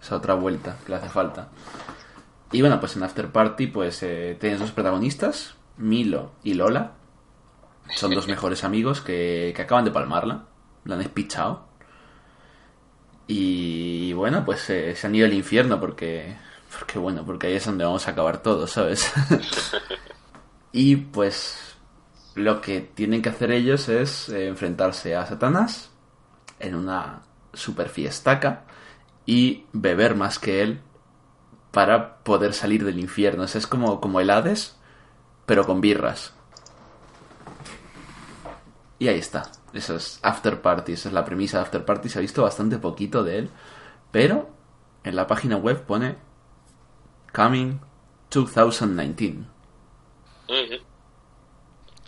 esa 0.00 0.16
otra 0.16 0.34
vuelta 0.34 0.78
que 0.84 0.92
le 0.92 0.96
hace 0.96 1.08
falta. 1.10 1.48
Y 2.52 2.60
bueno, 2.60 2.78
pues 2.80 2.96
en 2.96 3.02
After 3.02 3.30
Party 3.30 3.66
pues 3.66 4.02
eh, 4.02 4.36
tienes 4.40 4.60
dos 4.60 4.70
protagonistas, 4.70 5.56
Milo 5.76 6.32
y 6.42 6.54
Lola. 6.54 6.92
Son 7.94 8.12
dos 8.12 8.28
mejores 8.28 8.64
amigos 8.64 9.00
que, 9.00 9.52
que 9.54 9.62
acaban 9.62 9.84
de 9.84 9.90
palmarla. 9.90 10.46
La 10.84 10.94
han 10.94 11.00
espichado. 11.00 11.66
Y 13.26 14.12
bueno, 14.12 14.44
pues 14.44 14.70
eh, 14.70 14.94
se 14.94 15.06
han 15.06 15.14
ido 15.14 15.26
al 15.26 15.34
infierno 15.34 15.80
porque... 15.80 16.36
Porque 16.78 16.98
bueno, 16.98 17.24
porque 17.24 17.46
ahí 17.46 17.54
es 17.54 17.64
donde 17.64 17.84
vamos 17.84 18.06
a 18.06 18.10
acabar 18.10 18.42
todos, 18.42 18.72
¿sabes? 18.72 19.10
y 20.72 20.96
pues 20.96 21.76
lo 22.34 22.60
que 22.60 22.80
tienen 22.82 23.22
que 23.22 23.30
hacer 23.30 23.50
ellos 23.50 23.88
es 23.88 24.28
eh, 24.28 24.48
enfrentarse 24.48 25.16
a 25.16 25.24
Satanás 25.24 25.90
en 26.60 26.74
una 26.74 27.22
super 27.54 27.88
fiestaca 27.88 28.64
y 29.24 29.64
beber 29.72 30.14
más 30.14 30.38
que 30.38 30.62
él 30.62 30.80
para 31.76 32.20
poder 32.20 32.54
salir 32.54 32.86
del 32.86 32.98
infierno. 32.98 33.42
O 33.42 33.46
sea, 33.46 33.58
es 33.58 33.66
como, 33.66 34.00
como 34.00 34.18
el 34.18 34.30
Hades, 34.30 34.76
pero 35.44 35.66
con 35.66 35.82
birras. 35.82 36.32
Y 38.98 39.08
ahí 39.08 39.18
está. 39.18 39.52
Eso 39.74 39.96
es 39.96 40.18
After 40.22 40.62
Party, 40.62 40.94
esa 40.94 41.10
es 41.10 41.12
la 41.12 41.26
premisa 41.26 41.58
de 41.58 41.64
After 41.64 41.84
Party. 41.84 42.08
Se 42.08 42.18
ha 42.18 42.22
visto 42.22 42.42
bastante 42.42 42.78
poquito 42.78 43.22
de 43.24 43.40
él, 43.40 43.50
pero 44.10 44.48
en 45.04 45.16
la 45.16 45.26
página 45.26 45.58
web 45.58 45.84
pone 45.84 46.16
Coming 47.34 47.78
2019. 48.30 49.44
Ujú. 50.48 50.84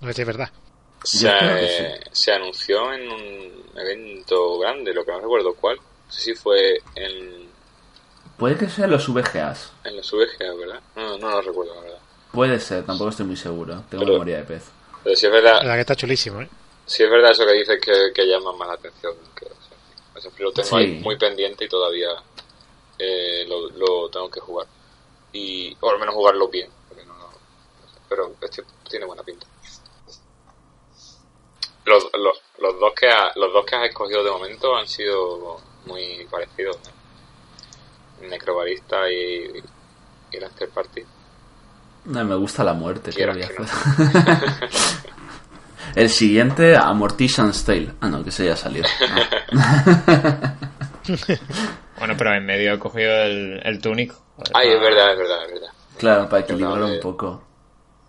No 0.01 0.09
sé 0.09 0.15
si 0.15 0.21
es 0.23 0.27
verdad. 0.27 0.49
Se, 1.05 1.29
creo 1.29 1.57
que 1.57 2.01
se 2.11 2.33
anunció 2.33 2.95
en 2.95 3.07
un 3.07 3.79
evento 3.79 4.59
grande, 4.61 4.95
lo 4.95 5.05
que 5.05 5.13
no 5.13 5.21
recuerdo 5.21 5.55
cuál. 5.57 5.77
No 5.77 6.11
sé 6.11 6.23
si 6.23 6.35
fue 6.35 6.79
en, 6.95 7.48
Puede 8.39 8.57
que 8.57 8.69
sea 8.69 8.87
los 8.87 9.09
VGAs. 9.13 9.73
en 9.85 9.97
los 9.97 10.11
VGA, 10.13 10.55
¿verdad? 10.55 10.81
No, 10.97 11.19
no 11.19 11.29
lo 11.31 11.41
recuerdo, 11.43 11.75
la 11.75 11.81
verdad. 11.81 11.99
Puede 12.33 12.61
ser, 12.61 12.85
tampoco 12.87 13.11
estoy 13.11 13.27
muy 13.27 13.37
seguro. 13.37 13.83
Tengo 13.91 14.05
Pero- 14.05 14.13
memoria 14.13 14.39
de 14.39 14.45
pez. 14.45 14.65
Pero 15.03 15.17
si 15.17 15.27
es 15.27 15.33
La 15.33 15.39
verdad, 15.41 15.59
verdad 15.61 15.75
que 15.75 15.81
está 15.81 15.97
chulísimo, 15.97 16.43
¿eh? 16.43 16.49
si 16.87 17.03
es 17.03 17.11
verdad 17.11 17.31
eso 17.33 17.45
que 17.47 17.53
dices 17.55 17.81
que, 17.81 18.13
que 18.15 18.27
llama 18.27 18.53
más 18.53 18.69
la 18.69 18.75
atención. 18.75 19.15
Que, 19.35 19.47
o 19.47 20.21
sea, 20.21 20.31
lo 20.39 20.53
tengo 20.53 20.69
Sí. 20.69 20.75
ahí 20.77 21.01
muy 21.03 21.17
pendiente 21.17 21.65
y 21.65 21.69
todavía 21.69 22.11
eh, 22.99 23.45
lo, 23.49 23.69
lo 23.71 24.09
tengo 24.11 24.31
que 24.31 24.41
jugar. 24.41 24.67
Y, 25.33 25.77
o 25.81 25.91
al 25.91 25.99
menos 25.99 26.15
jugarlo 26.15 26.49
bien. 26.49 26.69
porque 26.89 27.05
no- 27.05 27.15
no 27.15 27.89
sé, 27.93 27.99
pero 28.09 28.35
este 28.41 28.63
tiene 28.89 29.05
buena 29.07 29.23
pinta. 29.23 29.47
Los, 31.85 32.05
los, 32.13 32.41
los, 32.59 32.79
dos 32.81 32.93
que 32.95 33.09
ha- 33.09 33.33
los 33.37 33.53
dos 33.53 33.65
que 33.65 33.75
has 33.77 33.85
escogido 33.89 34.23
de 34.23 34.31
momento 34.31 34.77
han 34.77 34.87
sido 34.87 35.61
muy 35.87 36.27
parecidos. 36.31 36.77
¿eh? 36.77 36.91
Necrobarista 38.23 39.11
y, 39.11 39.63
y 40.33 40.37
el 40.37 40.45
After 40.45 40.69
Party. 40.71 41.03
No, 42.07 42.25
me 42.25 42.35
gusta 42.37 42.65
la 42.65 42.73
muerte. 42.75 43.11
¿qué 43.11 43.17
Quiero 43.17 43.33
voy 43.35 43.43
a 43.43 43.49
que 43.49 43.55
no. 43.59 43.67
El 45.95 46.11
siguiente, 46.11 46.77
a 46.77 46.93
Mortician's 46.93 47.65
Tale. 47.65 47.93
Ah, 48.01 48.09
no, 48.09 48.23
que 48.23 48.31
se 48.31 48.45
ya 48.47 48.57
salió. 48.57 48.85
Ah. 49.57 50.55
Bueno, 51.99 52.15
pero 52.17 52.35
en 52.35 52.45
medio 52.47 52.75
he 52.75 52.79
cogido 52.79 53.11
el, 53.25 53.61
el 53.65 53.81
túnico. 53.81 54.15
Joder, 54.37 54.53
Ay, 54.55 54.69
es 54.69 54.77
para- 54.77 54.89
verdad, 54.91 55.13
es 55.13 55.19
verdad, 55.19 55.45
es 55.47 55.53
verdad. 55.53 55.69
Claro, 55.99 56.29
para 56.29 56.43
equilibrar 56.43 56.83
un 56.83 57.01
poco. 57.01 57.43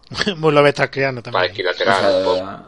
Muy 0.37 0.51
lo 0.53 0.61
ves 0.61 0.69
estar 0.73 0.91
creando 0.91 1.23
Para 1.23 1.47
también. 1.47 1.51
O 1.67 1.71
equilateral 1.71 2.15
un 2.17 2.23
poco. 2.23 2.35
sea, 2.35 2.63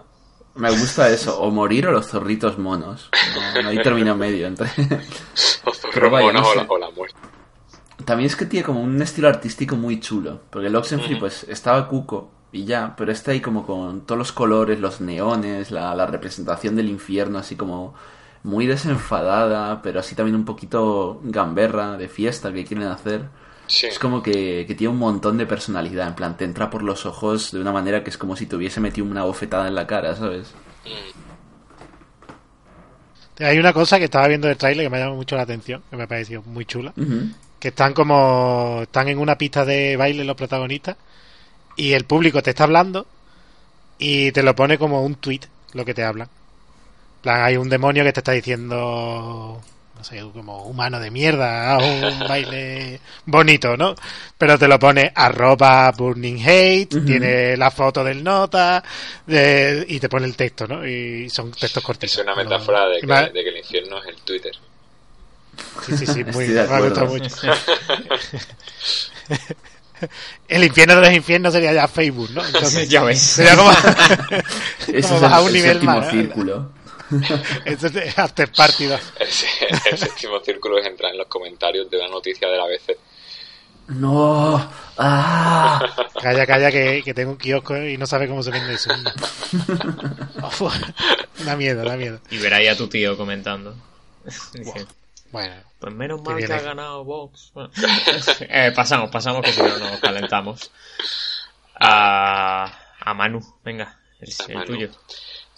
me 0.55 0.71
gusta 0.71 1.09
eso, 1.09 1.39
o 1.39 1.51
morir 1.51 1.85
o 1.87 1.91
los 1.91 2.07
zorritos 2.07 2.57
monos. 2.57 3.09
No, 3.55 3.61
no 3.61 3.69
hay 3.69 3.83
término 3.83 4.15
medio 4.15 4.47
entre. 4.47 4.69
pero 5.93 6.09
vaya, 6.09 6.27
monos 6.27 6.41
no 6.41 6.47
o, 6.47 6.51
sé. 6.53 6.57
la, 6.57 6.65
o 6.69 6.77
la 6.79 6.89
muerte. 6.91 7.17
También 8.05 8.27
es 8.27 8.35
que 8.35 8.45
tiene 8.45 8.65
como 8.65 8.81
un 8.81 9.01
estilo 9.01 9.27
artístico 9.27 9.75
muy 9.75 9.99
chulo. 9.99 10.41
Porque 10.49 10.67
el 10.67 10.75
Oxenfree, 10.75 11.17
pues, 11.17 11.45
estaba 11.49 11.87
cuco 11.87 12.31
y 12.51 12.65
ya, 12.65 12.95
pero 12.97 13.11
está 13.11 13.31
ahí 13.31 13.39
como 13.39 13.65
con 13.65 14.01
todos 14.01 14.19
los 14.19 14.31
colores, 14.31 14.79
los 14.79 14.99
neones, 15.01 15.71
la, 15.71 15.95
la 15.95 16.05
representación 16.05 16.75
del 16.75 16.89
infierno, 16.89 17.39
así 17.39 17.55
como 17.55 17.93
muy 18.43 18.65
desenfadada, 18.65 19.81
pero 19.81 19.99
así 19.99 20.15
también 20.15 20.35
un 20.35 20.45
poquito 20.45 21.21
gamberra, 21.23 21.97
de 21.97 22.09
fiesta 22.09 22.51
que 22.51 22.65
quieren 22.65 22.87
hacer. 22.87 23.23
Sí. 23.67 23.87
Es 23.87 23.99
como 23.99 24.21
que, 24.21 24.65
que 24.67 24.75
tiene 24.75 24.91
un 24.91 24.99
montón 24.99 25.37
de 25.37 25.45
personalidad, 25.45 26.07
en 26.07 26.15
plan, 26.15 26.35
te 26.35 26.43
entra 26.43 26.69
por 26.69 26.83
los 26.83 27.05
ojos 27.05 27.51
de 27.51 27.61
una 27.61 27.71
manera 27.71 28.03
que 28.03 28.09
es 28.09 28.17
como 28.17 28.35
si 28.35 28.45
te 28.45 28.57
hubiese 28.57 28.81
metido 28.81 29.07
una 29.07 29.23
bofetada 29.23 29.67
en 29.67 29.75
la 29.75 29.87
cara, 29.87 30.15
¿sabes? 30.15 30.53
Hay 33.39 33.57
una 33.57 33.73
cosa 33.73 33.97
que 33.97 34.05
estaba 34.05 34.27
viendo 34.27 34.47
del 34.47 34.57
trailer 34.57 34.85
que 34.85 34.89
me 34.89 34.97
ha 34.97 34.99
llamado 34.99 35.15
mucho 35.15 35.35
la 35.35 35.43
atención, 35.43 35.81
que 35.89 35.95
me 35.95 36.03
ha 36.03 36.07
parecido 36.07 36.43
muy 36.43 36.65
chula. 36.65 36.93
Ujú. 36.97 37.29
Que 37.61 37.69
están 37.69 37.93
como 37.93 38.79
están 38.81 39.07
en 39.07 39.19
una 39.19 39.37
pista 39.37 39.63
de 39.63 39.95
baile 39.95 40.25
los 40.25 40.35
protagonistas 40.35 40.97
y 41.77 41.93
el 41.93 42.03
público 42.03 42.41
te 42.43 42.49
está 42.49 42.65
hablando 42.65 43.05
y 43.97 44.31
te 44.33 44.43
lo 44.43 44.53
pone 44.55 44.77
como 44.77 45.03
un 45.03 45.15
tweet 45.15 45.41
lo 45.73 45.85
que 45.85 45.93
te 45.93 46.03
hablan 46.03 46.27
En 46.27 47.21
plan, 47.21 47.43
hay 47.43 47.55
un 47.55 47.69
demonio 47.69 48.03
que 48.03 48.11
te 48.11 48.19
está 48.19 48.31
diciendo, 48.33 49.61
no 49.95 50.03
sé, 50.03 50.19
como 50.33 50.63
humano 50.65 50.99
de 50.99 51.11
mierda, 51.11 51.75
haz 51.77 51.83
un 51.83 52.19
baile 52.27 52.99
bonito, 53.25 53.77
¿no? 53.77 53.93
Pero 54.39 54.57
te 54.57 54.67
lo 54.67 54.79
pone 54.79 55.11
arroba 55.13 55.91
burning 55.91 56.39
hate, 56.43 57.05
tiene 57.05 57.55
la 57.55 57.69
foto 57.69 58.03
del 58.03 58.23
nota 58.23 58.83
de- 59.27 59.85
y 59.87 59.99
te 59.99 60.09
pone 60.09 60.25
el 60.25 60.35
texto, 60.35 60.65
¿no? 60.67 60.85
Y 60.85 61.29
son 61.29 61.51
textos 61.51 61.83
cortitos. 61.83 62.17
Es 62.17 62.23
una 62.23 62.33
metáfora 62.35 62.85
que, 62.99 63.05
de 63.31 63.43
que 63.43 63.49
el 63.49 63.57
infierno 63.57 63.99
es 63.99 64.07
el 64.07 64.15
Twitter. 64.23 64.51
Sí, 65.85 65.97
sí, 65.97 66.05
sí, 66.05 66.23
muy, 66.25 66.45
Estoy 66.45 66.47
de 66.47 66.67
me 66.67 66.75
ha 66.75 66.79
mucho. 67.05 67.29
El 70.47 70.63
infierno 70.63 70.95
de 70.95 71.01
los 71.01 71.13
infiernos 71.13 71.53
sería 71.53 71.73
ya 71.73 71.87
Facebook, 71.87 72.31
¿no? 72.31 72.43
Entonces, 72.43 72.89
ya 72.89 73.03
ves. 73.03 73.21
sería 73.21 73.55
como, 73.55 73.71
es 74.87 75.11
el, 75.11 75.23
un 75.23 75.47
el 75.47 75.53
nivel 75.53 75.73
séptimo 75.73 75.91
más. 75.91 76.05
¿no? 76.05 76.11
círculo. 76.11 76.71
Esto 77.65 77.87
es 77.87 78.17
after 78.17 78.51
party. 78.51 78.87
¿no? 78.87 78.95
El, 78.95 79.01
el 79.91 79.97
séptimo 79.97 80.39
círculo 80.39 80.79
es 80.79 80.87
entrar 80.87 81.11
en 81.11 81.19
los 81.19 81.27
comentarios 81.27 81.89
de 81.89 81.97
una 81.97 82.07
noticia 82.07 82.47
de 82.47 82.57
la 82.57 82.63
ABC. 82.63 82.97
No. 83.89 84.71
Ah. 84.97 85.83
Calla, 86.21 86.45
calla, 86.45 86.71
que, 86.71 87.01
que 87.03 87.13
tengo 87.13 87.31
un 87.31 87.37
kiosco 87.37 87.75
y 87.77 87.97
no 87.97 88.05
sabe 88.05 88.27
cómo 88.27 88.41
se 88.41 88.51
vende 88.51 88.75
eso. 88.75 88.89
Da 91.43 91.55
miedo, 91.55 91.83
da 91.83 91.97
miedo. 91.97 92.19
Y 92.29 92.37
ver 92.37 92.53
ahí 92.53 92.67
a 92.67 92.77
tu 92.77 92.87
tío 92.87 93.17
comentando. 93.17 93.75
Dice, 94.53 94.85
Bueno, 95.31 95.55
Pues 95.79 95.93
menos 95.93 96.21
mal 96.21 96.37
que 96.45 96.51
ha 96.53 96.57
eh. 96.57 96.63
ganado 96.63 97.03
Vox. 97.03 97.51
Bueno. 97.53 97.71
Eh, 98.41 98.71
pasamos, 98.75 99.09
pasamos 99.09 99.41
que 99.43 99.51
si 99.51 99.61
no 99.61 99.77
nos 99.77 99.99
calentamos. 99.99 100.71
A, 101.75 102.71
a 102.99 103.13
Manu, 103.13 103.39
venga, 103.63 103.99
el 104.19 104.55
Manu. 104.55 104.65
tuyo. 104.65 104.89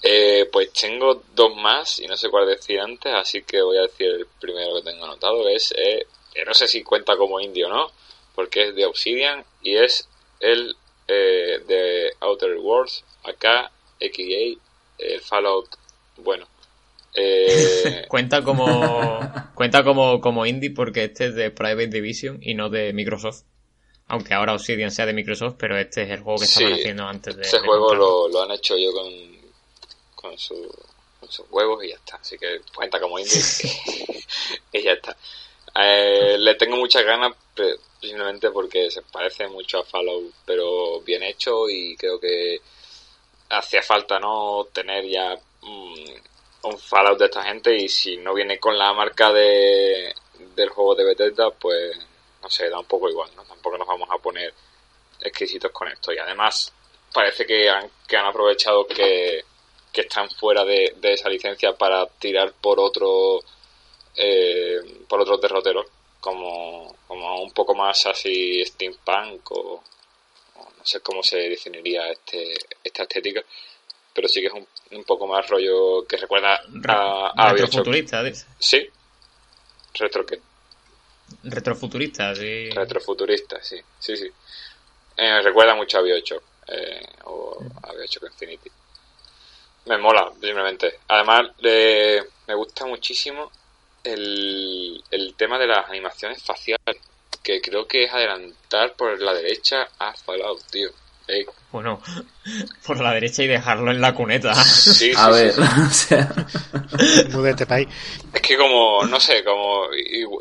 Eh, 0.02 0.50
pues 0.52 0.72
tengo 0.74 1.24
dos 1.34 1.56
más 1.56 2.00
y 2.00 2.08
no 2.08 2.18
sé 2.18 2.30
cuál 2.30 2.46
decir 2.48 2.80
antes, 2.80 3.14
así 3.14 3.42
que 3.44 3.62
voy 3.62 3.78
a 3.78 3.84
decir 3.84 4.08
el 4.08 4.28
primero 4.40 4.76
que 4.76 4.90
tengo 4.92 5.06
anotado. 5.06 5.48
Es, 5.50 5.72
eh, 5.78 6.06
eh, 6.36 6.44
no 6.46 6.54
sé 6.54 6.68
si 6.68 6.84
cuenta 6.84 7.16
como 7.16 7.40
indio 7.40 7.68
o 7.68 7.70
no, 7.70 7.92
porque 8.36 8.70
es 8.70 8.76
de 8.76 8.86
Obsidian 8.86 9.46
y 9.62 9.76
es 9.78 10.08
el 10.40 10.76
eh, 11.08 11.62
de 11.68 12.14
Outer 12.20 12.58
Worlds, 12.58 13.04
acá, 13.24 13.72
XA, 14.00 14.60
el 14.98 15.22
Fallout, 15.22 15.70
bueno. 16.18 16.48
Eh, 17.14 18.06
Cuenta 18.10 18.44
como 18.44 19.20
cuenta 19.56 19.84
como, 19.84 20.20
como 20.20 20.46
indie 20.46 20.72
porque 20.72 21.04
este 21.06 21.28
es 21.28 21.36
de 21.36 21.52
Private 21.52 21.88
Division 21.88 22.40
y 22.42 22.56
no 22.56 22.70
de 22.70 22.92
Microsoft. 22.94 23.44
Aunque 24.08 24.34
ahora 24.34 24.54
Obsidian 24.54 24.92
sea 24.92 25.06
de 25.06 25.14
Microsoft, 25.14 25.56
pero 25.58 25.78
este 25.78 26.04
es 26.04 26.10
el 26.10 26.22
juego 26.22 26.40
que 26.40 26.46
estaban 26.46 26.74
Sí, 26.74 26.80
haciendo 26.82 27.04
antes 27.08 27.36
de. 27.36 27.42
Ese 27.44 27.58
de 27.60 27.66
juego 27.68 27.94
lo, 27.96 28.28
lo 28.28 28.42
han 28.44 28.52
hecho 28.52 28.76
yo 28.78 28.92
con, 28.92 29.08
con, 30.16 30.38
su- 30.38 30.76
con 31.20 31.32
sus 31.32 31.46
huevos 31.50 31.84
y 31.84 31.90
ya 31.90 31.96
está. 31.96 32.18
Así 32.18 32.38
que 32.38 32.62
cuenta 32.76 33.00
como 33.00 33.18
indie 33.20 33.34
y 34.74 34.82
ya 34.82 34.92
está. 34.94 35.16
Eh, 35.76 36.36
le 36.38 36.56
tengo 36.56 36.76
muchas 36.78 37.04
ganas 37.06 37.34
simplemente 38.02 38.52
porque 38.52 38.92
se 38.92 39.02
parece 39.04 39.48
mucho 39.48 39.80
a 39.80 39.86
Fallout, 39.86 40.32
pero 40.46 41.00
bien 41.02 41.24
hecho 41.24 41.70
y 41.70 41.96
creo 41.96 42.20
que 42.20 42.60
hacía 43.50 43.82
falta 43.82 44.20
no 44.20 44.68
tener 44.74 45.06
ya 45.08 45.36
mm, 45.62 46.12
un 46.64 46.78
Fallout 46.78 47.20
de 47.20 47.26
esta 47.26 47.44
gente 47.44 47.76
y 47.76 47.90
si 47.90 48.18
no 48.18 48.34
viene 48.34 48.60
con 48.60 48.78
la 48.78 48.94
marca 48.94 49.32
de, 49.32 50.14
del 50.56 50.70
juego 50.70 50.96
de 50.96 51.06
Bethesda, 51.06 51.52
pues 51.52 51.98
no 52.42 52.50
sé, 52.50 52.70
da 52.70 52.80
un 52.80 52.86
poco 52.86 53.10
igual, 53.10 53.30
¿no? 53.36 53.44
Tampoco 53.44 53.78
nos 53.78 53.88
vamos 53.88 54.10
a 54.12 54.18
poner 54.18 54.54
exquisitos 55.22 55.72
con 55.72 55.88
esto 55.88 56.12
y 56.14 56.18
además 56.18 56.74
parece 57.14 57.46
que 57.46 57.70
han, 57.70 57.90
que 58.08 58.18
han 58.18 58.26
aprovechado 58.26 58.86
que, 58.88 59.44
que 59.92 60.02
están 60.02 60.30
fuera 60.30 60.66
de, 60.66 60.96
de 60.98 61.14
esa 61.14 61.30
licencia 61.30 61.74
para 61.74 62.06
tirar 62.08 62.54
por 62.54 62.80
otro 62.80 63.42
eh, 64.16 64.80
por 65.08 65.22
otros 65.22 65.40
derroteros 65.42 65.86
como, 66.20 66.96
como 67.08 67.42
un 67.42 67.52
poco 67.52 67.76
más 67.76 68.06
así 68.06 68.64
steampunk 68.66 69.52
o, 69.52 69.84
o 70.56 70.70
no 70.78 70.86
sé 70.86 71.00
cómo 71.02 71.24
se 71.24 71.38
definiría 71.38 72.10
este 72.12 72.56
esta 72.84 73.04
estética 73.04 73.44
pero 74.14 74.28
sí 74.28 74.42
que 74.42 74.48
es 74.48 74.54
un, 74.54 74.68
un 74.96 75.04
poco 75.04 75.28
más 75.28 75.48
rollo 75.50 76.06
que 76.08 76.18
recuerda 76.18 76.62
a, 76.88 77.34
a. 77.36 77.52
Retrofuturista, 77.54 78.24
dice. 78.24 78.46
sí 78.60 78.90
retro 79.94 80.26
qué 80.26 80.40
Retrofuturista, 81.44 82.36
sí. 82.36 82.70
Retrofuturista, 82.70 83.62
sí, 83.62 83.78
sí, 84.00 84.16
sí. 84.16 84.30
Eh, 85.18 85.42
recuerda 85.42 85.76
mucho 85.76 85.98
a 85.98 86.02
Bioshock 86.02 86.44
eh, 86.68 87.06
o 87.26 87.60
a 87.82 87.94
Bioshock 87.94 88.24
Infinity. 88.26 88.70
Me 89.86 89.98
mola, 89.98 90.32
simplemente. 90.40 91.00
Además, 91.08 91.52
eh, 91.64 92.22
me 92.48 92.56
gusta 92.56 92.86
muchísimo 92.86 93.52
el, 94.04 95.04
el 95.10 95.34
tema 95.36 95.58
de 95.58 95.68
las 95.68 95.90
animaciones 95.90 96.42
faciales, 96.42 96.98
que 97.42 97.62
creo 97.62 97.88
que 97.88 98.04
es 98.06 98.14
adelantar 98.14 98.94
por 98.94 99.20
la 99.20 99.34
derecha 99.34 99.90
a 100.00 100.14
Fallout, 100.14 100.62
tío. 100.70 100.90
Bueno, 101.72 102.00
por 102.86 103.00
la 103.00 103.14
derecha 103.14 103.44
y 103.44 103.48
dejarlo 103.48 103.92
en 103.92 104.02
la 104.02 104.14
cuneta. 104.14 104.54
sí, 104.54 104.94
sí, 104.94 105.12
A 105.16 105.28
sí, 105.28 105.32
ver, 105.32 105.54
sí. 105.54 105.62
o 105.62 105.90
sea, 105.90 106.34
muy 107.34 107.44
de 107.44 107.50
este 107.52 107.66
país. 107.66 107.88
Es 108.34 108.42
que 108.42 108.58
como, 108.58 109.06
no 109.06 109.20
sé, 109.20 109.44
como 109.44 109.88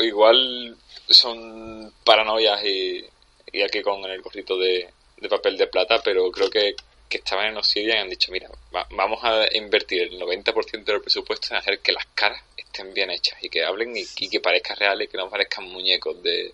igual 0.01 0.77
son 1.09 1.93
paranoias 2.05 2.65
y, 2.65 3.05
y 3.53 3.63
aquí 3.63 3.83
con 3.83 4.05
el 4.05 4.21
gorrito 4.23 4.57
de, 4.59 4.89
de 5.19 5.29
papel 5.29 5.57
de 5.57 5.67
plata, 5.69 6.01
pero 6.03 6.31
creo 6.31 6.51
que, 6.51 6.75
que 7.09 7.19
estaban 7.19 7.47
en 7.47 7.57
Obsidian 7.57 7.99
y 7.99 8.01
han 8.01 8.11
dicho, 8.11 8.33
mira, 8.33 8.49
va- 8.75 8.87
vamos 8.91 9.21
a 9.23 9.47
invertir 9.57 10.03
el 10.03 10.19
90% 10.19 10.93
del 10.93 11.01
presupuesto 11.01 11.49
en 11.51 11.57
hacer 11.59 11.79
que 11.81 11.93
las 11.93 12.07
caras 12.15 12.43
estén 12.57 12.93
bien 12.95 13.11
hechas 13.11 13.39
y 13.43 13.49
que 13.49 13.65
hablen 13.65 13.97
y, 13.97 14.05
y 14.19 14.29
que 14.29 14.41
parezcan 14.41 14.77
reales 14.77 15.07
y 15.09 15.11
que 15.11 15.19
no 15.19 15.29
parezcan 15.31 15.65
muñecos 15.65 16.23
de, 16.23 16.53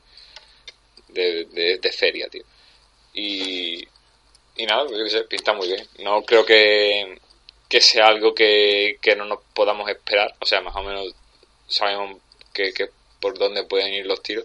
de, 1.09 1.45
de, 1.47 1.79
de 1.79 1.93
feria, 1.93 2.29
tío. 2.29 2.43
Y, 3.15 3.87
y 4.59 4.67
nada, 4.67 4.85
sé, 5.09 5.23
pinta 5.23 5.53
muy 5.55 5.69
bien. 5.69 5.87
No 6.01 6.23
creo 6.23 6.45
que, 6.45 7.19
que 7.69 7.81
sea 7.81 8.07
algo 8.09 8.35
que, 8.35 8.99
que 9.01 9.17
no 9.17 9.25
nos 9.25 9.39
podamos 9.55 9.89
esperar. 9.89 10.35
O 10.41 10.45
sea, 10.47 10.61
más 10.61 10.77
o 10.77 10.83
menos 10.83 11.15
sabemos 11.67 12.21
que, 12.53 12.73
que 12.73 12.89
por 13.21 13.39
dónde 13.39 13.65
pueden 13.65 13.93
ir 13.95 14.05
los 14.07 14.23
tiros. 14.23 14.45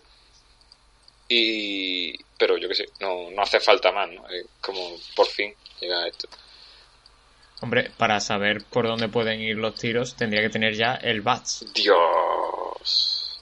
Y, 1.27 2.15
pero 2.37 2.57
yo 2.57 2.67
que 2.69 2.75
sé, 2.75 2.85
no, 2.99 3.31
no 3.31 3.41
hace 3.41 3.59
falta 3.59 3.91
más, 3.91 4.09
¿no? 4.11 4.27
Es 4.29 4.45
como 4.61 4.95
por 5.15 5.27
fin 5.27 5.53
llega 5.79 5.99
a 6.03 6.07
esto. 6.07 6.27
Hombre, 7.61 7.91
para 7.97 8.19
saber 8.19 8.63
por 8.65 8.87
dónde 8.87 9.07
pueden 9.07 9.39
ir 9.39 9.55
los 9.55 9.75
tiros, 9.75 10.15
tendría 10.15 10.41
que 10.41 10.49
tener 10.49 10.75
ya 10.75 10.95
el 10.95 11.21
BATS. 11.21 11.73
Dios. 11.73 13.39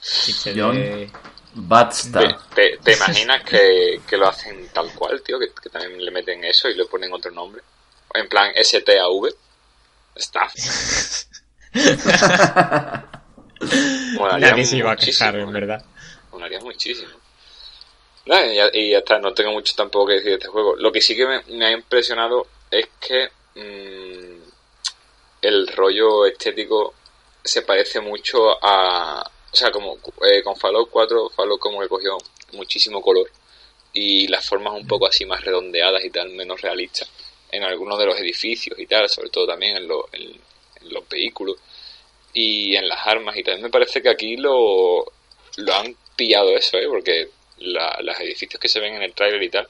chiste 0.00 0.54
John. 0.56 0.76
de- 0.76 1.10
Batsta. 1.54 2.20
¿Te, 2.20 2.34
te, 2.54 2.78
te 2.78 2.92
imaginas 2.96 3.42
que, 3.44 4.00
que 4.06 4.16
lo 4.16 4.28
hacen 4.28 4.68
tal 4.72 4.92
cual, 4.94 5.22
tío? 5.22 5.38
Que, 5.38 5.50
que 5.60 5.70
también 5.70 6.04
le 6.04 6.10
meten 6.10 6.44
eso 6.44 6.68
y 6.68 6.74
le 6.74 6.84
ponen 6.86 7.12
otro 7.12 7.30
nombre. 7.30 7.62
En 8.14 8.28
plan 8.28 8.52
STAV. 8.62 9.34
Staff. 10.16 10.54
Molaría 14.12 14.50
Nadie 14.50 14.64
se 14.64 14.76
iba 14.76 14.92
a 14.92 14.94
muchísimo, 14.94 15.30
quejar, 15.30 15.40
en 15.40 15.48
¿eh? 15.48 15.52
verdad. 15.52 15.84
Molaría 16.30 16.60
muchísimo. 16.60 17.10
Nada, 18.26 18.46
y, 18.46 18.56
ya, 18.56 18.70
y 18.72 18.90
ya 18.92 18.98
está, 18.98 19.18
no 19.18 19.34
tengo 19.34 19.52
mucho 19.52 19.74
tampoco 19.76 20.06
que 20.06 20.14
decir 20.14 20.30
de 20.30 20.36
este 20.36 20.48
juego. 20.48 20.76
Lo 20.76 20.92
que 20.92 21.00
sí 21.00 21.16
que 21.16 21.26
me, 21.26 21.42
me 21.56 21.66
ha 21.66 21.70
impresionado 21.72 22.46
es 22.70 22.88
que 23.00 23.28
mm, 23.54 24.42
el 25.42 25.66
rollo 25.68 26.26
estético 26.26 26.94
se 27.42 27.62
parece 27.62 28.00
mucho 28.00 28.56
a... 28.62 29.30
O 29.54 29.56
sea, 29.56 29.70
como 29.70 29.98
eh, 30.28 30.42
con 30.42 30.56
Fallout 30.56 30.90
4, 30.90 31.30
Fallout 31.30 31.60
como 31.60 31.80
que 31.80 31.86
cogió 31.86 32.18
muchísimo 32.54 33.00
color 33.00 33.30
y 33.92 34.26
las 34.26 34.44
formas 34.44 34.74
un 34.74 34.84
poco 34.84 35.06
así 35.06 35.24
más 35.24 35.44
redondeadas 35.44 36.04
y 36.04 36.10
tal, 36.10 36.30
menos 36.30 36.60
realistas 36.60 37.08
en 37.52 37.62
algunos 37.62 37.96
de 38.00 38.06
los 38.06 38.18
edificios 38.18 38.76
y 38.80 38.86
tal, 38.88 39.08
sobre 39.08 39.30
todo 39.30 39.46
también 39.46 39.76
en, 39.76 39.86
lo- 39.86 40.08
en- 40.12 40.32
en 40.80 40.92
los 40.92 41.08
vehículos 41.08 41.56
y 42.32 42.74
en 42.74 42.88
las 42.88 43.06
armas 43.06 43.36
y 43.36 43.44
tal. 43.44 43.60
Me 43.60 43.70
parece 43.70 44.02
que 44.02 44.08
aquí 44.08 44.36
lo, 44.36 45.04
lo 45.58 45.72
han 45.72 45.96
pillado 46.16 46.56
eso, 46.56 46.76
¿eh? 46.78 46.88
porque 46.88 47.28
la- 47.58 48.00
los 48.02 48.18
edificios 48.18 48.58
que 48.60 48.66
se 48.68 48.80
ven 48.80 48.94
en 48.94 49.02
el 49.04 49.14
tráiler 49.14 49.40
y 49.40 49.50
tal 49.50 49.68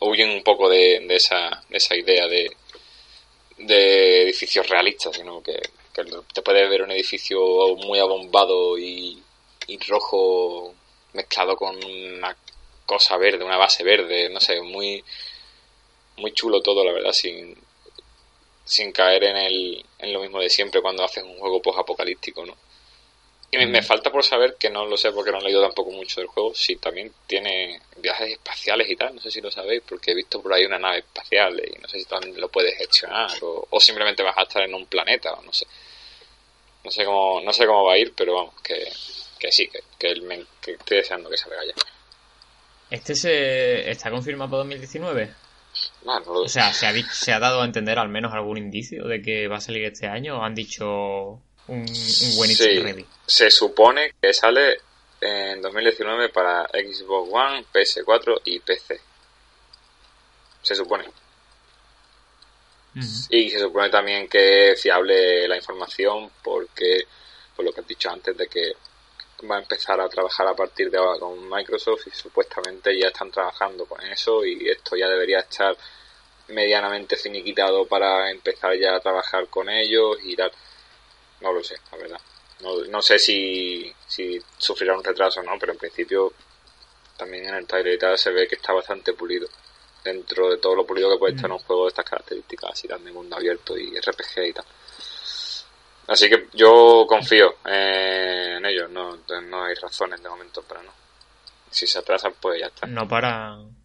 huyen 0.00 0.28
un 0.28 0.42
poco 0.42 0.68
de, 0.68 1.00
de 1.08 1.16
esa, 1.16 1.64
de 1.70 1.78
esa 1.78 1.96
idea 1.96 2.26
de, 2.26 2.50
de 3.56 4.22
edificios 4.24 4.68
realistas, 4.68 5.16
sino 5.16 5.42
que, 5.42 5.58
que 5.94 6.04
te 6.32 6.42
puedes 6.42 6.68
ver 6.68 6.82
un 6.82 6.92
edificio 6.92 7.40
muy 7.76 7.98
abombado 7.98 8.78
y, 8.78 9.22
y 9.66 9.78
rojo 9.88 10.74
mezclado 11.12 11.56
con 11.56 11.76
una 11.84 12.36
cosa 12.86 13.16
verde, 13.16 13.44
una 13.44 13.56
base 13.56 13.82
verde, 13.84 14.28
no 14.30 14.40
sé, 14.40 14.60
muy 14.62 15.02
muy 16.16 16.32
chulo 16.32 16.60
todo, 16.60 16.84
la 16.84 16.92
verdad, 16.92 17.12
sin, 17.12 17.56
sin 18.64 18.92
caer 18.92 19.24
en, 19.24 19.36
el, 19.36 19.84
en 19.98 20.12
lo 20.12 20.20
mismo 20.20 20.40
de 20.40 20.50
siempre 20.50 20.82
cuando 20.82 21.02
haces 21.02 21.24
un 21.24 21.38
juego 21.38 21.62
post-apocalíptico, 21.62 22.44
¿no? 22.44 22.54
Y 23.52 23.56
me, 23.58 23.66
me 23.66 23.82
falta 23.82 24.12
por 24.12 24.22
saber, 24.22 24.54
que 24.58 24.70
no 24.70 24.86
lo 24.86 24.96
sé 24.96 25.10
porque 25.10 25.32
no 25.32 25.38
he 25.38 25.42
leído 25.42 25.60
tampoco 25.60 25.90
mucho 25.90 26.20
del 26.20 26.28
juego, 26.28 26.54
si 26.54 26.76
también 26.76 27.12
tiene 27.26 27.80
viajes 27.96 28.30
espaciales 28.32 28.88
y 28.88 28.94
tal, 28.94 29.14
no 29.16 29.20
sé 29.20 29.30
si 29.30 29.40
lo 29.40 29.50
sabéis, 29.50 29.82
porque 29.88 30.12
he 30.12 30.14
visto 30.14 30.40
por 30.40 30.52
ahí 30.52 30.64
una 30.64 30.78
nave 30.78 30.98
espacial 30.98 31.60
y 31.60 31.76
no 31.80 31.88
sé 31.88 31.98
si 31.98 32.04
también 32.04 32.40
lo 32.40 32.48
puedes 32.48 32.76
gestionar 32.78 33.30
o, 33.42 33.66
o 33.68 33.80
simplemente 33.80 34.22
vas 34.22 34.38
a 34.38 34.42
estar 34.42 34.62
en 34.62 34.72
un 34.74 34.86
planeta 34.86 35.32
o 35.32 35.42
no 35.42 35.52
sé. 35.52 35.66
No 36.84 36.90
sé 36.90 37.04
cómo, 37.04 37.40
no 37.42 37.52
sé 37.52 37.66
cómo 37.66 37.84
va 37.84 37.94
a 37.94 37.98
ir, 37.98 38.14
pero 38.16 38.34
vamos, 38.34 38.54
que, 38.62 38.88
que 39.38 39.50
sí, 39.52 39.66
que, 39.68 39.80
que, 39.98 40.06
el 40.12 40.46
que 40.62 40.72
estoy 40.72 40.98
deseando 40.98 41.28
que 41.28 41.36
salga 41.36 41.58
ya. 41.66 41.74
¿Este 42.90 43.14
se 43.14 43.90
está 43.90 44.10
confirmado 44.10 44.50
para 44.50 44.58
2019? 44.58 45.34
Ah, 46.06 46.20
no 46.24 46.34
lo- 46.34 46.40
O 46.42 46.48
sea, 46.48 46.72
¿se 46.72 46.86
ha, 46.86 46.92
¿se 47.12 47.32
ha 47.32 47.38
dado 47.38 47.62
a 47.62 47.64
entender 47.64 47.98
al 47.98 48.08
menos 48.08 48.32
algún 48.32 48.58
indicio 48.58 49.04
de 49.06 49.20
que 49.22 49.46
va 49.48 49.56
a 49.58 49.60
salir 49.60 49.84
este 49.84 50.06
año? 50.06 50.38
¿O 50.38 50.42
han 50.42 50.54
dicho 50.54 51.40
un, 51.70 51.80
un 51.80 52.36
buen 52.36 52.50
Sí. 52.50 53.06
se 53.26 53.50
supone 53.50 54.14
que 54.20 54.32
sale 54.34 54.80
en 55.20 55.60
2019 55.62 56.28
para 56.30 56.64
Xbox 56.68 57.30
One, 57.32 57.64
PS4 57.72 58.40
y 58.44 58.60
PC. 58.60 59.00
Se 60.62 60.74
supone. 60.74 61.04
Y 63.30 63.50
se 63.50 63.60
supone 63.60 63.88
también 63.88 64.28
que 64.28 64.72
es 64.72 64.82
fiable 64.82 65.46
la 65.46 65.56
información 65.56 66.30
porque, 66.42 67.06
por 67.54 67.64
lo 67.64 67.72
que 67.72 67.80
has 67.80 67.86
dicho 67.86 68.10
antes, 68.10 68.36
de 68.36 68.48
que 68.48 68.72
va 69.48 69.56
a 69.56 69.60
empezar 69.60 70.00
a 70.00 70.08
trabajar 70.08 70.46
a 70.48 70.54
partir 70.54 70.90
de 70.90 70.98
ahora 70.98 71.18
con 71.18 71.48
Microsoft 71.48 72.08
y 72.08 72.10
supuestamente 72.10 72.98
ya 72.98 73.08
están 73.08 73.30
trabajando 73.30 73.86
con 73.86 74.00
eso 74.02 74.44
y 74.44 74.68
esto 74.68 74.96
ya 74.96 75.08
debería 75.08 75.38
estar 75.40 75.76
medianamente 76.48 77.16
finiquitado 77.16 77.86
para 77.86 78.30
empezar 78.30 78.76
ya 78.76 78.96
a 78.96 79.00
trabajar 79.00 79.46
con 79.48 79.68
ellos 79.70 80.18
y 80.24 80.34
tal. 80.34 80.50
No 81.40 81.52
lo 81.52 81.62
sé, 81.62 81.76
la 81.92 81.98
verdad. 81.98 82.20
No, 82.60 82.84
no 82.84 83.02
sé 83.02 83.18
si, 83.18 83.92
si 84.06 84.40
sufrirá 84.58 84.96
un 84.96 85.04
retraso 85.04 85.40
o 85.40 85.42
no, 85.42 85.58
pero 85.58 85.72
en 85.72 85.78
principio 85.78 86.32
también 87.16 87.46
en 87.46 87.54
el 87.54 87.66
trailer 87.66 87.94
y 87.94 87.98
tal 87.98 88.18
se 88.18 88.30
ve 88.30 88.48
que 88.48 88.56
está 88.56 88.72
bastante 88.72 89.12
pulido. 89.12 89.48
Dentro 90.02 90.50
de 90.50 90.56
todo 90.56 90.74
lo 90.74 90.86
pulido 90.86 91.10
que 91.10 91.18
puede 91.18 91.34
estar 91.34 91.50
un 91.50 91.58
juego 91.58 91.84
de 91.84 91.88
estas 91.88 92.06
características, 92.06 92.70
así 92.72 92.88
de 92.88 93.12
mundo 93.12 93.36
abierto 93.36 93.76
y 93.76 93.98
RPG 93.98 94.48
y 94.48 94.52
tal. 94.52 94.64
Así 96.08 96.28
que 96.28 96.48
yo 96.54 97.04
confío 97.06 97.56
eh, 97.66 98.56
en 98.56 98.64
ellos, 98.64 98.90
no, 98.90 99.18
no 99.42 99.64
hay 99.64 99.74
razones 99.74 100.22
de 100.22 100.28
momento 100.28 100.62
para 100.62 100.82
no. 100.82 100.92
Si 101.70 101.86
se 101.86 101.98
atrasan, 101.98 102.34
pues 102.40 102.60
ya 102.60 102.66
está. 102.66 102.86
No 102.86 103.06
paran. 103.06 103.76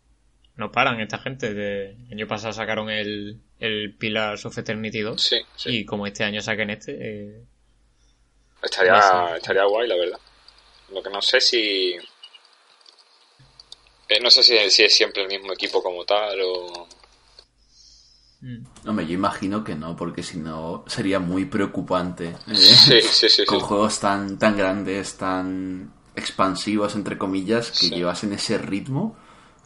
No 0.55 0.71
paran 0.71 0.99
esta 1.01 1.19
gente. 1.19 1.53
De, 1.53 1.91
el 1.91 2.13
año 2.13 2.27
pasado 2.27 2.53
sacaron 2.53 2.89
el, 2.89 3.39
el 3.59 3.95
Pillars 3.95 4.45
of 4.45 4.57
Eternity 4.57 5.01
2. 5.01 5.21
Sí, 5.21 5.37
sí. 5.55 5.69
Y 5.79 5.85
como 5.85 6.05
este 6.07 6.23
año 6.23 6.41
saquen 6.41 6.69
este. 6.71 6.93
eh, 6.99 7.43
Estaría, 8.61 9.35
estaría 9.37 9.65
guay, 9.65 9.87
la 9.87 9.95
verdad. 9.95 10.19
Lo 10.91 11.01
que 11.03 11.09
no 11.09 11.21
sé 11.21 11.39
si... 11.39 11.95
eh, 14.09 14.19
no 14.21 14.29
sé 14.29 14.43
si, 14.43 14.57
si 14.69 14.83
es 14.83 14.95
siempre 14.95 15.23
el 15.23 15.27
mismo 15.27 15.53
equipo 15.53 15.81
como 15.83 16.03
tal 16.05 16.39
o... 16.41 16.87
mm. 18.41 18.87
Hombre, 18.87 19.05
yo 19.07 19.13
imagino 19.13 19.63
que 19.63 19.75
no, 19.75 19.95
porque 19.95 20.23
si 20.23 20.37
no 20.37 20.83
sería 20.87 21.19
muy 21.19 21.45
preocupante. 21.45 22.29
¿eh? 22.47 22.55
Sí, 22.55 23.01
sí, 23.01 23.29
sí. 23.29 23.45
Con 23.47 23.59
sí. 23.59 23.65
juegos 23.65 23.99
tan, 23.99 24.37
tan 24.39 24.57
grandes, 24.57 25.17
tan 25.17 25.93
expansivos, 26.15 26.95
entre 26.95 27.17
comillas, 27.17 27.69
que 27.71 27.77
Sí. 27.87 27.89
llevasen 27.95 28.33
ese 28.33 28.57
ritmo. 28.57 29.17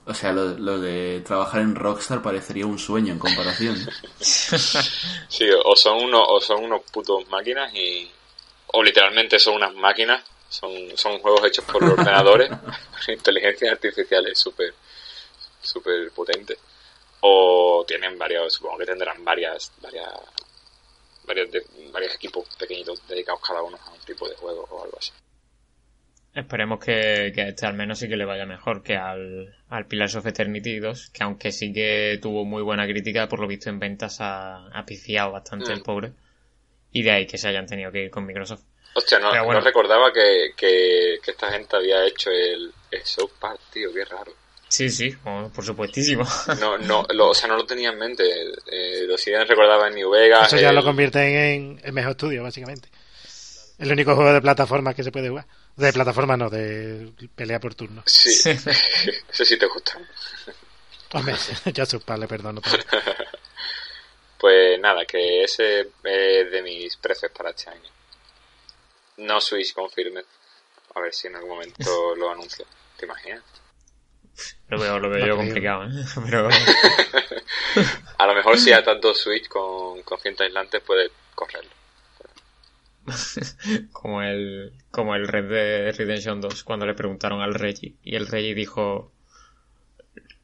O 0.10 0.14
sea, 0.16 0.32
lo, 0.34 0.58
lo 0.58 0.80
de 0.80 1.22
trabajar 1.24 1.62
en 1.62 1.76
Rockstar 1.76 2.22
parecería 2.24 2.66
un 2.66 2.80
sueño 2.80 3.14
en 3.14 3.20
comparación. 3.20 3.78
Sí, 4.20 5.48
o 5.64 5.76
son 5.76 6.04
unos, 6.04 6.24
o 6.28 6.42
son 6.42 6.64
unos 6.66 6.82
putos 6.92 7.28
máquinas 7.30 7.74
y... 7.76 8.10
O 8.74 8.82
literalmente 8.84 9.38
son 9.40 9.56
unas 9.56 9.74
máquinas. 9.76 10.24
Son, 10.50 10.72
son 10.96 11.20
juegos 11.20 11.46
hechos 11.46 11.64
por 11.66 11.82
los 11.84 11.94
ordenadores. 11.94 12.50
Inteligencias 13.08 13.72
artificiales 13.72 14.38
súper, 14.40 14.74
súper 15.62 16.12
potentes. 16.12 16.58
O 17.22 17.84
tienen 17.88 18.18
varios, 18.18 18.52
supongo 18.54 18.80
que 18.80 18.86
tendrán 18.88 19.24
varias, 19.24 19.72
varias, 19.82 20.10
varios, 21.26 21.52
de- 21.52 21.66
varios 21.92 22.16
equipos 22.16 22.48
pequeñitos 22.58 23.00
dedicados 23.08 23.42
cada 23.46 23.62
uno 23.62 23.78
a 23.86 23.92
un 23.92 24.00
tipo 24.00 24.28
de 24.28 24.36
juego 24.36 24.68
o 24.72 24.84
algo 24.84 24.98
así. 25.00 25.12
Esperemos 26.36 26.80
que, 26.84 27.32
que 27.34 27.42
a 27.42 27.48
este 27.50 27.66
al 27.66 27.74
menos 27.74 27.98
sí 28.00 28.08
que 28.08 28.16
le 28.16 28.24
vaya 28.24 28.46
mejor 28.46 28.84
que 28.84 28.96
al, 28.96 29.56
al 29.70 29.88
Pillars 29.88 30.16
of 30.16 30.26
Eternity 30.28 30.80
2, 30.80 31.10
que 31.10 31.24
aunque 31.24 31.52
sí 31.52 31.74
que 31.74 32.20
tuvo 32.22 32.46
muy 32.46 32.62
buena 32.62 32.86
crítica, 32.86 33.28
por 33.28 33.40
lo 33.40 33.48
visto 33.48 33.70
en 33.70 33.80
ventas 33.80 34.22
ha, 34.22 34.68
ha 34.68 34.86
pifiado 34.86 35.32
bastante 35.32 35.72
Mm. 35.72 35.74
el 35.74 35.82
pobre. 35.82 36.12
Y 36.92 37.04
de 37.04 37.12
ahí 37.12 37.26
que 37.28 37.38
se 37.38 37.48
hayan 37.48 37.66
tenido 37.66 37.92
que 37.92 38.04
ir 38.06 38.10
con 38.12 38.26
Microsoft. 38.26 38.62
Hostia, 38.96 39.20
no, 39.20 39.30
bueno. 39.30 39.54
no 39.60 39.62
recordaba 39.62 40.12
que, 40.14 40.52
que, 40.56 41.18
que 41.24 41.32
esta 41.32 41.52
gente 41.52 41.76
había 41.76 42.06
hecho 42.06 42.30
el, 42.32 42.72
el 42.92 43.04
South 43.04 43.32
Park, 43.40 43.60
tío, 43.72 43.94
qué 43.94 44.06
raro. 44.06 44.32
Sí, 44.68 44.90
sí, 44.90 45.12
oh, 45.26 45.52
por 45.54 45.64
supuestísimo. 45.66 46.24
No, 46.60 46.78
no, 46.78 47.06
lo, 47.14 47.30
o 47.30 47.34
sea, 47.34 47.48
no 47.50 47.56
lo 47.58 47.66
tenía 47.66 47.90
en 47.90 47.98
mente. 47.98 48.24
Eh, 48.72 49.04
lo 49.08 49.18
sí 49.18 49.32
recordaba 49.36 49.88
en 49.88 49.96
New 49.96 50.12
Vegas. 50.12 50.48
Eso 50.54 50.62
ya 50.62 50.70
el- 50.70 50.76
lo 50.76 50.84
convierte 50.84 51.54
en 51.56 51.80
el 51.84 51.92
mejor 51.94 52.12
estudio, 52.12 52.44
básicamente. 52.44 52.88
El 53.80 53.92
único 53.92 54.16
juego 54.16 54.32
de 54.34 54.42
plataforma 54.42 54.94
que 54.94 55.04
se 55.04 55.12
puede 55.12 55.30
jugar. 55.30 55.46
De 55.80 55.94
plataforma 55.94 56.36
no, 56.36 56.50
de 56.50 57.10
pelea 57.34 57.58
por 57.58 57.74
turno. 57.74 58.04
Sí, 58.06 58.30
ese 58.50 59.46
sí 59.46 59.58
te 59.58 59.66
gusta. 59.66 59.98
Hombre, 61.14 61.36
ya 61.74 61.86
sus 61.86 62.04
le 62.06 62.28
perdono. 62.28 62.62
Pues 64.38 64.78
nada, 64.82 65.06
que 65.06 65.46
ese 65.46 65.80
es 66.04 66.52
de 66.52 66.62
mis 66.62 66.98
precios 66.98 67.32
para 67.32 67.52
este 67.52 67.70
año. 67.70 67.90
No 69.18 69.40
Switch 69.40 69.74
Confirmed. 69.74 70.26
A 70.96 71.00
ver 71.00 71.14
si 71.14 71.28
en 71.28 71.38
algún 71.38 71.52
momento 71.52 72.14
lo 72.14 72.30
anuncio. 72.30 72.66
¿Te 72.98 73.06
imaginas? 73.06 73.44
Lo 74.68 74.80
veo, 74.80 75.00
lo 75.00 75.10
veo 75.10 75.20
No 75.20 75.28
yo 75.28 75.38
complicado, 75.38 75.86
¿eh? 75.86 76.06
Pero 76.30 76.50
A 78.18 78.28
lo 78.28 78.36
mejor 78.36 78.58
si 78.58 78.74
atas 78.74 79.00
dos 79.00 79.18
Switch 79.18 79.48
con, 79.48 80.04
con 80.04 80.20
cinta 80.20 80.44
aislante 80.44 80.82
puedes 80.82 81.10
correrlo. 81.36 81.79
como 83.92 84.22
el, 84.22 84.74
como 84.92 85.16
el 85.16 85.28
Red 85.28 85.50
Dead 85.50 85.96
Redemption 85.96 86.42
2, 86.42 86.64
cuando 86.64 86.86
le 86.86 86.94
preguntaron 86.94 87.42
al 87.42 87.54
Reggie. 87.54 87.96
Y 88.04 88.16
el 88.16 88.28
Reggie 88.28 88.54
dijo... 88.56 89.12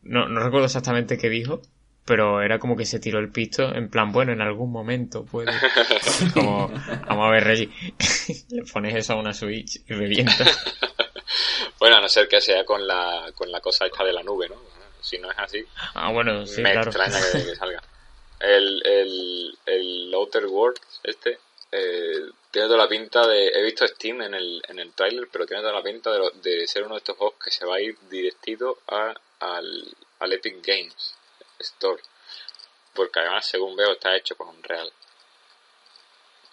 No, 0.03 0.27
no 0.27 0.39
recuerdo 0.39 0.65
exactamente 0.67 1.17
qué 1.17 1.29
dijo, 1.29 1.61
pero 2.05 2.41
era 2.43 2.59
como 2.59 2.77
que 2.77 2.85
se 2.85 2.99
tiró 2.99 3.17
el 3.17 3.31
pisto 3.31 3.73
en 3.73 3.89
plan, 3.89 4.11
bueno, 4.11 4.31
en 4.31 4.41
algún 4.41 4.71
momento 4.71 5.25
puede. 5.25 5.51
Como, 6.33 6.67
vamos 7.07 7.27
a 7.27 7.31
ver, 7.31 7.43
Reggie, 7.43 7.71
le 8.49 8.61
pones 8.71 8.93
eso 8.95 9.13
a 9.13 9.15
una 9.15 9.33
Switch 9.33 9.81
y 9.87 9.93
revienta. 9.93 10.45
Bueno, 11.79 11.97
a 11.97 12.01
no 12.01 12.07
ser 12.07 12.27
que 12.27 12.39
sea 12.39 12.63
con 12.63 12.85
la, 12.87 13.31
con 13.33 13.51
la 13.51 13.59
cosa 13.59 13.87
esta 13.87 14.03
de 14.03 14.13
la 14.13 14.21
nube, 14.21 14.47
¿no? 14.47 14.55
Si 15.01 15.17
no 15.17 15.29
es 15.31 15.37
así, 15.37 15.63
Ah, 15.95 16.11
bueno, 16.11 16.45
sí, 16.45 16.61
me 16.61 16.71
claro. 16.71 16.89
extraña 16.91 17.19
que, 17.31 17.43
que 17.43 17.55
salga. 17.55 17.81
El, 18.39 18.81
el, 18.85 19.57
el 19.65 20.13
Outer 20.13 20.45
Worlds, 20.45 21.01
este, 21.03 21.39
eh, 21.71 22.21
tiene 22.55 22.69
toda 22.69 22.79
la 22.85 22.89
pinta 22.89 23.27
de... 23.27 23.49
He 23.49 23.63
visto 23.63 23.87
Steam 23.87 24.21
en 24.23 24.33
el, 24.35 24.63
en 24.69 24.79
el 24.79 24.93
trailer, 24.93 25.27
pero 25.31 25.45
tiene 25.45 25.61
toda 25.63 25.73
la 25.75 25.83
pinta 25.83 26.11
de, 26.11 26.19
lo- 26.19 26.31
de 26.31 26.67
ser 26.67 26.83
uno 26.85 26.95
de 26.95 26.99
estos 26.99 27.17
juegos 27.17 27.35
que 27.43 27.51
se 27.51 27.65
va 27.65 27.75
a 27.75 27.81
ir 27.81 27.97
directito 28.09 28.79
a, 28.87 29.13
al, 29.41 29.95
al 30.19 30.33
Epic 30.33 30.65
Games 30.65 31.15
Store. 31.59 32.01
Porque 32.95 33.19
además, 33.21 33.45
según 33.47 33.75
veo, 33.75 33.93
está 33.93 34.15
hecho 34.17 34.35
con 34.37 34.49
un 34.49 34.63
real. 34.63 34.91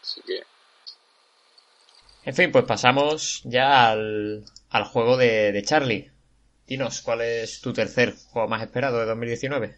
Así 0.02 0.20
que... 0.22 0.42
En 2.24 2.34
fin, 2.34 2.50
pues 2.50 2.64
pasamos 2.64 3.42
ya 3.44 3.88
al, 3.90 4.44
al 4.70 4.84
juego 4.84 5.16
de, 5.16 5.52
de 5.52 5.62
Charlie. 5.62 6.10
Dinos, 6.66 7.00
¿cuál 7.00 7.20
es 7.20 7.60
tu 7.60 7.72
tercer 7.72 8.14
juego 8.30 8.48
más 8.48 8.62
esperado 8.62 8.98
de 8.98 9.06
2019? 9.06 9.76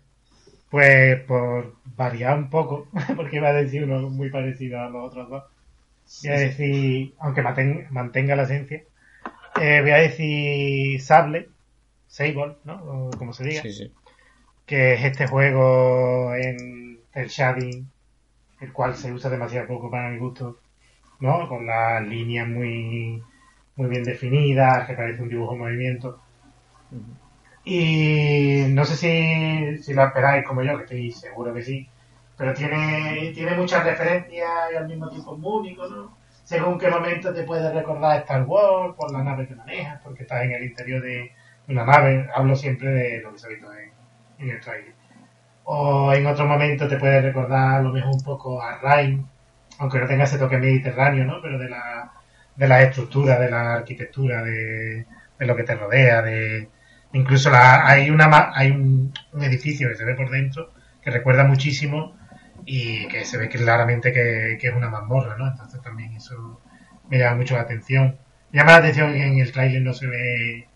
Pues 0.71 1.21
por 1.23 1.77
variar 1.97 2.37
un 2.37 2.51
poco, 2.51 2.89
porque 3.17 3.37
iba 3.37 3.49
a 3.49 3.53
decir 3.55 3.85
uno 3.85 4.11
muy 4.11 4.31
parecido 4.31 4.79
a 4.81 4.91
los 4.91 5.07
otros 5.09 5.31
dos. 5.31 5.45
Voy 6.23 6.31
a 6.33 6.39
decir, 6.39 7.15
aunque 7.19 7.43
manten- 7.43 7.89
mantenga 7.91 8.37
la 8.37 8.45
esencia, 8.45 8.83
eh, 9.61 9.81
voy 9.83 9.91
a 9.91 9.97
decir 9.97 11.01
Sable, 11.01 11.49
Sable, 12.09 12.57
¿no? 12.65 12.75
O 12.85 13.11
como 13.13 13.33
se 13.33 13.45
diga. 13.45 13.63
Sí, 13.63 13.73
sí. 13.73 13.93
que 14.67 14.95
es 14.95 15.05
este 15.05 15.27
juego 15.29 16.35
en 16.35 17.01
el 17.15 17.29
shading, 17.29 17.89
el 18.61 18.73
cual 18.73 18.97
se 18.97 19.13
usa 19.13 19.31
demasiado 19.31 19.69
poco 19.69 19.91
para 19.91 20.11
mi 20.11 20.19
gusto, 20.19 20.59
¿no? 21.21 21.49
Con 21.49 21.67
las 21.67 22.07
líneas 22.07 22.49
muy, 22.49 23.23
muy 23.77 23.89
bien 23.91 24.05
definidas, 24.05 24.87
que 24.89 24.95
parece 24.95 25.23
un 25.23 25.29
dibujo 25.31 25.55
en 25.55 25.61
movimiento. 25.61 26.21
Y 27.65 28.65
no 28.69 28.85
sé 28.85 28.97
si, 28.97 29.83
si 29.83 29.95
lo 29.95 30.05
esperáis 30.05 30.47
como 30.47 30.63
yo, 30.63 30.77
que 30.77 30.85
estoy 30.85 31.11
seguro 31.13 31.55
que 31.55 31.63
sí, 31.63 31.89
pero 32.37 32.53
tiene, 32.55 33.33
tiene 33.35 33.55
muchas 33.57 33.85
referencias 33.85 34.51
y 34.73 34.77
al 34.77 34.89
mismo 34.89 35.09
tiempo 35.09 35.35
es 35.35 35.41
muy 35.41 35.61
único, 35.61 35.87
¿no? 35.89 36.17
Según 36.43 36.79
qué 36.79 36.89
momento 36.89 37.33
te 37.33 37.45
puede 37.45 37.73
recordar 37.73 38.21
Star 38.21 38.43
Wars 38.45 38.95
por 38.97 39.11
la 39.13 39.23
nave 39.23 39.47
que 39.49 39.55
manejas, 39.55 40.01
porque 40.03 40.23
estás 40.23 40.43
en 40.43 40.53
el 40.53 40.65
interior 40.65 41.03
de 41.03 41.33
una 41.69 41.85
nave. 41.85 42.29
Hablo 42.35 42.55
siempre 42.55 42.91
de 42.91 43.21
lo 43.23 43.33
que 43.33 43.39
se 43.39 43.47
ha 43.47 43.51
visto 43.51 43.73
en, 43.73 43.93
en 44.39 44.51
el 44.51 44.61
trailer. 44.61 44.95
O 45.65 46.13
en 46.13 46.27
otro 46.27 46.47
momento 46.47 46.87
te 46.89 46.99
puede 46.99 47.23
recordar 47.23 47.77
a 47.77 47.83
lo 47.83 47.93
mejor 47.93 48.13
un 48.15 48.23
poco 48.23 48.61
a 48.63 48.79
Rhyme, 48.79 49.25
aunque 49.79 49.99
no 49.99 50.07
tenga 50.07 50.25
ese 50.25 50.39
toque 50.39 50.59
mediterráneo, 50.59 51.25
¿no? 51.25 51.41
Pero 51.41 51.59
de 51.59 51.69
la, 51.71 52.13
de 52.57 52.69
la 52.69 52.83
estructura, 52.83 53.39
de 53.39 53.51
la 53.51 53.75
arquitectura, 53.75 54.43
de, 54.43 55.07
de 55.39 55.47
lo 55.47 55.57
que 55.57 55.63
te 55.65 55.75
rodea, 55.75 56.23
de 56.23 56.69
incluso 57.13 57.51
la, 57.51 57.87
hay 57.87 58.11
una 58.11 58.51
hay 58.55 58.71
un, 58.71 59.13
un 59.33 59.43
edificio 59.43 59.89
que 59.89 59.95
se 59.95 60.05
ve 60.05 60.15
por 60.15 60.31
dentro 60.31 60.73
que 61.03 61.11
recuerda 61.11 61.45
muchísimo 61.45 62.17
y 62.67 63.07
que 63.09 63.25
se 63.25 63.39
ve 63.39 63.49
claramente 63.49 64.13
que, 64.13 64.59
que 64.61 64.69
es 64.69 64.75
una 64.75 64.89
mazmorra, 64.89 65.37
¿no? 65.37 65.49
Entonces 65.49 65.81
también 65.83 66.13
eso 66.15 66.61
me 67.09 67.19
llama 67.19 67.37
mucho 67.37 67.55
la 67.57 67.63
atención. 67.63 68.17
Llama 68.53 68.73
la 68.73 68.79
atención 68.79 69.13
que 69.13 69.27
en 69.27 69.39
el 69.39 69.53
tráiler 69.53 69.83
no 69.83 69.93
se 69.93 70.07
ve 70.07 70.69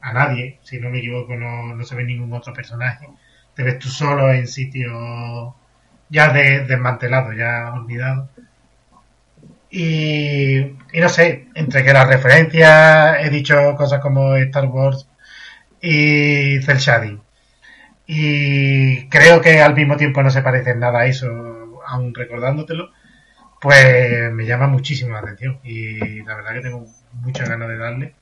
a 0.00 0.12
nadie, 0.12 0.58
si 0.62 0.80
no 0.80 0.90
me 0.90 0.98
equivoco, 0.98 1.36
no, 1.36 1.74
no 1.74 1.84
se 1.84 1.94
ve 1.94 2.04
ningún 2.04 2.32
otro 2.32 2.52
personaje. 2.52 3.08
Te 3.54 3.62
ves 3.62 3.78
tú 3.78 3.88
solo 3.88 4.32
en 4.32 4.46
sitios 4.48 5.54
ya 6.10 6.32
de, 6.32 6.64
desmantelados, 6.66 7.36
ya 7.36 7.72
olvidados. 7.74 8.28
Y, 9.70 10.58
y 10.92 11.00
no 11.00 11.08
sé, 11.08 11.48
entre 11.54 11.82
que 11.84 11.92
las 11.92 12.06
referencias 12.08 13.24
he 13.24 13.30
dicho 13.30 13.74
cosas 13.76 14.00
como 14.00 14.36
Star 14.36 14.66
Wars 14.66 15.08
y 15.80 16.60
Cell 16.62 16.78
Shading. 16.78 17.22
Y 18.14 19.08
creo 19.08 19.40
que 19.40 19.62
al 19.62 19.74
mismo 19.74 19.96
tiempo 19.96 20.22
no 20.22 20.30
se 20.30 20.42
parece 20.42 20.74
nada 20.74 21.00
a 21.00 21.06
eso, 21.06 21.80
aún 21.86 22.14
recordándotelo, 22.14 22.90
pues 23.58 24.30
me 24.30 24.44
llama 24.44 24.66
muchísimo 24.66 25.14
la 25.14 25.20
atención. 25.20 25.60
Y 25.64 26.22
la 26.22 26.36
verdad 26.36 26.52
que 26.52 26.60
tengo 26.60 26.86
muchas 27.14 27.48
ganas 27.48 27.68
de 27.68 27.78
darle. 27.78 28.14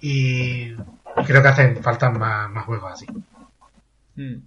Y 0.00 0.74
creo 1.26 1.42
que 1.42 1.48
hacen 1.48 1.82
falta 1.82 2.08
más, 2.10 2.50
más 2.52 2.64
juegos 2.66 2.92
así. 2.92 3.06
Hmm. 4.14 4.44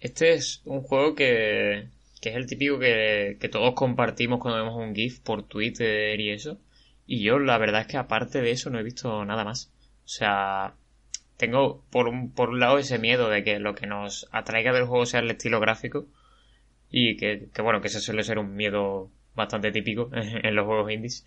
Este 0.00 0.34
es 0.34 0.60
un 0.66 0.82
juego 0.82 1.14
que, 1.14 1.88
que 2.20 2.28
es 2.28 2.36
el 2.36 2.46
típico 2.46 2.78
que, 2.78 3.38
que 3.40 3.48
todos 3.48 3.72
compartimos 3.72 4.38
cuando 4.38 4.62
vemos 4.62 4.76
un 4.76 4.94
GIF 4.94 5.20
por 5.20 5.44
Twitter 5.44 6.20
y 6.20 6.28
eso. 6.28 6.58
Y 7.06 7.22
yo 7.22 7.38
la 7.38 7.56
verdad 7.56 7.80
es 7.80 7.86
que 7.86 7.96
aparte 7.96 8.42
de 8.42 8.50
eso 8.50 8.68
no 8.68 8.78
he 8.78 8.82
visto 8.82 9.24
nada 9.24 9.44
más. 9.44 9.72
O 10.04 10.08
sea, 10.08 10.74
tengo 11.36 11.82
por 11.90 12.08
un, 12.08 12.30
por 12.32 12.50
un 12.50 12.60
lado 12.60 12.78
ese 12.78 12.98
miedo 12.98 13.28
de 13.28 13.44
que 13.44 13.58
lo 13.58 13.74
que 13.74 13.86
nos 13.86 14.28
atraiga 14.32 14.72
del 14.72 14.86
juego 14.86 15.06
sea 15.06 15.20
el 15.20 15.30
estilo 15.30 15.60
gráfico. 15.60 16.06
Y 16.90 17.16
que, 17.16 17.48
que 17.54 17.62
bueno, 17.62 17.80
que 17.80 17.88
ese 17.88 18.00
suele 18.00 18.22
ser 18.24 18.38
un 18.38 18.54
miedo 18.56 19.10
bastante 19.34 19.72
típico 19.72 20.10
en, 20.14 20.54
los 20.56 20.66
juegos 20.66 20.92
indies. 20.92 21.24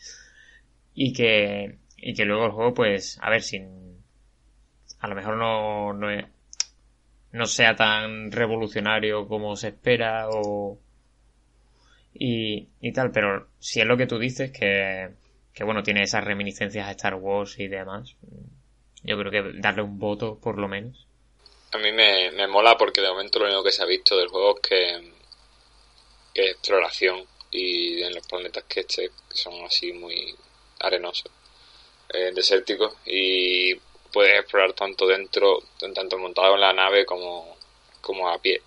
Y 0.96 1.14
que, 1.14 1.78
y 1.98 2.14
que 2.16 2.26
luego 2.26 2.46
el 2.48 2.52
juego, 2.52 2.74
pues, 2.74 3.20
a 3.22 3.30
ver, 3.30 3.42
sin. 3.44 3.98
A 5.00 5.08
lo 5.08 5.16
mejor 5.16 5.38
no, 5.38 5.94
no, 5.94 6.10
es- 6.12 6.26
no 7.34 7.46
sea 7.46 7.76
tan 7.76 8.32
revolucionario 8.32 9.28
como 9.28 9.56
se 9.56 9.68
espera 9.68 10.28
o. 10.32 10.80
Y, 12.14 12.70
y 12.80 12.94
tal, 12.94 13.12
pero 13.12 13.48
si 13.60 13.82
es 13.82 13.86
lo 13.88 13.98
que 13.98 14.08
tú 14.08 14.18
dices, 14.20 14.52
que, 14.52 15.10
que 15.54 15.64
bueno, 15.64 15.84
tiene 15.84 16.04
esas 16.04 16.24
reminiscencias 16.24 16.88
a 16.88 16.92
Star 16.92 17.16
Wars 17.16 17.60
y 17.60 17.68
demás, 17.68 18.16
yo 19.06 19.18
creo 19.18 19.32
que 19.32 19.60
darle 19.60 19.82
un 19.82 20.00
voto 20.00 20.40
por 20.40 20.58
lo 20.58 20.68
menos. 20.68 21.06
A 21.72 21.78
mí 21.78 21.92
me, 21.92 22.32
me 22.32 22.48
mola 22.48 22.78
porque 22.78 23.02
de 23.02 23.10
momento 23.10 23.40
lo 23.40 23.46
único 23.46 23.64
que 23.64 23.72
se 23.72 23.84
ha 23.84 23.86
visto 23.86 24.18
del 24.18 24.30
juego 24.30 24.56
es 24.56 24.70
que, 24.70 25.12
que 26.34 26.46
es 26.46 26.52
exploración 26.52 27.26
y 27.52 28.02
en 28.04 28.14
los 28.14 28.26
planetas 28.28 28.64
que 28.66 28.82
esté, 28.82 29.10
que 29.30 29.38
son 29.38 29.64
así 29.64 29.94
muy 29.94 30.36
arenosos, 30.80 31.32
eh, 32.10 32.32
desérticos, 32.34 32.94
y 33.06 33.76
puedes 34.12 34.40
explorar 34.40 34.74
tanto 34.74 35.08
dentro, 35.08 35.60
tanto 35.94 36.18
montado 36.18 36.56
en 36.56 36.62
la 36.62 36.74
nave 36.74 37.06
como, 37.06 37.58
como 38.02 38.30
a 38.30 38.38
pie. 38.40 38.62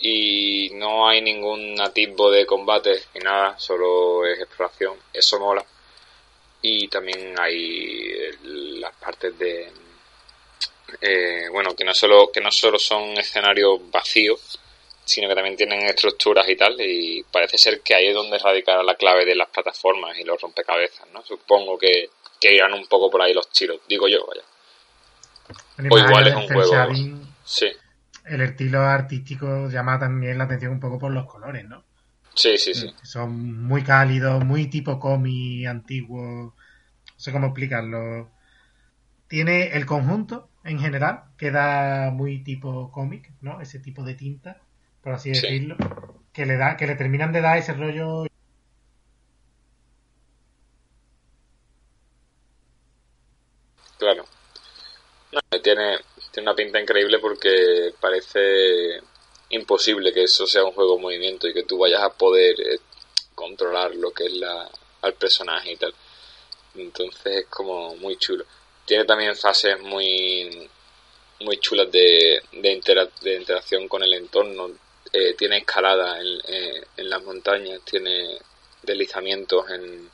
Y 0.00 0.70
no 0.74 1.08
hay 1.08 1.20
ningún 1.20 1.80
atisbo 1.80 2.30
de 2.30 2.46
combate 2.46 3.02
ni 3.14 3.20
nada, 3.20 3.58
solo 3.58 4.24
es 4.26 4.40
exploración, 4.40 4.96
eso 5.12 5.38
mola. 5.38 5.64
Y 6.62 6.88
también 6.88 7.34
hay 7.38 8.10
eh, 8.12 8.30
las 8.42 8.94
partes 8.96 9.38
de, 9.38 9.72
eh, 11.00 11.48
bueno, 11.50 11.74
que 11.74 11.84
no 11.84 11.94
solo 11.94 12.30
que 12.32 12.40
no 12.40 12.50
solo 12.50 12.78
son 12.78 13.16
escenarios 13.18 13.80
vacíos, 13.90 14.58
sino 15.04 15.28
que 15.28 15.34
también 15.34 15.56
tienen 15.56 15.80
estructuras 15.86 16.48
y 16.48 16.56
tal, 16.56 16.76
y 16.80 17.22
parece 17.32 17.58
ser 17.58 17.80
que 17.80 17.94
ahí 17.94 18.06
es 18.08 18.14
donde 18.14 18.38
radicará 18.38 18.82
la 18.82 18.94
clave 18.94 19.24
de 19.24 19.34
las 19.34 19.48
plataformas 19.48 20.16
y 20.18 20.24
los 20.24 20.40
rompecabezas, 20.40 21.08
¿no? 21.12 21.22
Supongo 21.24 21.78
que, 21.78 22.10
que 22.40 22.54
irán 22.54 22.74
un 22.74 22.86
poco 22.86 23.10
por 23.10 23.22
ahí 23.22 23.32
los 23.34 23.50
tiros, 23.50 23.80
digo 23.88 24.06
yo, 24.06 24.24
vaya. 24.26 24.42
O 25.90 25.98
igual 25.98 26.26
es 26.28 26.34
un 26.34 26.46
juego- 26.54 26.70
Sí, 27.44 27.66
el 28.26 28.40
estilo 28.42 28.80
artístico 28.82 29.68
llama 29.68 29.98
también 29.98 30.38
la 30.38 30.44
atención 30.44 30.72
un 30.72 30.80
poco 30.80 30.98
por 30.98 31.10
los 31.10 31.26
colores, 31.26 31.64
¿no? 31.64 31.82
Sí, 32.40 32.56
sí, 32.56 32.74
sí. 32.74 32.86
Son 33.02 33.64
muy 33.66 33.82
cálidos, 33.82 34.44
muy 34.44 34.68
tipo 34.68 34.98
cómic 34.98 35.66
antiguo. 35.66 36.22
No 36.22 36.54
sé 37.16 37.32
cómo 37.32 37.48
explicarlo. 37.48 38.30
Tiene 39.28 39.76
el 39.76 39.86
conjunto 39.86 40.48
en 40.64 40.78
general, 40.78 41.24
queda 41.36 42.10
muy 42.10 42.42
tipo 42.42 42.90
cómic, 42.90 43.30
¿no? 43.40 43.60
Ese 43.60 43.78
tipo 43.78 44.02
de 44.04 44.14
tinta, 44.14 44.60
por 45.02 45.12
así 45.12 45.34
Sí. 45.34 45.42
decirlo, 45.42 45.76
que 46.32 46.46
le 46.46 46.56
da, 46.56 46.76
que 46.76 46.86
le 46.86 46.96
terminan 46.96 47.32
de 47.32 47.40
dar 47.40 47.58
ese 47.58 47.74
rollo 47.74 48.26
Claro. 53.98 54.24
No, 55.32 55.60
tiene, 55.62 55.98
tiene 56.32 56.48
una 56.48 56.56
pinta 56.56 56.80
increíble 56.80 57.18
porque 57.20 57.92
parece 58.00 59.00
imposible 59.50 60.12
que 60.12 60.24
eso 60.24 60.46
sea 60.46 60.64
un 60.64 60.72
juego 60.72 60.96
en 60.96 61.02
movimiento 61.02 61.48
y 61.48 61.54
que 61.54 61.64
tú 61.64 61.78
vayas 61.78 62.02
a 62.02 62.10
poder 62.10 62.60
eh, 62.60 62.78
controlar 63.34 63.94
lo 63.94 64.12
que 64.12 64.26
es 64.26 64.32
la, 64.32 64.68
al 65.02 65.14
personaje 65.14 65.72
y 65.72 65.76
tal. 65.76 65.94
Entonces 66.74 67.36
es 67.36 67.46
como 67.46 67.94
muy 67.96 68.16
chulo. 68.16 68.44
Tiene 68.84 69.04
también 69.04 69.36
fases 69.36 69.80
muy 69.80 70.68
muy 71.40 71.58
chulas 71.58 71.90
de, 71.90 72.42
de, 72.52 73.10
de 73.22 73.34
interacción 73.36 73.88
con 73.88 74.02
el 74.02 74.14
entorno. 74.14 74.70
Eh, 75.12 75.34
tiene 75.34 75.58
escalada 75.58 76.20
en, 76.20 76.40
eh, 76.46 76.84
en 76.96 77.10
las 77.10 77.22
montañas, 77.22 77.80
tiene 77.84 78.38
deslizamientos 78.82 79.68
en, 79.70 80.10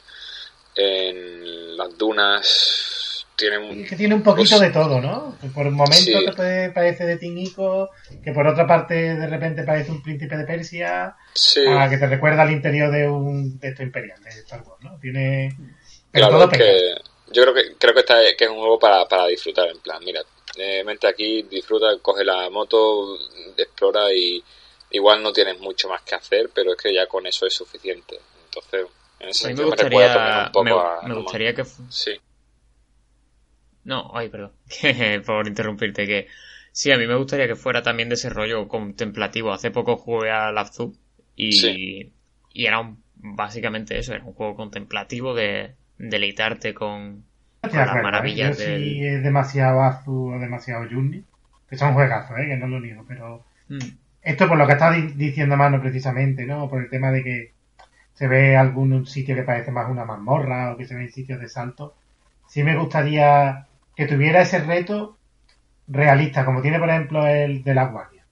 en 0.75 1.77
las 1.77 1.99
dunas, 1.99 3.06
tiene 3.37 3.59
un, 3.59 3.85
que 3.85 3.97
tiene 3.97 4.15
un 4.15 4.23
poquito 4.23 4.57
Pues- 4.57 4.61
de 4.63 4.71
todo, 4.71 5.01
¿no? 5.01 5.37
Que 5.41 5.49
por 5.49 5.67
un 5.67 5.75
momento 5.75 5.97
Sí. 5.97 6.25
te 6.25 6.33
puede- 6.33 6.71
parece 6.71 7.05
de 7.05 7.17
Tinico, 7.19 7.91
que 8.25 8.33
por 8.33 8.47
otra 8.47 8.67
parte 8.67 8.95
de 8.95 9.27
repente 9.27 9.63
parece 9.63 9.91
un 9.91 10.03
príncipe 10.03 10.37
de 10.37 10.45
Persia, 10.45 11.15
sí, 11.35 11.61
a 11.69 11.89
que 11.89 11.99
te 11.99 12.07
recuerda 12.07 12.43
al 12.43 12.53
interior 12.53 12.91
de 12.91 13.09
un 13.09 13.59
de 13.59 13.69
esto 13.69 13.83
imperial 13.83 14.23
de 14.23 14.31
Star 14.31 14.63
Wars, 14.63 14.83
¿no? 14.83 14.99
Tiene 14.99 15.55
pero 16.11 16.29
Claro, 16.29 16.45
todo 16.45 16.53
es 16.53 16.59
que 16.59 16.95
yo 17.33 17.43
creo 17.43 17.55
que 17.55 17.75
creo 17.79 17.93
que, 17.95 18.01
está, 18.01 18.15
que 18.39 18.45
es 18.45 18.51
un 18.51 18.57
juego 18.59 18.79
para, 18.79 19.07
para 19.07 19.27
disfrutar, 19.27 19.69
en 19.69 19.79
plan, 19.81 20.03
mira, 20.05 20.23
eh, 20.57 20.83
vente 20.87 21.07
aquí, 21.07 21.43
disfruta, 21.43 21.89
coge 22.01 22.25
la 22.25 22.49
moto, 22.49 23.19
explora 23.59 24.11
y 24.15 24.43
igual 24.93 25.23
no 25.23 25.33
tienes 25.33 25.59
mucho 25.61 25.89
más 25.91 26.01
que 26.03 26.15
hacer, 26.15 26.49
pero 26.55 26.73
es 26.73 26.79
que 26.79 26.95
ya 26.95 27.07
con 27.07 27.27
eso 27.27 27.45
es 27.47 27.53
suficiente. 27.53 28.19
Entonces, 28.47 28.87
en 29.21 29.29
ese 29.29 29.47
A 29.47 29.49
mí 29.49 29.55
me 29.55 29.59
sentido 29.59 29.69
me, 29.71 29.77
recuerda 29.77 29.77
también 29.77 30.09
gustaría, 30.09 30.47
un 30.47 30.53
poco 30.53 30.65
me, 30.65 30.71
a 30.71 31.03
me 31.03 31.09
No 31.15 31.23
gustaría 31.23 31.55
que... 31.55 31.65
Sí, 31.91 32.21
No, 33.87 34.11
ay, 34.15 34.29
perdón, 34.29 34.53
por 35.27 35.47
interrumpirte, 35.49 36.07
que 36.07 36.27
sí, 36.73 36.91
a 36.93 36.99
mí 36.99 37.07
me 37.07 37.15
gustaría 37.17 37.47
que 37.47 37.57
fuera 37.57 37.83
también 37.83 38.09
de 38.09 38.17
ese 38.17 38.31
rollo 38.31 38.69
contemplativo. 38.69 39.53
Hace 39.53 39.71
poco 39.71 39.97
jugué 39.97 40.31
a 40.31 40.51
Lapzu 40.53 40.93
y, 41.37 41.53
Sí. 41.53 42.13
y 42.53 42.67
era 42.67 42.81
un- 42.81 43.03
básicamente 43.15 43.99
eso, 43.99 44.15
era 44.15 44.25
un 44.25 44.35
juego 44.35 44.57
contemplativo 44.57 45.35
de 45.35 45.75
deleitarte 45.99 46.75
con, 46.75 47.25
con 47.63 47.71
de 47.71 47.77
las 47.79 47.97
¿eh? 47.97 48.03
maravillas 48.03 48.59
Yo 48.59 48.65
del... 48.65 48.83
sí 48.83 49.07
es 49.07 49.23
demasiado 49.23 49.83
Azu 49.83 50.35
o 50.35 50.39
demasiado 50.39 50.85
Journey, 50.91 51.25
que 51.69 51.77
son 51.77 51.95
juegazos, 51.95 52.39
¿eh? 52.39 52.47
que 52.49 52.57
no 52.57 52.67
lo 52.67 52.81
niego, 52.81 53.05
pero 53.07 53.45
Mm. 53.69 53.79
esto 54.23 54.47
por 54.49 54.59
lo 54.59 54.67
que 54.67 54.75
está 54.75 54.93
di- 54.93 55.13
diciendo 55.15 55.57
Mano 55.57 55.81
precisamente, 55.81 56.47
¿no? 56.47 56.69
Por 56.71 56.83
el 56.83 56.91
tema 56.91 57.11
de 57.11 57.25
que 57.25 57.53
se 58.15 58.29
ve 58.29 58.57
algún 58.57 59.07
sitio 59.07 59.35
que 59.35 59.43
parece 59.43 59.71
más 59.73 59.91
una 59.91 60.05
mazmorra 60.05 60.73
o 60.73 60.77
que 60.77 60.87
se 60.87 60.95
ven 60.95 61.11
sitios 61.13 61.41
de 61.41 61.49
salto. 61.49 61.95
Sí 62.49 62.63
me 62.63 62.77
gustaría 62.77 63.66
que 63.97 64.07
tuviera 64.07 64.43
ese 64.43 64.61
reto 64.61 65.19
realista, 65.89 66.45
como 66.45 66.63
tiene 66.63 66.79
por 66.81 66.91
ejemplo 66.91 67.27
el 67.27 67.65
de 67.65 67.75
la 67.75 67.87
guardia, 67.87 68.27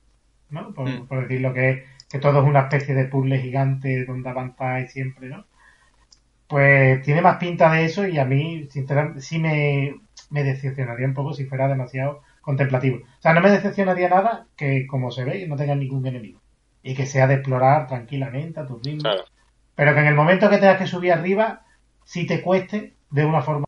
¿no? 0.50 0.74
Por, 0.74 0.88
Mm. 0.88 1.06
por 1.08 1.22
decirlo 1.22 1.52
que, 1.54 1.84
que 2.10 2.18
todo 2.20 2.42
es 2.42 2.46
una 2.48 2.62
especie 2.62 2.94
de 2.94 3.06
puzzle 3.06 3.40
gigante 3.40 4.04
donde 4.06 4.30
avanzáis 4.30 4.92
siempre, 4.92 5.28
¿no? 5.28 5.46
Pues 6.46 7.02
tiene 7.02 7.22
más 7.22 7.38
pinta 7.38 7.72
de 7.72 7.84
eso 7.84 8.06
y 8.06 8.18
a 8.18 8.24
mí, 8.24 8.68
sinceramente, 8.70 9.20
sí 9.20 9.38
me, 9.38 9.94
me 10.30 10.44
decepcionaría 10.44 11.06
un 11.06 11.14
poco 11.14 11.32
si 11.32 11.46
fuera 11.46 11.68
demasiado 11.68 12.22
contemplativo. 12.42 12.98
O 12.98 13.22
sea, 13.22 13.32
no 13.32 13.40
me 13.40 13.50
decepcionaría 13.50 14.08
nada 14.10 14.46
que, 14.56 14.86
como 14.86 15.10
se 15.10 15.24
ve, 15.24 15.46
no 15.48 15.56
tenga 15.56 15.74
ningún 15.74 16.06
enemigo. 16.06 16.40
Y 16.82 16.94
que 16.94 17.06
sea 17.06 17.26
de 17.26 17.34
explorar 17.34 17.86
tranquilamente 17.88 18.60
a 18.60 18.66
tu 18.66 18.78
ritmo. 18.78 19.10
claro. 19.10 19.24
Pero 19.74 19.94
que 19.94 20.00
en 20.00 20.06
el 20.06 20.14
momento 20.14 20.50
que 20.50 20.58
tengas 20.58 20.78
que 20.78 20.86
subir 20.86 21.12
arriba, 21.12 21.62
sí 22.04 22.26
te 22.26 22.42
cueste 22.42 22.94
de 23.10 23.24
una 23.24 23.42
forma. 23.42 23.64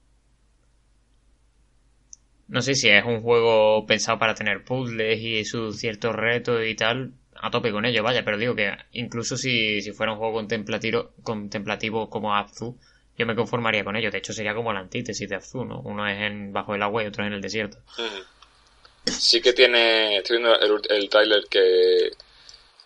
No 2.48 2.62
sé 2.62 2.74
si 2.74 2.88
es 2.88 3.04
un 3.04 3.22
juego 3.22 3.86
pensado 3.86 4.18
para 4.18 4.34
tener 4.34 4.64
puzzles 4.64 5.20
y 5.20 5.44
sus 5.44 5.78
ciertos 5.78 6.14
retos 6.14 6.62
y 6.64 6.74
tal, 6.74 7.12
a 7.34 7.50
tope 7.50 7.72
con 7.72 7.84
ello, 7.84 8.02
vaya, 8.02 8.24
pero 8.24 8.38
digo 8.38 8.54
que 8.54 8.72
incluso 8.92 9.36
si, 9.36 9.82
si 9.82 9.92
fuera 9.92 10.12
un 10.12 10.18
juego 10.18 10.34
contemplativo, 10.34 11.12
contemplativo 11.22 12.08
como 12.08 12.34
Abzu, 12.34 12.76
yo 13.18 13.26
me 13.26 13.34
conformaría 13.34 13.84
con 13.84 13.96
ello. 13.96 14.10
De 14.10 14.18
hecho, 14.18 14.32
sería 14.32 14.54
como 14.54 14.72
la 14.72 14.80
antítesis 14.80 15.28
de 15.28 15.36
Azul, 15.36 15.68
¿no? 15.68 15.80
Uno 15.80 16.06
es 16.06 16.20
en 16.20 16.52
bajo 16.52 16.74
el 16.74 16.82
agua 16.82 17.02
y 17.02 17.06
otro 17.06 17.24
es 17.24 17.28
en 17.28 17.34
el 17.34 17.40
desierto. 17.40 17.78
Sí 19.04 19.40
que 19.40 19.52
tiene, 19.52 20.18
estoy 20.18 20.38
viendo 20.38 20.58
el, 20.58 20.80
el 20.90 21.08
trailer 21.08 21.44
que, 21.48 22.10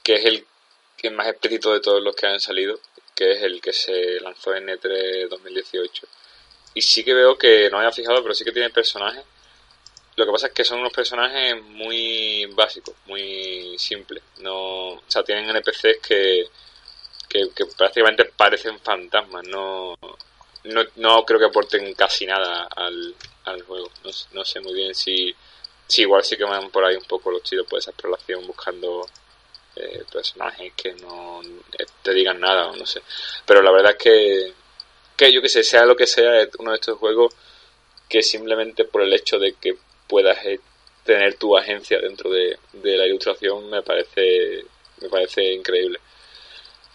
que 0.03 0.15
es 0.15 0.25
el 0.25 0.45
que 0.97 1.11
más 1.11 1.29
explícito 1.29 1.73
de 1.73 1.81
todos 1.81 2.03
los 2.03 2.15
que 2.15 2.27
han 2.27 2.41
salido, 2.41 2.79
que 3.15 3.33
es 3.33 3.43
el 3.43 3.61
que 3.61 3.73
se 3.73 4.21
lanzó 4.21 4.55
en 4.55 4.69
E3 4.69 5.29
2018. 5.29 6.07
Y 6.75 6.83
sí 6.83 7.03
que 7.03 7.15
veo 7.15 7.37
que, 7.37 7.69
no 7.71 7.79
me 7.79 7.85
había 7.85 7.93
fijado, 7.93 8.23
pero 8.23 8.35
sí 8.35 8.45
que 8.45 8.53
tiene 8.53 8.71
personajes. 8.71 9.25
Lo 10.21 10.27
que 10.27 10.33
pasa 10.33 10.49
es 10.49 10.53
que 10.53 10.65
son 10.65 10.81
unos 10.81 10.93
personajes 10.93 11.63
muy 11.63 12.45
básicos, 12.55 12.95
muy 13.07 13.75
simples. 13.79 14.23
No, 14.41 14.91
o 14.91 15.03
sea, 15.09 15.23
tienen 15.23 15.49
NPCs 15.49 15.97
que, 16.07 16.47
que, 17.27 17.65
prácticamente 17.75 18.27
parecen 18.27 18.79
fantasmas. 18.81 19.49
No, 19.49 19.97
no, 20.97 21.25
creo 21.25 21.41
que 21.41 21.47
aporten 21.47 21.95
casi 21.95 22.27
nada 22.27 22.69
al, 22.77 23.15
juego. 23.67 23.91
No, 24.05 24.11
no 24.33 24.45
sé 24.45 24.61
muy 24.61 24.75
bien 24.75 24.95
si, 24.95 25.35
si 25.87 26.03
igual 26.03 26.23
sí 26.23 26.37
que 26.37 26.45
van 26.45 26.71
por 26.71 26.85
ahí 26.85 26.97
un 26.97 27.05
poco 27.05 27.31
los 27.31 27.43
tiros 27.43 27.67
por 27.67 27.79
esa 27.79 27.93
exploración 27.93 28.47
buscando 28.47 29.09
eh, 29.77 30.05
personajes 30.13 30.75
que 30.77 30.93
no 30.97 31.41
eh, 31.79 31.87
te 32.03 32.13
digan 32.13 32.39
nada 32.39 32.67
o 32.67 32.77
no 32.77 32.85
sé. 32.85 33.01
Pero 33.47 33.63
la 33.63 33.71
verdad 33.71 33.93
es 33.93 33.97
que, 33.97 34.53
que 35.17 35.33
yo 35.33 35.41
que 35.41 35.49
sé, 35.49 35.65
sea 35.65 35.87
lo 35.87 35.97
que 35.97 36.07
sea, 36.07 36.43
es 36.43 36.51
uno 36.59 36.73
de 36.73 36.77
estos 36.77 36.99
juegos 36.99 37.35
que 38.07 38.21
simplemente 38.21 38.85
por 38.85 39.01
el 39.01 39.15
hecho 39.15 39.39
de 39.39 39.55
que 39.55 39.79
puedas 40.11 40.39
eh, 40.45 40.61
tener 41.05 41.35
tu 41.37 41.57
agencia 41.57 42.01
dentro 42.01 42.31
de, 42.31 42.59
de 42.75 42.97
la 42.99 43.07
ilustración 43.07 43.71
me 43.71 43.83
parece 43.83 44.65
me 45.03 45.09
parece 45.09 45.55
increíble. 45.55 45.99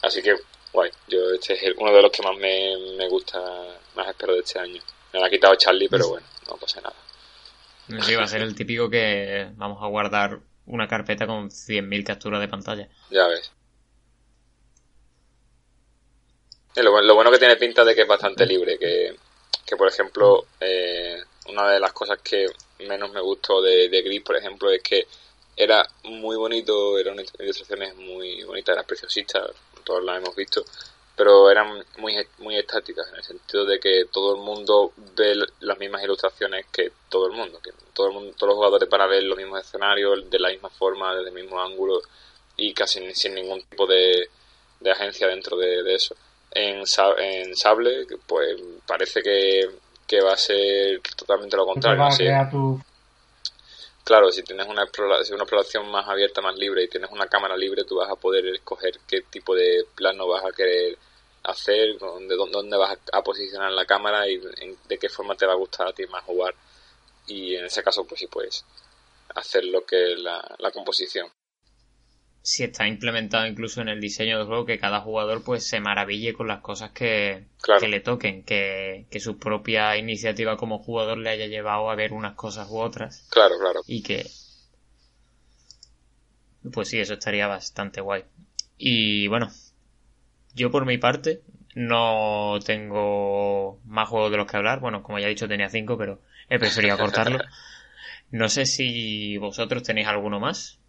Así 0.04 0.22
que, 0.22 0.36
guay, 0.74 0.92
yo 1.08 1.32
este 1.34 1.54
es 1.54 1.64
el- 1.64 1.76
uno 1.80 1.92
de 1.94 2.02
los 2.02 2.12
que 2.12 2.22
más 2.24 2.38
me, 2.38 2.76
me 2.98 3.08
gusta, 3.10 3.40
más 3.96 4.08
espero 4.08 4.34
de 4.34 4.42
este 4.42 4.60
año. 4.60 4.82
Me 5.14 5.20
lo 5.20 5.26
ha 5.26 5.30
quitado 5.30 5.56
Charlie, 5.56 5.90
pero 5.90 6.10
bueno, 6.10 6.28
no 6.48 6.58
pasa 6.58 6.82
nada. 6.82 6.96
Sí, 8.04 8.16
va 8.16 8.24
a 8.24 8.28
ser 8.28 8.42
el 8.42 8.56
típico 8.56 8.90
que 8.90 9.50
vamos 9.56 9.82
a 9.84 9.88
guardar 9.88 10.40
una 10.66 10.88
carpeta 10.88 11.28
con 11.28 11.52
100.000 11.52 12.04
capturas 12.04 12.42
de 12.42 12.48
pantalla. 12.48 12.90
Ya 13.10 13.28
ves. 13.28 13.52
Lo, 16.76 17.02
lo 17.02 17.16
bueno 17.16 17.32
que 17.32 17.40
tiene 17.40 17.56
pinta 17.56 17.84
de 17.86 17.96
que 17.96 18.02
es 18.02 18.08
bastante 18.08 18.46
libre, 18.46 18.78
que, 18.78 19.16
que 19.66 19.76
por 19.78 19.88
ejemplo, 19.88 20.46
eh, 20.60 21.18
una 21.48 21.72
de 21.72 21.80
las 21.80 21.94
cosas 21.94 22.20
que 22.22 22.48
menos 22.80 23.12
me 23.12 23.22
gustó 23.22 23.62
de, 23.62 23.90
de 23.90 24.02
Gris, 24.02 24.22
por 24.22 24.36
ejemplo, 24.36 24.70
es 24.72 24.82
que 24.82 25.08
era 25.56 25.88
muy 26.04 26.36
bonito, 26.36 26.98
eran 26.98 27.16
ilustraciones 27.40 27.96
muy 27.96 28.44
bonitas, 28.44 28.74
eran 28.74 28.86
preciosistas, 28.86 29.52
todos 29.84 30.04
las 30.04 30.18
hemos 30.18 30.36
visto, 30.36 30.66
pero 31.16 31.50
eran 31.50 31.84
muy, 31.98 32.16
muy 32.40 32.58
estáticas, 32.58 33.08
en 33.10 33.16
el 33.16 33.24
sentido 33.24 33.66
de 33.66 33.80
que 33.80 34.06
todo 34.12 34.36
el 34.36 34.42
mundo 34.42 34.92
ve 35.16 35.36
las 35.62 35.80
mismas 35.80 36.04
ilustraciones 36.04 36.66
que 36.72 36.92
todo 37.10 37.28
el 37.28 37.34
mundo, 37.34 37.60
que 37.64 37.72
todo 37.94 38.08
el 38.08 38.14
mundo, 38.14 38.34
todos 38.38 38.50
los 38.50 38.56
jugadores 38.58 38.90
van 38.90 39.02
a 39.02 39.08
ver 39.08 39.24
los 39.24 39.38
mismos 39.38 39.62
escenarios, 39.62 40.30
de 40.30 40.40
la 40.40 40.50
misma 40.50 40.70
forma, 40.70 41.16
desde 41.16 41.30
el 41.30 41.36
mismo 41.36 41.62
ángulo, 41.62 42.02
y 42.58 42.74
casi 42.74 43.14
sin 43.14 43.36
ningún 43.36 43.62
tipo 43.64 43.88
de, 43.88 44.30
de 44.80 44.92
agencia 44.92 45.28
dentro 45.28 45.58
de, 45.58 45.84
de 45.84 45.96
eso. 45.96 46.16
En, 46.52 46.84
en 47.18 47.56
Sable, 47.56 48.08
pues 48.28 48.62
parece 48.86 49.22
que, 49.22 49.70
que 50.08 50.22
va 50.22 50.34
a 50.34 50.38
ser 50.38 51.02
totalmente 51.16 51.58
lo 51.58 51.66
contrario. 51.66 52.00
vas 52.04 52.14
a 52.14 52.18
¿sí? 52.18 52.24
crear 52.24 52.50
tu... 52.50 52.80
Claro, 54.04 54.32
si 54.32 54.44
tienes 54.44 54.68
una, 54.68 54.84
explora- 54.84 55.24
si 55.24 55.34
una 55.34 55.44
exploración 55.44 55.90
más 55.90 56.08
abierta, 56.08 56.40
más 56.42 56.56
libre 56.56 56.84
y 56.84 56.88
tienes 56.88 57.10
una 57.12 57.26
cámara 57.28 57.58
libre, 57.58 57.86
tú 57.86 57.96
vas 57.96 58.10
a 58.10 58.16
poder 58.16 58.46
escoger 58.48 59.00
qué 59.08 59.22
tipo 59.22 59.56
de 59.56 59.84
plano 59.96 60.28
vas 60.28 60.46
a 60.46 60.52
querer 60.52 60.98
hacer, 61.44 61.98
dónde, 61.98 62.36
dónde 62.36 62.78
vas 62.78 62.98
a, 63.12 63.22
posicionar 63.24 63.72
la 63.72 63.86
cámara 63.86 64.28
y 64.30 64.36
en- 64.58 64.78
de 64.88 64.98
qué 65.00 65.10
forma 65.10 65.36
te 65.36 65.46
va 65.48 65.54
a 65.54 65.58
gustar 65.58 65.88
a 65.88 65.94
ti 65.94 66.06
más 66.08 66.24
jugar. 66.24 66.54
Y 67.28 67.56
en 67.56 67.66
ese 67.66 67.82
caso, 67.82 68.06
pues 68.06 68.20
sí 68.20 68.28
puedes 68.28 68.64
hacer 69.34 69.66
lo 69.66 69.86
que 69.86 70.14
es 70.14 70.20
la, 70.20 70.56
la 70.60 70.72
composición. 70.72 71.28
Si 72.48 72.64
está 72.64 72.88
implementado 72.88 73.48
incluso 73.48 73.82
en 73.82 73.90
el 73.90 74.00
diseño 74.00 74.38
del 74.38 74.46
juego, 74.46 74.66
que 74.68 74.78
cada 74.78 75.02
jugador 75.02 75.44
pues 75.44 75.68
se 75.68 75.80
maraville 75.80 76.34
con 76.36 76.48
las 76.48 76.62
cosas 76.62 76.92
que, 76.92 77.48
Claro. 77.60 77.82
que 77.82 77.88
le 77.88 78.02
toquen, 78.02 78.44
que, 78.44 79.08
que 79.10 79.20
su 79.20 79.40
propia 79.40 79.98
iniciativa 79.98 80.56
como 80.56 80.78
jugador 80.78 81.18
le 81.18 81.32
haya 81.32 81.48
llevado 81.48 81.90
a 81.90 81.96
ver 81.96 82.14
unas 82.14 82.36
cosas 82.36 82.68
u 82.70 82.78
otras. 82.78 83.28
Claro, 83.32 83.56
claro. 83.60 83.82
y 83.88 84.04
que 84.04 84.28
pues 86.72 86.90
sí 86.90 87.00
eso 87.00 87.14
estaría 87.14 87.48
bastante 87.48 88.02
guay 88.02 88.24
y 88.78 89.28
bueno 89.28 89.50
yo 90.56 90.72
por 90.72 90.86
mi 90.86 90.98
parte 90.98 91.42
no 91.76 92.58
tengo 92.66 93.80
más 93.86 94.10
juegos 94.10 94.32
de 94.32 94.38
los 94.38 94.48
que 94.48 94.58
hablar 94.58 94.80
bueno 94.80 95.04
como 95.04 95.20
ya 95.20 95.28
he 95.28 95.30
dicho 95.30 95.48
tenía 95.48 95.70
cinco 95.70 95.98
pero 95.98 96.22
he 96.50 96.58
preferido 96.58 96.98
cortarlo 97.00 97.40
no 98.32 98.50
sé 98.50 98.66
si 98.66 99.38
vosotros 99.38 99.84
tenéis 99.84 100.08
alguno 100.08 100.40
más 100.40 100.80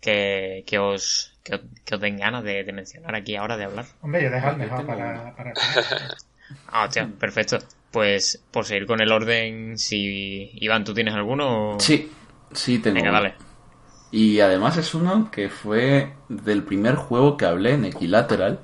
que, 0.00 0.64
que 0.66 0.78
os 0.78 1.32
que, 1.42 1.54
os- 1.56 1.62
que 1.84 1.94
os 1.94 2.00
den 2.00 2.16
ganas 2.18 2.44
de, 2.44 2.64
de 2.64 2.72
mencionar 2.72 3.14
aquí 3.14 3.36
ahora 3.36 3.56
de 3.56 3.64
hablar. 3.64 3.86
Hombre, 4.02 4.22
yo 4.24 4.30
tengo 4.30 4.86
para, 4.86 5.34
para 5.36 5.52
ah 6.72 6.84
hostia, 6.84 7.08
perfecto. 7.18 7.58
Pues 7.90 8.42
por 8.50 8.64
seguir 8.66 8.86
con 8.86 9.00
el 9.00 9.10
orden 9.12 9.78
si 9.78 10.50
Iván 10.60 10.84
tú 10.84 10.92
tienes 10.94 11.14
alguno 11.14 11.74
o- 11.76 11.78
Sí, 11.80 12.10
sí 12.52 12.78
tengo. 12.78 12.96
venga 12.96 13.10
dale. 13.12 13.34
Y 14.10 14.40
además 14.40 14.76
es 14.78 14.94
uno 14.94 15.30
que 15.30 15.48
fue 15.50 16.12
del 16.28 16.62
primer 16.62 16.94
juego 16.96 17.36
que 17.36 17.44
hablé 17.46 17.74
en 17.74 17.84
Equilateral. 17.84 18.60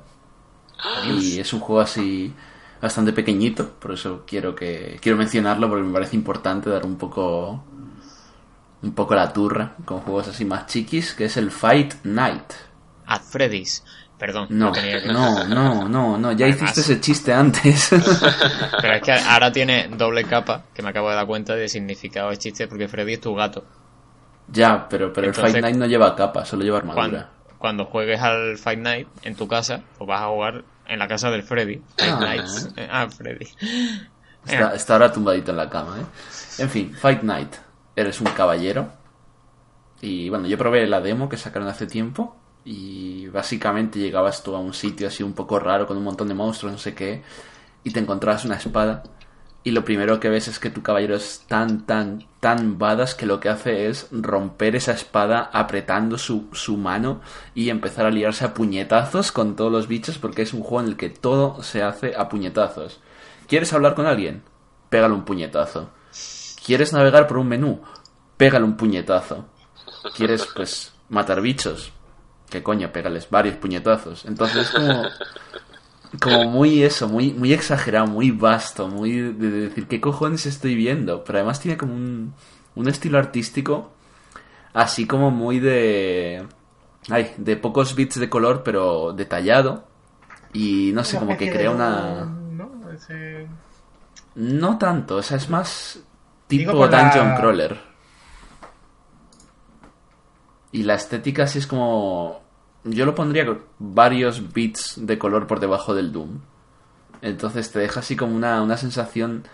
Y 1.07 1.39
es 1.39 1.53
un 1.53 1.61
juego 1.61 1.81
así 1.81 2.33
bastante 2.81 3.13
pequeñito, 3.13 3.71
por 3.81 3.93
eso 3.93 4.25
quiero 4.27 4.55
que 4.55 4.99
quiero 5.01 5.17
mencionarlo 5.19 5.69
porque 5.69 5.85
me 5.85 5.93
parece 5.93 6.17
importante 6.17 6.71
dar 6.71 6.85
un 6.85 6.97
poco 6.97 7.65
un 8.85 8.95
poco 8.95 9.15
la 9.15 9.33
turra 9.33 9.75
con 9.85 10.01
juegos 10.01 10.29
así 10.29 10.45
más 10.45 10.67
chiquis, 10.67 11.15
que 11.15 11.25
es 11.25 11.37
el 11.37 11.51
Fight 11.51 11.95
Night. 12.05 12.53
At 13.07 13.23
Freddy's 13.23 13.83
perdón 14.19 14.47
No, 14.51 14.73
no, 15.07 15.45
no, 15.47 15.89
no, 15.89 16.19
no, 16.19 16.33
ya 16.33 16.47
hiciste 16.47 16.81
ese 16.81 17.01
chiste 17.01 17.33
antes. 17.33 17.91
Pero 18.81 18.95
es 18.95 19.03
que 19.03 19.13
ahora 19.13 19.51
tiene 19.53 19.89
doble 19.89 20.25
capa, 20.25 20.65
que 20.73 20.83
me 20.83 20.91
acabo 20.91 21.11
de 21.11 21.17
dar 21.17 21.27
cuenta 21.27 21.55
de 21.55 21.69
significado 21.69 22.31
de 22.31 22.39
chiste, 22.39 22.69
porque 22.69 22.89
Freddy 22.89 23.15
es 23.15 23.21
tu 23.21 23.35
gato. 23.35 23.65
ya, 24.49 24.89
pero 24.89 25.13
pero 25.13 25.29
el 25.29 25.35
Fight 25.35 25.57
Night 25.61 25.77
no 25.77 25.87
lleva 25.87 26.15
capa, 26.15 26.45
solo 26.45 26.63
lleva 26.63 26.79
armadura. 26.79 27.31
cuando 27.59 27.87
juegues 27.87 28.21
al 28.21 28.57
Fight 28.57 28.79
Night 28.79 29.09
en 29.23 29.35
tu 29.35 29.49
casa, 29.49 29.83
pues 29.99 30.07
vas 30.09 30.23
a 30.23 30.29
jugar 30.29 30.65
en 30.87 30.99
la 30.99 31.09
casa 31.09 31.31
del 31.31 31.43
Freddy. 31.43 31.83
Fight 31.99 32.45
Ah. 32.79 33.03
Ah, 33.03 33.09
Freddy. 33.11 33.47
Está, 34.47 34.75
está 34.75 34.93
ahora 34.95 35.13
tumbadito 35.13 35.51
en 35.51 35.57
la 35.57 35.69
cama, 35.71 35.97
¿eh? 36.01 36.05
En 36.59 36.69
fin, 36.71 36.95
Fight 36.95 37.23
Night. 37.23 37.55
Eres 37.97 38.21
un 38.21 38.29
caballero. 38.29 38.89
Y 40.01 40.29
bueno, 40.29 40.47
yo 40.47 40.59
probé 40.59 40.87
la 40.87 41.01
demo 41.01 41.29
que 41.29 41.37
sacaron 41.37 41.69
hace 41.69 41.87
tiempo. 41.87 42.37
Y 42.65 43.29
básicamente 43.29 43.99
llegabas 43.99 44.43
tú 44.43 44.55
a 44.55 44.61
un 44.61 44.73
sitio 44.73 45.09
así 45.09 45.23
un 45.23 45.35
poco 45.35 45.59
raro 45.59 45.87
con 45.87 45.97
un 45.97 46.05
montón 46.05 46.29
de 46.29 46.35
monstruos, 46.35 46.73
no 46.73 46.79
sé 46.79 46.95
qué. 46.95 47.23
Y 47.83 47.91
te 47.91 48.01
encontrabas 48.01 48.45
una 48.45 48.57
espada. 48.57 49.03
Y 49.67 49.71
lo 49.71 49.83
primero 49.83 50.21
que 50.21 50.29
ves 50.29 50.47
es 50.47 50.59
que 50.59 50.69
tu 50.69 50.83
caballero 50.83 51.17
es 51.17 51.45
tan, 51.49 51.87
tan, 51.87 52.27
tan 52.41 52.79
badass 52.79 53.15
que 53.15 53.25
lo 53.25 53.41
que 53.41 53.49
hace 53.49 53.89
es 53.89 54.09
romper 54.11 54.77
esa 54.77 54.93
espada 54.93 55.49
apretando 55.55 56.19
su, 56.19 56.49
su 56.53 56.77
mano 56.77 57.23
y 57.55 57.71
empezar 57.71 58.05
a 58.05 58.11
liarse 58.11 58.45
a 58.45 58.53
puñetazos 58.53 59.33
con 59.33 59.57
todos 59.57 59.73
los 59.73 59.89
bichos 59.89 60.19
porque 60.19 60.43
es 60.43 60.53
un 60.53 60.61
juego 60.61 60.83
en 60.83 60.89
el 60.89 60.97
que 60.99 61.09
todo 61.09 61.63
se 61.63 61.83
hace 61.83 62.15
a 62.15 62.29
puñetazos. 62.29 63.01
¿Quieres 63.49 63.73
hablar 63.73 63.95
con 63.95 64.05
alguien? 64.05 64.43
Pégale 64.91 65.15
un 65.15 65.25
puñetazo. 65.25 65.89
¿Quieres 66.65 66.93
navegar 66.93 67.27
por 67.27 67.39
un 67.39 67.49
menú? 67.49 67.81
Pégale 68.37 68.65
un 68.65 68.77
puñetazo. 68.77 69.45
¿Quieres, 70.17 70.49
pues, 70.55 70.93
matar 71.09 71.41
bichos? 71.41 71.93
¿Qué 72.49 72.63
coño? 72.63 72.93
Pégales 72.93 73.29
varios 73.29 73.57
puñetazos. 73.57 74.25
Entonces, 74.25 74.71
como, 74.71 75.03
como 76.21 76.45
muy 76.51 76.83
eso, 76.83 77.09
muy, 77.09 77.33
muy 77.33 77.53
exagerado, 77.53 78.07
muy 78.07 78.31
vasto, 78.31 78.89
muy 78.89 79.13
de, 79.13 79.33
de 79.33 79.51
decir, 79.69 79.87
¿qué 79.89 80.01
cojones 80.01 80.47
estoy 80.47 80.75
viendo? 80.75 81.23
Pero 81.25 81.39
además 81.39 81.61
tiene 81.61 81.77
como 81.77 81.95
un, 81.95 82.35
un 82.75 82.89
estilo 82.89 83.19
artístico 83.19 83.93
así 84.75 85.07
como 85.07 85.31
muy 85.31 85.61
de... 85.61 86.47
Ay, 87.09 87.35
de 87.37 87.57
pocos 87.57 87.95
bits 87.95 88.19
de 88.19 88.29
color, 88.29 88.63
pero 88.63 89.13
detallado. 89.13 89.85
Y 90.53 90.91
no 90.93 91.05
sé, 91.05 91.19
como 91.19 91.37
que 91.37 91.51
crea 91.51 91.71
una... 91.71 92.25
¿no? 92.25 92.71
No 94.35 94.79
tanto, 94.79 95.17
o 95.17 95.23
sea, 95.23 95.37
es 95.37 95.49
más 95.49 96.01
tipo 96.47 96.71
Digo 96.71 96.73
por 96.73 96.91
la- 96.91 97.03
Dungeon 97.03 97.37
Crawler. 97.37 97.81
Y 100.73 100.83
la 100.83 100.95
estética 100.95 101.47
sí 101.47 101.59
es 101.59 101.67
como... 101.67 102.43
Yo 102.85 103.07
lo 103.07 103.15
pondría 103.15 103.47
con 103.47 103.63
varios 103.79 104.53
bits 104.53 104.95
de 105.07 105.19
color 105.19 105.47
por 105.47 105.61
debajo 105.61 105.95
del 105.95 106.13
Doom. 106.13 106.41
Entonces 107.23 107.71
te 107.73 107.79
deja 107.79 108.01
así 108.01 108.17
como 108.17 108.35
una, 108.35 108.61
una 108.63 108.77
sensación 108.77 109.45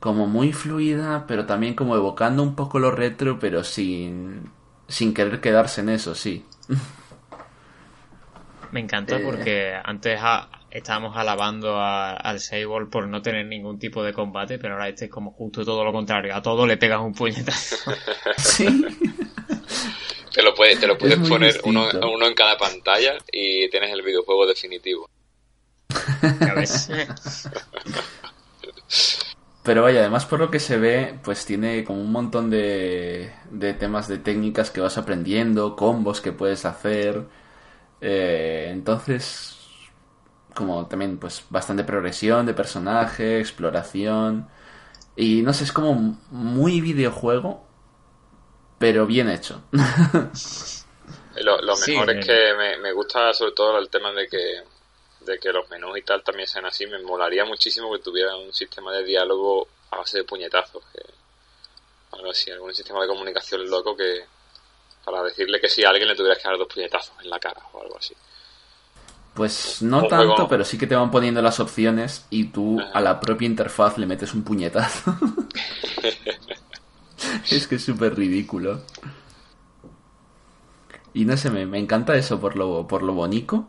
como 0.00 0.26
muy 0.26 0.52
fluida, 0.52 1.24
pero 1.28 1.44
también 1.46 1.74
como 1.74 1.96
evocando 1.96 2.42
un 2.42 2.54
poco 2.54 2.78
lo 2.78 2.90
retro, 2.90 3.38
pero 3.38 3.62
sin, 3.64 4.50
sin 4.88 5.12
querer 5.12 5.40
quedarse 5.40 5.82
en 5.82 5.90
eso, 5.90 6.14
sí. 6.14 6.46
Me 8.70 8.80
encanta 8.80 9.16
Eh. 9.18 9.22
porque 9.22 9.74
antes 9.84 10.18
ha- 10.22 10.48
estábamos 10.72 11.16
alabando 11.16 11.76
a- 11.76 12.12
al 12.12 12.40
Sable 12.40 12.86
por 12.90 13.06
no 13.08 13.20
tener 13.22 13.46
ningún 13.46 13.78
tipo 13.78 14.02
de 14.02 14.12
combate, 14.12 14.58
pero 14.58 14.74
ahora 14.74 14.88
este 14.88 15.06
es 15.06 15.10
como 15.10 15.32
justo 15.32 15.64
todo 15.64 15.84
lo 15.84 15.92
contrario. 15.92 16.34
A 16.34 16.42
todo 16.42 16.66
le 16.66 16.76
pegas 16.76 17.00
un 17.00 17.14
puñetazo. 17.14 17.76
Sí. 18.38 18.66
Te 20.32 20.42
lo 20.42 20.54
puedes, 20.54 20.80
te 20.80 20.86
lo 20.86 20.96
puedes 20.96 21.18
poner 21.28 21.60
uno, 21.64 21.86
uno 22.10 22.26
en 22.26 22.34
cada 22.34 22.56
pantalla 22.56 23.18
y 23.30 23.68
tienes 23.68 23.92
el 23.92 24.00
videojuego 24.02 24.46
definitivo. 24.46 25.08
Ya 26.40 26.54
ves. 26.54 26.88
Pero 29.62 29.82
vaya, 29.82 30.00
además 30.00 30.24
por 30.26 30.40
lo 30.40 30.50
que 30.50 30.58
se 30.58 30.76
ve, 30.76 31.14
pues 31.22 31.44
tiene 31.46 31.84
como 31.84 32.00
un 32.00 32.10
montón 32.10 32.50
de, 32.50 33.30
de 33.50 33.74
temas 33.74 34.08
de 34.08 34.18
técnicas 34.18 34.70
que 34.70 34.80
vas 34.80 34.98
aprendiendo, 34.98 35.76
combos 35.76 36.20
que 36.20 36.32
puedes 36.32 36.64
hacer. 36.64 37.22
Eh, 38.00 38.70
entonces, 38.72 39.51
como 40.54 40.86
también 40.86 41.18
pues 41.18 41.44
bastante 41.50 41.84
progresión 41.84 42.46
de 42.46 42.54
personaje, 42.54 43.40
exploración. 43.40 44.48
Y 45.16 45.42
no 45.42 45.52
sé, 45.52 45.64
es 45.64 45.72
como 45.72 45.94
muy 46.30 46.80
videojuego, 46.80 47.64
pero 48.78 49.06
bien 49.06 49.28
hecho. 49.28 49.62
Lo, 51.36 51.76
mejor 51.86 52.10
eh. 52.10 52.18
es 52.18 52.26
que 52.26 52.54
me, 52.56 52.76
me 52.78 52.92
gusta 52.92 53.32
sobre 53.32 53.52
todo 53.52 53.78
el 53.78 53.88
tema 53.88 54.12
de 54.12 54.28
que, 54.28 54.62
de 55.20 55.38
que 55.38 55.50
los 55.50 55.68
menús 55.70 55.96
y 55.98 56.02
tal 56.02 56.22
también 56.22 56.46
sean 56.46 56.66
así. 56.66 56.86
Me 56.86 56.98
molaría 56.98 57.44
muchísimo 57.44 57.92
que 57.92 58.00
tuviera 58.00 58.36
un 58.36 58.52
sistema 58.52 58.92
de 58.92 59.04
diálogo 59.04 59.66
a 59.90 59.98
base 59.98 60.18
de 60.18 60.24
puñetazos. 60.24 60.84
Que, 60.92 61.00
algo 62.12 62.30
así, 62.30 62.50
algún 62.50 62.74
sistema 62.74 63.00
de 63.02 63.08
comunicación 63.08 63.68
loco 63.68 63.96
que 63.96 64.24
para 65.04 65.22
decirle 65.22 65.60
que 65.60 65.68
si 65.68 65.84
a 65.84 65.90
alguien 65.90 66.08
le 66.08 66.14
tuvieras 66.14 66.38
que 66.38 66.48
dar 66.48 66.58
dos 66.58 66.68
puñetazos 66.72 67.14
en 67.22 67.30
la 67.30 67.38
cara 67.38 67.62
o 67.72 67.80
algo 67.80 67.96
así. 67.96 68.14
Pues 69.34 69.80
no 69.80 70.02
Un 70.02 70.08
tanto, 70.08 70.34
juego- 70.34 70.48
pero 70.48 70.64
sí 70.64 70.76
que 70.76 70.86
te 70.86 70.94
van 70.94 71.10
poniendo 71.10 71.40
las 71.40 71.58
opciones 71.58 72.26
y 72.30 72.44
tú 72.48 72.78
a 72.92 73.00
la 73.00 73.18
propia 73.18 73.46
interfaz 73.46 73.96
le 73.98 74.06
metes 74.06 74.34
un 74.34 74.42
puñetazo. 74.42 75.16
es 77.50 77.66
que 77.66 77.76
es 77.76 77.84
súper 77.84 78.16
ridículo. 78.16 78.82
Y 81.14 81.24
no 81.24 81.36
sé, 81.36 81.50
me, 81.50 81.66
me 81.66 81.78
encanta 81.78 82.14
eso 82.16 82.40
por 82.40 82.56
lo, 82.56 82.86
por 82.86 83.02
lo 83.02 83.12
bonito, 83.14 83.66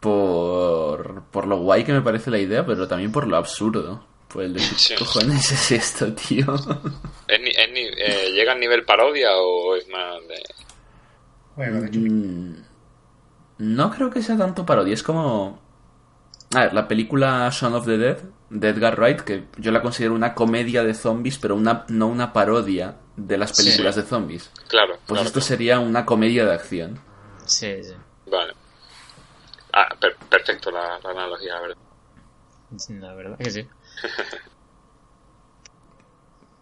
por, 0.00 1.22
por 1.30 1.46
lo 1.46 1.58
guay 1.58 1.84
que 1.84 1.92
me 1.92 2.00
parece 2.02 2.30
la 2.30 2.38
idea, 2.38 2.64
pero 2.64 2.88
también 2.88 3.12
por 3.12 3.26
lo 3.26 3.36
absurdo. 3.36 4.04
Por 4.28 4.42
el 4.42 4.54
de 4.54 4.60
Sí. 4.76 4.94
¿qué 4.94 5.04
cojones 5.04 5.52
es 5.52 5.72
esto, 5.72 6.12
tío? 6.14 6.54
¿Es 7.28 7.40
ni- 7.40 7.50
es 7.50 7.72
ni- 7.72 7.80
eh, 7.80 8.32
¿Llega 8.34 8.52
al 8.52 8.60
nivel 8.60 8.84
parodia 8.84 9.30
o 9.36 9.76
es 9.76 9.86
más 9.88 10.16
de...? 10.28 10.42
Juego 11.54 11.80
de. 11.80 11.98
Mm, 11.98 12.56
No 13.58 13.90
creo 13.90 14.10
que 14.10 14.22
sea 14.22 14.36
tanto 14.36 14.66
parodia, 14.66 14.94
es 14.94 15.02
como... 15.02 15.58
A 16.54 16.60
ver, 16.60 16.74
la 16.74 16.86
película 16.88 17.48
Shaun 17.52 17.74
of 17.74 17.86
the 17.86 17.98
Dead, 17.98 18.18
de 18.50 18.68
Edgar 18.68 18.96
Wright, 18.98 19.20
que 19.22 19.44
yo 19.56 19.72
la 19.72 19.82
considero 19.82 20.14
una 20.14 20.34
comedia 20.34 20.84
de 20.84 20.94
zombies, 20.94 21.38
pero 21.38 21.56
una, 21.56 21.84
no 21.88 22.06
una 22.06 22.32
parodia 22.32 22.96
de 23.16 23.36
las 23.38 23.52
películas 23.56 23.96
de 23.96 24.02
zombies. 24.02 24.50
Claro, 24.68 24.92
Pues 24.94 25.06
claro, 25.06 25.22
esto 25.22 25.40
claro. 25.40 25.46
sería 25.46 25.80
una 25.80 26.04
comedia 26.06 26.44
de 26.44 26.54
acción. 26.54 27.00
Sí, 27.46 27.82
sí. 27.82 27.94
Vale. 28.30 28.52
Ah, 29.72 29.88
per- 30.00 30.16
perfecto 30.28 30.70
la, 30.70 30.98
la 31.02 31.10
analogía, 31.10 31.54
la 31.54 31.60
verdad. 31.62 31.76
La 33.00 33.14
verdad 33.14 33.38
que 33.38 33.50
sí. 33.50 33.66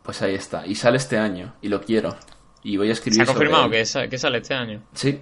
Pues 0.02 0.20
ahí 0.22 0.34
está. 0.34 0.66
Y 0.66 0.74
sale 0.74 0.98
este 0.98 1.16
año, 1.18 1.54
y 1.62 1.68
lo 1.68 1.80
quiero. 1.80 2.14
Y 2.62 2.76
voy 2.76 2.90
a 2.90 2.92
escribir 2.92 3.16
¿Se 3.16 3.22
ha 3.22 3.26
sobre 3.26 3.46
confirmado 3.46 3.64
él. 3.66 3.70
que, 3.72 3.86
sa- 3.86 4.08
que 4.08 4.18
sale 4.18 4.38
este 4.38 4.54
año? 4.54 4.82
Sí, 4.92 5.20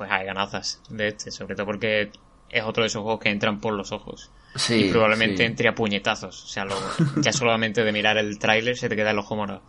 Pues 0.00 0.10
hay 0.10 0.24
ganazas 0.24 0.80
de 0.88 1.08
este, 1.08 1.30
sobre 1.30 1.54
todo 1.54 1.66
porque 1.66 2.10
es 2.48 2.64
otro 2.64 2.82
de 2.84 2.86
esos 2.86 3.02
juegos 3.02 3.20
que 3.20 3.28
entran 3.28 3.60
por 3.60 3.74
los 3.74 3.92
ojos. 3.92 4.30
sí. 4.56 4.86
y 4.86 4.90
probablemente 4.90 5.36
sí. 5.36 5.42
entre 5.42 5.68
a 5.68 5.74
puñetazos. 5.74 6.42
O 6.42 6.46
sea, 6.48 6.64
lo- 6.64 6.74
ya 7.20 7.34
solamente 7.34 7.84
de 7.84 7.92
mirar 7.92 8.16
el 8.16 8.38
tráiler 8.38 8.78
se 8.78 8.88
te 8.88 8.96
queda 8.96 9.10
el 9.10 9.18
ojo 9.18 9.36
morado. 9.36 9.60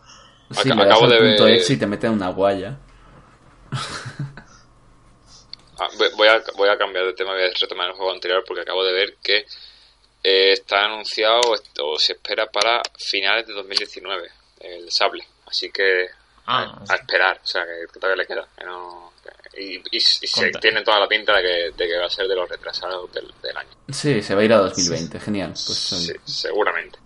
Sí, 0.52 0.70
Ac- 0.70 0.86
acabo 0.86 1.10
de 1.10 1.18
punto 1.18 1.44
ver- 1.44 1.62
y 1.70 1.76
te 1.78 1.86
meten 1.86 2.12
una 2.12 2.30
guaya. 2.30 2.78
Ah, 5.80 5.90
voy- 5.98 6.12
voy, 6.16 6.28
a, 6.30 6.42
voy 6.56 6.70
a 6.70 6.78
cambiar 6.78 7.06
de 7.08 7.14
tema, 7.14 7.32
voy 7.34 7.44
a 7.44 7.50
retomar 7.60 7.88
el 7.90 7.94
juego 7.96 8.14
anterior 8.14 8.44
porque 8.48 8.62
acabo 8.62 8.86
de 8.86 8.94
ver 8.94 9.16
que 9.22 9.40
eh, 10.24 10.54
está 10.54 10.86
anunciado 10.86 11.42
o 11.82 12.00
se 12.00 12.14
espera 12.14 12.46
para 12.48 12.82
finales 12.98 13.48
de 13.48 13.54
2019 13.54 14.30
el 14.62 14.92
sable. 14.92 15.26
Así 15.46 15.70
que 15.72 16.08
Ah, 16.46 16.82
a, 16.88 16.94
a 16.94 16.96
esperar, 16.96 17.40
o 17.44 17.46
sea 17.46 17.64
que 17.66 18.00
todavía 18.00 18.24
le 18.24 18.28
queda. 18.28 18.48
que 18.58 18.64
no- 18.64 19.12
que- 19.24 19.41
y 19.58 19.76
y- 19.76 19.82
y 19.98 20.00
se 20.00 20.50
tiene 20.62 20.82
toda 20.84 21.00
la 21.00 21.08
pinta 21.08 21.36
de 21.38 21.42
que, 21.44 21.84
de 21.84 21.90
que 21.90 21.98
va 21.98 22.06
a 22.06 22.10
ser 22.10 22.28
de 22.28 22.36
los 22.36 22.50
retrasados 22.50 23.12
del, 23.14 23.28
del 23.44 23.58
año. 23.58 23.70
Sí, 23.90 24.22
se 24.22 24.36
va 24.36 24.42
a 24.42 24.46
ir 24.46 24.54
a 24.54 24.58
2020, 24.58 25.20
genial. 25.20 25.50
Pues 25.52 25.78
Sí, 25.78 26.12
el 26.12 26.20
seguramente, 26.26 27.00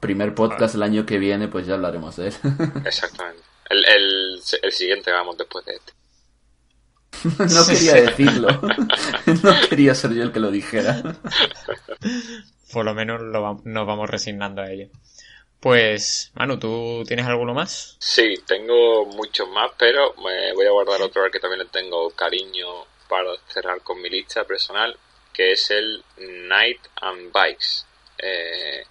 primer 0.00 0.34
podcast 0.34 0.74
del 0.74 0.82
año 0.82 1.06
que 1.06 1.18
viene, 1.18 1.48
pues 1.48 1.66
ya 1.66 1.74
hablaremos 1.74 2.16
de 2.16 2.28
él. 2.28 2.34
exactamente. 2.84 3.42
El, 3.68 3.84
el, 3.86 4.40
el 4.62 4.72
siguiente 4.72 5.12
vamos 5.12 5.36
después 5.38 5.64
de 5.64 5.76
este. 5.76 5.92
no 7.54 7.66
quería 7.66 7.94
decirlo. 7.94 8.48
no 9.42 9.52
quería 9.68 9.94
ser 9.94 10.12
yo 10.14 10.22
el 10.22 10.32
que 10.32 10.40
lo 10.40 10.50
dijera. 10.50 11.02
Por 12.72 12.84
lo 12.84 12.94
menos 12.94 13.20
lo 13.20 13.42
va- 13.42 13.60
nos 13.64 13.86
vamos 13.86 14.08
resignando 14.08 14.62
a 14.62 14.70
ello. 14.70 14.88
Pues, 15.60 16.30
Manu, 16.34 16.58
¿tú 16.58 17.04
tienes 17.06 17.26
alguno 17.26 17.52
más? 17.52 17.96
Sí, 17.98 18.34
tengo 18.46 19.04
muchos 19.04 19.46
más, 19.50 19.70
pero 19.78 20.14
me 20.14 20.54
voy 20.54 20.66
a 20.66 20.70
guardar 20.70 21.02
otro 21.02 21.22
al 21.22 21.30
que 21.30 21.38
también 21.38 21.60
le 21.60 21.66
tengo 21.66 22.10
cariño 22.10 22.86
para 23.08 23.36
cerrar 23.48 23.82
con 23.82 24.00
mi 24.00 24.08
lista 24.08 24.44
personal, 24.44 24.96
que 25.34 25.52
es 25.52 25.70
el 25.70 26.02
Night 26.16 26.80
and 27.02 27.30
Bikes. 27.30 27.84
Eh, 28.16 28.84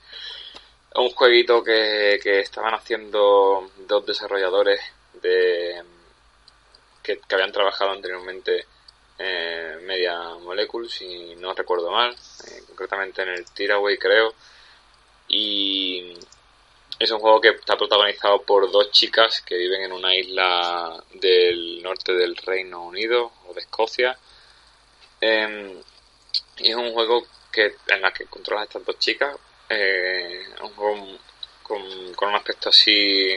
un 0.95 1.09
jueguito 1.09 1.63
que, 1.63 2.19
que 2.21 2.39
estaban 2.39 2.75
haciendo 2.75 3.71
dos 3.87 4.05
desarrolladores 4.05 4.79
de 5.21 5.81
que, 7.01 7.19
que 7.19 7.35
habían 7.35 7.51
trabajado 7.51 7.91
anteriormente 7.91 8.65
en 9.17 9.85
Media 9.85 10.19
Molecules, 10.41 10.91
si 10.91 11.35
no 11.35 11.53
recuerdo 11.53 11.89
mal, 11.91 12.11
eh, 12.11 12.61
concretamente 12.67 13.23
en 13.23 13.29
el 13.29 13.45
Tiraway 13.45 13.97
creo, 13.97 14.33
y 15.27 16.13
es 16.99 17.11
un 17.11 17.19
juego 17.19 17.39
que 17.41 17.49
está 17.49 17.77
protagonizado 17.77 18.41
por 18.43 18.69
dos 18.71 18.91
chicas 18.91 19.41
que 19.41 19.55
viven 19.57 19.83
en 19.83 19.93
una 19.93 20.13
isla 20.15 21.01
del 21.13 21.81
norte 21.81 22.13
del 22.13 22.35
Reino 22.35 22.83
Unido 22.83 23.31
o 23.47 23.53
de 23.53 23.61
Escocia. 23.61 24.17
Em, 25.21 25.81
y 26.59 26.69
es 26.69 26.75
un 26.75 26.91
juego 26.93 27.25
que 27.51 27.75
en 27.87 28.01
la 28.01 28.11
que 28.11 28.25
controlas 28.25 28.63
a 28.63 28.65
estas 28.65 28.85
dos 28.85 28.99
chicas. 28.99 29.35
Eh, 29.69 30.45
un 30.61 30.69
juego 30.75 31.07
con, 31.63 31.81
un 31.83 32.35
aspecto 32.35 32.69
así 32.69 33.35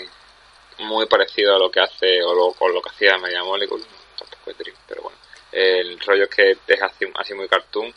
muy 0.78 1.06
parecido 1.06 1.54
a 1.54 1.58
lo 1.58 1.70
que 1.70 1.80
hace 1.80 2.22
o 2.22 2.34
lo, 2.34 2.52
con 2.54 2.72
lo 2.72 2.82
que 2.82 2.90
hacía 2.90 3.18
Media 3.18 3.44
Molecule. 3.44 3.84
Tampoco 4.18 4.50
es 4.50 4.58
Dream, 4.58 4.76
pero 4.88 5.02
bueno. 5.02 5.18
El 5.52 6.00
rollo 6.00 6.24
es 6.24 6.30
que 6.30 6.56
es 6.66 6.82
así, 6.82 7.04
así 7.14 7.34
muy 7.34 7.46
cartoon, 7.48 7.92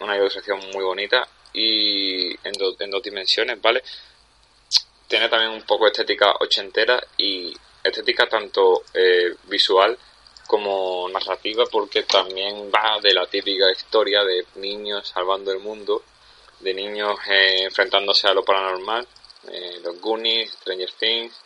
una 0.00 0.16
ilustración 0.16 0.58
muy 0.72 0.82
bonita 0.84 1.26
y 1.52 2.30
en, 2.46 2.52
do- 2.58 2.76
en 2.78 2.90
dos 2.90 3.02
dimensiones, 3.02 3.60
¿vale? 3.62 3.82
Tiene 5.10 5.28
también 5.28 5.50
un 5.50 5.62
poco 5.62 5.88
estética 5.88 6.36
ochentera 6.38 7.02
y 7.16 7.52
estética 7.82 8.28
tanto 8.28 8.84
eh, 8.94 9.34
visual 9.48 9.98
como 10.46 11.08
narrativa 11.08 11.64
porque 11.66 12.04
también 12.04 12.70
va 12.70 13.00
de 13.02 13.12
la 13.12 13.26
típica 13.26 13.72
historia 13.72 14.22
de 14.22 14.46
niños 14.54 15.08
salvando 15.08 15.50
el 15.50 15.58
mundo, 15.58 16.04
de 16.60 16.74
niños 16.74 17.18
eh, 17.28 17.64
enfrentándose 17.64 18.28
a 18.28 18.34
lo 18.34 18.44
paranormal, 18.44 19.04
eh, 19.48 19.80
los 19.82 20.00
Goonies, 20.00 20.52
Stranger 20.52 20.92
Things, 20.92 21.40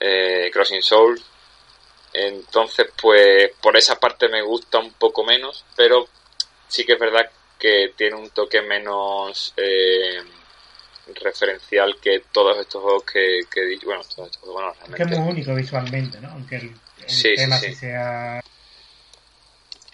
eh, 0.00 0.50
Crossing 0.52 0.82
Souls. 0.82 1.22
Entonces, 2.12 2.88
pues 3.00 3.52
por 3.62 3.76
esa 3.76 4.00
parte 4.00 4.28
me 4.28 4.42
gusta 4.42 4.80
un 4.80 4.94
poco 4.94 5.22
menos, 5.22 5.64
pero 5.76 6.08
sí 6.66 6.84
que 6.84 6.94
es 6.94 6.98
verdad 6.98 7.30
que 7.56 7.92
tiene 7.96 8.16
un 8.16 8.30
toque 8.30 8.62
menos 8.62 9.54
referencial 11.14 11.96
que 12.00 12.20
todos 12.32 12.58
estos 12.58 12.82
juegos 12.82 13.04
que, 13.04 13.40
que 13.50 13.60
he 13.60 13.66
dicho. 13.66 13.86
Bueno, 13.86 14.02
todos 14.14 14.30
estos 14.30 14.40
juegos, 14.42 14.76
bueno, 14.80 14.96
Que 14.96 15.02
es 15.02 15.08
muy 15.18 15.30
único 15.30 15.54
visualmente, 15.54 16.20
¿no? 16.20 16.30
Aunque 16.30 16.56
el, 16.56 16.70
el 17.02 17.08
Sí, 17.08 17.34
tema 17.36 17.56
sí. 17.58 17.66
sí 17.68 17.74
sea... 17.74 18.40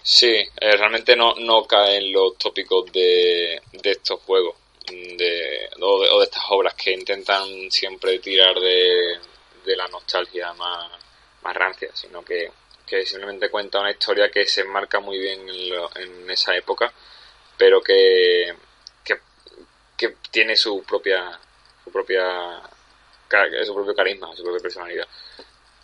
Sí, 0.03 0.27
eh, 0.27 0.77
realmente 0.77 1.15
no, 1.15 1.35
no 1.35 1.65
cae 1.65 1.97
en 1.97 2.13
los 2.13 2.37
tópicos 2.37 2.91
de, 2.93 3.61
de 3.73 3.91
estos 3.91 4.21
juegos 4.21 4.55
de, 4.87 5.69
o, 5.81 6.01
de, 6.01 6.09
o 6.09 6.19
de 6.19 6.23
estas 6.25 6.43
obras 6.49 6.73
que 6.75 6.93
intentan 6.93 7.69
siempre 7.69 8.19
tirar 8.19 8.55
de, 8.55 9.17
de 9.65 9.75
la 9.75 9.87
nostalgia 9.89 10.53
más, 10.53 10.89
más 11.41 11.53
rancia, 11.55 11.89
sino 11.93 12.23
que, 12.23 12.49
que 12.85 13.05
simplemente 13.05 13.49
cuenta 13.49 13.81
una 13.81 13.91
historia 13.91 14.31
que 14.31 14.45
se 14.47 14.61
enmarca 14.61 15.01
muy 15.01 15.17
bien 15.19 15.41
en, 15.49 15.69
lo- 15.71 15.93
en 15.97 16.29
esa 16.31 16.55
época, 16.55 16.93
pero 17.57 17.81
que, 17.81 18.53
que, 19.97 20.15
tiene 20.31 20.55
su 20.55 20.83
propia 20.83 21.39
su 21.83 21.91
propia 21.91 22.61
su 23.65 23.73
propio 23.73 23.95
carisma, 23.95 24.35
su 24.35 24.43
propia 24.43 24.61
personalidad. 24.61 25.07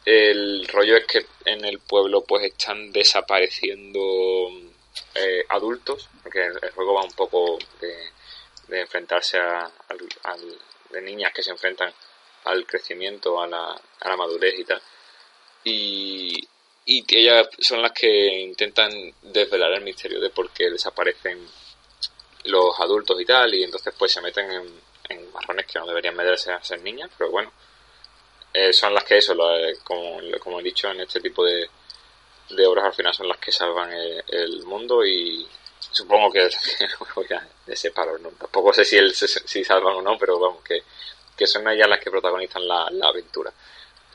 El 0.06 0.68
rollo 0.68 0.98
es 0.98 1.06
que 1.06 1.26
en 1.46 1.64
el 1.66 1.80
pueblo 1.80 2.24
pues 2.24 2.46
están 2.46 2.92
desapareciendo 2.92 4.00
eh, 5.16 5.46
adultos, 5.50 6.10
porque 6.22 6.46
el, 6.46 6.72
juego 6.72 6.94
va 6.94 7.04
un 7.04 7.14
poco 7.14 7.58
de, 7.80 8.80
enfrentarse 8.80 9.38
a, 9.38 9.70
de 10.90 11.02
niñas 11.02 11.32
que 11.34 11.44
se 11.44 11.52
enfrentan 11.52 11.94
al 12.46 12.66
crecimiento, 12.66 13.42
a 13.42 13.48
la, 13.48 13.80
a 14.02 14.10
la 14.10 14.18
madurez 14.18 14.56
y 14.58 14.64
tal. 14.66 14.82
Y, 15.64 16.48
y 16.86 17.06
ellas 17.16 17.48
son 17.60 17.82
las 17.82 17.92
que 17.92 18.42
intentan 18.42 18.92
desvelar 19.22 19.72
el 19.74 19.82
misterio 19.82 20.20
de 20.20 20.30
por 20.30 20.50
qué 20.52 20.70
desaparecen 20.70 21.48
los 22.46 22.80
adultos 22.80 23.20
y 23.22 23.26
tal, 23.26 23.54
y 23.54 23.64
entonces 23.64 23.94
pues 23.98 24.12
se 24.12 24.22
meten 24.22 24.50
en, 25.10 25.32
marrones 25.34 25.66
que 25.66 25.80
no 25.80 25.86
deberían 25.86 26.16
meterse 26.16 26.52
a 26.52 26.64
ser 26.64 26.82
niñas, 26.82 27.10
pero 27.18 27.30
bueno, 27.32 27.52
eh, 28.54 28.72
son 28.74 28.94
las 28.94 29.04
que 29.04 29.18
eso, 29.18 29.34
lo- 29.34 29.58
eh, 29.58 29.78
como, 29.84 30.60
he 30.60 30.64
dicho, 30.64 30.90
en 30.90 31.02
este 31.02 31.20
tipo 31.20 31.44
de, 31.46 31.68
de 32.52 32.68
obras 32.68 32.86
al 32.86 32.94
final 32.94 33.14
son 33.14 33.28
las 33.28 33.38
que 33.38 33.52
salvan 33.52 33.92
el, 33.92 34.24
el 34.28 34.64
mundo 34.64 35.06
y 35.06 35.48
supongo 35.92 36.32
que 36.32 36.50
voy 37.16 37.26
a 37.34 37.48
de 37.66 37.76
separo, 37.76 38.18
¿no? 38.20 38.30
tampoco 38.32 38.74
sé 38.74 38.86
si, 38.86 38.98
el, 38.98 39.14
si 39.14 39.64
salvan 39.64 39.96
o 39.96 40.02
no, 40.02 40.18
pero 40.18 40.40
vamos, 40.40 40.64
que, 40.64 40.84
que 41.36 41.48
son 41.48 41.68
ellas 41.70 41.88
las 41.90 42.00
que 42.00 42.12
protagonizan 42.12 42.68
la, 42.68 42.88
la 42.92 43.08
aventura. 43.08 43.52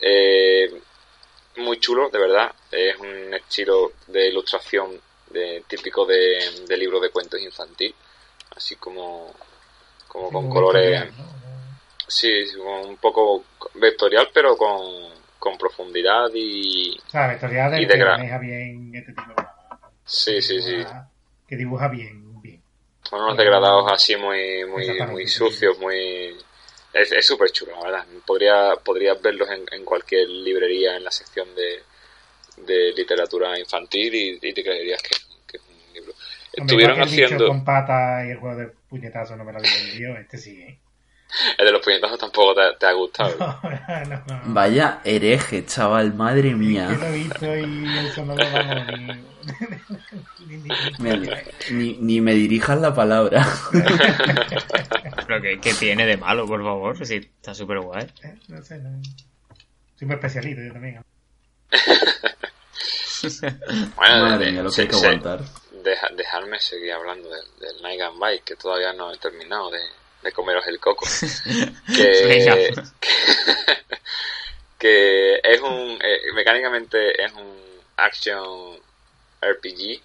Eh, 0.00 0.80
muy 1.56 1.80
chulo, 1.80 2.08
de 2.10 2.18
verdad, 2.18 2.54
es 2.70 2.96
un 2.98 3.34
estilo 3.34 3.92
de 4.06 4.28
ilustración 4.28 5.00
de, 5.28 5.64
típico 5.66 6.06
de, 6.06 6.64
de 6.66 6.76
libro 6.76 7.00
de 7.00 7.10
cuentos 7.10 7.40
infantil, 7.40 7.94
así 8.58 8.76
como, 8.76 9.32
como 10.06 10.30
con 10.30 10.50
colores... 10.50 11.06
¿no? 11.16 11.38
Sí, 12.10 12.28
un 12.56 12.96
poco 12.96 13.44
vectorial, 13.74 14.28
pero 14.32 14.56
con, 14.56 14.80
con 15.38 15.58
profundidad 15.58 16.30
y... 16.34 16.98
O 17.06 17.10
sea, 17.10 17.26
vectorial 17.28 17.74
Y 17.74 17.80
del 17.84 17.88
de 17.88 17.94
que 17.98 18.04
maneja 18.04 18.38
bien 18.38 18.94
este 18.94 19.12
tipo 19.12 19.28
de. 19.36 19.44
Sí, 20.06 20.40
sí, 20.40 20.62
sí. 20.62 20.76
Dibuja- 20.76 21.10
Que 21.46 21.56
dibuja 21.56 21.88
bien, 21.88 22.40
bien. 22.40 22.62
Con 23.10 23.20
unos 23.22 23.36
degradados 23.36 23.92
así 23.92 24.16
muy, 24.16 24.64
muy, 24.64 24.86
muy 25.10 25.26
sucios, 25.28 25.78
muy... 25.78 26.34
Es 26.94 27.12
es 27.12 27.26
súper 27.26 27.50
chulo, 27.50 27.72
la 27.76 27.82
verdad. 27.84 28.06
Podría, 28.26 28.74
podrías 28.82 29.20
verlos 29.20 29.50
en, 29.50 29.66
en 29.70 29.84
cualquier 29.84 30.26
librería 30.28 30.96
en 30.96 31.04
la 31.04 31.10
sección 31.10 31.54
de, 31.54 31.82
de 32.56 32.92
literatura 32.94 33.58
infantil 33.58 34.14
y, 34.14 34.38
y 34.48 34.52
te 34.54 34.62
creerías 34.64 35.02
que, 35.02 35.10
que 35.46 35.56
es 35.58 35.62
un 35.68 35.92
libro. 35.92 36.12
Hombre, 36.12 36.47
Estuvieron 36.62 37.00
haciendo... 37.00 37.48
con 37.48 37.64
patas 37.64 38.26
y 38.26 38.30
el 38.30 38.38
juego 38.38 38.56
de 38.56 38.66
puñetazo 38.88 39.36
no 39.36 39.44
me 39.44 39.52
lo 39.52 39.58
había 39.58 39.70
vendido, 39.72 40.16
este 40.16 40.38
sí, 40.38 40.60
¿eh? 40.62 40.78
El 41.58 41.66
de 41.66 41.72
los 41.72 41.82
puñetazos 41.84 42.18
tampoco 42.18 42.54
te, 42.54 42.62
te 42.80 42.86
ha 42.86 42.92
gustado. 42.92 43.36
No, 43.98 44.04
no, 44.06 44.22
no. 44.26 44.40
Vaya 44.54 45.00
hereje, 45.04 45.64
chaval, 45.66 46.14
madre 46.14 46.50
Yo 46.50 46.56
mía. 46.56 46.88
lo 46.88 47.06
he 47.06 47.12
visto 47.12 47.56
y 47.56 47.98
eso 48.06 48.24
no 48.24 48.34
lo 48.34 48.44
vamos 48.50 48.86
ni... 51.70 51.96
ni- 52.00 52.20
me 52.20 52.34
dirijas 52.34 52.80
la 52.80 52.94
palabra. 52.94 53.46
Pero 55.26 55.42
que, 55.42 55.60
que 55.60 55.74
tiene 55.74 56.06
de 56.06 56.16
malo, 56.16 56.46
por 56.46 56.62
favor, 56.62 57.04
si 57.06 57.16
está 57.16 57.54
súper 57.54 57.80
guay. 57.80 58.06
Eh, 58.24 58.34
No 58.48 58.62
sé, 58.62 58.78
no. 58.78 58.90
Soy 59.96 60.06
muy 60.06 60.14
especialito 60.14 60.60
yo 60.62 60.72
también. 60.72 61.00
Bueno, 63.96 64.26
Madre 64.28 64.48
eh, 64.48 64.52
mía, 64.52 64.62
lo 64.62 64.70
que 64.70 64.74
se- 64.76 64.82
hay 64.82 64.88
que 64.88 64.94
se- 64.94 65.06
aguantar. 65.06 65.40
Deja- 65.82 66.08
dejarme 66.12 66.60
seguir 66.60 66.92
hablando 66.92 67.28
del, 67.28 67.44
del 67.60 67.82
Night 67.82 68.00
and 68.00 68.18
Bike, 68.18 68.44
que 68.44 68.56
todavía 68.56 68.92
no 68.92 69.12
he 69.12 69.18
terminado 69.18 69.70
de, 69.70 69.80
de 70.22 70.32
comeros 70.32 70.66
el 70.66 70.78
coco. 70.80 71.06
que, 71.96 72.26
Venga. 72.26 72.54
que, 72.56 72.74
que 74.78 75.40
es 75.42 75.60
un 75.60 75.98
eh, 76.02 76.32
mecánicamente 76.34 77.22
es 77.24 77.32
un 77.32 77.56
action 77.96 78.78
RPG 79.40 80.00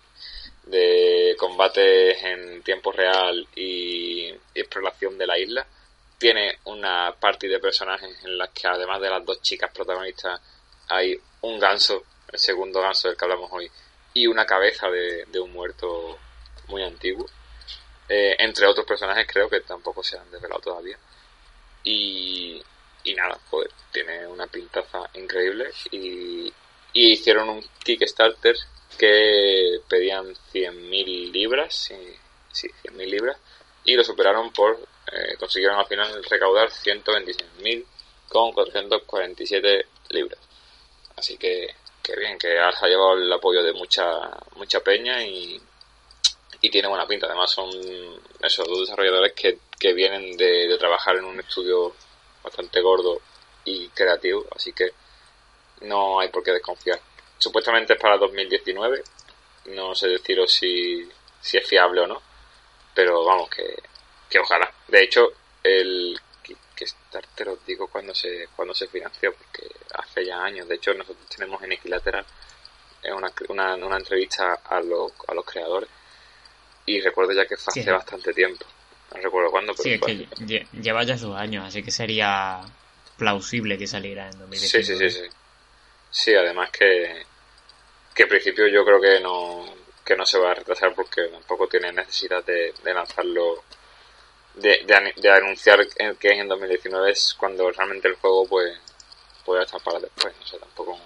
de 0.65 1.35
combates 1.37 2.23
en 2.23 2.63
tiempo 2.63 2.91
real 2.91 3.47
y 3.55 4.33
exploración 4.55 5.17
de 5.17 5.27
la 5.27 5.37
isla 5.37 5.65
tiene 6.17 6.59
una 6.65 7.13
party 7.19 7.47
de 7.47 7.59
personajes 7.59 8.09
en 8.23 8.37
las 8.37 8.49
que 8.49 8.67
además 8.67 9.01
de 9.01 9.09
las 9.09 9.25
dos 9.25 9.41
chicas 9.41 9.71
protagonistas 9.73 10.39
hay 10.87 11.19
un 11.41 11.59
ganso 11.59 12.03
el 12.31 12.39
segundo 12.39 12.81
ganso 12.81 13.09
del 13.09 13.17
que 13.17 13.25
hablamos 13.25 13.49
hoy 13.51 13.69
y 14.13 14.27
una 14.27 14.45
cabeza 14.45 14.89
de, 14.89 15.25
de 15.25 15.39
un 15.39 15.51
muerto 15.51 16.17
muy 16.67 16.83
antiguo. 16.83 17.25
Eh, 18.09 18.35
entre 18.39 18.67
otros 18.67 18.85
personajes 18.85 19.25
creo 19.27 19.49
que 19.49 19.61
tampoco 19.61 20.03
se 20.03 20.17
han 20.17 20.29
desvelado 20.31 20.61
todavía. 20.61 20.97
Y, 21.83 22.61
y 23.03 23.13
nada, 23.15 23.39
joder, 23.49 23.71
tiene 23.91 24.27
una 24.27 24.47
pintaza 24.47 25.09
increíble. 25.13 25.69
Y, 25.91 26.53
hicieron 26.95 27.49
un 27.49 27.65
Kickstarter 27.83 28.55
que 28.97 29.79
pedían 29.89 30.35
100.000 30.53 31.31
libras, 31.31 31.75
sí, 31.75 31.95
sí 32.51 32.67
100.000 32.83 33.05
libras, 33.07 33.37
y 33.83 33.95
lo 33.95 34.03
superaron 34.03 34.53
por, 34.53 34.79
eh, 35.11 35.35
consiguieron 35.39 35.79
al 35.79 35.87
final 35.87 36.23
recaudar 36.29 36.69
126.000 36.69 37.85
con 38.29 38.53
447 38.53 39.87
libras. 40.09 40.39
Así 41.15 41.37
que, 41.37 41.73
que 42.03 42.15
bien, 42.17 42.37
que 42.37 42.59
ha 42.59 42.69
ha 42.69 42.87
llevado 42.87 43.13
el 43.13 43.31
apoyo 43.31 43.63
de 43.63 43.73
mucha 43.73 44.03
mucha 44.55 44.81
peña 44.81 45.23
y, 45.23 45.59
y 46.61 46.69
tiene 46.69 46.89
buena 46.89 47.07
pinta. 47.07 47.27
Además 47.27 47.51
son 47.51 47.69
esos 48.41 48.67
dos 48.67 48.81
desarrolladores 48.81 49.33
que, 49.33 49.59
que 49.79 49.93
vienen 49.93 50.35
de, 50.37 50.67
de 50.67 50.77
trabajar 50.77 51.15
en 51.17 51.25
un 51.25 51.39
estudio 51.39 51.95
bastante 52.43 52.81
gordo 52.81 53.21
y 53.65 53.87
creativo, 53.89 54.45
así 54.55 54.73
que 54.73 54.91
no 55.81 56.19
hay 56.19 56.27
por 56.29 56.43
qué 56.43 56.51
desconfiar. 56.51 56.99
Supuestamente 57.37 57.93
es 57.93 57.99
para 57.99 58.17
2019, 58.17 59.03
no 59.67 59.95
sé 59.95 60.07
deciros 60.09 60.51
si, 60.51 61.07
si 61.41 61.57
es 61.57 61.67
fiable 61.67 62.01
o 62.01 62.07
no, 62.07 62.21
pero 62.93 63.23
vamos, 63.23 63.49
que, 63.49 63.81
que 64.29 64.39
ojalá. 64.39 64.71
De 64.87 65.03
hecho, 65.03 65.33
el 65.63 66.19
Kickstarter 66.75 67.49
os 67.49 67.65
digo 67.65 67.87
cuando 67.87 68.13
se, 68.15 68.47
cuando 68.55 68.73
se 68.73 68.87
financió, 68.87 69.33
porque 69.33 69.67
hace 69.93 70.25
ya 70.25 70.43
años, 70.43 70.67
de 70.67 70.75
hecho 70.75 70.93
nosotros 70.93 71.27
tenemos 71.29 71.61
en 71.63 71.71
Equilateral 71.73 72.25
eh, 73.03 73.11
una, 73.13 73.31
una, 73.49 73.75
una 73.75 73.97
entrevista 73.97 74.59
a 74.65 74.79
los, 74.81 75.11
a 75.27 75.33
los 75.33 75.45
creadores 75.45 75.89
y 76.85 76.99
recuerdo 77.01 77.33
ya 77.33 77.45
que 77.45 77.57
fue 77.57 77.71
hace 77.71 77.83
Sí. 77.83 77.89
bastante 77.89 78.33
tiempo. 78.33 78.65
No 79.15 79.21
recuerdo 79.21 79.51
cuándo, 79.51 79.73
pero 79.73 79.83
Sí, 79.83 79.93
es 79.93 79.99
fue 79.99 80.27
que 80.47 80.67
lleva 80.81 81.03
ya 81.03 81.17
sus 81.17 81.35
años, 81.35 81.65
así 81.67 81.83
que 81.83 81.91
sería 81.91 82.61
plausible 83.17 83.77
que 83.77 83.85
saliera 83.87 84.25
en 84.29 84.39
2019. 84.39 84.83
Sí, 84.83 84.83
sí, 84.83 84.97
sí, 84.97 85.09
sí. 85.21 85.29
Sí, 86.09 86.35
además 86.35 86.71
que, 86.71 87.23
que 88.13 88.23
en 88.23 88.29
principio 88.29 88.67
yo 88.67 88.83
creo 88.83 88.99
que 88.99 89.19
no, 89.19 89.65
que 90.03 90.15
no 90.15 90.25
se 90.25 90.37
va 90.39 90.51
a 90.51 90.55
retrasar 90.55 90.93
porque 90.95 91.23
tampoco 91.27 91.67
tiene 91.67 91.91
necesidad 91.91 92.43
de, 92.43 92.73
de 92.83 92.93
lanzarlo, 92.93 93.63
de, 94.55 94.83
de, 94.85 95.13
de 95.15 95.31
anunciar 95.31 95.87
que 95.87 96.27
es 96.27 96.39
en 96.39 96.47
2019 96.47 97.11
es 97.11 97.33
cuando 97.33 97.71
realmente 97.71 98.07
el 98.07 98.15
juego 98.15 98.45
pues 98.47 98.77
puede 99.43 99.63
estar 99.63 99.81
para 99.81 99.99
después. 99.99 100.33
No 100.39 100.45
sé, 100.45 100.57
tampoco, 100.57 100.99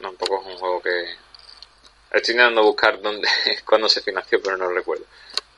tampoco 0.00 0.40
es 0.40 0.46
un 0.46 0.58
juego 0.58 0.82
que... 0.82 1.16
Estoy 2.10 2.34
intentando 2.34 2.62
buscar 2.62 3.00
dónde, 3.00 3.28
cuándo 3.66 3.88
se 3.88 4.00
financió, 4.00 4.40
pero 4.42 4.56
no 4.56 4.68
lo 4.68 4.74
recuerdo. 4.74 5.04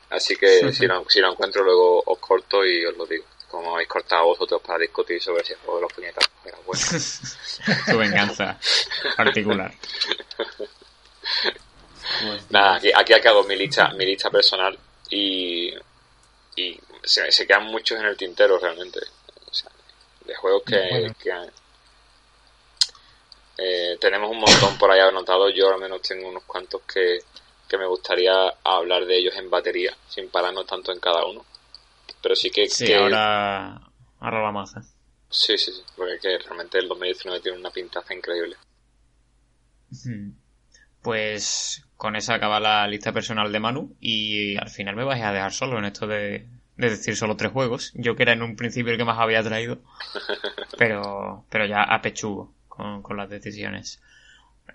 Así 0.09 0.35
que 0.35 0.73
si, 0.73 0.87
lo, 0.87 1.07
si 1.07 1.19
lo 1.19 1.31
encuentro 1.31 1.63
luego 1.63 2.01
os 2.05 2.17
corto 2.17 2.65
y 2.65 2.83
os 2.85 2.97
lo 2.97 3.05
digo. 3.05 3.25
Como 3.47 3.73
habéis 3.73 3.89
cortado 3.89 4.25
vosotros 4.25 4.61
para 4.61 4.79
discutir 4.79 5.21
sobre 5.21 5.43
si 5.43 5.53
el 5.53 5.59
juego 5.59 5.77
de 5.77 5.81
los 5.81 5.93
puñetazos 5.93 6.31
era 6.45 6.57
bueno. 6.65 6.81
Tu 7.91 7.97
venganza 7.97 8.59
particular. 9.17 9.73
Nada, 12.49 12.75
aquí, 12.75 12.91
aquí 12.93 13.13
acabo 13.13 13.43
mi 13.43 13.55
lista, 13.55 13.89
mi 13.93 14.05
lista 14.05 14.29
personal 14.29 14.77
y, 15.09 15.73
y 16.55 16.79
se, 17.03 17.31
se 17.31 17.47
quedan 17.47 17.65
muchos 17.65 17.99
en 17.99 18.05
el 18.05 18.17
tintero 18.17 18.57
realmente. 18.59 18.99
O 19.49 19.53
sea, 19.53 19.71
de 20.25 20.35
juegos 20.35 20.63
que, 20.65 20.77
Bueno. 20.89 21.15
que 21.19 21.31
eh, 23.57 23.97
tenemos 23.99 24.31
un 24.31 24.39
montón 24.39 24.77
por 24.77 24.91
ahí 24.91 24.99
anotados. 24.99 25.51
Yo 25.55 25.69
al 25.73 25.79
menos 25.79 26.01
tengo 26.01 26.29
unos 26.29 26.43
cuantos 26.43 26.81
que, 26.83 27.19
que 27.67 27.77
me 27.77 27.87
gustaría 27.87 28.33
hablar 28.63 29.05
de 29.05 29.17
ellos 29.17 29.35
en 29.35 29.49
batería, 29.49 29.95
sin 30.07 30.29
pararnos 30.29 30.65
tanto 30.65 30.91
en 30.91 30.99
cada 30.99 31.25
uno. 31.25 31.45
Pero 32.21 32.35
sí 32.35 32.49
que, 32.51 32.67
Sí, 32.69 32.85
que- 32.85 32.95
ahora, 32.95 33.75
ahora 34.19 34.37
lo 34.39 34.43
vamos 34.43 34.75
a 34.75 34.79
hacer. 34.79 34.91
sí, 35.29 35.57
sí, 35.57 35.71
sí, 35.71 35.83
porque 35.95 36.19
que 36.19 36.37
realmente 36.39 36.77
el 36.79 36.87
2019 36.87 37.41
tiene 37.41 37.57
una 37.59 37.71
pintaza 37.71 38.13
increíble. 38.13 38.55
Pues 41.01 41.81
con 41.99 42.15
esa 42.15 42.35
acaba 42.35 42.61
la 42.61 42.87
lista 42.87 43.11
personal 43.11 43.51
de 43.51 43.59
Manu 43.59 43.93
y 43.99 44.55
al 44.55 44.69
final 44.69 44.95
me 44.95 45.03
vais 45.03 45.21
a 45.21 45.33
dejar 45.33 45.51
solo 45.51 45.77
en 45.77 45.83
esto 45.83 46.07
de, 46.07 46.45
de 46.77 46.89
decir 46.89 47.17
solo 47.17 47.35
tres 47.35 47.51
juegos. 47.51 47.91
Yo 47.93 48.15
que 48.15 48.23
era 48.23 48.31
en 48.31 48.41
un 48.41 48.55
principio 48.55 48.93
el 48.93 48.97
que 48.97 49.03
más 49.03 49.19
había 49.19 49.43
traído, 49.43 49.81
pero, 50.77 51.43
pero 51.49 51.65
ya 51.65 51.83
a 51.83 52.01
pechugo 52.01 52.53
con, 52.69 53.01
con 53.01 53.17
las 53.17 53.29
decisiones. 53.29 54.01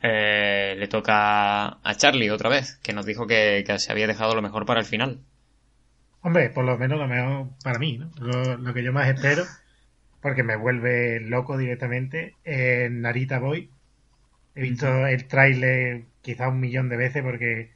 Eh, 0.03 0.77
le 0.79 0.87
toca 0.87 1.79
a 1.83 1.95
Charlie 1.97 2.29
otra 2.29 2.51
vez, 2.51 2.79
que 2.83 2.93
nos 2.93 3.07
dijo 3.07 3.27
que, 3.27 3.65
que 3.67 3.79
se 3.79 3.91
había 3.91 4.07
dejado 4.07 4.35
lo 4.35 4.43
mejor 4.43 4.67
para 4.67 4.81
el 4.81 4.87
final. 4.87 5.21
Hombre, 6.21 6.51
por 6.51 6.67
lo 6.67 6.77
menos 6.77 6.99
lo 6.99 7.09
mejor 7.09 7.47
para 7.63 7.79
mí, 7.79 7.97
¿no? 7.97 8.11
Lo, 8.21 8.59
lo 8.59 8.75
que 8.75 8.85
yo 8.85 8.93
más 8.93 9.09
espero, 9.09 9.45
porque 10.21 10.43
me 10.43 10.57
vuelve 10.57 11.21
loco 11.21 11.57
directamente, 11.57 12.35
es 12.45 12.91
Narita 12.91 13.39
Boy. 13.39 13.71
He 14.55 14.61
visto 14.61 15.07
el 15.07 15.27
tráiler 15.27 16.05
quizá 16.25 16.49
un 16.49 16.59
millón 16.61 16.89
de 16.89 16.97
veces 16.97 17.23
porque 17.23 17.71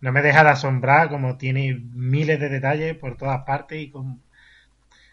no 0.00 0.12
me 0.12 0.22
deja 0.22 0.44
de 0.44 0.50
asombrar 0.50 1.10
como 1.10 1.36
tiene 1.36 1.74
miles 1.74 2.40
de 2.40 2.48
detalles 2.48 2.96
por 2.96 3.16
todas 3.18 3.44
partes 3.44 3.80
y 3.80 3.90
con, 3.90 4.22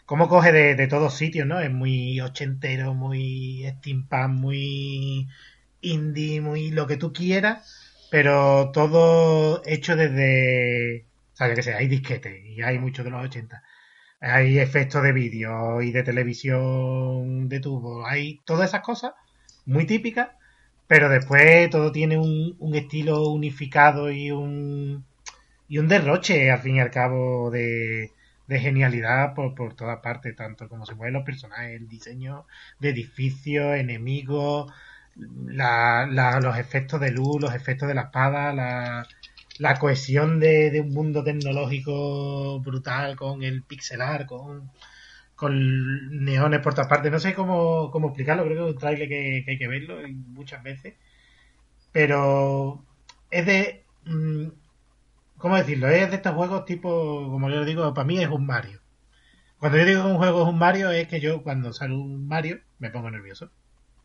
cómo 0.10 0.28
coge 0.28 0.52
de, 0.52 0.88
todos 0.88 1.16
sitios, 1.16 1.46
¿no? 1.48 1.60
Es 1.60 1.72
muy 1.72 2.20
ochentero, 2.22 2.96
muy 2.96 3.66
steampunk, 3.78 4.30
muy 4.32 5.28
indie, 5.82 6.42
muy 6.42 6.72
lo 6.72 6.88
que 6.88 6.98
tú 6.98 7.14
quieras, 7.14 8.08
pero 8.10 8.72
todo 8.72 9.62
hecho 9.66 9.96
desde, 9.96 11.06
o 11.34 11.36
sea, 11.36 11.54
que 11.54 11.74
hay 11.74 11.88
disquetes 11.88 12.44
y 12.44 12.62
hay 12.64 12.80
muchos 12.80 13.06
de 13.06 13.12
los 13.12 13.24
80. 13.24 13.62
Hay 14.22 14.58
efectos 14.60 15.04
de 15.04 15.14
vídeo 15.14 15.82
y 15.84 15.92
de 15.92 16.02
televisión 16.04 17.48
de 17.48 17.60
tubo, 17.60 18.08
hay 18.08 18.40
todas 18.46 18.70
esas 18.70 18.82
cosas 18.82 19.14
muy 19.68 19.86
típicas, 19.86 20.30
pero 20.90 21.08
después 21.10 21.70
todo 21.70 21.92
tiene 21.92 22.18
un, 22.18 22.56
un 22.60 22.76
estilo 22.76 23.30
unificado 23.30 24.12
y 24.12 24.32
un, 24.32 25.06
y 25.70 25.78
un 25.78 25.88
derroche, 25.88 26.50
al 26.52 26.62
fin 26.62 26.78
y 26.78 26.80
al 26.82 26.90
cabo, 26.92 27.52
de, 27.52 28.12
de 28.48 28.60
genialidad 28.60 29.36
por, 29.36 29.54
por 29.56 29.76
todas 29.76 30.00
partes, 30.00 30.36
tanto 30.36 30.68
como 30.68 30.88
se 30.88 30.96
mueven 30.96 31.14
los 31.14 31.24
personajes, 31.24 31.80
el 31.80 31.88
diseño 31.88 32.48
de 32.80 32.90
edificios, 32.90 33.76
enemigos, 33.78 34.74
la, 35.16 36.08
la, 36.12 36.40
los 36.40 36.58
efectos 36.58 37.00
de 37.00 37.12
luz, 37.12 37.40
los 37.40 37.54
efectos 37.54 37.88
de 37.88 37.94
la 37.94 38.04
espada, 38.04 38.52
la, 38.54 39.08
la 39.60 39.78
cohesión 39.78 40.40
de, 40.40 40.72
de, 40.72 40.82
un 40.82 40.90
mundo 40.92 41.24
tecnológico 41.24 42.60
brutal 42.62 43.16
con 43.16 43.44
el 43.44 43.62
pixelar, 43.62 44.26
con, 44.26 44.72
con 45.40 46.24
neones 46.26 46.60
por 46.60 46.74
todas 46.74 46.90
partes. 46.90 47.12
No 47.12 47.20
sé 47.20 47.34
cómo, 47.34 47.90
cómo 47.92 48.10
explicarlo, 48.10 48.44
creo 48.44 48.58
que 48.58 48.70
es 48.70 48.74
un 48.74 48.80
trailer 48.80 49.08
que, 49.08 49.44
que 49.46 49.52
hay 49.52 49.58
que 49.58 49.68
verlo 49.70 49.98
muchas 50.28 50.62
veces. 50.62 50.96
Pero 51.94 52.84
es 53.32 53.46
de... 53.46 53.86
Mmm, 54.06 54.48
¿Cómo 55.38 55.56
decirlo? 55.56 55.88
Es 55.88 56.10
de 56.10 56.18
estos 56.18 56.36
juegos 56.36 56.66
tipo, 56.66 57.30
como 57.32 57.50
yo 57.50 57.64
digo, 57.64 57.94
para 57.94 58.06
mí 58.06 58.22
es 58.22 58.28
un 58.28 58.46
Mario. 58.46 58.82
Cuando 59.58 59.78
yo 59.78 59.86
digo 59.86 60.04
que 60.04 60.12
un 60.12 60.18
juego 60.18 60.44
es 60.44 60.50
un 60.50 60.60
Mario, 60.60 60.92
es 60.92 61.08
que 61.08 61.22
yo 61.22 61.42
cuando 61.42 61.72
sale 61.72 61.96
un 61.96 62.28
Mario 62.28 62.60
me 62.80 62.90
pongo 62.90 63.10
nervioso. 63.10 63.50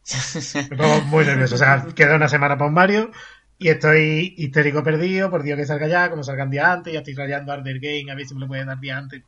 Me 0.71 0.77
pongo 0.77 1.01
muy 1.07 1.25
nervioso. 1.25 1.57
O 1.57 1.59
sea, 1.59 1.85
queda 1.97 2.15
una 2.15 2.29
semana 2.29 2.57
para 2.57 2.69
un 2.69 2.75
Mario 2.75 3.11
y 3.59 3.71
estoy 3.71 4.35
histérico 4.37 4.85
perdido, 4.85 5.31
por 5.31 5.43
Dios 5.43 5.59
que 5.59 5.67
salga 5.67 5.89
ya, 5.89 6.11
como 6.11 6.23
salgan 6.23 6.51
día 6.51 6.73
antes, 6.73 6.93
ya 6.93 7.01
estoy 7.01 7.15
rayando 7.15 7.53
Arder 7.53 7.81
Game, 7.81 8.13
a 8.13 8.15
ver 8.15 8.27
si 8.27 8.35
me 8.35 8.41
lo 8.41 8.47
pueden 8.47 8.69
dar 8.69 8.79
día 8.79 8.97
antes, 8.97 9.23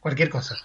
cualquier 0.00 0.30
cosa. 0.30 0.56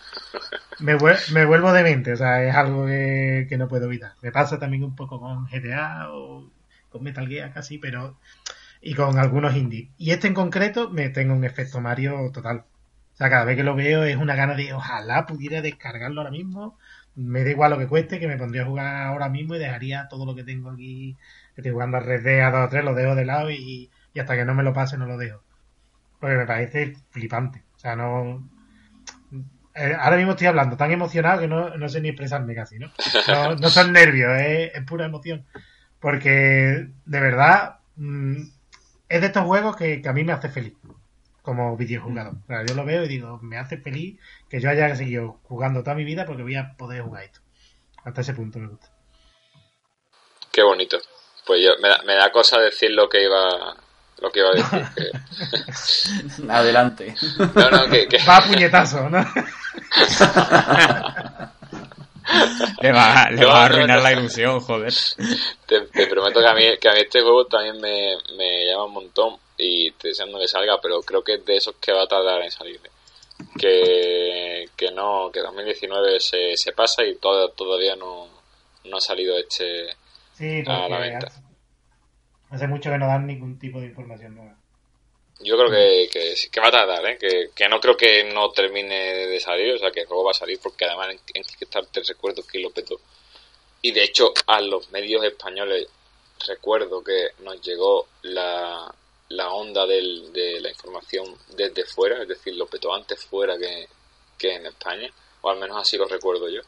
Me, 0.79 0.97
me 1.33 1.45
vuelvo 1.45 1.71
demente, 1.71 2.13
o 2.13 2.17
sea, 2.17 2.43
es 2.43 2.55
algo 2.55 2.85
que, 2.85 3.55
no 3.57 3.67
puedo 3.67 3.85
evitar. 3.85 4.13
Me 4.21 4.31
pasa 4.31 4.59
también 4.59 4.83
un 4.83 4.95
poco 4.95 5.19
con 5.19 5.45
GTA 5.45 6.11
o 6.11 6.49
con 6.89 7.03
Metal 7.03 7.27
Gear 7.27 7.53
casi, 7.53 7.77
pero 7.77 8.17
y 8.81 8.93
con 8.93 9.17
algunos 9.17 9.55
indies. 9.55 9.89
Y 9.97 10.11
este 10.11 10.27
en 10.27 10.33
concreto 10.33 10.89
me 10.89 11.09
tengo 11.09 11.33
un 11.33 11.43
efecto 11.43 11.81
Mario 11.81 12.31
total. 12.33 12.65
O 13.13 13.17
sea, 13.17 13.29
cada 13.29 13.45
vez 13.45 13.55
que 13.55 13.63
lo 13.63 13.75
veo 13.75 14.03
es 14.03 14.17
una 14.17 14.35
gana 14.35 14.55
de 14.55 14.73
ojalá 14.73 15.25
pudiera 15.25 15.61
descargarlo 15.61 16.21
ahora 16.21 16.31
mismo. 16.31 16.77
Me 17.15 17.43
da 17.45 17.51
igual 17.51 17.71
lo 17.71 17.77
que 17.77 17.87
cueste, 17.87 18.19
que 18.19 18.27
me 18.27 18.37
pondría 18.37 18.63
a 18.63 18.65
jugar 18.65 19.07
ahora 19.07 19.29
mismo 19.29 19.55
y 19.55 19.59
dejaría 19.59 20.07
todo 20.09 20.25
lo 20.25 20.35
que 20.35 20.43
tengo 20.43 20.69
aquí, 20.69 21.15
estoy 21.55 21.71
jugando 21.71 21.97
a 21.97 22.01
Red 22.01 22.23
Dead 22.23 22.45
a 22.45 22.51
2 22.51 22.67
o 22.67 22.69
3, 22.69 22.83
lo 22.83 22.93
dejo 22.93 23.15
de 23.15 23.25
lado 23.25 23.51
y 23.51 23.89
hasta 24.19 24.35
que 24.35 24.45
no 24.45 24.53
me 24.53 24.63
lo 24.63 24.73
pase 24.73 24.97
no 24.97 25.05
lo 25.05 25.17
dejo. 25.17 25.41
Porque 26.19 26.35
me 26.35 26.45
parece 26.45 26.95
flipante. 27.11 27.63
O 27.77 27.79
sea, 27.79 27.95
no, 27.95 28.43
eh, 29.76 29.93
ahora 29.99 30.15
mismo 30.15 30.31
estoy 30.31 30.47
hablando 30.47 30.77
tan 30.77 30.91
emocionado 30.91 31.41
que 31.41 31.47
no, 31.47 31.76
no 31.77 31.89
sé 31.89 31.99
ni 31.99 32.10
expresarme 32.10 32.56
casi, 32.56 32.80
¿no? 32.80 32.91
No, 33.27 33.56
no 33.57 33.69
son 33.69 33.91
nervios, 33.91 34.31
es, 34.39 34.73
es, 34.73 34.84
pura 34.84 35.06
emoción. 35.06 35.45
Porque, 35.99 36.88
de 37.06 37.19
verdad, 37.19 37.80
mmm, 37.97 38.41
es 39.10 39.22
de 39.22 39.27
estos 39.27 39.43
juegos 39.43 39.76
que, 39.76 40.02
que, 40.02 40.10
a 40.10 40.14
mí 40.14 40.23
me 40.23 40.31
hace 40.31 40.49
feliz 40.49 40.73
como 41.41 41.76
videojugador. 41.76 42.35
O 42.43 42.47
sea, 42.47 42.65
yo 42.65 42.73
lo 42.73 42.85
veo 42.85 43.03
y 43.03 43.07
digo, 43.10 43.38
me 43.41 43.57
hace 43.57 43.77
feliz 43.77 44.19
que 44.49 44.61
yo 44.61 44.69
haya 44.69 44.95
seguido 44.95 45.39
jugando 45.43 45.84
toda 45.84 45.95
mi 45.95 46.06
vida 46.06 46.26
porque 46.26 46.43
voy 46.43 46.56
a 46.56 46.73
poder 46.77 47.02
jugar 47.02 47.26
esto. 47.26 47.41
Hasta 48.03 48.22
ese 48.22 48.34
punto 48.34 48.60
me 48.60 48.68
gusta. 48.68 48.88
Qué 50.52 50.64
bonito. 50.64 50.97
Pues 51.45 51.61
yo, 51.61 51.72
me 51.81 51.89
da, 51.89 52.02
me 52.03 52.15
da 52.15 52.31
cosa 52.31 52.60
decir 52.60 52.91
lo 52.91 53.10
que 53.10 53.23
iba 53.23 53.76
lo 54.19 54.31
que 54.31 54.39
iba 54.39 54.49
a 54.49 54.53
decir. 54.53 54.81
Que... 54.95 55.11
Adelante. 56.51 57.13
No, 57.55 57.69
no, 57.69 57.89
que, 57.89 58.07
que... 58.07 58.17
Va 58.23 58.37
a 58.37 58.45
puñetazo, 58.45 59.09
¿no? 59.09 59.19
le 62.81 62.91
va, 62.91 63.29
le 63.29 63.45
va 63.45 63.61
a 63.61 63.65
arruinar 63.65 64.01
la 64.01 64.13
ilusión, 64.13 64.59
joder. 64.59 64.93
Te, 65.65 65.81
te, 65.81 66.07
prometo 66.07 66.39
que 66.39 66.47
a, 66.47 66.53
mí, 66.53 66.63
que 66.79 66.89
a 66.89 66.93
mí 66.93 67.01
este 67.01 67.21
juego 67.21 67.45
también 67.45 67.79
me, 67.79 68.15
me 68.37 68.65
llama 68.65 68.85
un 68.85 68.93
montón 68.93 69.37
y 69.57 69.89
estoy 69.89 70.11
deseando 70.11 70.39
que 70.39 70.47
salga, 70.47 70.79
pero 70.81 71.01
creo 71.01 71.23
que 71.23 71.35
es 71.35 71.45
de 71.45 71.57
esos 71.57 71.75
que 71.75 71.93
va 71.93 72.03
a 72.03 72.07
tardar 72.07 72.41
en 72.41 72.51
salir. 72.51 72.79
Que, 73.59 74.69
que 74.75 74.91
no, 74.91 75.29
que 75.31 75.41
2019 75.41 76.19
se, 76.19 76.55
se 76.55 76.71
pasa 76.71 77.03
y 77.03 77.15
todo, 77.15 77.49
todavía 77.49 77.95
no, 77.95 78.27
no 78.85 78.97
ha 78.97 79.01
salido 79.01 79.37
este 79.37 79.87
sí, 80.37 80.63
a 80.65 80.87
la 80.87 80.99
venta. 80.99 81.31
Hace, 82.56 82.68
mucho 82.68 82.90
que 82.90 82.98
no 82.98 83.07
dan 83.07 83.27
ningún 83.27 83.60
tipo 83.60 83.80
de 83.80 83.88
información 83.88 84.36
nueva. 84.36 84.56
Yo 85.41 85.57
creo 85.57 85.69
que, 85.69 86.10
que, 86.11 86.34
que, 86.49 86.60
va 86.61 86.69
a 86.69 86.72
tardar, 86.72 87.06
¿eh? 87.06 87.18
que, 87.18 87.49
que 87.53 87.68
no 87.68 87.80
creo 87.82 87.98
que 87.98 88.23
no 88.23 88.52
termine 88.52 89.27
de 89.27 89.40
salir, 89.41 89.73
o 89.73 89.77
sea 89.77 89.91
que 89.91 90.02
el 90.02 90.07
juego 90.07 90.23
va 90.23 90.32
a 90.32 90.36
salir 90.36 90.60
porque 90.64 90.86
además 90.86 91.10
en, 91.10 91.19
en 91.34 91.44
Kickstarter 91.44 92.03
recuerdo 92.07 92.44
que 92.48 92.60
lo 92.60 92.69
petó. 92.69 92.99
Y 93.82 93.91
de 93.91 94.03
hecho 94.03 94.34
a 94.48 94.61
los 94.61 94.90
medios 94.91 95.23
españoles 95.26 95.88
recuerdo 96.48 97.03
que 97.03 97.30
nos 97.40 97.61
llegó 97.61 98.07
la, 98.23 98.94
la 99.30 99.52
onda 99.52 99.86
del, 99.86 100.32
de 100.32 100.60
la 100.60 100.69
información 100.69 101.36
desde 101.56 101.86
fuera, 101.86 102.22
es 102.22 102.27
decir, 102.27 102.56
lo 102.56 102.68
petó 102.68 102.94
antes 102.94 103.23
fuera 103.26 103.57
que, 103.57 103.88
que 104.38 104.56
en 104.56 104.65
España, 104.68 105.10
o 105.41 105.49
al 105.49 105.60
menos 105.60 105.77
así 105.82 105.98
lo 105.98 106.07
recuerdo 106.07 106.49
yo. 106.49 106.61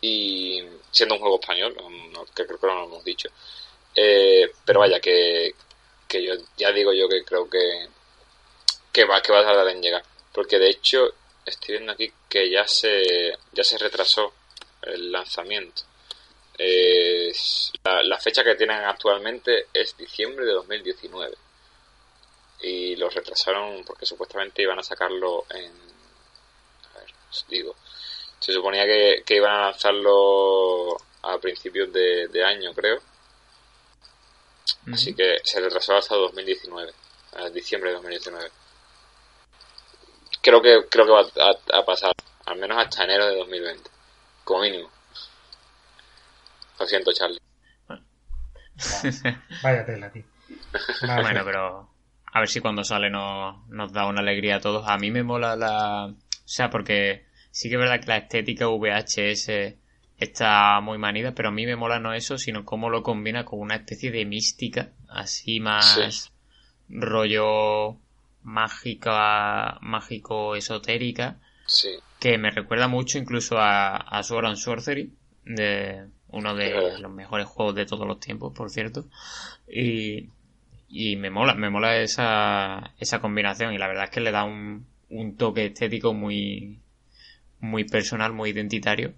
Y 0.00 0.62
siendo 0.90 1.14
un 1.14 1.20
juego 1.20 1.40
español, 1.40 1.74
que 2.34 2.46
creo 2.46 2.60
que 2.60 2.66
no 2.66 2.74
lo 2.74 2.84
hemos 2.84 3.04
dicho. 3.04 3.30
Eh, 3.94 4.50
pero 4.64 4.80
vaya, 4.80 5.00
que, 5.00 5.54
que 6.08 6.24
yo 6.24 6.34
ya 6.56 6.72
digo 6.72 6.92
yo 6.92 7.08
que 7.08 7.24
creo 7.24 7.48
que 7.48 7.88
que 8.94 9.04
va, 9.04 9.20
que 9.20 9.32
va 9.32 9.40
a 9.40 9.44
tardar 9.44 9.68
en 9.68 9.82
llegar. 9.82 10.04
Porque 10.32 10.58
de 10.58 10.70
hecho, 10.70 11.14
estoy 11.44 11.74
viendo 11.74 11.92
aquí 11.92 12.12
que 12.28 12.48
ya 12.48 12.66
se, 12.66 13.36
ya 13.52 13.64
se 13.64 13.76
retrasó 13.76 14.32
el 14.82 15.10
lanzamiento. 15.10 15.82
La, 17.84 18.02
la, 18.04 18.18
fecha 18.18 18.44
que 18.44 18.54
tienen 18.54 18.84
actualmente 18.84 19.66
es 19.74 19.96
diciembre 19.96 20.46
de 20.46 20.52
2019. 20.52 21.36
Y 22.62 22.96
lo 22.96 23.10
retrasaron 23.10 23.84
porque 23.84 24.06
supuestamente 24.06 24.62
iban 24.62 24.78
a 24.78 24.84
sacarlo 24.84 25.44
en... 25.50 25.72
A 26.94 26.98
ver, 27.00 27.10
os 27.30 27.44
digo. 27.48 27.74
Se 28.38 28.52
suponía 28.52 28.84
que, 28.84 29.24
que 29.26 29.36
iban 29.36 29.52
a 29.52 29.70
lanzarlo 29.70 30.96
a 31.22 31.38
principios 31.38 31.92
de, 31.92 32.28
de 32.28 32.44
año, 32.44 32.72
creo. 32.74 33.00
Uh 34.86 34.90
-huh. 34.90 34.94
Así 34.94 35.14
que 35.14 35.36
se 35.42 35.60
retrasó 35.60 35.96
hasta 35.96 36.14
2019. 36.14 36.92
A 37.36 37.50
diciembre 37.50 37.90
de 37.90 37.96
2019 37.96 38.50
creo 40.44 40.60
que 40.60 40.88
creo 40.90 41.06
que 41.06 41.12
va 41.12 41.20
a, 41.20 41.78
a, 41.78 41.84
pasar 41.84 42.12
al 42.44 42.58
menos 42.58 42.76
hasta 42.78 43.04
enero 43.04 43.26
de 43.26 43.36
2020 43.36 43.90
como 44.44 44.60
mínimo. 44.60 44.90
Lo 46.78 46.86
siento 46.86 47.12
Charlie. 47.12 47.40
Vaya 49.62 49.86
tela 49.86 50.10
tío. 50.12 50.24
Bueno 51.00 51.42
pero 51.44 51.88
a 52.26 52.40
ver 52.40 52.48
si 52.48 52.60
cuando 52.60 52.84
sale 52.84 53.08
nos, 53.08 53.66
nos 53.68 53.92
da 53.92 54.06
una 54.06 54.20
alegría 54.20 54.56
a 54.56 54.60
todos. 54.60 54.86
A 54.86 54.98
mí 54.98 55.10
me 55.10 55.22
mola 55.22 55.56
la 55.56 56.06
o 56.06 56.14
sea 56.44 56.68
porque 56.68 57.26
sí 57.50 57.68
que 57.68 57.76
es 57.76 57.80
verdad 57.80 58.00
que 58.00 58.08
la 58.08 58.18
estética 58.18 58.68
VHS 58.68 59.48
está 60.18 60.80
muy 60.80 60.98
manida 60.98 61.34
pero 61.34 61.48
a 61.48 61.52
mí 61.52 61.66
me 61.66 61.76
mola 61.76 61.98
no 61.98 62.14
eso 62.14 62.38
sino 62.38 62.64
cómo 62.64 62.88
lo 62.90 63.02
combina 63.02 63.44
con 63.44 63.60
una 63.60 63.76
especie 63.76 64.10
de 64.10 64.24
mística 64.24 64.90
así 65.08 65.60
más 65.60 66.12
sí. 66.24 66.30
rollo 66.88 67.98
mágica, 68.42 69.78
mágico 69.80 70.54
esotérica, 70.54 71.40
sí. 71.66 71.88
que 72.20 72.38
me 72.38 72.50
recuerda 72.50 72.88
mucho 72.88 73.18
incluso 73.18 73.58
a, 73.58 73.96
a 73.96 74.22
Sword 74.22 74.46
and 74.46 74.56
Sorcery, 74.56 75.12
de 75.44 76.06
uno 76.28 76.54
de 76.54 76.70
Claro. 76.70 76.98
los 76.98 77.10
mejores 77.12 77.46
juegos 77.46 77.74
de 77.74 77.86
todos 77.86 78.06
los 78.06 78.20
tiempos, 78.20 78.52
por 78.54 78.70
cierto. 78.70 79.06
Y, 79.68 80.28
y 80.88 81.16
me 81.16 81.30
mola, 81.30 81.54
me 81.54 81.70
mola 81.70 81.96
esa, 81.96 82.92
esa 82.98 83.20
combinación 83.20 83.72
y 83.72 83.78
la 83.78 83.88
verdad 83.88 84.04
es 84.04 84.10
que 84.10 84.20
le 84.20 84.30
da 84.30 84.44
un, 84.44 84.86
un 85.08 85.36
toque 85.36 85.66
estético 85.66 86.12
muy, 86.12 86.80
muy 87.60 87.84
personal, 87.84 88.32
muy 88.32 88.50
identitario. 88.50 89.14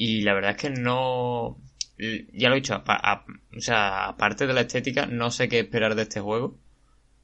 Y 0.00 0.22
la 0.22 0.32
verdad 0.32 0.52
es 0.52 0.58
que 0.58 0.70
no, 0.70 1.58
ya 2.32 2.48
lo 2.48 2.54
he 2.54 2.60
dicho, 2.60 2.72
a, 2.74 2.82
a, 2.86 3.24
o 3.56 3.60
sea, 3.60 4.06
aparte 4.06 4.46
de 4.46 4.52
la 4.52 4.60
estética, 4.60 5.06
no 5.06 5.32
sé 5.32 5.48
qué 5.48 5.58
esperar 5.58 5.96
de 5.96 6.02
este 6.02 6.20
juego. 6.20 6.56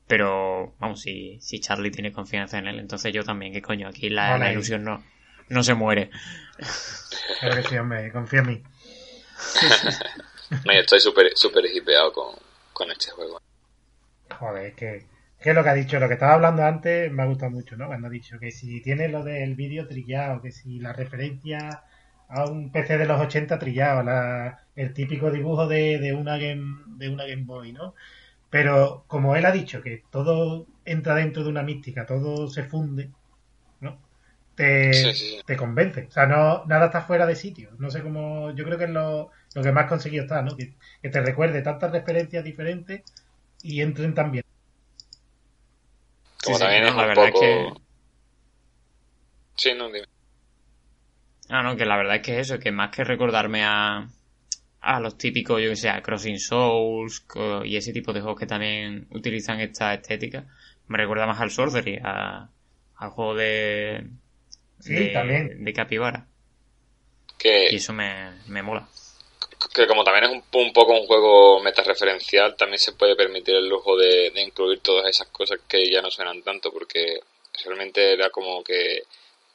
Pero, 0.08 0.74
vamos, 0.80 1.00
si, 1.00 1.38
si 1.40 1.60
Charlie 1.60 1.92
tiene 1.92 2.10
confianza 2.10 2.58
en 2.58 2.66
él, 2.66 2.80
entonces 2.80 3.12
yo 3.12 3.22
también, 3.22 3.52
¿qué 3.52 3.62
coño? 3.62 3.86
Aquí 3.86 4.10
la, 4.10 4.30
Vale. 4.30 4.46
la 4.46 4.52
ilusión 4.52 4.82
no, 4.82 5.04
no 5.50 5.62
se 5.62 5.74
muere. 5.74 6.10
Claro 7.38 7.62
que 7.62 7.68
sí, 7.68 7.76
hombre, 7.76 8.10
confía 8.10 8.40
en 8.40 8.46
mí. 8.48 8.62
No, 10.50 10.72
yo 10.72 10.80
estoy 10.80 11.00
súper 11.00 11.32
súper 11.34 11.64
hipeado 11.64 12.12
con, 12.12 12.36
con 12.72 12.90
este 12.90 13.10
juego. 13.12 13.40
Joder, 14.38 14.66
es 14.66 14.74
que, 14.74 15.06
que 15.40 15.54
lo 15.54 15.64
que 15.64 15.70
ha 15.70 15.74
dicho, 15.74 15.98
lo 15.98 16.06
que 16.06 16.14
estaba 16.14 16.34
hablando 16.34 16.64
antes 16.64 17.10
me 17.10 17.22
ha 17.22 17.26
gustado 17.26 17.50
mucho, 17.50 17.76
¿no? 17.76 17.86
Cuando 17.86 18.08
ha 18.08 18.10
dicho 18.10 18.38
que 18.38 18.50
si 18.52 18.82
tiene 18.82 19.08
lo 19.08 19.24
del 19.24 19.54
vídeo 19.54 19.88
trillado, 19.88 20.42
que 20.42 20.52
si 20.52 20.78
la 20.80 20.92
referencia 20.92 21.82
a 22.34 22.46
un 22.50 22.70
PC 22.72 22.98
de 22.98 23.06
los 23.06 23.20
80 23.20 23.58
trillado, 23.58 24.02
la, 24.02 24.58
el 24.74 24.92
típico 24.94 25.30
dibujo 25.30 25.66
de, 25.68 25.98
de, 25.98 26.12
una 26.14 26.38
game, 26.38 26.84
de 26.98 27.08
una 27.08 27.26
Game 27.26 27.44
Boy, 27.44 27.72
¿no? 27.72 27.94
Pero 28.50 29.04
como 29.08 29.36
él 29.36 29.46
ha 29.46 29.52
dicho 29.52 29.82
que 29.82 30.06
todo 30.10 30.68
entra 30.84 31.16
dentro 31.16 31.44
de 31.44 31.50
una 31.50 31.62
mística, 31.64 32.06
todo 32.06 32.48
se 32.48 32.64
funde, 32.64 33.14
¿no? 33.80 34.02
Te, 34.54 34.66
Sí, 34.90 35.12
sí, 35.14 35.26
sí. 35.30 35.40
te 35.46 35.56
convence. 35.56 36.06
O 36.08 36.10
sea, 36.12 36.26
no, 36.26 36.64
nada 36.66 36.86
está 36.86 37.02
fuera 37.02 37.26
de 37.26 37.36
sitio. 37.36 37.72
No 37.78 37.90
sé 37.90 38.02
cómo. 38.02 38.52
Yo 38.54 38.64
creo 38.64 38.78
que 38.78 38.84
es 38.84 38.90
lo, 38.90 39.30
lo 39.54 39.62
que 39.62 39.72
más 39.72 39.88
conseguido 39.88 40.24
está, 40.24 40.42
¿no? 40.42 40.56
Que, 40.56 40.76
que 41.02 41.10
te 41.10 41.20
recuerde 41.22 41.62
tantas 41.62 41.92
referencias 41.92 42.44
diferentes 42.44 43.02
y 43.62 43.80
entren 43.82 44.14
también. 44.14 44.44
Como 46.44 46.58
Sí, 46.58 46.60
también 46.60 46.84
es 46.84 46.94
la 46.94 47.06
un 47.06 47.06
verdad 47.06 47.28
es 47.28 47.34
poco... 47.34 47.74
que- 47.74 47.80
Sí, 49.56 49.74
no, 49.74 49.90
dime. 49.90 50.06
Ah, 51.48 51.62
no, 51.62 51.76
que 51.76 51.84
la 51.84 51.96
verdad 51.96 52.16
es 52.16 52.22
que 52.22 52.38
es 52.40 52.50
eso, 52.50 52.58
que 52.58 52.72
más 52.72 52.90
que 52.94 53.04
recordarme 53.04 53.64
a, 53.64 54.08
a 54.80 55.00
los 55.00 55.18
típicos, 55.18 55.60
yo 55.62 55.70
que 55.70 55.76
sé, 55.76 55.88
a 55.90 56.02
Crossing 56.02 56.38
Souls 56.38 57.24
y 57.64 57.76
ese 57.76 57.92
tipo 57.92 58.12
de 58.12 58.20
juegos 58.20 58.40
que 58.40 58.46
también 58.46 59.06
utilizan 59.10 59.60
esta 59.60 59.94
estética, 59.94 60.46
me 60.88 60.98
recuerda 60.98 61.26
más 61.26 61.40
al 61.40 61.50
Sorcery, 61.50 61.98
a- 62.02 62.48
al 62.96 63.10
juego 63.10 63.34
de, 63.34 64.06
Sí, 64.80 64.94
de, 64.94 65.10
también. 65.12 65.64
de 65.64 65.72
Capybara. 65.72 66.26
Que, 67.38 67.68
Y 67.72 67.76
eso 67.76 67.92
me, 67.92 68.32
me 68.48 68.62
mola. 68.62 68.88
que 69.74 69.86
como 69.86 70.04
también 70.04 70.24
es 70.24 70.30
un, 70.30 70.60
un 70.60 70.72
poco 70.72 70.92
un 70.92 71.06
juego 71.06 71.60
metareferencial, 71.60 72.56
también 72.56 72.78
se 72.78 72.92
puede 72.92 73.16
permitir 73.16 73.54
el 73.56 73.68
lujo 73.68 73.96
de, 73.96 74.30
de 74.30 74.42
incluir 74.42 74.80
todas 74.80 75.08
esas 75.08 75.28
cosas 75.28 75.60
que 75.68 75.90
ya 75.90 76.00
no 76.00 76.10
suenan 76.10 76.42
tanto, 76.42 76.70
porque 76.72 77.18
realmente 77.64 78.12
era 78.12 78.30
como 78.30 78.62
que, 78.62 79.02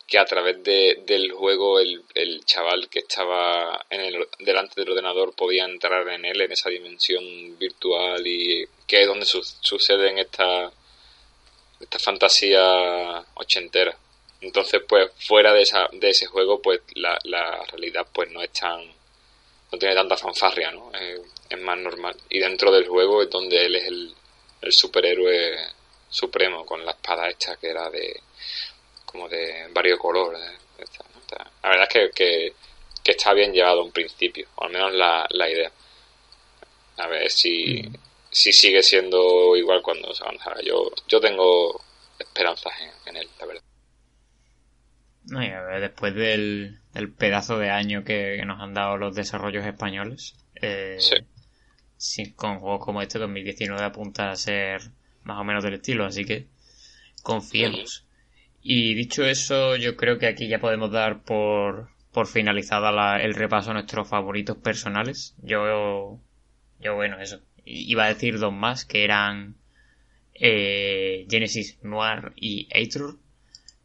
que 0.10 0.18
a 0.18 0.26
través 0.26 0.64
de, 0.64 1.04
del 1.06 1.32
juego 1.32 1.80
el, 1.80 2.04
el 2.16 2.44
chaval 2.44 2.90
que 2.90 3.00
estaba 3.00 3.86
en 3.90 4.02
el, 4.02 4.28
delante 4.40 4.82
del 4.82 4.90
ordenador 4.92 5.36
podía 5.36 5.66
entrar 5.66 6.08
en 6.10 6.26
él, 6.26 6.42
en 6.42 6.52
esa 6.52 6.70
dimensión 6.70 7.24
virtual 7.60 8.26
y 8.26 8.66
que 8.88 9.02
es 9.02 9.08
donde 9.08 9.26
su- 9.26 9.44
suceden 9.44 10.18
esta, 10.18 10.72
esta 11.80 12.00
fantasía 12.00 13.24
ochentera. 13.36 13.96
Entonces, 14.42 14.82
pues, 14.88 15.12
fuera 15.28 15.54
de, 15.54 15.62
esa, 15.62 15.88
de 15.92 16.10
ese 16.10 16.26
juego, 16.26 16.62
pues, 16.62 16.82
la, 16.96 17.18
la 17.26 17.64
realidad, 17.66 18.08
pues, 18.12 18.32
no 18.32 18.42
es 18.42 18.52
tan, 18.52 18.82
no 19.72 19.78
tiene 19.78 19.94
tanta 19.94 20.16
fanfarria, 20.18 20.72
¿no? 20.72 20.92
Eh, 20.96 21.22
es 21.50 21.60
más 21.60 21.78
normal. 21.78 22.16
Y 22.30 22.40
dentro 22.40 22.72
del 22.72 22.88
juego 22.88 23.22
es 23.22 23.30
donde 23.30 23.66
él 23.66 23.76
es 23.76 23.86
el, 23.86 24.14
el 24.62 24.72
superhéroe 24.74 25.56
supremo, 26.10 26.66
con 26.66 26.86
la 26.86 26.92
espada 26.92 27.30
hecha 27.30 27.58
que 27.58 27.68
era 27.68 27.90
de, 27.90 28.22
como 29.12 29.28
de 29.30 29.68
varios 29.74 30.00
colores. 30.00 30.40
eh, 30.80 30.86
La 31.64 31.70
verdad 31.70 31.88
es 31.90 31.94
que, 31.94 32.10
que, 32.16 32.54
que 33.04 33.12
está 33.12 33.34
bien 33.34 33.54
llevado 33.54 33.84
en 33.86 33.92
principio, 33.92 34.48
o 34.56 34.66
al 34.66 34.72
menos 34.72 34.94
la, 34.94 35.26
la 35.32 35.50
idea. 35.50 35.72
A 36.98 37.08
ver 37.08 37.32
si, 37.32 37.82
si 38.30 38.54
sigue 38.54 38.84
siendo 38.84 39.56
igual 39.56 39.82
cuando 39.82 40.14
se 40.14 40.24
avanzara. 40.24 40.62
Yo, 40.62 40.92
yo 41.08 41.20
tengo 41.20 41.82
esperanzas 42.20 42.74
en, 42.82 42.92
en 43.10 43.18
él, 43.24 43.30
la 43.40 43.46
verdad. 43.48 43.64
No, 45.24 45.44
y 45.44 45.48
a 45.48 45.62
ver, 45.62 45.82
después 45.82 46.14
del, 46.16 46.80
del 46.94 47.14
pedazo 47.14 47.58
de 47.60 47.70
año 47.70 48.04
que, 48.04 48.38
que 48.40 48.46
nos 48.46 48.60
han 48.62 48.74
dado 48.74 48.98
los 48.98 49.16
desarrollos 49.16 49.66
españoles, 49.66 50.36
eh, 50.62 50.98
Sí. 50.98 51.16
sí, 51.98 52.34
con 52.34 52.60
juegos 52.60 52.84
como 52.86 53.02
este 53.02 53.20
2019 53.20 53.84
apunta 53.84 54.32
a 54.32 54.36
ser 54.36 54.82
más 55.24 55.40
o 55.40 55.44
menos 55.44 55.64
del 55.64 55.76
estilo, 55.76 56.06
así 56.06 56.26
que 56.26 56.48
confiemos. 57.24 58.06
Y 58.62 58.94
dicho 58.94 59.24
eso, 59.26 59.76
yo 59.78 59.96
creo 59.96 60.18
que 60.20 60.28
aquí 60.28 60.48
ya 60.48 60.60
podemos 60.60 60.92
dar 60.92 61.24
por, 61.24 61.90
por 62.12 62.28
finalizada 62.28 62.92
la- 62.92 63.22
el 63.22 63.34
repaso 63.34 63.72
a 63.72 63.74
nuestros 63.74 64.08
favoritos 64.08 64.58
personales. 64.58 65.36
Yo, 65.42 66.20
yo 66.80 66.96
bueno, 66.96 67.20
eso. 67.20 67.40
Iba 67.66 68.06
a 68.06 68.10
decir 68.10 68.40
dos 68.40 68.54
más, 68.54 68.86
que 68.86 69.04
eran 69.04 69.56
eh, 70.34 71.26
Genesis 71.30 71.80
Noir 71.84 72.34
y 72.36 72.68
Aetror. 72.74 73.18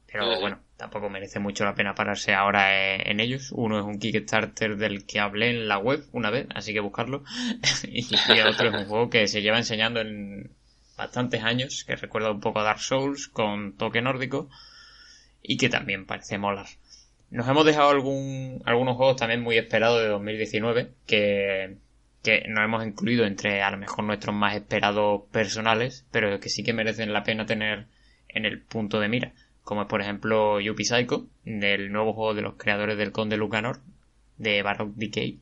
Pero 0.07 0.41
bueno, 0.41 0.61
tampoco 0.77 1.11
merece 1.11 1.41
mucho 1.41 1.65
la 1.65 1.75
pena 1.75 1.95
pararse 1.95 2.35
ahora 2.35 2.95
eh, 2.95 3.11
en 3.11 3.19
ellos. 3.21 3.51
Uno 3.53 3.79
es 3.81 3.85
un 3.85 3.99
Kickstarter 3.99 4.77
del 4.77 5.07
que 5.07 5.19
hablé 5.19 5.51
en 5.51 5.67
la 5.69 5.79
web 5.79 6.05
una 6.13 6.31
vez, 6.31 6.47
así 6.55 6.73
que 6.73 6.81
buscarlo. 6.81 7.25
y 7.89 8.07
el 8.39 8.47
otro 8.47 8.69
es 8.69 8.75
un 8.75 8.87
juego 8.87 9.11
que 9.11 9.27
se 9.27 9.43
lleva 9.43 9.59
enseñando 9.59 10.01
en 10.01 10.51
bastantes 10.97 11.43
años, 11.43 11.85
que 11.85 11.97
recuerda 11.97 12.31
un 12.31 12.41
poco 12.41 12.61
a 12.61 12.65
Dark 12.65 12.81
Souls 12.81 13.29
con 13.29 13.77
toque 13.77 14.03
nórdico 14.03 14.49
y 15.43 15.57
que 15.57 15.69
también 15.69 16.07
parece 16.07 16.39
molar. 16.39 16.67
Nos 17.31 17.49
hemos 17.49 17.67
dejado 17.67 17.91
algún, 17.91 18.63
algunos 18.65 18.97
juegos 18.97 19.17
también 19.17 19.43
muy 19.43 19.59
esperados 19.59 20.01
de 20.01 20.09
2019 20.09 20.93
que, 21.07 21.77
que 22.23 22.45
nos 22.49 22.65
hemos 22.65 22.87
incluido 22.87 23.27
entre 23.27 23.63
a 23.63 23.71
lo 23.71 23.77
mejor 23.77 24.05
nuestros 24.05 24.35
más 24.35 24.55
esperados 24.55 25.23
personales, 25.33 26.07
pero 26.11 26.39
que 26.41 26.49
sí 26.49 26.63
que 26.63 26.73
merecen 26.73 27.13
la 27.13 27.25
pena 27.25 27.45
tener 27.45 27.87
en 28.29 28.45
el 28.45 28.61
punto 28.61 29.01
de 29.01 29.09
mira, 29.09 29.33
como 29.63 29.83
es 29.83 29.89
por 29.89 30.01
ejemplo 30.01 30.61
Yuppie 30.61 30.87
Psycho, 30.87 31.27
del 31.45 31.93
nuevo 31.93 32.13
juego 32.13 32.35
de 32.35 32.43
los 32.43 32.55
creadores 32.55 32.97
del 32.99 33.13
Conde 33.13 33.37
Lucanor, 33.37 33.81
de 34.39 34.63
Baroque 34.63 34.93
Decay, 34.97 35.41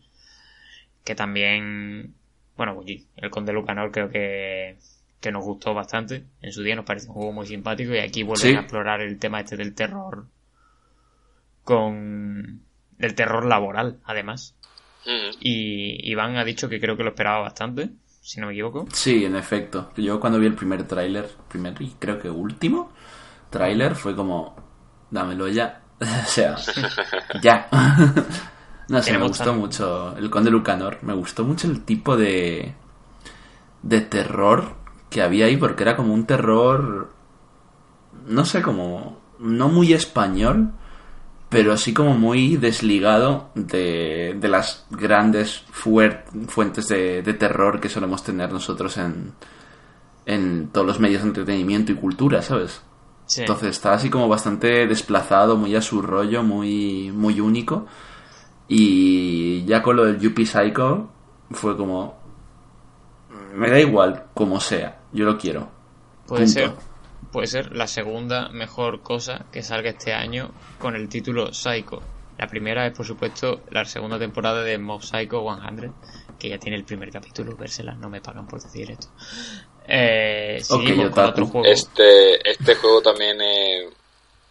que 1.05 1.15
también, 1.15 2.15
bueno, 2.57 2.75
pues 2.75 3.05
el 3.17 3.31
Conde 3.31 3.53
Lucanor 3.53 3.91
creo 3.93 4.11
que, 4.11 4.77
que 5.23 5.33
nos 5.33 5.45
gustó 5.45 5.73
bastante, 5.73 6.27
en 6.43 6.53
su 6.53 6.63
día 6.63 6.77
nos 6.77 6.85
parece 6.85 7.07
un 7.09 7.15
juego 7.15 7.33
muy 7.33 7.47
simpático 7.47 7.95
y 7.95 7.99
aquí 8.01 8.23
vuelven 8.25 8.51
Sí. 8.51 8.57
a 8.57 8.61
explorar 8.61 9.01
el 9.01 9.19
tema 9.19 9.41
este 9.41 9.57
del 9.57 9.75
terror 9.75 10.27
con 11.65 12.61
del 12.99 13.15
terror 13.15 13.45
laboral, 13.47 13.99
además. 14.05 14.55
Ujú. 15.05 15.37
Y 15.41 16.11
Iván 16.11 16.37
ha 16.37 16.45
dicho 16.45 16.69
que 16.69 16.81
creo 16.81 16.97
que 16.97 17.03
lo 17.03 17.11
esperaba 17.11 17.41
bastante, 17.41 17.91
si 18.21 18.41
no 18.41 18.47
me 18.49 18.53
equivoco. 18.53 18.87
Sí, 18.93 19.25
en 19.25 19.35
efecto. 19.37 19.91
Yo 19.97 20.21
cuando 20.21 20.39
vi 20.39 20.47
el 20.47 20.55
primer 20.55 20.85
tráiler, 20.87 21.29
primer 21.49 21.81
y 21.81 21.91
creo 21.99 22.19
que 22.21 22.31
último 22.31 22.93
tráiler, 23.51 23.95
fue 23.97 24.15
como, 24.15 24.55
dámelo 25.11 25.49
ya. 25.49 25.83
o 26.01 26.27
sea, 26.27 26.57
ya. 27.43 27.69
no 28.89 29.03
sé, 29.03 29.13
me 29.19 29.27
gustó 29.27 29.55
mucho 29.55 30.17
el 30.17 30.31
Conde 30.31 30.51
Lucanor. 30.51 30.99
Me 31.03 31.15
gustó 31.15 31.45
mucho 31.45 31.67
el 31.69 31.85
tipo 31.85 32.17
de, 32.17 32.75
de 33.83 34.01
terror 34.03 34.77
que 35.13 35.23
había 35.23 35.47
ahí, 35.47 35.57
porque 35.57 35.83
era 35.83 35.97
como 35.97 36.15
un 36.15 36.27
terror, 36.27 37.11
no 38.27 38.45
sé, 38.45 38.63
como, 38.63 39.21
no 39.39 39.69
muy 39.69 39.93
español, 39.93 40.73
pero 41.49 41.77
sí 41.77 41.93
como 41.93 42.15
muy 42.15 42.57
desligado 42.57 43.51
de, 43.55 44.37
de 44.41 44.49
las 44.49 44.87
grandes 44.91 45.65
fuentes 45.71 46.89
de, 46.89 47.23
de 47.23 47.35
terror 47.35 47.79
que 47.79 47.91
solemos 47.91 48.25
tener 48.25 48.51
nosotros 48.51 48.97
en, 48.97 49.35
en 50.25 50.69
todos 50.69 50.87
los 50.87 50.99
medios 50.99 51.23
de 51.23 51.29
entretenimiento 51.29 51.93
y 51.93 51.97
cultura, 51.97 52.41
¿sabes? 52.41 52.81
Sí. 53.27 53.43
Entonces 53.43 53.69
está 53.69 53.93
así 53.93 54.09
como 54.09 54.29
bastante 54.29 54.87
desplazado, 54.87 55.57
muy 55.57 55.77
a 55.77 55.83
su 55.83 56.01
rollo, 56.01 56.43
muy, 56.43 57.13
muy 57.15 57.39
único. 57.41 57.87
Y 58.67 59.65
ya 59.67 59.83
con 59.83 59.97
lo 59.97 60.07
del 60.07 60.19
Yuppie 60.19 60.47
Psycho 60.47 61.11
fue 61.51 61.77
como... 61.77 62.19
Me 63.55 63.69
da 63.69 63.79
igual 63.79 64.25
como 64.33 64.59
sea, 64.61 65.02
yo 65.13 65.25
lo 65.25 65.39
quiero. 65.39 65.71
puede 66.27 66.45
punto. 66.45 66.61
ser 66.61 66.73
puede 67.31 67.47
ser 67.47 67.75
la 67.75 67.87
segunda 67.87 68.49
mejor 68.51 69.03
cosa 69.03 69.47
que 69.51 69.63
salga 69.63 69.91
este 69.91 70.13
año 70.13 70.51
con 70.79 70.95
el 70.97 71.09
título 71.09 71.53
Psycho. 71.55 72.03
La 72.39 72.47
primera 72.47 72.87
es, 72.87 72.97
por 72.97 73.07
supuesto, 73.07 73.61
la 73.71 73.85
segunda 73.85 74.19
temporada 74.19 74.63
de 74.63 74.77
Mob 74.79 75.03
Psycho 75.03 75.43
100, 75.43 75.93
que 76.39 76.49
ya 76.49 76.59
tiene 76.59 76.77
el 76.77 76.85
primer 76.85 77.11
capítulo, 77.11 77.57
vérsela, 77.57 77.95
no 77.95 78.09
me 78.11 78.21
pagan 78.21 78.47
por 78.47 78.61
decir 78.63 78.91
esto. 78.91 79.07
Eh, 79.87 80.59
seguimos 80.63 81.11
con 81.11 81.25
otro 81.25 81.47
juego. 81.47 81.67
Este, 81.67 82.51
este 82.51 82.75
juego 82.75 83.01
también 83.03 83.41
es 83.41 83.93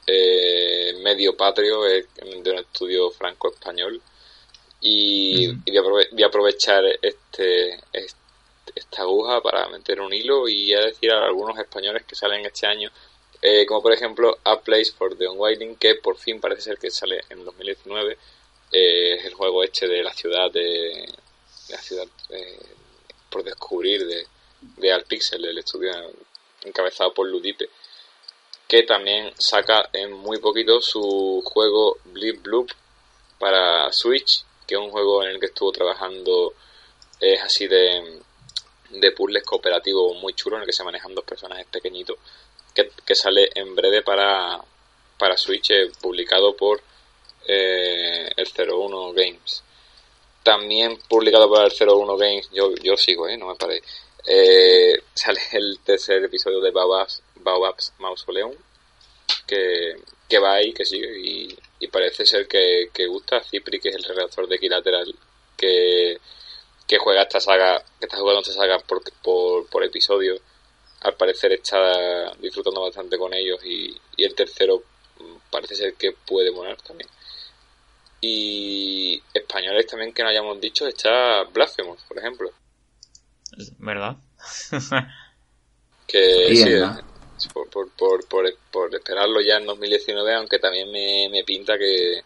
eh, 0.07 0.93
medio 1.03 1.35
patrio, 1.37 1.85
es 1.85 2.05
de 2.15 2.51
un 2.51 2.57
estudio 2.59 3.11
franco-español. 3.11 4.01
Y, 4.79 5.45
y 5.49 5.55
voy, 5.67 5.77
a 5.77 5.81
aprove- 5.81 6.07
voy 6.11 6.23
a 6.23 6.27
aprovechar 6.27 6.83
este, 7.01 7.75
est- 7.93 8.17
esta 8.75 9.03
aguja 9.03 9.41
para 9.41 9.67
meter 9.69 10.01
un 10.01 10.13
hilo 10.13 10.47
y 10.47 10.73
a 10.73 10.81
decir 10.81 11.11
a 11.11 11.25
algunos 11.25 11.57
españoles 11.57 12.03
que 12.05 12.15
salen 12.15 12.45
este 12.45 12.67
año, 12.67 12.91
eh, 13.41 13.65
como 13.65 13.81
por 13.81 13.93
ejemplo 13.93 14.37
A 14.43 14.59
Place 14.59 14.91
for 14.91 15.17
the 15.17 15.27
Unwinding, 15.27 15.75
que 15.77 15.95
por 15.95 16.17
fin 16.17 16.39
parece 16.39 16.61
ser 16.61 16.77
que 16.77 16.91
sale 16.91 17.21
en 17.29 17.43
2019. 17.43 18.17
Eh, 18.71 19.25
el 19.25 19.33
juego 19.33 19.63
este 19.63 19.87
de 19.87 20.01
la 20.01 20.13
ciudad 20.13 20.49
de, 20.49 20.61
de 20.61 21.73
la 21.73 21.81
ciudad 21.81 22.07
eh, 22.29 22.59
por 23.29 23.43
descubrir 23.43 24.05
de, 24.05 24.25
de 24.61 24.91
Alpixel, 24.93 25.43
el 25.43 25.57
estudio 25.57 25.91
encabezado 26.63 27.13
por 27.13 27.27
Ludipe, 27.27 27.69
que 28.67 28.83
también 28.83 29.33
saca 29.37 29.89
en 29.91 30.13
muy 30.13 30.39
poquito 30.39 30.81
su 30.81 31.41
juego 31.43 31.97
Blip 32.05 32.41
Bloop 32.41 32.69
para 33.39 33.91
Switch, 33.91 34.45
que 34.67 34.75
es 34.75 34.81
un 34.81 34.91
juego 34.91 35.23
en 35.23 35.31
el 35.31 35.39
que 35.39 35.47
estuvo 35.47 35.71
trabajando, 35.71 36.53
es 37.19 37.41
así 37.41 37.67
de, 37.67 38.21
de 38.91 39.11
puzzles 39.11 39.43
cooperativo 39.43 40.13
muy 40.15 40.33
chulo 40.33 40.57
en 40.57 40.63
el 40.63 40.67
que 40.67 40.73
se 40.73 40.83
manejan 40.83 41.15
dos 41.15 41.25
personajes 41.25 41.65
pequeñitos 41.67 42.17
que, 42.73 43.15
sale 43.15 43.49
en 43.55 43.75
breve 43.75 44.01
para, 44.01 44.59
para 45.17 45.37
Switch 45.37 45.71
eh, 45.71 45.91
publicado 45.99 46.55
por 46.55 46.81
eh, 47.47 48.29
el 48.35 48.47
01 48.47 49.13
Games. 49.13 49.63
También 50.43 50.97
publicado 51.07 51.47
por 51.49 51.63
el 51.63 51.71
01 51.71 52.17
Games, 52.17 52.49
yo, 52.51 52.73
yo 52.81 52.97
sigo, 52.97 53.27
¿eh? 53.27 53.37
no 53.37 53.47
me 53.47 53.55
paré. 53.55 53.81
Eh, 54.25 55.01
sale 55.13 55.41
el 55.53 55.79
tercer 55.83 56.23
episodio 56.23 56.59
de 56.61 56.71
Baobabs, 56.71 57.21
Baobabs 57.35 57.93
Mausoleum, 57.99 58.53
que, 59.45 59.97
que 60.27 60.39
va 60.39 60.53
ahí, 60.53 60.73
que 60.73 60.85
sigue, 60.85 61.19
y, 61.19 61.57
parece 61.91 62.25
ser 62.25 62.47
que, 62.47 62.89
que 62.93 63.05
gusta. 63.07 63.43
Cipri, 63.43 63.79
que 63.79 63.89
es 63.89 63.95
el 63.95 64.03
redactor 64.03 64.47
de 64.47 64.55
Equilateral, 64.55 65.13
que, 65.57 66.17
que 66.91 66.97
juega 66.97 67.21
esta 67.21 67.39
saga, 67.39 67.81
que 68.01 68.05
está 68.05 68.17
jugando 68.17 68.41
esta 68.41 68.53
saga 68.53 68.77
por, 68.79 69.01
por, 69.23 69.65
por 69.67 69.81
episodio, 69.81 70.35
al 71.03 71.13
parecer 71.15 71.53
está 71.53 72.33
disfrutando 72.41 72.81
bastante 72.81 73.17
con 73.17 73.33
ellos 73.33 73.61
y, 73.63 73.97
y 74.17 74.25
el 74.25 74.35
tercero 74.35 74.83
mm, 75.17 75.35
parece 75.49 75.75
ser 75.75 75.93
que 75.93 76.11
puede 76.11 76.51
morir 76.51 76.75
también. 76.85 77.09
Y 78.19 79.23
españoles 79.33 79.87
también 79.87 80.11
que 80.11 80.21
no 80.21 80.27
hayamos 80.27 80.59
dicho 80.59 80.85
está 80.85 81.43
Blasphemous, 81.43 82.03
por 82.09 82.17
ejemplo. 82.19 82.51
¿Verdad? 83.77 84.17
que 86.07 86.55
sí, 86.57 87.47
por, 87.53 87.69
por, 87.69 87.89
por, 87.91 88.27
por, 88.27 88.53
por 88.69 88.93
esperarlo 88.93 89.39
ya 89.39 89.55
en 89.55 89.65
2019, 89.65 90.35
aunque 90.35 90.59
también 90.59 90.91
me, 90.91 91.29
me 91.31 91.45
pinta 91.45 91.77
que, 91.77 92.21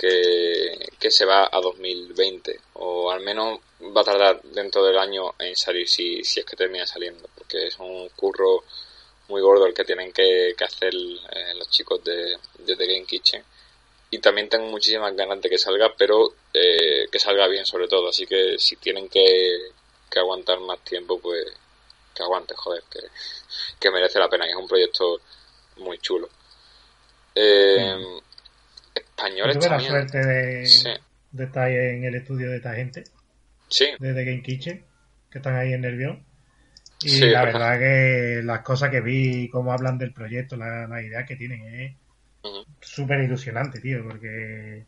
que, 0.00 1.10
se 1.10 1.24
va 1.26 1.48
a 1.52 1.60
2020 1.60 2.58
o 2.74 3.10
al 3.10 3.20
menos 3.20 3.58
va 3.94 4.00
a 4.00 4.04
tardar 4.04 4.42
dentro 4.42 4.84
del 4.84 4.98
año 4.98 5.34
en 5.38 5.54
salir 5.56 5.88
si, 5.88 6.24
si 6.24 6.40
es 6.40 6.46
que 6.46 6.56
termina 6.56 6.86
saliendo 6.86 7.28
porque 7.34 7.66
es 7.66 7.78
un 7.78 8.08
curro 8.10 8.64
muy 9.28 9.42
gordo 9.42 9.66
el 9.66 9.74
que 9.74 9.84
tienen 9.84 10.12
que, 10.12 10.54
hacer 10.64 10.94
eh, 10.94 11.54
los 11.56 11.68
chicos 11.70 12.02
de, 12.02 12.36
The 12.64 12.86
Game 12.86 13.04
Kitchen. 13.04 13.44
Y 14.12 14.18
también 14.18 14.48
tengo 14.48 14.66
muchísimas 14.66 15.14
ganas 15.14 15.40
de 15.40 15.48
que 15.48 15.58
salga 15.58 15.94
pero 15.96 16.32
eh, 16.52 17.06
que 17.10 17.18
salga 17.18 17.46
bien 17.46 17.64
sobre 17.66 17.86
todo. 17.86 18.08
Así 18.08 18.26
que 18.26 18.58
si 18.58 18.76
tienen 18.76 19.08
que, 19.08 19.70
que 20.10 20.18
aguantar 20.18 20.58
más 20.60 20.80
tiempo 20.80 21.20
pues 21.20 21.44
que 22.14 22.22
aguante 22.22 22.54
joder 22.56 22.82
que, 22.90 23.00
que 23.78 23.90
merece 23.90 24.18
la 24.18 24.28
pena 24.28 24.46
y 24.46 24.50
es 24.50 24.56
un 24.56 24.66
proyecto 24.66 25.20
muy 25.76 25.98
chulo. 25.98 26.28
Eh, 27.34 28.20
españoles 29.26 29.58
tuve 29.58 29.68
la 29.68 29.80
suerte 29.80 30.18
de, 30.18 30.62
estar 30.62 31.70
en 31.70 32.04
el 32.04 32.14
estudio 32.14 32.50
de 32.50 32.56
esta 32.56 32.74
gente. 32.74 33.04
Sí. 33.68 33.86
De 33.98 34.14
The 34.14 34.24
Game 34.24 34.42
Kitchen, 34.42 34.84
que 35.30 35.38
están 35.38 35.56
ahí 35.56 35.72
en 35.72 35.82
Nervión. 35.82 36.24
Y 37.02 37.20
la 37.20 37.44
verdad 37.44 37.78
que 37.78 38.40
las 38.44 38.60
cosas 38.60 38.90
que 38.90 39.00
vi, 39.00 39.48
cómo 39.48 39.72
hablan 39.72 39.96
del 39.96 40.12
proyecto, 40.12 40.56
la, 40.56 40.86
la 40.86 41.02
idea 41.02 41.24
que 41.24 41.36
tienen 41.36 41.62
es 41.74 41.96
súper 42.80 43.20
ilusionante, 43.20 43.80
tío, 43.80 44.02
porque 44.06 44.84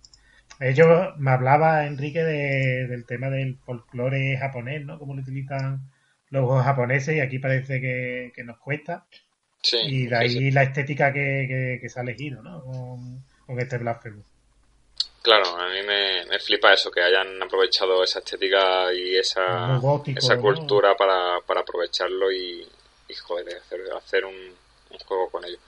ellos 0.61 1.15
me 1.19 1.31
hablaba 1.31 1.87
Enrique 1.87 2.23
del 2.23 3.07
tema 3.07 3.31
del 3.31 3.57
folclore 3.57 4.37
japonés, 4.37 4.85
¿no? 4.85 4.99
Cómo 4.99 5.15
lo 5.15 5.23
utilizan 5.23 5.91
los 6.31 6.63
japoneses 6.63 7.17
y 7.17 7.21
aquí 7.21 7.39
parece 7.39 7.81
que, 7.81 8.45
nos 8.45 8.59
cuesta. 8.59 9.07
Sí, 9.63 9.79
y 9.87 10.07
de 10.07 10.17
ahí 10.17 10.51
la 10.51 10.65
estética 10.65 11.13
que, 11.13 11.79
que, 11.81 11.89
se 11.89 11.99
ha 11.99 12.03
elegido, 12.03 12.43
¿no? 12.43 12.63
Con, 12.63 13.25
con 13.47 13.60
este 13.60 13.78
Blasphemous. 13.78 14.24
Claro, 15.23 15.56
a 15.56 15.69
mí 15.69 15.82
me, 15.82 16.39
flipa 16.40 16.73
eso, 16.73 16.90
que 16.90 17.01
hayan 17.01 17.40
aprovechado 17.40 18.02
esa 18.02 18.19
estética 18.19 18.93
y 18.93 19.16
esa, 19.16 19.81
esa 20.16 20.36
cultura 20.39 20.97
para, 20.97 21.40
para 21.47 21.60
aprovecharlo 21.60 22.32
y, 22.32 22.66
y 23.09 23.14
joder, 23.14 23.56
hacer, 23.56 23.81
hacer 23.97 24.24
un, 24.24 24.35
un 24.35 24.98
juego 25.06 25.31
con 25.31 25.44
ello. 25.44 25.59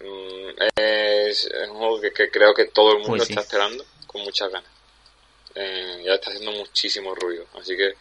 Mm, 0.00 0.62
es, 0.76 1.50
un 1.68 1.76
juego 1.76 2.00
que, 2.00 2.30
creo 2.30 2.52
que 2.52 2.66
todo 2.66 2.92
el 2.92 2.98
mundo 2.98 3.16
pues 3.16 3.30
está 3.30 3.40
esperando 3.40 3.84
con 4.06 4.22
muchas 4.22 4.50
ganas. 4.50 4.70
Eh, 5.54 6.02
ya 6.04 6.14
está 6.14 6.30
haciendo 6.30 6.52
muchísimo 6.52 7.14
ruido, 7.14 7.46
así 7.58 7.74
que 7.74 7.94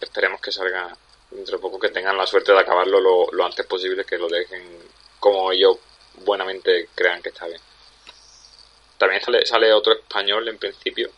esperemos 0.00 0.40
que 0.40 0.50
salga 0.50 0.96
dentro 1.30 1.58
de 1.58 1.62
poco, 1.62 1.78
que 1.78 1.90
tengan 1.90 2.16
la 2.16 2.26
suerte 2.26 2.52
de 2.52 2.60
acabarlo 2.60 2.98
lo, 2.98 3.30
lo 3.30 3.44
antes 3.44 3.66
posible, 3.66 4.04
que 4.04 4.18
lo 4.18 4.28
dejen 4.28 4.62
como 5.20 5.52
ellos 5.52 5.76
buenamente 6.24 6.88
crean 6.94 7.22
que 7.22 7.28
está 7.28 7.46
bien. 7.46 7.60
También 9.02 9.20
sale, 9.20 9.44
sale 9.44 9.72
otro 9.72 9.94
español 9.94 10.46
en 10.46 10.58
principio. 10.58 11.10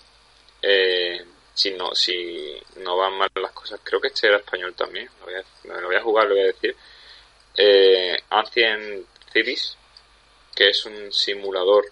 Eh, 0.63 1.23
si 1.53 1.71
no 1.73 1.95
si 1.95 2.59
no 2.77 2.97
van 2.97 3.13
mal 3.13 3.29
las 3.35 3.53
cosas, 3.53 3.79
creo 3.85 4.01
que 4.01 4.07
este 4.07 4.27
era 4.27 4.39
español 4.39 4.73
también. 4.73 5.07
Lo 5.21 5.27
voy 5.87 5.95
a, 5.95 6.01
jugar, 6.01 6.27
lo 6.27 6.35
voy 6.35 6.45
a 6.45 6.47
decir. 6.47 6.75
Eh, 7.55 8.17
Ancient 8.31 9.07
Cities, 9.31 9.77
que 10.55 10.71
es 10.71 10.87
un 10.87 11.13
simulador 11.13 11.85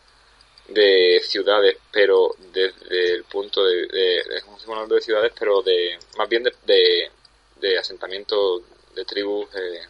de 0.68 1.20
ciudades, 1.22 1.76
pero 1.92 2.36
desde 2.38 3.12
el 3.12 3.24
punto 3.24 3.62
de, 3.62 4.16
es 4.16 4.44
un 4.44 4.58
simulador 4.58 4.94
de 4.94 5.02
ciudades, 5.02 5.32
pero 5.38 5.60
de 5.60 5.98
más 6.16 6.26
bien 6.26 6.42
de, 6.42 7.10
de, 7.60 7.78
asentamientos 7.78 8.62
de 8.94 9.04
tribus 9.04 9.46
eh, 9.54 9.82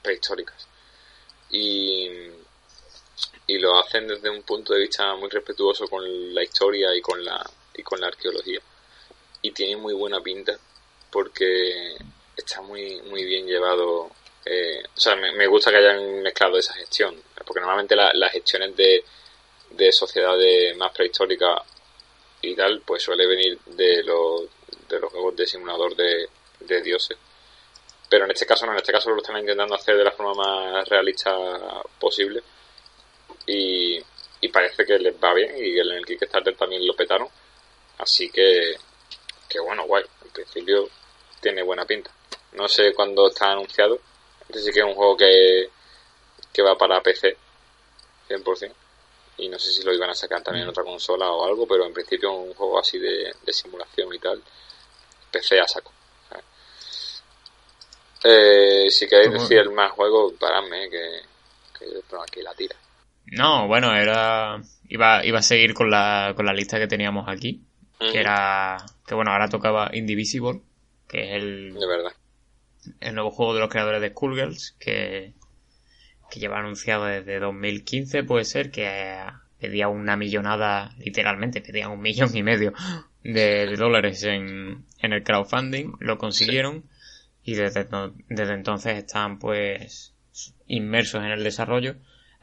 prehistóricas. 0.00 0.66
Y 1.50 2.30
y 3.46 3.58
lo 3.58 3.78
hacen 3.78 4.08
desde 4.08 4.28
un 4.28 4.42
punto 4.42 4.72
de 4.74 4.80
vista 4.80 5.14
muy 5.14 5.28
respetuoso 5.28 5.86
con 5.88 6.34
la 6.34 6.42
historia 6.42 6.94
y 6.94 7.00
con 7.00 7.24
la 7.24 7.44
y 7.74 7.82
con 7.82 8.00
la 8.00 8.08
arqueología. 8.08 8.60
Y 9.42 9.52
tiene 9.52 9.76
muy 9.76 9.94
buena 9.94 10.20
pinta 10.20 10.58
porque 11.10 11.96
está 12.36 12.60
muy 12.62 13.00
muy 13.02 13.24
bien 13.24 13.46
llevado 13.46 14.10
eh, 14.44 14.82
o 14.96 15.00
sea 15.00 15.16
me, 15.16 15.46
gusta 15.46 15.70
que 15.70 15.78
hayan 15.78 16.22
mezclado 16.22 16.58
esa 16.58 16.74
gestión 16.74 17.16
porque 17.44 17.60
normalmente 17.60 17.96
las 17.96 18.32
gestiones 18.32 18.76
de, 18.76 19.04
de 19.70 19.92
sociedades 19.92 20.76
más 20.76 20.92
prehistóricas 20.92 21.62
y 22.42 22.54
tal 22.54 22.80
pues 22.82 23.02
suele 23.02 23.26
venir 23.26 23.58
de 23.66 24.02
los 24.02 24.42
de 24.88 25.00
los 25.00 25.10
juegos 25.10 25.36
de 25.36 25.46
simulador 25.46 25.94
de, 25.96 26.28
de 26.60 26.82
dioses. 26.82 27.16
Pero 28.08 28.24
en 28.24 28.30
este 28.32 28.46
caso 28.46 28.66
no 28.66 28.72
en 28.72 28.78
este 28.78 28.92
caso 28.92 29.10
lo 29.10 29.18
están 29.18 29.38
intentando 29.38 29.74
hacer 29.74 29.96
de 29.96 30.04
la 30.04 30.12
forma 30.12 30.34
más 30.34 30.88
realista 30.88 31.34
posible 31.98 32.42
y, 33.46 34.02
parece 34.52 34.86
que 34.86 34.98
les 34.98 35.14
va 35.14 35.34
bien 35.34 35.54
y 35.56 35.78
en 35.78 35.90
el 35.90 36.06
Kickstarter 36.06 36.56
también 36.56 36.86
lo 36.86 36.94
petaron. 36.94 37.28
Así 37.98 38.30
que, 38.30 38.76
que 39.48 39.60
bueno, 39.60 39.86
guay. 39.86 40.04
En 40.24 40.30
principio 40.30 40.88
tiene 41.40 41.62
buena 41.62 41.84
pinta. 41.84 42.10
No 42.52 42.68
sé 42.68 42.92
cuándo 42.94 43.28
está 43.28 43.52
anunciado. 43.52 43.98
Este 44.48 44.60
sí 44.60 44.72
que 44.72 44.80
es 44.80 44.84
un 44.84 44.94
juego 44.94 45.16
que, 45.16 45.68
que 46.52 46.62
va 46.62 46.76
para 46.76 47.02
PC 47.02 47.36
100%. 48.28 48.72
Y 49.38 49.48
no 49.48 49.58
sé 49.58 49.70
si 49.70 49.82
lo 49.82 49.92
iban 49.92 50.10
a 50.10 50.14
sacar 50.14 50.42
también 50.42 50.64
en 50.64 50.70
otra 50.70 50.84
consola 50.84 51.30
o 51.30 51.44
algo, 51.44 51.66
pero 51.66 51.84
en 51.84 51.92
principio 51.92 52.32
un 52.32 52.54
juego 52.54 52.78
así 52.78 52.98
de, 52.98 53.34
simulación 53.48 54.14
y 54.14 54.18
tal. 54.18 54.42
PC 55.30 55.60
a 55.60 55.68
saco. 55.68 55.92
Eh, 58.24 58.90
si 58.90 59.06
queréis 59.06 59.32
decir 59.32 59.70
más 59.70 59.92
juego, 59.92 60.32
paradme 60.34 60.88
que, 60.88 61.20
que 61.78 61.84
aquí 62.18 62.42
la 62.42 62.54
tira. 62.54 62.76
No, 63.26 63.66
bueno, 63.66 63.94
era. 63.94 64.60
Iba, 64.88 65.24
iba 65.24 65.38
a 65.38 65.42
seguir 65.42 65.74
con 65.74 65.90
la, 65.90 66.32
con 66.36 66.46
la 66.46 66.52
lista 66.52 66.78
que 66.78 66.86
teníamos 66.86 67.28
aquí. 67.28 67.62
Que 67.98 68.20
era. 68.20 68.76
Que 69.06 69.14
bueno, 69.14 69.32
ahora 69.32 69.48
tocaba 69.48 69.90
Indivisible. 69.92 70.60
Que 71.08 71.24
es 71.24 71.42
el. 71.42 71.74
De 71.74 71.86
verdad. 71.86 72.12
El 73.00 73.14
nuevo 73.14 73.30
juego 73.30 73.54
de 73.54 73.60
los 73.60 73.68
creadores 73.68 74.00
de 74.00 74.10
Schoolgirls. 74.10 74.76
Que. 74.78 75.32
Que 76.30 76.40
lleva 76.40 76.58
anunciado 76.58 77.04
desde 77.04 77.38
2015, 77.38 78.22
puede 78.24 78.44
ser. 78.44 78.70
Que 78.70 79.18
pedía 79.58 79.88
una 79.88 80.16
millonada. 80.16 80.94
Literalmente, 80.98 81.60
pedían 81.60 81.90
un 81.90 82.00
millón 82.00 82.36
y 82.36 82.42
medio 82.42 82.74
de, 83.22 83.74
dólares 83.76 84.22
en, 84.22 84.84
en 85.00 85.12
el 85.12 85.22
crowdfunding. 85.24 85.94
Lo 85.98 86.18
consiguieron. 86.18 86.84
Y 87.42 87.54
desde, 87.54 87.88
desde 88.28 88.54
entonces 88.54 88.98
están, 88.98 89.38
pues. 89.38 90.12
Inmersos 90.68 91.24
en 91.24 91.30
el 91.30 91.42
desarrollo 91.42 91.96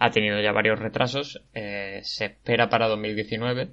ha 0.03 0.11
tenido 0.11 0.41
ya 0.41 0.51
varios 0.51 0.79
retrasos, 0.79 1.41
eh, 1.53 2.01
se 2.03 2.25
espera 2.25 2.67
para 2.69 2.89
2019. 2.89 3.69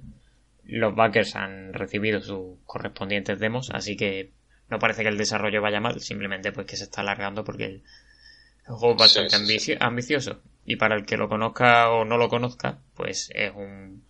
Los 0.63 0.95
backers 0.95 1.35
han 1.35 1.73
recibido 1.73 2.21
sus 2.21 2.57
correspondientes 2.65 3.37
demos, 3.37 3.69
así 3.69 3.97
que 3.97 4.31
no 4.69 4.79
parece 4.79 5.03
que 5.03 5.09
el 5.09 5.17
desarrollo 5.17 5.61
vaya 5.61 5.81
mal, 5.81 5.99
simplemente 5.99 6.53
pues 6.53 6.67
que 6.67 6.77
se 6.77 6.85
está 6.85 7.01
alargando 7.01 7.43
porque 7.43 7.65
el, 7.65 7.83
juego 8.65 8.93
es 8.93 8.97
bastante 8.97 9.77
ambicioso. 9.81 10.41
Y 10.63 10.77
para 10.77 10.95
el 10.95 11.05
que 11.05 11.17
lo 11.17 11.27
conozca 11.27 11.89
o 11.89 12.05
no 12.05 12.17
lo 12.17 12.29
conozca, 12.29 12.79
pues 12.95 13.29
es 13.35 13.51
un 13.53 14.05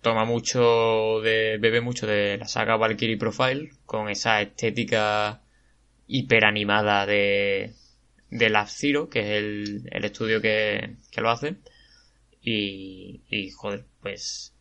toma 0.00 0.24
mucho 0.24 1.20
de 1.20 1.58
bebe 1.58 1.82
mucho 1.82 2.06
de 2.06 2.38
la 2.38 2.48
saga 2.48 2.78
Valkyrie 2.78 3.18
Profile 3.18 3.70
con 3.84 4.08
esa 4.08 4.40
estética 4.40 5.42
hiperanimada 6.06 7.04
de 7.04 7.74
de 8.30 8.50
Lab 8.50 8.68
Zero, 8.68 9.08
que 9.08 9.20
es 9.20 9.28
el, 9.90 10.04
estudio 10.04 10.40
que, 10.40 10.96
lo 11.16 11.30
hace. 11.30 11.56
Y, 12.42 13.22
y, 13.28 13.50
joder, 13.50 13.84
pues 14.00 14.54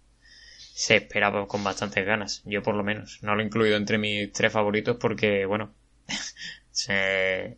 se 0.58 0.96
esperaba 0.98 1.48
con 1.48 1.64
bastantes 1.64 2.06
ganas. 2.06 2.42
Yo 2.46 2.64
por 2.64 2.76
lo 2.76 2.84
menos. 2.84 3.20
No 3.22 3.36
lo 3.36 3.42
he 3.42 3.46
incluido 3.46 3.78
entre 3.78 3.98
mis 3.98 4.32
tres 4.32 4.52
favoritos 4.52 4.98
porque, 4.98 5.46
bueno, 5.46 5.74
se... 6.72 7.58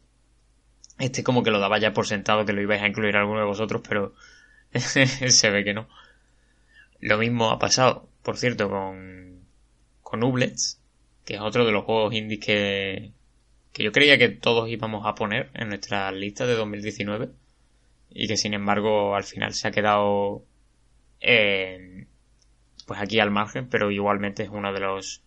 este 0.99 1.23
como 1.23 1.43
que 1.43 1.51
lo 1.51 1.59
daba 1.59 1.79
ya 1.79 1.93
por 1.93 2.07
sentado 2.07 2.45
que 2.45 2.53
lo 2.53 2.61
ibais 2.61 2.81
a 2.81 2.87
incluir 2.87 3.15
alguno 3.15 3.39
de 3.39 3.45
vosotros, 3.45 3.81
pero 3.87 4.13
se 4.73 5.49
ve 5.49 5.63
que 5.63 5.73
no. 5.73 5.87
Lo 6.99 7.17
mismo 7.17 7.51
ha 7.51 7.59
pasado, 7.59 8.09
por 8.23 8.37
cierto, 8.37 8.69
con, 8.69 9.45
con 10.01 10.23
Ublets, 10.23 10.79
que 11.23 11.35
es 11.35 11.41
otro 11.41 11.65
de 11.65 11.71
los 11.71 11.85
juegos 11.85 12.13
indies 12.13 12.43
que, 12.43 13.11
que 13.75 13.83
yo 13.83 13.91
creía 13.91 14.17
que 14.17 14.29
todos 14.29 14.69
íbamos 14.69 15.05
a 15.05 15.15
poner 15.15 15.49
en 15.53 15.67
nuestra 15.67 16.09
lista 16.13 16.45
de 16.45 16.55
2019 16.55 17.27
y 18.09 18.25
que 18.25 18.37
sin 18.37 18.53
embargo 18.53 19.17
al 19.17 19.25
final 19.25 19.53
se 19.53 19.67
ha 19.67 19.71
quedado 19.71 20.43
pues 21.19 23.01
aquí 23.01 23.19
al 23.19 23.31
margen, 23.31 23.67
pero 23.69 23.91
igualmente 23.91 24.43
es 24.43 24.49
uno 24.49 24.71
de 24.71 24.79
los 24.79 25.21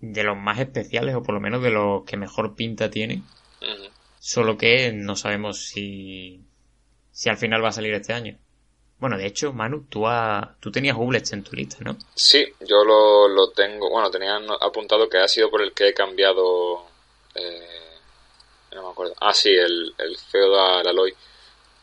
de 0.00 0.22
los 0.24 0.38
más 0.38 0.58
especiales 0.58 1.14
o 1.16 1.22
por 1.22 1.34
lo 1.34 1.40
menos 1.40 1.62
de 1.62 1.70
los 1.70 2.04
que 2.04 2.16
mejor 2.16 2.54
pinta 2.54 2.88
tiene. 2.88 3.22
Solo 4.20 4.56
que 4.56 4.90
no 4.94 5.14
sabemos 5.14 5.66
si 5.66 6.40
si 7.10 7.28
al 7.28 7.36
final 7.36 7.62
va 7.62 7.68
a 7.68 7.72
salir 7.72 7.92
este 7.92 8.14
año. 8.14 8.38
Bueno, 8.98 9.18
de 9.18 9.26
hecho, 9.26 9.52
Manu, 9.52 9.84
tú, 9.84 10.04
tú 10.60 10.72
tenías 10.72 10.96
Ublets 10.96 11.32
en 11.32 11.44
tu 11.44 11.54
lista, 11.54 11.76
¿no? 11.84 11.96
Sí, 12.14 12.44
yo 12.60 12.84
lo, 12.84 13.28
lo 13.28 13.50
tengo. 13.50 13.90
Bueno, 13.90 14.10
tenía 14.10 14.38
apuntado 14.60 15.10
que 15.10 15.18
ha 15.18 15.28
sido 15.28 15.50
por 15.50 15.60
el 15.62 15.74
que 15.74 15.88
he 15.88 15.94
cambiado. 15.94 16.87
Eh, 17.34 17.98
no 18.72 18.82
me 18.84 18.90
acuerdo. 18.90 19.14
Ah, 19.20 19.32
sí, 19.32 19.50
el, 19.50 19.94
el 19.98 20.16
Feudal 20.16 20.86
Aloy. 20.86 21.14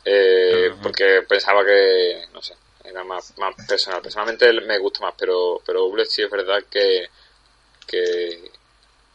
Eh, 0.04 0.74
Porque 0.82 1.24
pensaba 1.28 1.66
que. 1.66 2.28
No 2.34 2.42
sé, 2.42 2.56
era 2.84 3.04
más, 3.04 3.38
más 3.38 3.56
personal. 3.68 4.02
Personalmente 4.02 4.52
me 4.62 4.78
gusta 4.78 5.02
más, 5.02 5.16
pero, 5.18 5.62
pero 5.66 5.86
Ublets 5.86 6.14
sí 6.14 6.22
es 6.22 6.30
verdad 6.30 6.64
que. 6.70 7.10
que. 7.88 8.52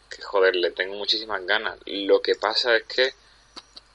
que 0.09 0.21
joder, 0.21 0.55
le 0.55 0.71
tengo 0.71 0.95
muchísimas 0.95 1.45
ganas. 1.45 1.77
Lo 1.85 2.21
que 2.21 2.35
pasa 2.35 2.75
es 2.75 2.83
que 2.83 3.13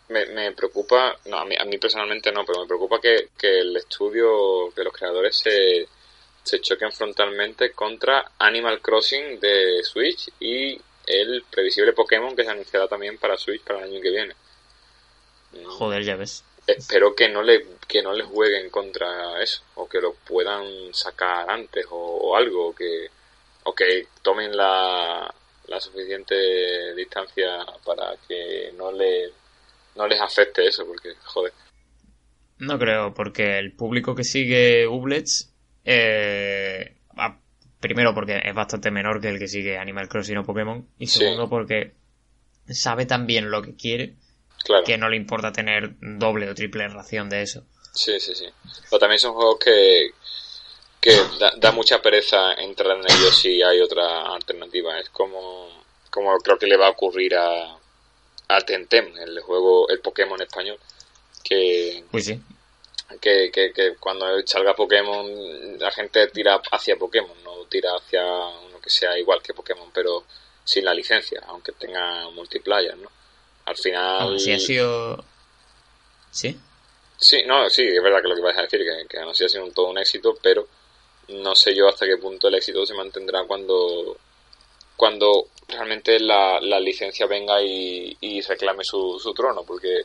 me, 0.09 0.27
me 0.27 0.53
preocupa, 0.53 1.19
no, 1.27 1.39
a 1.39 1.45
mí, 1.45 1.57
a 1.59 1.65
mí 1.65 1.79
personalmente 1.79 2.33
no, 2.33 2.45
pero 2.45 2.61
me 2.61 2.67
preocupa 2.67 3.01
que, 3.01 3.31
que 3.37 3.61
el 3.61 3.77
estudio, 3.77 4.73
que 4.75 4.85
los 4.85 4.93
creadores 4.93 5.37
se, 5.37 5.89
se 6.43 6.61
choquen 6.61 6.93
frontalmente 6.93 7.73
contra 7.73 8.33
Animal 8.39 8.81
Crossing 8.81 9.41
de 9.41 9.83
Switch 9.83 10.31
y 10.41 10.81
el 11.07 11.45
previsible 11.51 11.93
Pokémon 11.93 12.35
que 12.35 12.45
se 12.45 12.51
anunciará 12.51 12.89
también 12.89 13.19
para 13.19 13.37
Switch 13.37 13.62
para 13.62 13.81
el 13.81 13.93
año 13.93 14.01
que 14.01 14.11
viene. 14.11 14.35
Joder, 15.65 16.03
ya 16.03 16.16
ves. 16.16 16.45
Espero 16.66 17.15
que 17.15 17.28
no 17.28 17.43
le 17.43 17.65
que 17.87 18.03
no 18.03 18.12
le 18.12 18.24
jueguen 18.24 18.70
contra 18.70 19.41
eso 19.41 19.62
o 19.77 19.89
que 19.89 20.01
lo 20.01 20.15
puedan 20.15 20.93
sacar 20.93 21.49
antes 21.49 21.87
o, 21.91 22.37
algo 22.37 22.74
que 22.74 23.07
o 23.62 23.73
que 23.73 24.09
tomen 24.23 24.57
la, 24.57 25.33
la 25.69 25.81
suficiente 25.81 26.95
distancia 26.95 27.65
para 27.85 28.16
que 28.27 28.73
no 28.77 28.91
le 28.91 29.31
no 29.97 30.07
les 30.07 30.20
afecte 30.20 30.66
eso, 30.66 30.87
porque, 30.87 31.15
joder. 31.24 31.53
No 32.59 32.78
creo, 32.78 33.15
porque 33.15 33.59
el 33.59 33.73
público 33.73 34.15
que 34.15 34.24
sigue 34.24 34.87
Ublets, 34.87 35.53
eh, 35.85 36.95
primero 37.81 38.15
porque 38.15 38.40
es 38.44 38.55
bastante 38.55 38.90
menor 38.90 39.20
que 39.20 39.28
el 39.28 39.39
que 39.39 39.48
sigue 39.48 39.78
Animal 39.78 40.09
Crossing 40.09 40.39
o 40.39 40.44
Pokémon, 40.44 40.86
y 40.98 41.07
segundo 41.07 41.48
porque 41.48 41.93
sabe 42.69 43.07
tan 43.07 43.27
bien 43.27 43.51
lo 43.51 43.62
que 43.62 43.77
quiere 43.77 44.16
que 44.85 44.98
no 44.98 45.09
le 45.09 45.16
importa 45.16 45.53
tener 45.53 45.94
doble 46.01 46.51
o 46.51 46.55
triple 46.55 46.89
ración 46.89 47.28
de 47.28 47.43
eso. 47.43 47.62
Sí, 47.93 48.19
sí, 48.20 48.35
sí. 48.35 48.47
Pero 48.90 48.98
también 48.98 49.19
son 49.19 49.35
juegos 49.35 49.59
que, 49.59 50.11
que 51.01 51.16
da, 51.59 51.73
mucha 51.73 52.03
pereza 52.03 52.55
entrar 52.55 52.97
en 52.98 53.05
ellos 53.05 53.36
si 53.36 53.62
hay 53.62 53.81
otra 53.81 54.35
alternativa. 54.35 54.98
Es 54.98 55.09
como, 55.11 55.85
como 56.11 56.36
creo 56.39 56.59
que 56.59 56.66
le 56.66 56.77
va 56.77 56.89
a 56.89 56.90
ocurrir 56.90 57.36
a, 57.36 57.78
a 58.48 58.61
Tentem, 58.61 59.16
el 59.16 59.40
juego, 59.40 59.89
el 59.89 60.01
Pokémon 60.01 60.40
español, 60.43 60.78
que, 61.43 62.05
pues 62.11 62.27
sí. 62.27 62.40
Que, 63.20 63.51
que, 63.53 63.97
cuando 63.99 64.27
salga 64.47 64.74
Pokémon 64.74 65.78
la 65.78 65.91
gente 65.91 66.27
tira 66.28 66.61
hacia 66.70 66.97
Pokémon, 66.97 67.37
no 67.45 67.65
tira 67.66 67.91
hacia 67.97 68.24
uno 68.24 68.81
que 68.81 68.91
sea 68.91 69.19
igual 69.19 69.43
que 69.43 69.55
Pokémon, 69.55 69.91
pero 69.93 70.24
sin 70.65 70.85
la 70.85 70.95
licencia, 70.95 71.43
aunque 71.47 71.73
tenga 71.73 72.28
multiplayer, 72.31 72.97
¿no? 72.97 73.11
Al 73.66 73.77
final... 73.77 74.39
si 74.39 74.53
ha 74.53 74.59
sido... 74.59 75.24
¿Sí? 76.31 76.59
Sí, 77.19 77.43
no, 77.47 77.70
sí, 77.70 77.83
es 77.83 78.03
verdad 78.03 78.20
que 78.20 78.28
lo 78.28 78.35
que 78.35 78.43
vais 78.43 78.59
a 78.59 78.62
decir, 78.62 78.81
que, 78.81 79.07
que 79.09 79.20
no 79.20 79.31
ha 79.31 79.35
sido 79.35 79.65
un, 79.65 79.73
todo 79.73 79.89
un 79.89 79.99
éxito, 79.99 80.37
pero 80.43 80.66
no 81.28 81.55
sé 81.55 81.74
yo 81.74 81.89
hasta 81.89 82.07
qué 82.07 82.16
punto 82.19 82.49
el 82.49 82.55
éxito 82.55 82.85
se 82.87 82.95
mantendrá 82.95 83.45
cuando 83.45 84.16
cuando 84.97 85.49
realmente 85.69 86.19
la, 86.19 86.59
la 86.61 86.81
licencia 86.81 87.27
venga 87.27 87.62
y, 87.62 88.16
y 88.20 88.41
reclame 88.41 88.83
su, 88.83 89.19
su, 89.23 89.35
trono, 89.35 89.62
porque 89.65 90.05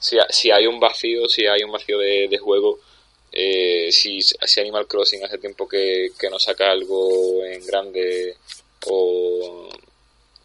si, 0.00 0.16
si, 0.30 0.50
hay 0.50 0.66
un 0.66 0.80
vacío, 0.80 1.28
si 1.28 1.46
hay 1.46 1.62
un 1.62 1.70
vacío 1.70 1.98
de, 1.98 2.26
de 2.28 2.38
juego, 2.38 2.80
eh, 3.30 3.92
si, 3.92 4.20
si, 4.20 4.60
Animal 4.60 4.88
Crossing 4.88 5.22
hace 5.22 5.38
tiempo 5.38 5.68
que, 5.68 6.08
que, 6.18 6.28
no 6.28 6.38
saca 6.38 6.72
algo 6.72 7.44
en 7.44 7.64
grande 7.64 8.36
o 8.86 9.68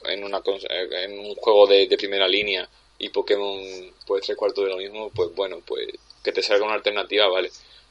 en, 0.04 0.24
una, 0.24 0.42
en 0.70 1.20
un 1.20 1.34
juego 1.36 1.66
de, 1.66 1.88
de 1.88 1.98
primera 1.98 2.28
línea 2.28 2.70
y 3.00 3.10
Pokémon 3.10 3.60
puede 4.06 4.24
ser 4.24 4.36
cuarto 4.36 4.62
de 4.62 4.70
lo 4.70 4.78
mismo, 4.78 5.10
pues 5.10 5.34
bueno, 5.34 5.62
pues 5.66 5.88
que 6.24 6.32
te 6.32 6.44
salga 6.44 6.66
una 6.66 6.76
alternativa, 6.76 7.28
vale. 7.28 7.50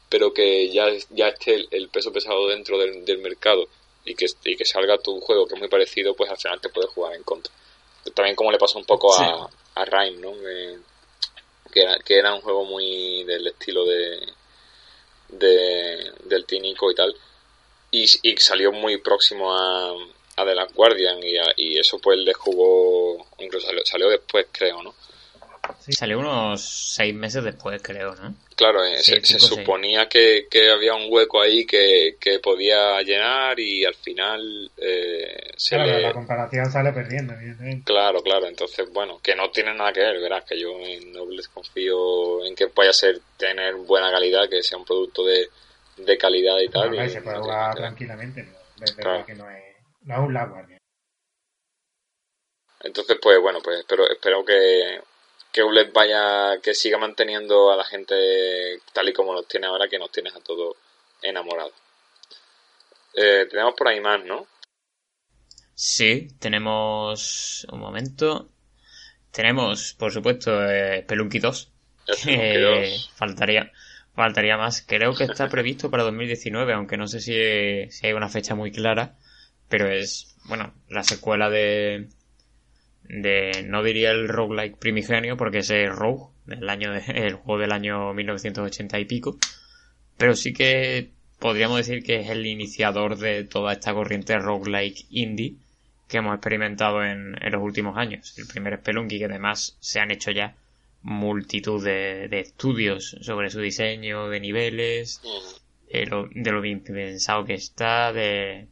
Pero 0.09 0.33
que 0.33 0.69
ya, 0.71 0.87
ya 1.11 1.29
esté 1.29 1.55
el, 1.55 1.69
el 1.71 1.89
peso 1.89 2.13
pesado 2.13 2.47
dentro 2.49 2.79
del, 2.79 3.05
del 3.05 3.19
mercado 3.19 3.67
y 4.05 4.15
que, 4.15 4.27
y 4.45 4.57
que 4.57 4.65
salga 4.65 4.99
tu 4.99 5.21
juego 5.21 5.47
que 5.47 5.55
es 5.55 5.61
muy 5.61 5.69
parecido, 5.69 6.15
pues 6.15 6.31
al 6.31 6.37
final 6.37 6.61
te 6.61 6.69
puedes 6.69 6.91
jugar 6.91 7.15
en 7.15 7.23
contra. 7.23 7.53
También 8.15 8.37
como 8.37 8.53
le 8.53 8.59
pasó 8.59 8.79
un 8.79 8.85
poco 8.85 9.17
a, 9.19 9.49
a 9.75 9.85
Rhyme, 9.85 10.19
¿no? 10.19 10.33
Que, 11.75 12.19
era, 12.19 12.33
un 12.33 12.41
juego 12.41 12.65
muy 12.65 13.25
del 13.25 13.47
estilo 13.49 13.85
de, 13.85 14.21
de 15.29 16.13
del 16.25 16.47
Tinico 16.47 16.91
y 16.91 16.95
tal. 16.95 17.15
Y, 17.91 18.07
salió 18.39 18.73
muy 18.73 18.99
próximo 18.99 19.53
a, 19.53 19.91
a 20.37 20.45
The 20.45 20.55
Last 20.55 20.75
Guardian 20.75 21.23
y, 21.23 21.37
y 21.57 21.79
eso 21.79 21.99
pues 21.99 22.19
le 22.19 22.33
jugó, 22.33 23.27
incluso 23.39 23.69
salió 23.85 24.09
después 24.09 24.47
creo, 24.53 24.83
¿no? 24.83 24.95
Salió 25.91 26.19
unos 26.19 26.63
seis 26.63 27.15
meses 27.15 27.45
después, 27.45 27.81
creo, 27.83 28.15
¿no? 28.15 28.35
Claro, 28.57 28.85
eh, 28.85 29.03
se, 29.03 29.21
suponía 29.39 30.09
que, 30.09 30.47
que, 30.51 30.71
había 30.71 30.95
un 30.95 31.07
hueco 31.09 31.41
ahí 31.41 31.67
que, 31.67 32.17
que 32.21 32.39
podía 32.39 33.01
llenar 33.03 33.59
y 33.59 33.85
al 33.85 33.95
final 33.95 34.71
eh, 34.77 35.51
se 35.57 35.77
claro, 35.77 35.99
la 35.99 36.13
comparación 36.13 36.71
sale 36.71 36.93
perdiendo, 36.93 37.35
evidentemente. 37.35 37.85
Claro, 37.85 38.23
claro, 38.23 38.47
entonces, 38.47 38.91
bueno, 38.93 39.19
que 39.23 39.35
no 39.35 39.51
tiene 39.51 39.75
nada 39.75 39.93
que 39.93 40.01
ver, 40.01 40.21
verás, 40.21 40.45
que 40.45 40.59
yo 40.59 40.71
en 40.81 41.13
Nobles 41.13 41.49
confío 41.49 42.45
en 42.45 42.55
que 42.55 42.67
vaya 42.75 42.91
a 42.91 42.95
ser 42.95 43.21
tener 43.37 43.75
buena 43.75 44.11
calidad, 44.11 44.49
que 44.49 44.63
sea 44.63 44.79
un 44.79 44.85
producto 44.85 45.25
de, 45.25 45.49
de 45.97 46.19
calidad 46.19 46.59
y 46.61 46.69
tal. 46.69 46.95
y, 46.95 47.09
se 47.11 47.23
puede 47.23 47.39
jugar 47.39 47.75
tranquilamente, 47.75 48.49
pero 48.97 49.27
que 49.27 49.35
no 49.35 49.51
es, 49.51 49.65
no 50.03 50.15
es 50.15 50.21
un 50.21 50.35
lago. 50.35 50.57
Entonces, 52.85 53.17
pues 53.21 53.41
bueno, 53.41 53.61
pues 53.65 53.81
espero, 53.81 54.09
espero 54.09 54.45
que 54.45 55.01
que 55.55 55.63
ULED 55.63 55.93
vaya, 55.93 56.61
que 56.61 56.75
siga 56.75 56.99
manteniendo 56.99 57.71
a 57.71 57.77
la 57.77 57.85
gente 57.85 58.81
tal 58.93 59.09
y 59.09 59.13
como 59.13 59.33
nos 59.33 59.47
tiene 59.47 59.69
ahora, 59.69 59.89
que 59.89 60.01
nos 60.01 60.11
tienes 60.11 60.35
a 60.35 60.41
todos 60.41 60.77
enamorados. 61.23 61.73
Eh, 63.15 63.47
tenemos 63.49 63.75
por 63.75 63.87
ahí 63.87 64.01
más, 64.01 64.25
¿no? 64.25 64.49
Sí, 65.73 66.27
tenemos 66.41 67.65
un 67.71 67.79
momento. 67.79 68.49
Tenemos, 69.31 69.95
por 69.95 70.13
supuesto, 70.13 70.69
eh, 70.69 71.03
Spelunky 71.05 71.39
2. 71.39 71.73
Eh, 72.27 72.97
faltaría, 73.15 73.71
faltaría 74.13 74.57
más. 74.57 74.83
Creo 74.83 75.15
que 75.15 75.23
está 75.23 75.49
previsto 75.49 75.89
para 75.89 76.03
2019, 76.03 76.73
aunque 76.73 76.97
no 76.97 77.07
sé 77.07 77.21
si, 77.21 77.91
si 77.93 78.07
hay 78.09 78.13
una 78.13 78.29
fecha 78.29 78.57
muy 78.57 78.73
clara. 78.73 79.17
Pero 79.69 79.89
es, 79.89 80.37
bueno, 80.47 80.75
la 80.89 81.05
secuela 81.05 81.49
de, 81.49 82.09
de 83.05 83.65
no 83.67 83.83
diría 83.83 84.11
el 84.11 84.29
roguelike 84.29 84.77
primigenio 84.77 85.37
porque 85.37 85.59
ese 85.59 85.85
es 85.85 85.91
Rogue, 85.91 86.33
el, 86.49 86.69
año 86.69 86.93
de, 86.93 87.03
el 87.27 87.35
juego 87.35 87.61
del 87.61 87.73
año 87.73 88.13
1980 88.15 88.99
y 88.99 89.05
pico, 89.05 89.39
pero 90.17 90.35
sí 90.35 90.53
que 90.53 91.11
podríamos 91.39 91.79
decir 91.79 92.03
que 92.03 92.21
es 92.21 92.31
el 92.31 92.47
iniciador 92.47 93.19
de 93.19 93.45
toda 93.45 93.73
esta 93.73 93.93
corriente 93.93 94.39
roguelike 94.39 95.07
indie 95.11 95.57
que 96.09 96.19
hemos 96.19 96.35
experimentado 96.35 97.05
en, 97.05 97.37
en 97.41 97.53
los 97.53 97.63
últimos 97.63 97.97
años. 97.97 98.39
El 98.39 98.47
primer 98.47 98.79
Spelunky 98.79 99.19
que 99.19 99.25
además 99.25 99.77
se 99.81 100.01
han 100.01 100.11
hecho 100.11 100.31
ya 100.31 100.55
multitud 101.05 101.85
de, 101.85 102.29
de 102.29 102.41
estudios 102.41 103.17
sobre 103.21 103.51
su 103.51 103.61
diseño, 103.61 104.29
de 104.29 104.41
niveles, 104.41 105.21
de 105.93 106.07
lo, 106.07 106.29
de 106.35 106.51
lo 106.51 106.61
bien 106.61 106.81
pensado 106.81 107.45
que 107.45 107.55
está, 107.55 108.13
de, 108.13 108.67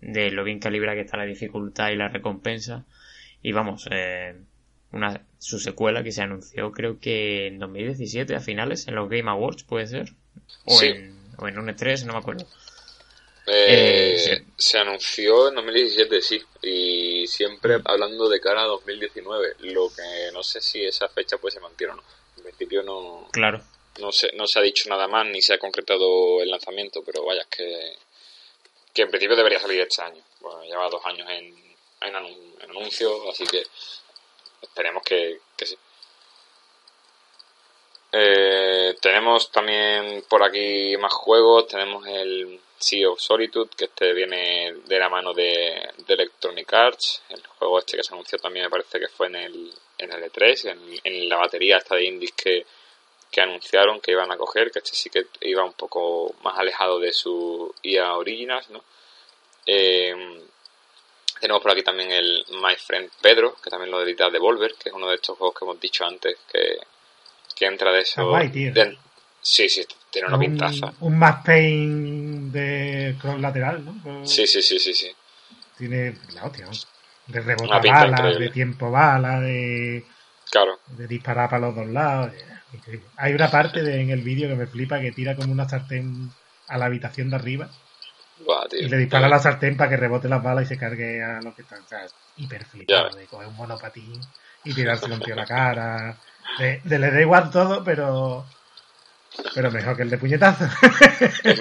de 0.00 0.30
lo 0.30 0.44
bien 0.44 0.58
calibrada 0.58 0.96
que 0.96 1.02
está 1.02 1.18
la 1.18 1.24
dificultad 1.24 1.90
y 1.90 1.96
la 1.96 2.08
recompensa. 2.08 2.84
Y 3.42 3.52
vamos, 3.52 3.86
eh, 3.90 4.34
una, 4.92 5.24
su 5.38 5.58
secuela 5.58 6.02
que 6.02 6.12
se 6.12 6.22
anunció 6.22 6.72
creo 6.72 6.98
que 7.00 7.46
en 7.46 7.58
2017 7.58 8.34
a 8.34 8.40
finales, 8.40 8.88
en 8.88 8.94
los 8.94 9.08
Game 9.08 9.30
Awards 9.30 9.64
puede 9.64 9.86
ser. 9.86 10.12
O, 10.64 10.82
en, 10.82 11.16
o 11.38 11.46
en 11.48 11.58
un 11.58 11.68
E3, 11.68 12.04
no 12.04 12.14
me 12.14 12.18
acuerdo. 12.18 12.46
Eh, 13.46 14.14
Eh. 14.32 14.44
Se 14.56 14.78
anunció 14.78 15.48
en 15.48 15.54
2017, 15.54 16.20
sí, 16.20 16.42
y 16.62 17.26
siempre 17.26 17.78
hablando 17.84 18.28
de 18.28 18.40
cara 18.40 18.62
a 18.62 18.66
2019, 18.66 19.54
lo 19.60 19.88
que 19.88 20.30
no 20.32 20.42
sé 20.42 20.60
si 20.60 20.84
esa 20.84 21.08
fecha 21.08 21.38
pues 21.38 21.54
se 21.54 21.60
mantiene 21.60 21.94
o 21.94 21.96
no. 21.96 22.02
En 22.36 22.42
principio 22.42 22.82
no, 22.82 23.28
Claro. 23.32 23.62
no, 24.00 24.12
se, 24.12 24.32
no 24.36 24.46
se 24.46 24.58
ha 24.58 24.62
dicho 24.62 24.88
nada 24.90 25.08
más 25.08 25.26
ni 25.26 25.40
se 25.40 25.54
ha 25.54 25.58
concretado 25.58 26.42
el 26.42 26.50
lanzamiento, 26.50 27.02
pero 27.04 27.24
vaya, 27.24 27.42
es 27.42 27.46
que, 27.48 27.92
que 28.92 29.02
en 29.02 29.10
principio 29.10 29.36
debería 29.36 29.60
salir 29.60 29.80
este 29.80 30.02
año. 30.02 30.22
Bueno, 30.40 30.62
lleva 30.64 30.88
dos 30.90 31.02
años 31.06 31.26
en, 31.30 31.54
en, 32.00 32.14
anun- 32.14 32.54
en 32.62 32.70
anuncio, 32.70 33.30
así 33.30 33.46
que 33.46 33.62
esperemos 34.62 35.02
que, 35.02 35.40
que 35.56 35.66
sí. 35.66 35.76
Eh, 38.12 38.96
tenemos 39.00 39.50
también 39.52 40.24
por 40.28 40.42
aquí 40.42 40.96
más 40.96 41.12
juegos. 41.12 41.68
Tenemos 41.68 42.06
el 42.06 42.60
Sea 42.78 43.10
of 43.10 43.20
Solitude, 43.20 43.70
que 43.76 43.84
este 43.86 44.12
viene 44.12 44.72
de 44.86 44.98
la 44.98 45.08
mano 45.08 45.32
de, 45.34 45.90
Electronic 46.06 46.72
Arts. 46.72 47.22
El 47.28 47.42
juego 47.46 47.78
este 47.78 47.96
que 47.96 48.02
se 48.04 48.14
anunció 48.14 48.38
también 48.38 48.64
me 48.66 48.70
parece 48.70 48.98
que 48.98 49.08
fue 49.08 49.26
en 49.26 49.36
el, 49.36 49.72
en 49.98 50.12
el 50.12 50.22
E3, 50.24 50.70
en, 50.70 51.00
en 51.04 51.28
la 51.28 51.36
batería 51.36 51.78
esta 51.78 51.96
de 51.96 52.04
indies 52.04 52.32
que, 52.32 52.64
que 53.30 53.40
anunciaron 53.42 54.00
que 54.00 54.12
iban 54.12 54.30
a 54.32 54.36
coger, 54.38 54.70
que 54.70 54.78
este 54.78 54.94
sí 54.94 55.10
que 55.10 55.26
iba 55.42 55.62
un 55.64 55.74
poco 55.74 56.34
más 56.42 56.58
alejado 56.58 56.98
de 56.98 57.12
su 57.12 57.74
IA 57.82 58.14
Originals, 58.16 58.70
¿no? 58.70 58.82
Eh, 59.66 60.14
tenemos 61.40 61.62
por 61.62 61.72
aquí 61.72 61.82
también 61.82 62.10
el 62.10 62.44
My 62.50 62.74
Friend 62.76 63.08
Pedro, 63.22 63.56
que 63.62 63.70
también 63.70 63.90
lo 63.90 64.02
edita 64.02 64.30
Devolver, 64.30 64.74
que 64.82 64.88
es 64.90 64.94
uno 64.94 65.08
de 65.08 65.16
estos 65.16 65.36
juegos 65.38 65.56
que 65.58 65.64
hemos 65.64 65.80
dicho 65.80 66.04
antes, 66.04 66.36
que, 66.52 66.78
que 67.56 67.66
entra 67.66 67.92
de 67.92 68.00
eso. 68.00 68.26
Guay, 68.28 68.48
tío. 68.50 68.72
de- 68.72 68.98
sí, 69.40 69.68
sí, 69.68 69.86
tiene 70.10 70.28
una 70.28 70.36
un, 70.36 70.42
pintaza. 70.42 70.92
un 71.00 71.18
Max 71.18 71.42
Payne 71.44 72.50
de 72.50 73.16
cross 73.20 73.40
lateral, 73.40 73.84
¿no? 73.84 74.26
Sí, 74.26 74.46
sí, 74.46 74.62
sí, 74.62 74.78
sí, 74.78 74.92
sí. 74.94 75.10
Tiene 75.76 76.18
la 76.34 76.44
hostia, 76.44 76.66
¿no? 76.66 76.72
De 77.26 77.40
rebotar 77.40 77.86
balas, 77.86 78.38
de 78.38 78.48
tiempo 78.50 78.90
bala, 78.90 79.40
de, 79.40 80.04
Claro, 80.50 80.78
de 80.86 81.06
disparar 81.06 81.50
para 81.50 81.66
los 81.66 81.76
dos 81.76 81.86
lados. 81.88 82.32
Increíble. 82.72 83.06
Hay 83.16 83.32
una 83.34 83.50
parte 83.50 83.82
de- 83.82 84.00
en 84.00 84.10
el 84.10 84.22
vídeo 84.22 84.48
que 84.48 84.54
me 84.54 84.66
flipa 84.66 85.00
que 85.00 85.12
tira 85.12 85.36
como 85.36 85.52
una 85.52 85.68
sartén 85.68 86.30
a 86.68 86.78
la 86.78 86.86
habitación 86.86 87.30
de 87.30 87.36
arriba 87.36 87.70
Buah, 88.44 88.68
tío. 88.68 88.80
y 88.80 88.88
le 88.88 88.98
dispara 88.98 89.26
a 89.26 89.30
la 89.30 89.38
sartén 89.38 89.76
para 89.76 89.90
que 89.90 89.96
rebote 89.96 90.28
las 90.28 90.42
balas 90.42 90.64
y 90.64 90.68
se 90.68 90.78
cargue 90.78 91.22
a 91.22 91.40
los 91.40 91.54
que 91.54 91.62
están. 91.62 91.82
O 91.82 91.88
sea, 91.88 92.04
es 92.04 92.14
hiper 92.36 92.64
flipado 92.64 93.16
de 93.16 93.26
coger 93.26 93.48
un 93.48 93.56
monopatín 93.56 94.20
y 94.64 94.74
tirarse 94.74 95.06
un 95.06 95.20
tío 95.20 95.34
a 95.34 95.38
la 95.38 95.46
cara. 95.46 96.16
De, 96.58 96.80
de 96.84 96.98
le 96.98 97.10
da 97.10 97.20
igual 97.20 97.50
todo, 97.50 97.84
pero 97.84 98.44
pero 99.54 99.70
mejor 99.70 99.96
que 99.96 100.02
el 100.02 100.10
de 100.10 100.18
puñetazo. 100.18 100.64
es, 101.44 101.60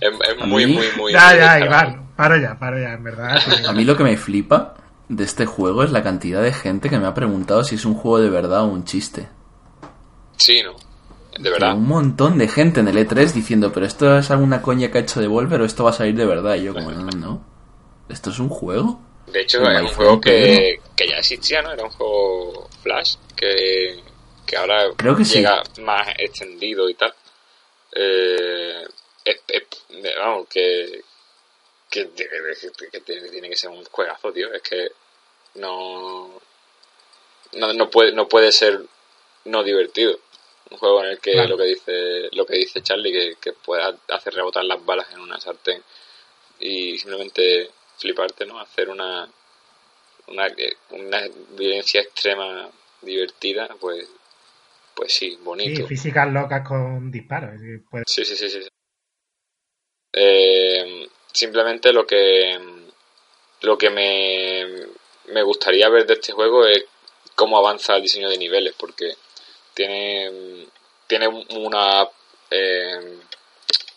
es 0.00 0.46
muy, 0.46 0.66
muy, 0.66 0.86
muy. 0.96 1.12
ya, 1.12 1.28
muy 1.28 1.38
ya. 1.38 1.60
Iván, 1.60 2.10
paro 2.16 2.36
ya, 2.36 2.58
paro 2.58 2.78
ya, 2.78 2.92
en 2.92 3.04
verdad. 3.04 3.38
A 3.66 3.72
mí 3.72 3.84
lo 3.84 3.96
que 3.96 4.04
me 4.04 4.16
flipa 4.16 4.74
de 5.08 5.24
este 5.24 5.46
juego 5.46 5.82
es 5.84 5.92
la 5.92 6.02
cantidad 6.02 6.42
de 6.42 6.52
gente 6.52 6.88
que 6.90 6.98
me 6.98 7.06
ha 7.06 7.14
preguntado 7.14 7.64
si 7.64 7.76
es 7.76 7.84
un 7.84 7.94
juego 7.94 8.20
de 8.20 8.30
verdad 8.30 8.62
o 8.62 8.66
un 8.66 8.84
chiste. 8.84 9.28
Sí, 10.36 10.62
¿no? 10.62 10.74
De 11.38 11.50
verdad. 11.50 11.74
Un 11.74 11.86
montón 11.86 12.38
de 12.38 12.48
gente 12.48 12.80
en 12.80 12.88
el 12.88 12.96
E3 12.96 13.32
diciendo, 13.32 13.72
pero 13.72 13.84
esto 13.86 14.18
es 14.18 14.30
alguna 14.30 14.62
coña 14.62 14.90
que 14.90 14.98
ha 14.98 15.00
hecho 15.02 15.20
Devolver 15.20 15.60
o 15.60 15.64
esto 15.64 15.84
va 15.84 15.90
a 15.90 15.92
salir 15.92 16.14
de 16.16 16.24
verdad. 16.26 16.54
Y 16.56 16.64
yo 16.64 16.74
como, 16.74 16.90
no, 16.92 17.10
no. 17.10 17.44
¿Esto 18.08 18.30
es 18.30 18.38
un 18.38 18.48
juego? 18.48 19.00
De 19.26 19.40
hecho, 19.42 19.60
es 19.68 19.80
un 19.82 19.88
juego 19.88 20.20
que, 20.20 20.80
que 20.94 21.08
ya 21.08 21.16
existía, 21.18 21.60
¿no? 21.62 21.72
Era 21.72 21.84
un 21.84 21.90
juego 21.90 22.68
Flash 22.82 23.16
que, 23.34 24.00
que 24.46 24.56
ahora 24.56 24.84
Creo 24.96 25.16
que 25.16 25.24
sí. 25.24 25.38
llega 25.38 25.62
más 25.82 26.08
extendido 26.18 26.88
y 26.88 26.94
tal. 26.94 27.12
Eh, 27.92 28.84
es- 29.24 29.40
vamos, 30.18 30.46
que, 30.48 31.02
que, 31.90 32.04
tiene- 32.06 32.30
que 32.92 33.00
tiene 33.30 33.48
que 33.50 33.56
ser 33.56 33.70
un 33.70 33.84
juegazo, 33.84 34.32
tío. 34.32 34.52
Es 34.52 34.62
que 34.62 34.88
no, 35.56 36.30
no, 37.54 37.72
no 37.72 37.90
puede, 37.90 38.12
no 38.12 38.28
puede 38.28 38.52
ser 38.52 38.80
no 39.46 39.62
divertido. 39.64 40.18
Un 40.70 40.78
juego 40.78 41.04
en 41.04 41.10
el 41.10 41.18
que 41.20 41.32
Claro. 41.32 41.50
lo 41.50 41.56
que 41.58 41.64
dice 41.64 42.28
lo 42.32 42.44
que 42.46 42.56
dice 42.56 42.82
Charlie, 42.82 43.12
que, 43.12 43.34
que 43.40 43.52
pueda 43.52 43.96
hacer 44.08 44.34
rebotar 44.34 44.64
las 44.64 44.84
balas 44.84 45.06
en 45.12 45.20
una 45.20 45.38
sartén 45.40 45.82
y 46.58 46.98
simplemente 46.98 47.70
fliparte, 47.98 48.44
¿no? 48.46 48.58
Hacer 48.58 48.88
una, 48.88 49.28
una, 50.26 50.48
una 50.90 51.22
violencia 51.50 52.00
extrema 52.00 52.68
divertida, 53.02 53.68
pues, 53.78 54.08
pues 54.94 55.12
sí, 55.14 55.30
Sí, 55.30 55.38
bonito. 55.42 55.86
físicas 55.86 56.32
locas 56.32 56.66
con 56.66 57.10
disparos. 57.12 57.50
puede- 57.88 58.04
Sí, 58.06 58.24
sí, 58.24 58.34
sí, 58.36 58.50
sí. 58.50 58.62
sí. 58.62 58.68
Eh, 60.12 61.08
simplemente 61.32 61.92
lo 61.92 62.06
que 62.06 62.58
lo 63.62 63.76
que 63.78 63.90
me, 63.90 64.64
me 65.32 65.42
gustaría 65.42 65.88
ver 65.88 66.06
de 66.06 66.14
este 66.14 66.32
juego 66.32 66.66
es 66.66 66.84
cómo 67.34 67.58
avanza 67.58 67.96
el 67.96 68.02
diseño 68.02 68.28
de 68.28 68.38
niveles, 68.38 68.74
porque 68.78 69.12
tiene 69.76 70.66
tiene 71.06 71.28
una 71.28 72.08
eh, 72.50 73.18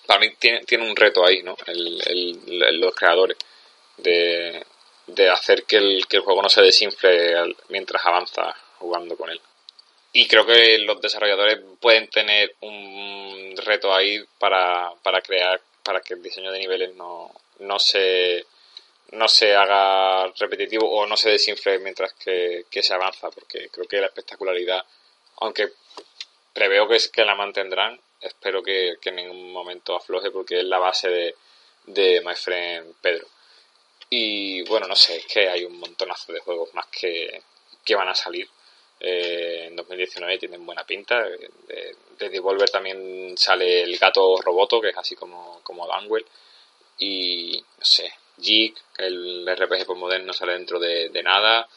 para 0.05 0.19
mí 0.19 0.31
tiene, 0.37 0.59
tiene 0.65 0.87
un 0.89 0.95
reto 0.95 1.25
ahí, 1.25 1.41
¿no? 1.43 1.55
El, 1.67 2.01
el- 2.05 2.79
los 2.81 2.93
creadores 2.95 3.37
de, 3.97 4.63
de 5.07 5.29
hacer 5.29 5.63
que 5.63 5.77
el, 5.77 6.05
que 6.07 6.17
el 6.17 6.23
juego 6.23 6.41
no 6.41 6.49
se 6.49 6.61
desinfle 6.61 7.33
mientras 7.69 8.05
avanza 8.05 8.55
jugando 8.79 9.15
con 9.15 9.29
él. 9.29 9.39
Y 10.13 10.27
creo 10.27 10.45
que 10.45 10.79
los 10.79 10.99
desarrolladores 11.01 11.59
pueden 11.79 12.07
tener 12.09 12.55
un 12.61 13.53
reto 13.63 13.93
ahí 13.93 14.19
para, 14.39 14.91
para 15.03 15.21
crear, 15.21 15.61
para 15.83 16.01
que 16.01 16.15
el 16.15 16.23
diseño 16.23 16.51
de 16.51 16.59
niveles 16.59 16.95
no, 16.95 17.31
no 17.59 17.77
se 17.79 18.45
no 19.11 19.27
se 19.27 19.55
haga 19.55 20.27
repetitivo 20.37 20.87
o 20.89 21.05
no 21.07 21.17
se 21.17 21.31
desinfle 21.31 21.79
mientras 21.79 22.13
que, 22.13 22.65
que 22.69 22.83
se 22.83 22.93
avanza, 22.93 23.29
porque 23.31 23.69
creo 23.69 23.87
que 23.87 23.97
la 24.01 24.05
espectacularidad, 24.07 24.83
aunque 25.39 25.73
preveo 26.53 26.87
que, 26.87 26.97
que 27.11 27.25
la 27.25 27.35
mantendrán, 27.35 27.99
espero 28.21 28.61
que, 28.63 28.97
que 29.01 29.09
en 29.09 29.15
ningún 29.17 29.51
momento 29.51 29.95
afloje 29.95 30.31
porque 30.31 30.59
es 30.59 30.65
la 30.65 30.79
base 30.79 31.09
de, 31.09 31.35
de 31.85 32.21
My 32.25 32.35
Friend 32.35 32.93
Pedro. 33.01 33.27
Y 34.09 34.63
bueno, 34.63 34.87
no 34.87 34.95
sé, 34.95 35.17
es 35.17 35.25
que 35.25 35.49
hay 35.49 35.63
un 35.63 35.79
montonazo 35.79 36.33
de 36.33 36.39
juegos 36.39 36.73
más 36.73 36.87
que, 36.87 37.41
que 37.85 37.95
van 37.95 38.09
a 38.09 38.15
salir. 38.15 38.47
Eh, 38.99 39.65
en 39.67 39.75
2019 39.75 40.37
tienen 40.39 40.65
buena 40.65 40.83
pinta. 40.85 41.21
De, 41.23 41.37
de- 41.67 41.95
de 42.19 42.29
Devolver 42.29 42.69
también 42.69 43.37
sale 43.37 43.81
el 43.83 43.97
gato 43.97 44.41
roboto, 44.41 44.81
que 44.81 44.89
es 44.89 44.97
así 44.97 45.15
como, 45.15 45.61
como 45.63 45.87
Danwell. 45.87 46.25
Y 46.97 47.63
no 47.77 47.85
sé, 47.85 48.11
Jig, 48.41 48.75
el 48.97 49.47
RPG 49.47 49.85
postmoderno 49.85 50.33
sale 50.33 50.53
dentro 50.53 50.79
de, 50.79 51.09
de 51.09 51.23
nada. 51.23 51.67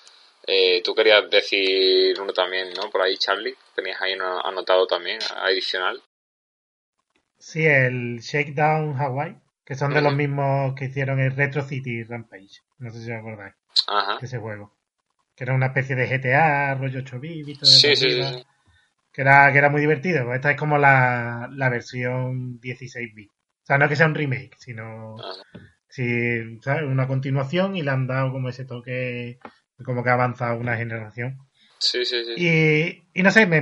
Eh, 0.46 0.82
tú 0.82 0.94
querías 0.94 1.28
decir 1.30 2.20
uno 2.20 2.32
también, 2.32 2.72
¿no? 2.74 2.90
Por 2.90 3.02
ahí, 3.02 3.16
Charlie. 3.16 3.54
Tenías 3.74 4.00
ahí 4.00 4.14
uno 4.14 4.44
anotado 4.44 4.86
también, 4.86 5.18
adicional. 5.36 6.02
Sí, 7.38 7.66
el 7.66 8.20
Shakedown 8.20 8.94
Hawaii, 9.00 9.36
que 9.64 9.74
son 9.74 9.92
de 9.92 10.00
los 10.00 10.14
mismos 10.14 10.74
que 10.76 10.86
hicieron 10.86 11.20
el 11.20 11.34
Retro 11.34 11.62
City 11.62 12.04
Rampage. 12.04 12.60
No 12.78 12.90
sé 12.90 13.02
si 13.02 13.10
os 13.10 13.18
acordáis 13.18 13.54
Ajá. 13.88 14.18
de 14.20 14.26
ese 14.26 14.38
juego. 14.38 14.72
Que 15.34 15.44
era 15.44 15.54
una 15.54 15.66
especie 15.66 15.96
de 15.96 16.06
GTA, 16.06 16.74
rollo 16.74 17.00
8 17.00 17.18
bit, 17.18 17.46
visto 17.46 17.66
desde 17.66 17.96
Sí, 17.96 17.96
sí, 17.96 18.10
sí, 18.12 18.22
sí. 18.22 18.46
Que 19.12 19.22
era, 19.22 19.50
que 19.52 19.58
era 19.58 19.70
muy 19.70 19.80
divertido. 19.80 20.32
Esta 20.34 20.50
es 20.52 20.56
como 20.56 20.78
la, 20.78 21.48
la 21.52 21.68
versión 21.68 22.60
16 22.60 23.14
bit. 23.14 23.30
O 23.30 23.66
sea, 23.66 23.78
no 23.78 23.88
que 23.88 23.96
sea 23.96 24.06
un 24.06 24.14
remake, 24.14 24.56
sino 24.58 25.16
Ajá. 25.18 25.42
sí, 25.88 26.60
¿sabes? 26.60 26.82
una 26.84 27.06
continuación 27.06 27.76
y 27.76 27.82
le 27.82 27.90
han 27.90 28.06
dado 28.06 28.32
como 28.32 28.48
ese 28.48 28.64
toque, 28.64 29.38
como 29.82 30.02
que 30.02 30.10
ha 30.10 30.14
avanzado 30.14 30.58
una 30.58 30.76
generación. 30.76 31.38
Sí, 31.78 32.04
sí, 32.04 32.24
sí. 32.24 32.34
Y, 32.36 33.18
y 33.18 33.22
no 33.22 33.30
sé, 33.30 33.46
me, 33.46 33.60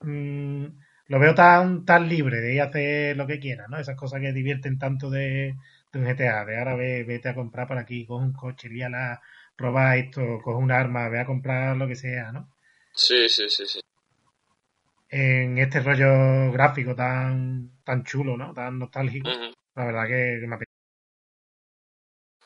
mm, 0.00 0.66
lo 1.06 1.18
veo 1.18 1.34
tan, 1.34 1.84
tan 1.84 2.08
libre 2.08 2.40
de 2.40 2.54
ir 2.54 2.60
a 2.62 2.66
hacer 2.66 3.16
lo 3.16 3.26
que 3.26 3.40
quiera, 3.40 3.66
¿no? 3.68 3.78
Esas 3.78 3.96
cosas 3.96 4.20
que 4.20 4.32
divierten 4.32 4.78
tanto 4.78 5.10
de, 5.10 5.54
de 5.92 5.98
un 5.98 6.04
GTA, 6.06 6.44
de 6.44 6.58
ahora 6.58 6.76
ve, 6.76 7.04
vete 7.04 7.28
a 7.28 7.34
comprar 7.34 7.66
por 7.66 7.78
aquí, 7.78 8.06
coge 8.06 8.24
un 8.24 8.32
coche, 8.32 8.68
líala, 8.68 9.20
roba 9.56 9.96
esto, 9.96 10.40
coge 10.42 10.62
un 10.62 10.70
arma, 10.72 11.08
ve 11.08 11.20
a 11.20 11.26
comprar 11.26 11.76
lo 11.76 11.86
que 11.88 11.96
sea, 11.96 12.32
¿no? 12.32 12.48
Sí, 12.94 13.28
sí, 13.28 13.48
sí, 13.48 13.66
sí. 13.66 13.80
En 15.08 15.58
este 15.58 15.80
rollo 15.80 16.52
gráfico 16.52 16.94
tan, 16.94 17.82
tan 17.84 18.04
chulo, 18.04 18.36
¿no? 18.36 18.54
Tan 18.54 18.78
nostálgico. 18.78 19.28
La 19.74 19.84
verdad 19.84 20.06
que, 20.06 20.38
que 20.40 20.46
me 20.46 20.54
apetece. 20.54 20.70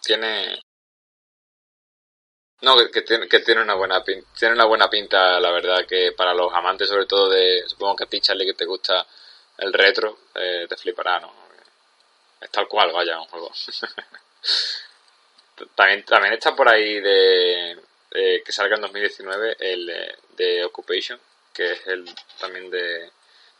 Tiene... 0.02 0.58
No, 2.64 2.76
que, 2.90 3.02
tiene, 3.02 3.28
que 3.28 3.40
tiene 3.40 3.60
una 3.60 3.74
buena 3.74 4.02
pinta, 4.02 4.26
tiene 4.38 4.54
una 4.54 4.64
buena 4.64 4.88
pinta, 4.88 5.38
la 5.38 5.50
verdad, 5.50 5.84
que 5.86 6.12
para 6.12 6.32
los 6.32 6.50
amantes 6.54 6.88
sobre 6.88 7.04
todo 7.04 7.28
de, 7.28 7.62
supongo 7.66 7.96
que 7.96 8.04
a 8.04 8.06
ti, 8.06 8.22
Charlie, 8.22 8.46
que 8.46 8.54
te 8.54 8.64
gusta 8.64 9.06
el 9.58 9.70
retro, 9.70 10.20
eh, 10.34 10.64
te 10.66 10.76
flipará, 10.76 11.20
¿no? 11.20 11.30
Es 12.40 12.50
tal 12.50 12.66
cual, 12.66 12.90
vaya, 12.92 13.20
un 13.20 13.26
juego. 13.26 13.52
también, 15.74 16.04
también 16.06 16.32
está 16.32 16.56
por 16.56 16.70
ahí 16.70 17.00
de, 17.00 17.78
que 18.10 18.52
salga 18.52 18.76
en 18.76 18.82
2019 18.82 19.56
el 19.60 19.90
eh, 19.90 20.16
de 20.30 20.64
Occupation, 20.64 21.20
que 21.52 21.72
es 21.72 21.86
el 21.86 22.10
también 22.40 22.70
de, 22.70 22.78
de 22.78 23.10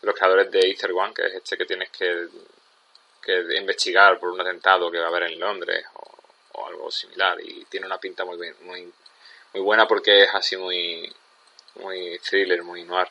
los 0.01 0.15
creadores 0.15 0.51
de 0.51 0.61
Ether 0.61 0.93
One, 0.93 1.13
que 1.13 1.27
es 1.27 1.35
este 1.35 1.59
que 1.59 1.67
tienes 1.67 1.91
que, 1.91 2.29
que 3.23 3.57
investigar 3.57 4.19
por 4.19 4.31
un 4.31 4.41
atentado 4.41 4.91
que 4.91 4.99
va 4.99 5.07
a 5.07 5.09
haber 5.09 5.25
en 5.25 5.39
Londres 5.39 5.85
o, 5.93 6.14
o 6.55 6.67
algo 6.67 6.91
similar 6.91 7.39
y 7.43 7.65
tiene 7.67 7.87
una 7.87 7.99
pinta 7.99 8.25
muy 8.25 8.37
bien, 8.39 8.55
muy 8.63 8.83
muy 9.53 9.63
buena 9.63 9.87
porque 9.87 10.23
es 10.25 10.29
así 10.35 10.57
muy 10.57 11.13
muy 11.77 12.19
thriller, 12.29 12.63
muy 12.63 12.83
noir. 12.85 13.07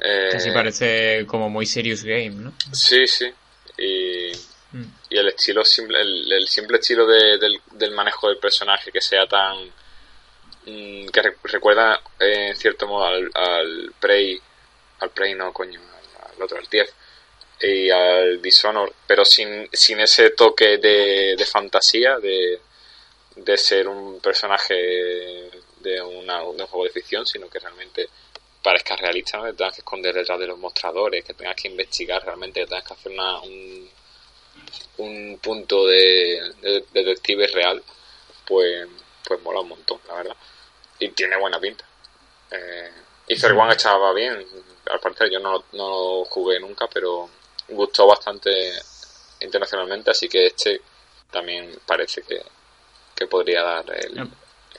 Eh, 0.00 0.28
Casi 0.32 0.50
parece 0.50 1.26
como 1.26 1.48
muy 1.50 1.66
serious 1.66 2.02
game, 2.04 2.30
¿no? 2.30 2.52
Sí, 2.72 3.06
sí. 3.06 3.32
Y, 3.78 4.32
Mm. 4.72 4.84
y 5.10 5.18
el 5.18 5.26
estilo 5.26 5.64
simple, 5.64 6.00
el, 6.00 6.30
el 6.32 6.46
simple 6.46 6.78
estilo 6.78 7.04
de- 7.04 7.38
del, 7.38 7.60
del 7.72 7.90
manejo 7.90 8.28
del 8.28 8.38
personaje 8.38 8.92
que 8.92 9.00
sea 9.00 9.26
tan 9.26 9.66
mm, 10.66 11.06
que 11.08 11.22
re- 11.22 11.36
recuerda 11.42 12.00
eh, 12.20 12.50
en 12.50 12.56
cierto 12.56 12.86
modo 12.86 13.04
al, 13.06 13.28
al 13.34 13.92
Prey 13.98 14.40
al 15.00 15.10
Prey 15.10 15.34
no 15.34 15.52
coño 15.52 15.80
al, 15.80 16.30
al 16.36 16.42
otro 16.42 16.58
al 16.58 16.68
Tief 16.68 16.88
y 17.62 17.90
al 17.90 18.40
Dishonor 18.40 18.92
pero 19.06 19.24
sin, 19.24 19.68
sin 19.72 20.00
ese 20.00 20.30
toque 20.30 20.78
de, 20.78 21.34
de 21.36 21.46
fantasía 21.46 22.18
de, 22.18 22.60
de 23.36 23.56
ser 23.58 23.86
un 23.88 24.20
personaje 24.20 24.74
de, 25.80 26.00
una, 26.02 26.38
de 26.40 26.44
un 26.46 26.66
juego 26.66 26.84
de 26.84 26.90
ficción 26.90 27.26
sino 27.26 27.48
que 27.48 27.58
realmente 27.58 28.08
parezca 28.62 28.96
realista 28.96 29.38
¿no? 29.38 29.44
que 29.44 29.52
tengas 29.54 29.74
que 29.74 29.80
esconder 29.80 30.14
detrás 30.14 30.38
de 30.38 30.46
los 30.46 30.58
mostradores 30.58 31.24
que 31.24 31.34
tengas 31.34 31.56
que 31.56 31.68
investigar 31.68 32.24
realmente 32.24 32.60
que 32.60 32.66
tengas 32.66 32.84
que 32.84 32.94
hacer 32.94 33.12
una, 33.12 33.40
un, 33.40 33.90
un 34.98 35.38
punto 35.42 35.86
de, 35.86 36.52
de- 36.60 36.84
de 36.92 37.04
detective 37.04 37.46
real, 37.48 37.82
pues, 38.46 38.86
pues 39.26 39.40
mola 39.42 39.60
un 39.60 39.68
montón, 39.68 40.00
la 40.08 40.14
verdad. 40.14 40.36
Y 40.98 41.08
tiene 41.10 41.36
buena 41.38 41.58
pinta. 41.58 41.84
Eh, 42.50 42.90
Ether 43.28 43.52
One 43.52 43.72
estaba 43.72 44.12
bien, 44.12 44.44
al 44.90 45.00
parecer 45.00 45.30
yo 45.30 45.38
no, 45.40 45.64
no 45.72 45.88
lo 45.88 46.24
jugué 46.26 46.58
nunca, 46.60 46.86
pero 46.88 47.30
gustó 47.74 48.06
bastante 48.06 48.50
internacionalmente, 49.40 50.10
así 50.10 50.28
que 50.28 50.46
este 50.46 50.80
también 51.30 51.70
parece 51.86 52.22
que, 52.22 52.40
que 53.16 53.26
podría 53.26 53.62
dar 53.62 53.84
el, 53.96 54.28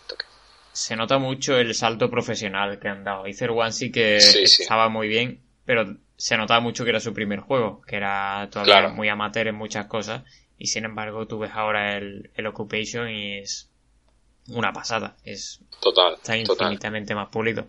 toque. 0.08 0.26
Se 0.74 0.96
nota 0.96 1.18
mucho 1.18 1.58
el 1.58 1.74
salto 1.76 2.10
profesional 2.10 2.80
que 2.80 2.88
han 2.88 3.04
dado. 3.04 3.26
Ether 3.26 3.52
One 3.52 3.72
sí 3.72 3.92
que 3.92 4.20
Sí, 4.20 4.46
sí. 4.48 4.64
estaba 4.64 4.90
muy 4.90 5.08
bien, 5.08 5.42
pero 5.66 5.98
se 6.18 6.38
notaba 6.38 6.60
mucho 6.60 6.84
que 6.84 6.92
era 6.92 7.00
su 7.00 7.14
primer 7.14 7.40
juego, 7.40 7.82
que 7.82 7.96
era 7.98 8.48
todavía 8.52 8.74
Claro. 8.76 8.90
muy 8.92 9.10
amateur 9.10 9.48
en 9.48 9.56
muchas 9.56 9.88
cosas. 9.88 10.24
Y 10.58 10.68
sin 10.68 10.86
embargo, 10.86 11.28
tú 11.28 11.40
ves 11.40 11.52
ahora 11.54 11.98
el, 11.98 12.30
el 12.36 12.46
Occupation 12.48 13.10
y 13.10 13.40
es 13.40 13.70
una 14.48 14.72
pasada. 14.74 15.16
Es 15.24 15.60
Total, 15.82 16.14
está 16.14 16.38
total. 16.44 16.68
infinitamente 16.68 17.16
más 17.16 17.30
pulido. 17.30 17.68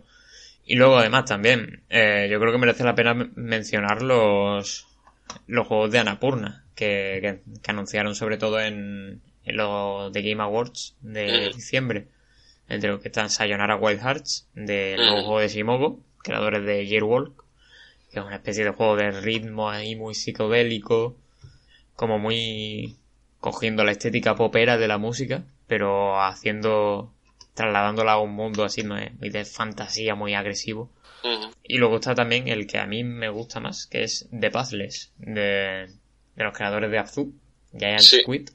Y 0.65 0.75
luego, 0.75 0.97
además, 0.97 1.25
también, 1.25 1.83
eh, 1.89 2.27
yo 2.31 2.39
creo 2.39 2.51
que 2.51 2.57
merece 2.57 2.83
la 2.83 2.95
pena 2.95 3.13
men- 3.13 3.33
mencionar 3.35 4.01
los, 4.01 4.87
los 5.47 5.67
juegos 5.67 5.91
de 5.91 5.99
Anapurna, 5.99 6.65
que, 6.75 7.19
que, 7.21 7.59
que 7.61 7.71
anunciaron 7.71 8.15
sobre 8.15 8.37
todo 8.37 8.59
en, 8.61 9.21
en 9.45 9.57
los 9.57 10.11
de 10.13 10.21
Game 10.21 10.41
Awards 10.43 10.95
de 11.01 11.49
Mm. 11.51 11.55
diciembre. 11.55 12.07
Entre 12.69 12.89
los 12.89 13.01
que 13.01 13.09
están 13.09 13.29
Sayonara 13.29 13.75
Wild 13.75 14.01
Hearts, 14.01 14.47
del 14.55 15.05
nuevo 15.05 15.21
Mm. 15.21 15.25
juego 15.25 15.39
de 15.41 15.49
Simogo, 15.49 15.99
creadores 16.23 16.65
de 16.65 16.87
Yearwalk, 16.87 17.43
que 18.11 18.19
es 18.19 18.25
una 18.25 18.35
especie 18.37 18.63
de 18.63 18.71
juego 18.71 18.95
de 18.95 19.11
ritmo 19.11 19.69
ahí 19.69 19.95
muy 19.95 20.15
psicodélico, 20.15 21.17
como 21.95 22.19
muy 22.19 22.97
cogiendo 23.39 23.83
la 23.83 23.91
estética 23.91 24.35
popera 24.35 24.77
de 24.77 24.87
la 24.87 24.97
música, 24.97 25.43
pero 25.67 26.21
haciendo, 26.21 27.12
trasladándola 27.53 28.13
a 28.13 28.19
un 28.19 28.33
mundo 28.33 28.63
así 28.63 28.83
muy, 28.83 29.09
muy 29.19 29.29
de 29.29 29.45
fantasía, 29.45 30.15
muy 30.15 30.33
agresivo. 30.33 30.89
Y 31.63 31.77
luego 31.77 31.95
está 31.95 32.13
también 32.15 32.49
el 32.49 32.67
que 32.67 32.79
a 32.79 32.85
mí 32.85 33.05
me 33.05 33.29
gusta 33.29 33.61
más, 33.61 33.87
que 33.87 34.03
es 34.03 34.27
The 34.37 34.51
Pathless, 34.51 35.13
de, 35.17 35.87
de 36.35 36.43
los 36.43 36.53
creadores 36.53 36.91
de 36.91 36.97
Abzu, 36.97 37.33
Giant 37.71 38.01
Sí. 38.01 38.19
Squid, 38.21 38.49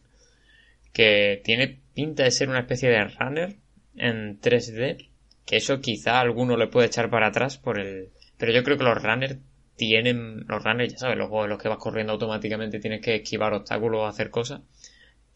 que 0.92 1.40
tiene 1.44 1.78
pinta 1.94 2.24
de 2.24 2.30
ser 2.30 2.50
una 2.50 2.60
especie 2.60 2.90
de 2.90 3.04
runner 3.04 3.56
en 3.96 4.38
3D, 4.40 5.08
que 5.46 5.56
eso 5.56 5.80
quizá 5.80 6.18
a 6.18 6.20
alguno 6.20 6.58
le 6.58 6.66
puede 6.66 6.88
echar 6.88 7.08
para 7.08 7.28
atrás 7.28 7.56
por 7.56 7.78
el... 7.78 8.10
Pero 8.36 8.52
yo 8.52 8.62
creo 8.62 8.76
que 8.76 8.84
los 8.84 9.02
runners 9.02 9.38
tienen, 9.76 10.44
los 10.46 10.62
runners, 10.62 10.92
ya 10.92 10.98
sabes, 10.98 11.16
los 11.16 11.28
juegos 11.28 11.46
en 11.46 11.50
los 11.50 11.62
que 11.62 11.68
vas 11.68 11.78
corriendo 11.78 12.12
automáticamente 12.12 12.80
tienes 12.80 13.00
que 13.00 13.14
esquivar 13.14 13.54
obstáculos 13.54 14.00
o 14.00 14.06
hacer 14.06 14.28
cosas, 14.28 14.60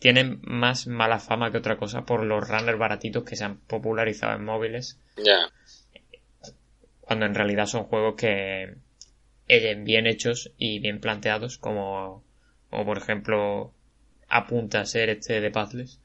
tienen 0.03 0.41
más 0.43 0.89
mala 0.89 1.21
fama 1.21 1.53
que 1.53 1.59
otra 1.59 1.77
cosa 1.77 2.05
por 2.05 2.25
los 2.25 2.49
runners 2.49 2.77
baratitos 2.77 3.23
que 3.23 3.37
se 3.37 3.45
han 3.45 3.61
popularizado 3.61 4.35
en 4.35 4.45
móviles. 4.45 4.99
Ya, 5.17 5.49
cuando 7.13 7.25
en 7.27 7.37
realidad 7.37 7.67
son 7.67 7.85
juegos 7.85 8.17
que 8.17 8.75
eh, 9.47 9.75
bien 9.79 10.09
hechos 10.09 10.51
y 10.59 10.81
bien 10.81 11.01
planteados 11.01 11.57
como, 11.57 12.25
como 12.69 12.85
por 12.85 12.99
ejemplo 12.99 13.73
apunta 14.29 14.81
a 14.81 14.87
ser 14.87 15.09
este 15.11 15.41
de 15.41 15.51
Pathless 15.53 16.01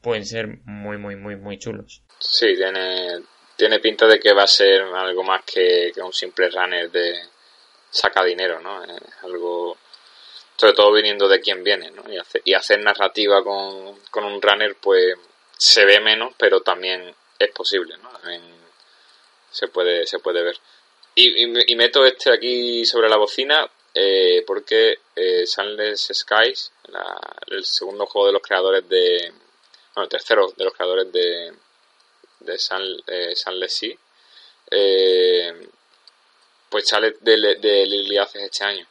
pueden 0.00 0.26
ser 0.26 0.58
muy 0.64 0.96
muy 0.96 1.16
muy 1.16 1.34
muy 1.34 1.58
chulos. 1.58 2.04
Sí, 2.20 2.54
tiene, 2.54 3.22
tiene 3.56 3.80
pinta 3.80 4.06
de 4.06 4.20
que 4.20 4.32
va 4.32 4.44
a 4.44 4.46
ser 4.46 4.82
algo 4.82 5.24
más 5.24 5.42
que, 5.44 5.90
que 5.92 6.02
un 6.02 6.12
simple 6.12 6.50
runner 6.50 6.88
de 6.88 7.14
saca 7.90 8.22
dinero, 8.22 8.60
¿no? 8.60 8.84
Es 8.84 9.00
algo, 9.24 9.76
sobre 10.60 10.74
todo 10.74 10.92
viniendo 10.92 11.26
de 11.26 11.40
quien 11.40 11.64
viene, 11.64 11.90
¿no? 11.90 12.02
Y, 12.12 12.18
hace- 12.18 12.42
y 12.44 12.52
hacer 12.52 12.80
narrativa 12.80 13.42
con, 13.42 13.98
con 14.10 14.24
un 14.24 14.42
runner, 14.42 14.76
pues 14.76 15.14
se 15.56 15.86
ve 15.86 16.00
menos, 16.00 16.34
pero 16.36 16.60
también 16.60 17.14
es 17.38 17.50
posible, 17.52 17.96
¿no? 17.96 18.10
También 18.10 18.42
se 19.50 19.68
puede, 19.68 20.06
se 20.06 20.18
puede 20.18 20.42
ver. 20.42 20.58
Y, 21.14 21.42
y, 21.44 21.46
me- 21.46 21.64
y 21.66 21.76
meto 21.76 22.04
este 22.04 22.30
aquí 22.30 22.84
sobre 22.84 23.08
la 23.08 23.16
bocina 23.16 23.68
eh, 23.94 24.44
porque 24.46 24.98
eh, 25.16 25.46
Sunless 25.46 26.10
Skies, 26.12 26.72
la- 26.88 27.36
el 27.46 27.64
segundo 27.64 28.04
juego 28.04 28.26
de 28.26 28.32
los 28.34 28.42
creadores 28.42 28.86
de... 28.86 29.32
Bueno, 29.94 30.04
el 30.04 30.08
tercero 30.10 30.52
de 30.54 30.64
los 30.64 30.74
creadores 30.74 31.10
de, 31.10 31.52
de 32.40 32.58
San, 32.58 32.82
eh, 33.06 33.34
Sunless 33.34 33.72
Sea, 33.74 33.96
eh, 34.70 35.68
pues 36.68 36.86
sale 36.86 37.16
de, 37.20 37.56
de 37.56 38.18
Access 38.20 38.42
este 38.42 38.64
año. 38.64 38.86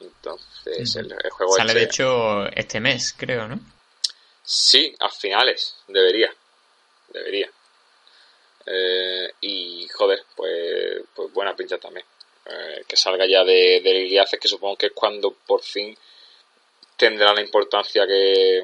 Entonces, 0.00 0.96
el, 0.96 1.12
el 1.12 1.30
juego 1.30 1.54
sale 1.54 1.70
este- 1.72 1.78
de 1.80 1.84
hecho 1.86 2.46
este 2.48 2.80
mes 2.80 3.14
creo 3.16 3.48
no 3.48 3.58
Sí, 4.42 4.94
a 5.00 5.10
finales, 5.10 5.76
debería. 5.88 6.32
Debería. 7.08 7.50
Eh, 8.64 9.32
y 9.42 9.86
joder, 9.88 10.24
pues, 10.34 11.02
pues 11.14 11.32
buena 11.32 11.54
pinta 11.54 11.76
también. 11.78 12.06
Eh, 12.46 12.82
que 12.88 12.96
salga 12.96 13.26
ya 13.26 13.44
de, 13.44 13.80
de 13.82 13.92
Lily 13.92 14.18
Access, 14.18 14.40
que 14.40 14.48
supongo 14.48 14.76
que 14.76 14.86
es 14.86 14.92
cuando 14.94 15.32
por 15.32 15.62
fin 15.62 15.94
tendrá 16.96 17.34
la 17.34 17.42
importancia 17.42 18.06
que, 18.06 18.62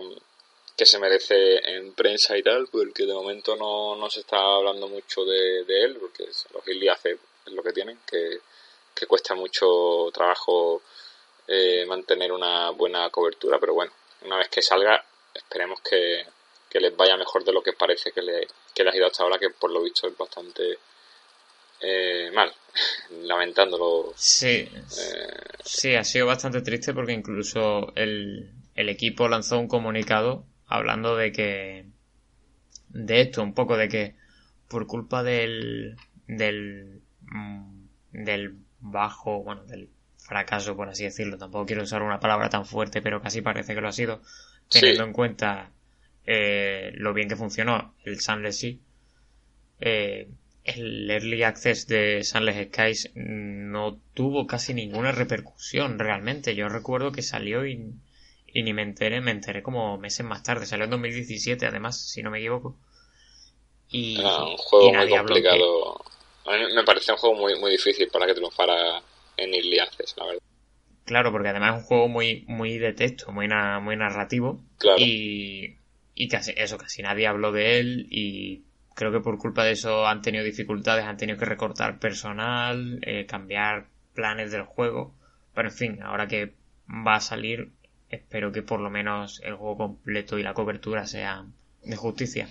que 0.74 0.86
se 0.86 0.98
merece 0.98 1.56
en 1.76 1.92
prensa 1.92 2.36
y 2.36 2.42
tal, 2.42 2.66
porque 2.68 3.04
de 3.04 3.12
momento 3.12 3.54
no, 3.56 3.94
no 3.94 4.08
se 4.08 4.20
está 4.20 4.38
hablando 4.38 4.88
mucho 4.88 5.24
de, 5.26 5.64
de 5.64 5.84
él, 5.84 5.96
porque 6.00 6.24
los 6.24 6.64
Access 6.90 7.18
es 7.46 7.52
lo 7.52 7.62
que 7.62 7.72
tienen, 7.72 7.98
que, 8.06 8.38
que 8.94 9.06
cuesta 9.06 9.34
mucho 9.34 10.10
trabajo 10.14 10.80
eh, 11.46 11.84
mantener 11.86 12.32
una 12.32 12.70
buena 12.70 13.08
cobertura, 13.10 13.58
pero 13.58 13.74
bueno, 13.74 13.92
una 14.22 14.38
vez 14.38 14.48
que 14.48 14.62
salga, 14.62 15.04
esperemos 15.34 15.80
que, 15.80 16.24
que 16.70 16.80
les 16.80 16.96
vaya 16.96 17.16
mejor 17.16 17.44
de 17.44 17.52
lo 17.52 17.62
que 17.62 17.72
parece 17.72 18.12
que, 18.12 18.22
le, 18.22 18.46
que 18.74 18.84
les 18.84 18.94
ha 18.94 18.96
ido 18.96 19.06
hasta 19.06 19.22
ahora, 19.22 19.38
que 19.38 19.50
por 19.50 19.70
lo 19.70 19.82
visto 19.82 20.06
es 20.06 20.16
bastante 20.16 20.78
eh, 21.80 22.30
mal, 22.32 22.50
lamentándolo. 23.22 24.12
sí 24.16 24.68
Eh, 24.68 24.70
sí 25.64 25.94
ha 25.94 26.04
sido 26.04 26.26
bastante 26.26 26.62
triste 26.62 26.94
porque 26.94 27.12
incluso 27.12 27.92
el, 27.94 28.50
el 28.74 28.88
equipo 28.88 29.28
lanzó 29.28 29.58
un 29.58 29.68
comunicado 29.68 30.44
hablando 30.66 31.16
de 31.16 31.32
que 31.32 31.86
de 32.88 33.20
esto 33.20 33.42
un 33.42 33.54
poco 33.54 33.76
de 33.76 33.88
que 33.88 34.14
por 34.68 34.86
culpa 34.86 35.22
del 35.22 35.96
del 36.26 37.02
mm, 37.22 37.86
del 38.12 38.56
bajo 38.80 39.42
bueno 39.42 39.64
del 39.64 39.88
fracaso 40.24 40.76
por 40.76 40.88
así 40.88 41.04
decirlo 41.04 41.38
tampoco 41.38 41.66
quiero 41.66 41.82
usar 41.84 42.02
una 42.02 42.20
palabra 42.20 42.48
tan 42.50 42.66
fuerte 42.66 43.02
pero 43.02 43.22
casi 43.22 43.42
parece 43.42 43.74
que 43.74 43.80
lo 43.82 43.88
ha 43.88 43.92
sido 43.92 44.22
teniendo 44.70 45.02
Sí. 45.02 45.04
en 45.04 45.12
cuenta 45.12 45.70
eh, 46.26 46.92
lo 46.96 47.14
bien 47.14 47.28
que 47.28 47.36
funcionó 47.36 47.94
el 48.04 48.20
Sunless 48.20 48.58
Sea 48.60 48.74
eh, 49.80 50.28
el 50.64 51.10
Early 51.10 51.42
Access 51.44 51.86
de 51.86 52.24
Sunless 52.24 52.68
Skies 52.68 53.12
no 53.14 54.00
tuvo 54.14 54.46
casi 54.46 54.72
ninguna 54.74 55.12
repercusión 55.12 55.98
realmente. 55.98 56.54
Yo 56.56 56.68
recuerdo 56.68 57.12
que 57.12 57.22
salió 57.22 57.66
y, 57.66 57.92
y 58.46 58.62
ni 58.62 58.72
me 58.72 58.82
enteré, 58.82 59.20
me 59.20 59.30
enteré 59.32 59.62
como 59.62 59.98
meses 59.98 60.24
más 60.24 60.42
tarde. 60.42 60.66
Salió 60.66 60.84
en 60.84 60.90
2017 60.90 61.66
además, 61.66 62.00
si 62.00 62.22
no 62.22 62.30
me 62.30 62.38
equivoco. 62.38 62.76
Y, 63.88 64.18
era 64.18 64.44
un 64.44 64.56
y 64.56 64.56
juego 64.56 64.92
muy 64.92 65.06
que- 65.06 65.08
complicado. 65.08 65.94
A 66.46 66.52
mí 66.56 66.74
me 66.74 66.84
parece 66.84 67.12
un 67.12 67.18
juego 67.18 67.36
muy, 67.36 67.58
muy 67.58 67.70
difícil 67.70 68.08
para 68.08 68.26
que 68.26 68.34
triunfara 68.34 69.02
en 69.36 69.80
Access, 69.80 70.14
la 70.16 70.26
verdad. 70.26 70.40
Claro, 71.04 71.32
porque 71.32 71.48
además 71.48 71.74
es 71.76 71.82
un 71.82 71.86
juego 71.86 72.08
muy, 72.08 72.44
muy 72.48 72.78
de 72.78 72.92
texto, 72.92 73.30
muy, 73.32 73.46
na- 73.46 73.80
muy 73.80 73.96
narrativo. 73.96 74.62
Claro. 74.78 74.98
Y, 75.00 75.76
y 76.14 76.28
casi, 76.28 76.52
eso, 76.56 76.78
casi 76.78 77.02
nadie 77.02 77.26
habló 77.26 77.52
de 77.52 77.78
él 77.78 78.06
y 78.10 78.62
creo 78.94 79.12
que 79.12 79.20
por 79.20 79.38
culpa 79.38 79.64
de 79.64 79.72
eso 79.72 80.06
han 80.06 80.22
tenido 80.22 80.44
dificultades, 80.44 81.04
han 81.04 81.16
tenido 81.16 81.38
que 81.38 81.44
recortar 81.44 81.98
personal, 81.98 83.00
eh, 83.02 83.26
cambiar 83.26 83.88
planes 84.14 84.50
del 84.52 84.62
juego. 84.62 85.14
Pero 85.54 85.68
en 85.68 85.74
fin, 85.74 86.02
ahora 86.02 86.26
que 86.26 86.54
va 86.88 87.16
a 87.16 87.20
salir, 87.20 87.70
espero 88.08 88.50
que 88.52 88.62
por 88.62 88.80
lo 88.80 88.88
menos 88.90 89.40
el 89.44 89.54
juego 89.56 89.76
completo 89.76 90.38
y 90.38 90.42
la 90.42 90.54
cobertura 90.54 91.06
sea 91.06 91.44
de 91.82 91.96
justicia. 91.96 92.48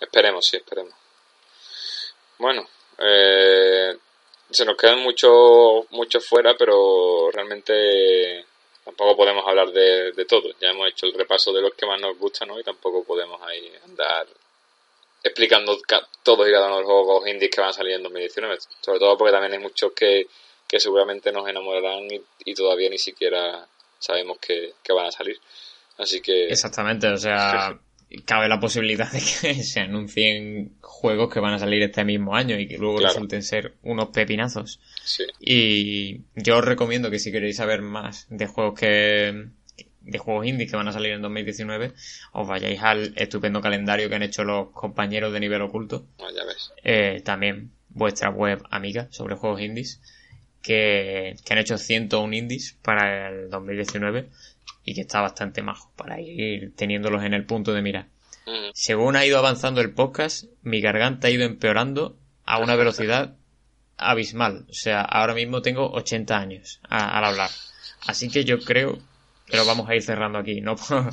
Esperemos, 0.00 0.46
sí, 0.46 0.56
esperemos. 0.56 0.94
Bueno, 2.38 2.66
eh, 2.98 3.96
se 4.50 4.64
nos 4.64 4.76
quedan 4.76 5.00
muchos 5.00 5.90
mucho 5.90 6.20
fuera, 6.20 6.54
pero 6.56 7.30
realmente 7.30 8.44
tampoco 8.84 9.16
podemos 9.16 9.46
hablar 9.46 9.70
de, 9.70 10.12
de 10.12 10.24
todo. 10.24 10.50
Ya 10.60 10.70
hemos 10.70 10.88
hecho 10.88 11.06
el 11.06 11.14
repaso 11.14 11.52
de 11.52 11.60
los 11.60 11.74
que 11.74 11.86
más 11.86 12.00
nos 12.00 12.18
gustan 12.18 12.48
¿no? 12.48 12.58
y 12.58 12.64
tampoco 12.64 13.04
podemos 13.04 13.40
ahí 13.42 13.70
andar 13.84 14.26
explicando 15.22 15.76
todos 16.22 16.48
y 16.48 16.52
cada 16.52 16.66
uno 16.66 16.76
de 16.76 16.82
los 16.82 16.90
juegos 16.90 17.28
indies 17.28 17.50
que 17.50 17.60
van 17.60 17.70
a 17.70 17.72
salir 17.74 17.94
en 17.94 18.02
2019. 18.02 18.58
Sobre 18.80 18.98
todo 18.98 19.16
porque 19.18 19.32
también 19.32 19.52
hay 19.52 19.58
muchos 19.58 19.92
que, 19.92 20.26
que 20.66 20.80
seguramente 20.80 21.32
nos 21.32 21.48
enamorarán 21.48 22.08
y, 22.44 22.54
todavía 22.54 22.88
ni 22.88 22.98
siquiera 22.98 23.66
sabemos 23.98 24.38
que, 24.38 24.74
que, 24.82 24.92
van 24.92 25.06
a 25.06 25.12
salir. 25.12 25.38
Así 25.98 26.20
que... 26.20 26.46
Exactamente, 26.46 27.08
o 27.08 27.16
sea, 27.16 27.78
cabe 28.24 28.48
la 28.48 28.60
posibilidad 28.60 29.10
de 29.10 29.20
que 29.20 29.54
se 29.62 29.80
anuncien 29.80 30.72
juegos 30.80 31.32
que 31.32 31.40
van 31.40 31.54
a 31.54 31.58
salir 31.58 31.82
este 31.82 32.04
mismo 32.04 32.34
año 32.34 32.58
y 32.58 32.66
que 32.66 32.78
luego 32.78 33.00
resulten 33.00 33.42
ser 33.42 33.74
unos 33.82 34.08
pepinazos. 34.08 34.80
Y 35.40 36.22
yo 36.34 36.58
os 36.58 36.64
recomiendo 36.64 37.10
que 37.10 37.18
si 37.18 37.32
queréis 37.32 37.56
saber 37.56 37.82
más 37.82 38.26
de 38.30 38.46
juegos 38.46 38.78
que 38.78 39.48
de 40.00 40.18
juegos 40.18 40.46
indie 40.46 40.66
que 40.66 40.76
van 40.76 40.88
a 40.88 40.92
salir 40.92 41.12
en 41.12 41.20
2019, 41.20 41.92
os 42.32 42.48
vayáis 42.48 42.80
al 42.82 43.12
estupendo 43.16 43.60
calendario 43.60 44.08
que 44.08 44.14
han 44.14 44.22
hecho 44.22 44.42
los 44.42 44.70
compañeros 44.70 45.34
de 45.34 45.40
nivel 45.40 45.60
oculto. 45.60 46.06
Ah, 46.18 46.30
ya 46.34 46.44
ves. 46.44 46.72
Eh, 46.82 47.20
también 47.22 47.72
vuestra 47.90 48.30
web 48.30 48.62
amiga 48.70 49.08
sobre 49.10 49.34
juegos 49.34 49.60
indies, 49.60 50.00
que, 50.62 51.36
que 51.44 51.52
han 51.52 51.58
hecho 51.58 51.76
101 51.76 52.34
indies 52.34 52.78
para 52.80 53.28
el 53.28 53.50
2019 53.50 54.28
y 54.88 54.94
que 54.94 55.02
está 55.02 55.20
bastante 55.20 55.60
majo 55.60 55.92
para 55.96 56.18
ir 56.18 56.74
teniéndolos 56.74 57.22
en 57.22 57.34
el 57.34 57.44
punto 57.44 57.74
de 57.74 57.82
mira. 57.82 58.08
Según 58.72 59.16
ha 59.16 59.26
ido 59.26 59.36
avanzando 59.36 59.82
el 59.82 59.92
podcast, 59.92 60.44
mi 60.62 60.80
garganta 60.80 61.28
ha 61.28 61.30
ido 61.30 61.44
empeorando 61.44 62.16
a 62.46 62.58
una 62.58 62.74
velocidad 62.74 63.36
abismal. 63.98 64.64
O 64.70 64.72
sea, 64.72 65.02
ahora 65.02 65.34
mismo 65.34 65.60
tengo 65.60 65.90
80 65.90 66.38
años 66.38 66.80
al 66.88 67.22
hablar. 67.22 67.50
Así 68.06 68.30
que 68.30 68.46
yo 68.46 68.60
creo 68.60 68.98
que 69.46 69.58
lo 69.58 69.66
vamos 69.66 69.90
a 69.90 69.94
ir 69.94 70.00
cerrando 70.00 70.38
aquí. 70.38 70.62
No 70.62 70.76
por, 70.76 71.12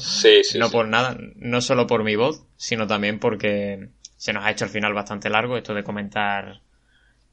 no 0.55 0.71
por 0.71 0.87
nada, 0.87 1.17
no 1.35 1.59
solo 1.59 1.85
por 1.85 2.05
mi 2.05 2.15
voz, 2.15 2.45
sino 2.55 2.87
también 2.87 3.19
porque 3.19 3.89
se 4.15 4.31
nos 4.31 4.45
ha 4.45 4.51
hecho 4.51 4.63
al 4.63 4.71
final 4.71 4.93
bastante 4.93 5.29
largo 5.29 5.57
esto 5.57 5.73
de 5.73 5.83
comentar 5.83 6.61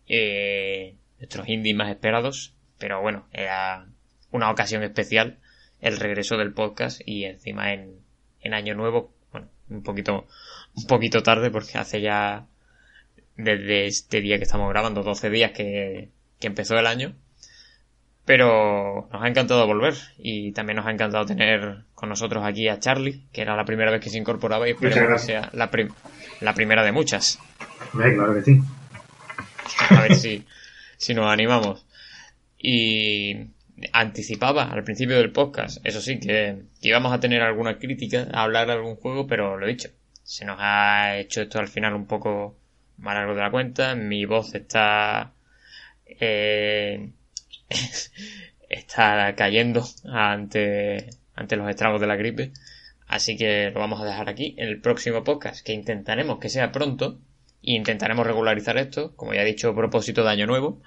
eh, 0.09 0.97
nuestros 1.21 1.49
indies 1.49 1.77
más 1.77 1.89
esperados. 1.89 2.53
Pero 2.79 3.01
bueno, 3.01 3.29
era 3.33 3.87
una 4.33 4.51
ocasión 4.51 4.83
especial 4.83 5.39
el 5.83 5.99
regreso 5.99 6.39
del 6.39 6.53
podcast 6.53 7.03
y 7.05 7.25
encima 7.25 7.75
en, 7.75 7.97
en 8.41 8.55
año 8.55 8.75
nuevo, 8.75 9.13
bueno, 9.33 9.49
un 9.69 9.83
poquito, 9.83 10.27
un 10.75 10.87
poquito 10.87 11.23
tarde 11.23 11.51
porque 11.51 11.77
hace 11.77 12.01
ya 12.01 12.47
desde 13.37 13.87
este 13.87 14.21
día 14.21 14.39
que 14.39 14.45
estamos 14.45 14.71
grabando 14.71 15.03
12 15.03 15.29
días 15.29 15.51
que, 15.51 16.09
que 16.39 16.47
empezó 16.47 16.79
el 16.79 16.87
año. 16.87 17.15
Pero 18.25 19.09
nos 19.13 19.21
ha 19.21 19.27
encantado 19.27 19.67
volver 19.67 19.95
y 20.17 20.53
también 20.53 20.77
nos 20.77 20.87
ha 20.87 20.93
encantado 20.93 21.27
tener 21.27 21.79
con 21.97 22.09
nosotros 22.09 22.45
aquí 22.45 22.69
a 22.69 22.79
Charlie, 22.79 23.25
que 23.33 23.43
era 23.43 23.57
la 23.57 23.65
primera 23.65 23.91
vez 23.91 24.01
que 24.01 24.11
se 24.11 24.19
incorporaba 24.19 24.69
y 24.69 24.73
espero 24.73 25.13
que 25.13 25.19
sea 25.19 25.51
la, 25.53 25.69
la 26.41 26.55
primera 26.55 26.85
de 26.85 26.93
muchas. 26.93 27.41
claro 27.91 28.35
que 28.35 28.43
sí. 28.43 28.61
A 29.91 30.03
ver 30.03 30.15
si, 30.15 30.47
si 30.97 31.15
nos 31.15 31.27
animamos. 31.27 31.85
Y 32.57 33.49
anticipaba 33.93 34.65
al 34.65 34.85
principio 34.85 35.17
del 35.17 35.33
podcast, 35.33 35.85
eso 35.85 36.01
sí, 36.01 36.19
que, 36.21 36.63
íbamos 36.81 37.13
a 37.13 37.21
tener 37.21 37.43
alguna 37.43 37.79
crítica, 37.79 38.29
a 38.33 38.43
hablar 38.43 38.67
de 38.67 38.75
algún 38.75 38.97
juego, 38.97 39.27
pero 39.27 39.57
lo 39.57 39.67
he 39.67 39.71
dicho. 39.71 39.91
Se 40.23 40.45
nos 40.45 40.57
ha 40.61 41.19
hecho 41.19 41.43
esto 41.43 41.59
al 41.59 41.69
final 41.69 41.95
un 41.95 42.07
poco 42.07 42.57
más 42.99 43.15
largo 43.15 43.35
de 43.35 43.41
la 43.41 43.51
cuenta. 43.51 43.95
Mi 43.95 44.25
voz 44.25 44.55
está. 44.55 45.33
Eh, 46.07 47.11
está 48.69 49.35
cayendo 49.35 49.85
ante, 50.05 51.11
ante 51.35 51.57
los 51.57 51.69
estragos 51.69 52.01
de 52.01 52.07
la 52.07 52.17
gripe. 52.17 52.53
Así 53.09 53.37
que 53.37 53.71
lo 53.71 53.81
vamos 53.81 54.01
a 54.01 54.05
dejar 54.05 54.29
aquí 54.29 54.55
en 54.59 54.69
el 54.69 54.81
próximo 54.81 55.25
podcast, 55.25 55.65
que 55.65 55.73
intentaremos 55.73 56.39
que 56.39 56.49
sea 56.49 56.73
pronto. 56.73 57.19
E 57.65 57.73
intentaremos 57.75 58.27
regularizar 58.27 58.79
esto, 58.79 59.15
como 59.17 59.35
ya 59.35 59.43
he 59.43 59.45
dicho, 59.45 59.75
propósito 59.75 60.25
de 60.25 60.31
año 60.31 60.47
nuevo 60.47 60.83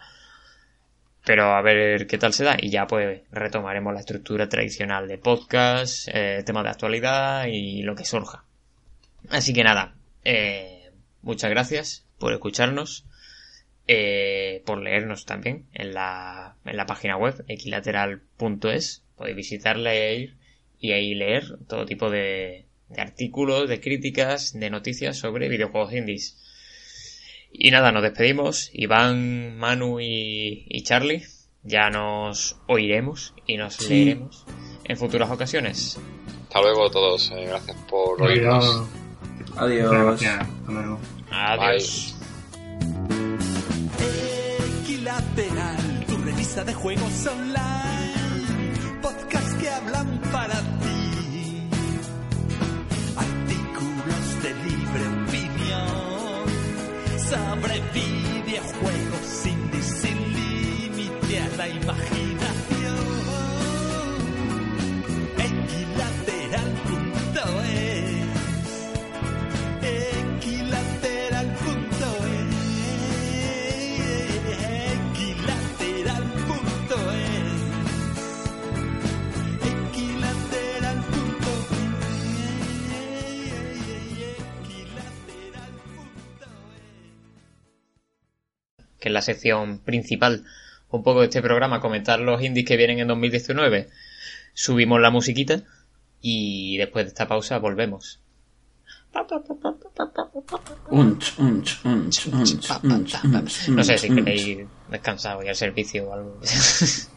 pero 1.25 1.55
a 1.55 1.61
ver 1.61 2.07
qué 2.07 2.17
tal 2.17 2.33
se 2.33 2.43
da 2.43 2.55
y 2.59 2.69
ya 2.69 2.87
pues 2.87 3.21
retomaremos 3.31 3.93
la 3.93 3.99
estructura 3.99 4.47
tradicional 4.47 5.07
de 5.07 5.17
podcast, 5.17 6.07
eh, 6.13 6.43
temas 6.45 6.63
de 6.63 6.69
actualidad 6.69 7.47
y 7.47 7.81
lo 7.81 7.95
que 7.95 8.05
surja. 8.05 8.45
Así 9.29 9.53
que 9.53 9.63
nada, 9.63 9.95
eh, 10.23 10.91
muchas 11.23 11.49
gracias 11.49 12.05
por 12.19 12.31
escucharnos, 12.31 13.05
eh, 13.87 14.61
por 14.65 14.81
leernos 14.81 15.25
también 15.25 15.65
en 15.73 15.93
la, 15.93 16.55
en 16.63 16.77
la 16.77 16.85
página 16.85 17.17
web 17.17 17.43
equilateral.es, 17.47 19.03
podéis 19.17 19.35
visitarla 19.35 19.95
e 19.95 20.33
y 20.79 20.91
ahí 20.91 21.15
leer 21.15 21.57
todo 21.67 21.85
tipo 21.85 22.11
de, 22.11 22.65
de 22.89 23.01
artículos, 23.01 23.67
de 23.67 23.79
críticas, 23.79 24.53
de 24.53 24.69
noticias 24.69 25.17
sobre 25.17 25.49
videojuegos 25.49 25.93
indies. 25.93 26.37
Y 27.57 27.71
nada, 27.71 27.91
nos 27.91 28.03
despedimos. 28.03 28.69
Iván, 28.73 29.57
Manu 29.57 29.99
y, 29.99 30.81
Charlie. 30.83 31.23
Ya 31.63 31.89
nos 31.89 32.57
oiremos 32.67 33.33
y 33.47 33.57
nos 33.57 33.81
leeremos 33.89 34.45
en 34.83 34.97
futuras 34.97 35.31
ocasiones. 35.31 35.97
Hasta 36.43 36.61
luego 36.61 36.91
todos. 36.91 37.31
Eh, 37.31 37.45
gracias 37.47 37.77
por 37.89 38.21
oírnos. 38.21 38.83
Adiós. 39.57 40.21
Adiós. 41.31 42.15
Equilateral, 44.83 46.05
tu 46.07 46.17
revista 46.17 46.63
de 46.63 46.73
juegos 46.73 47.27
online. 47.27 49.01
Podcast 49.01 49.59
que 49.59 49.69
hablan 49.69 50.21
para 50.31 50.74
que 89.05 89.09
es 89.09 89.13
la 89.13 89.21
sección 89.21 89.77
principal 89.77 90.45
un 90.95 91.03
poco 91.03 91.21
de 91.21 91.27
este 91.27 91.41
programa, 91.41 91.79
comentar 91.79 92.19
los 92.19 92.41
indies 92.41 92.65
que 92.65 92.77
vienen 92.77 92.99
en 92.99 93.07
2019. 93.07 93.89
Subimos 94.53 94.99
la 95.01 95.09
musiquita 95.09 95.63
y 96.21 96.77
después 96.77 97.05
de 97.05 97.09
esta 97.09 97.27
pausa 97.27 97.59
volvemos. 97.59 98.19
No 103.69 103.83
sé 103.83 103.97
si 103.97 104.09
queréis 104.13 104.67
descansar 104.89 105.37
o 105.37 105.43
ir 105.43 105.49
al 105.49 105.55
servicio 105.55 106.09
o 106.09 106.13
algo. 106.13 106.39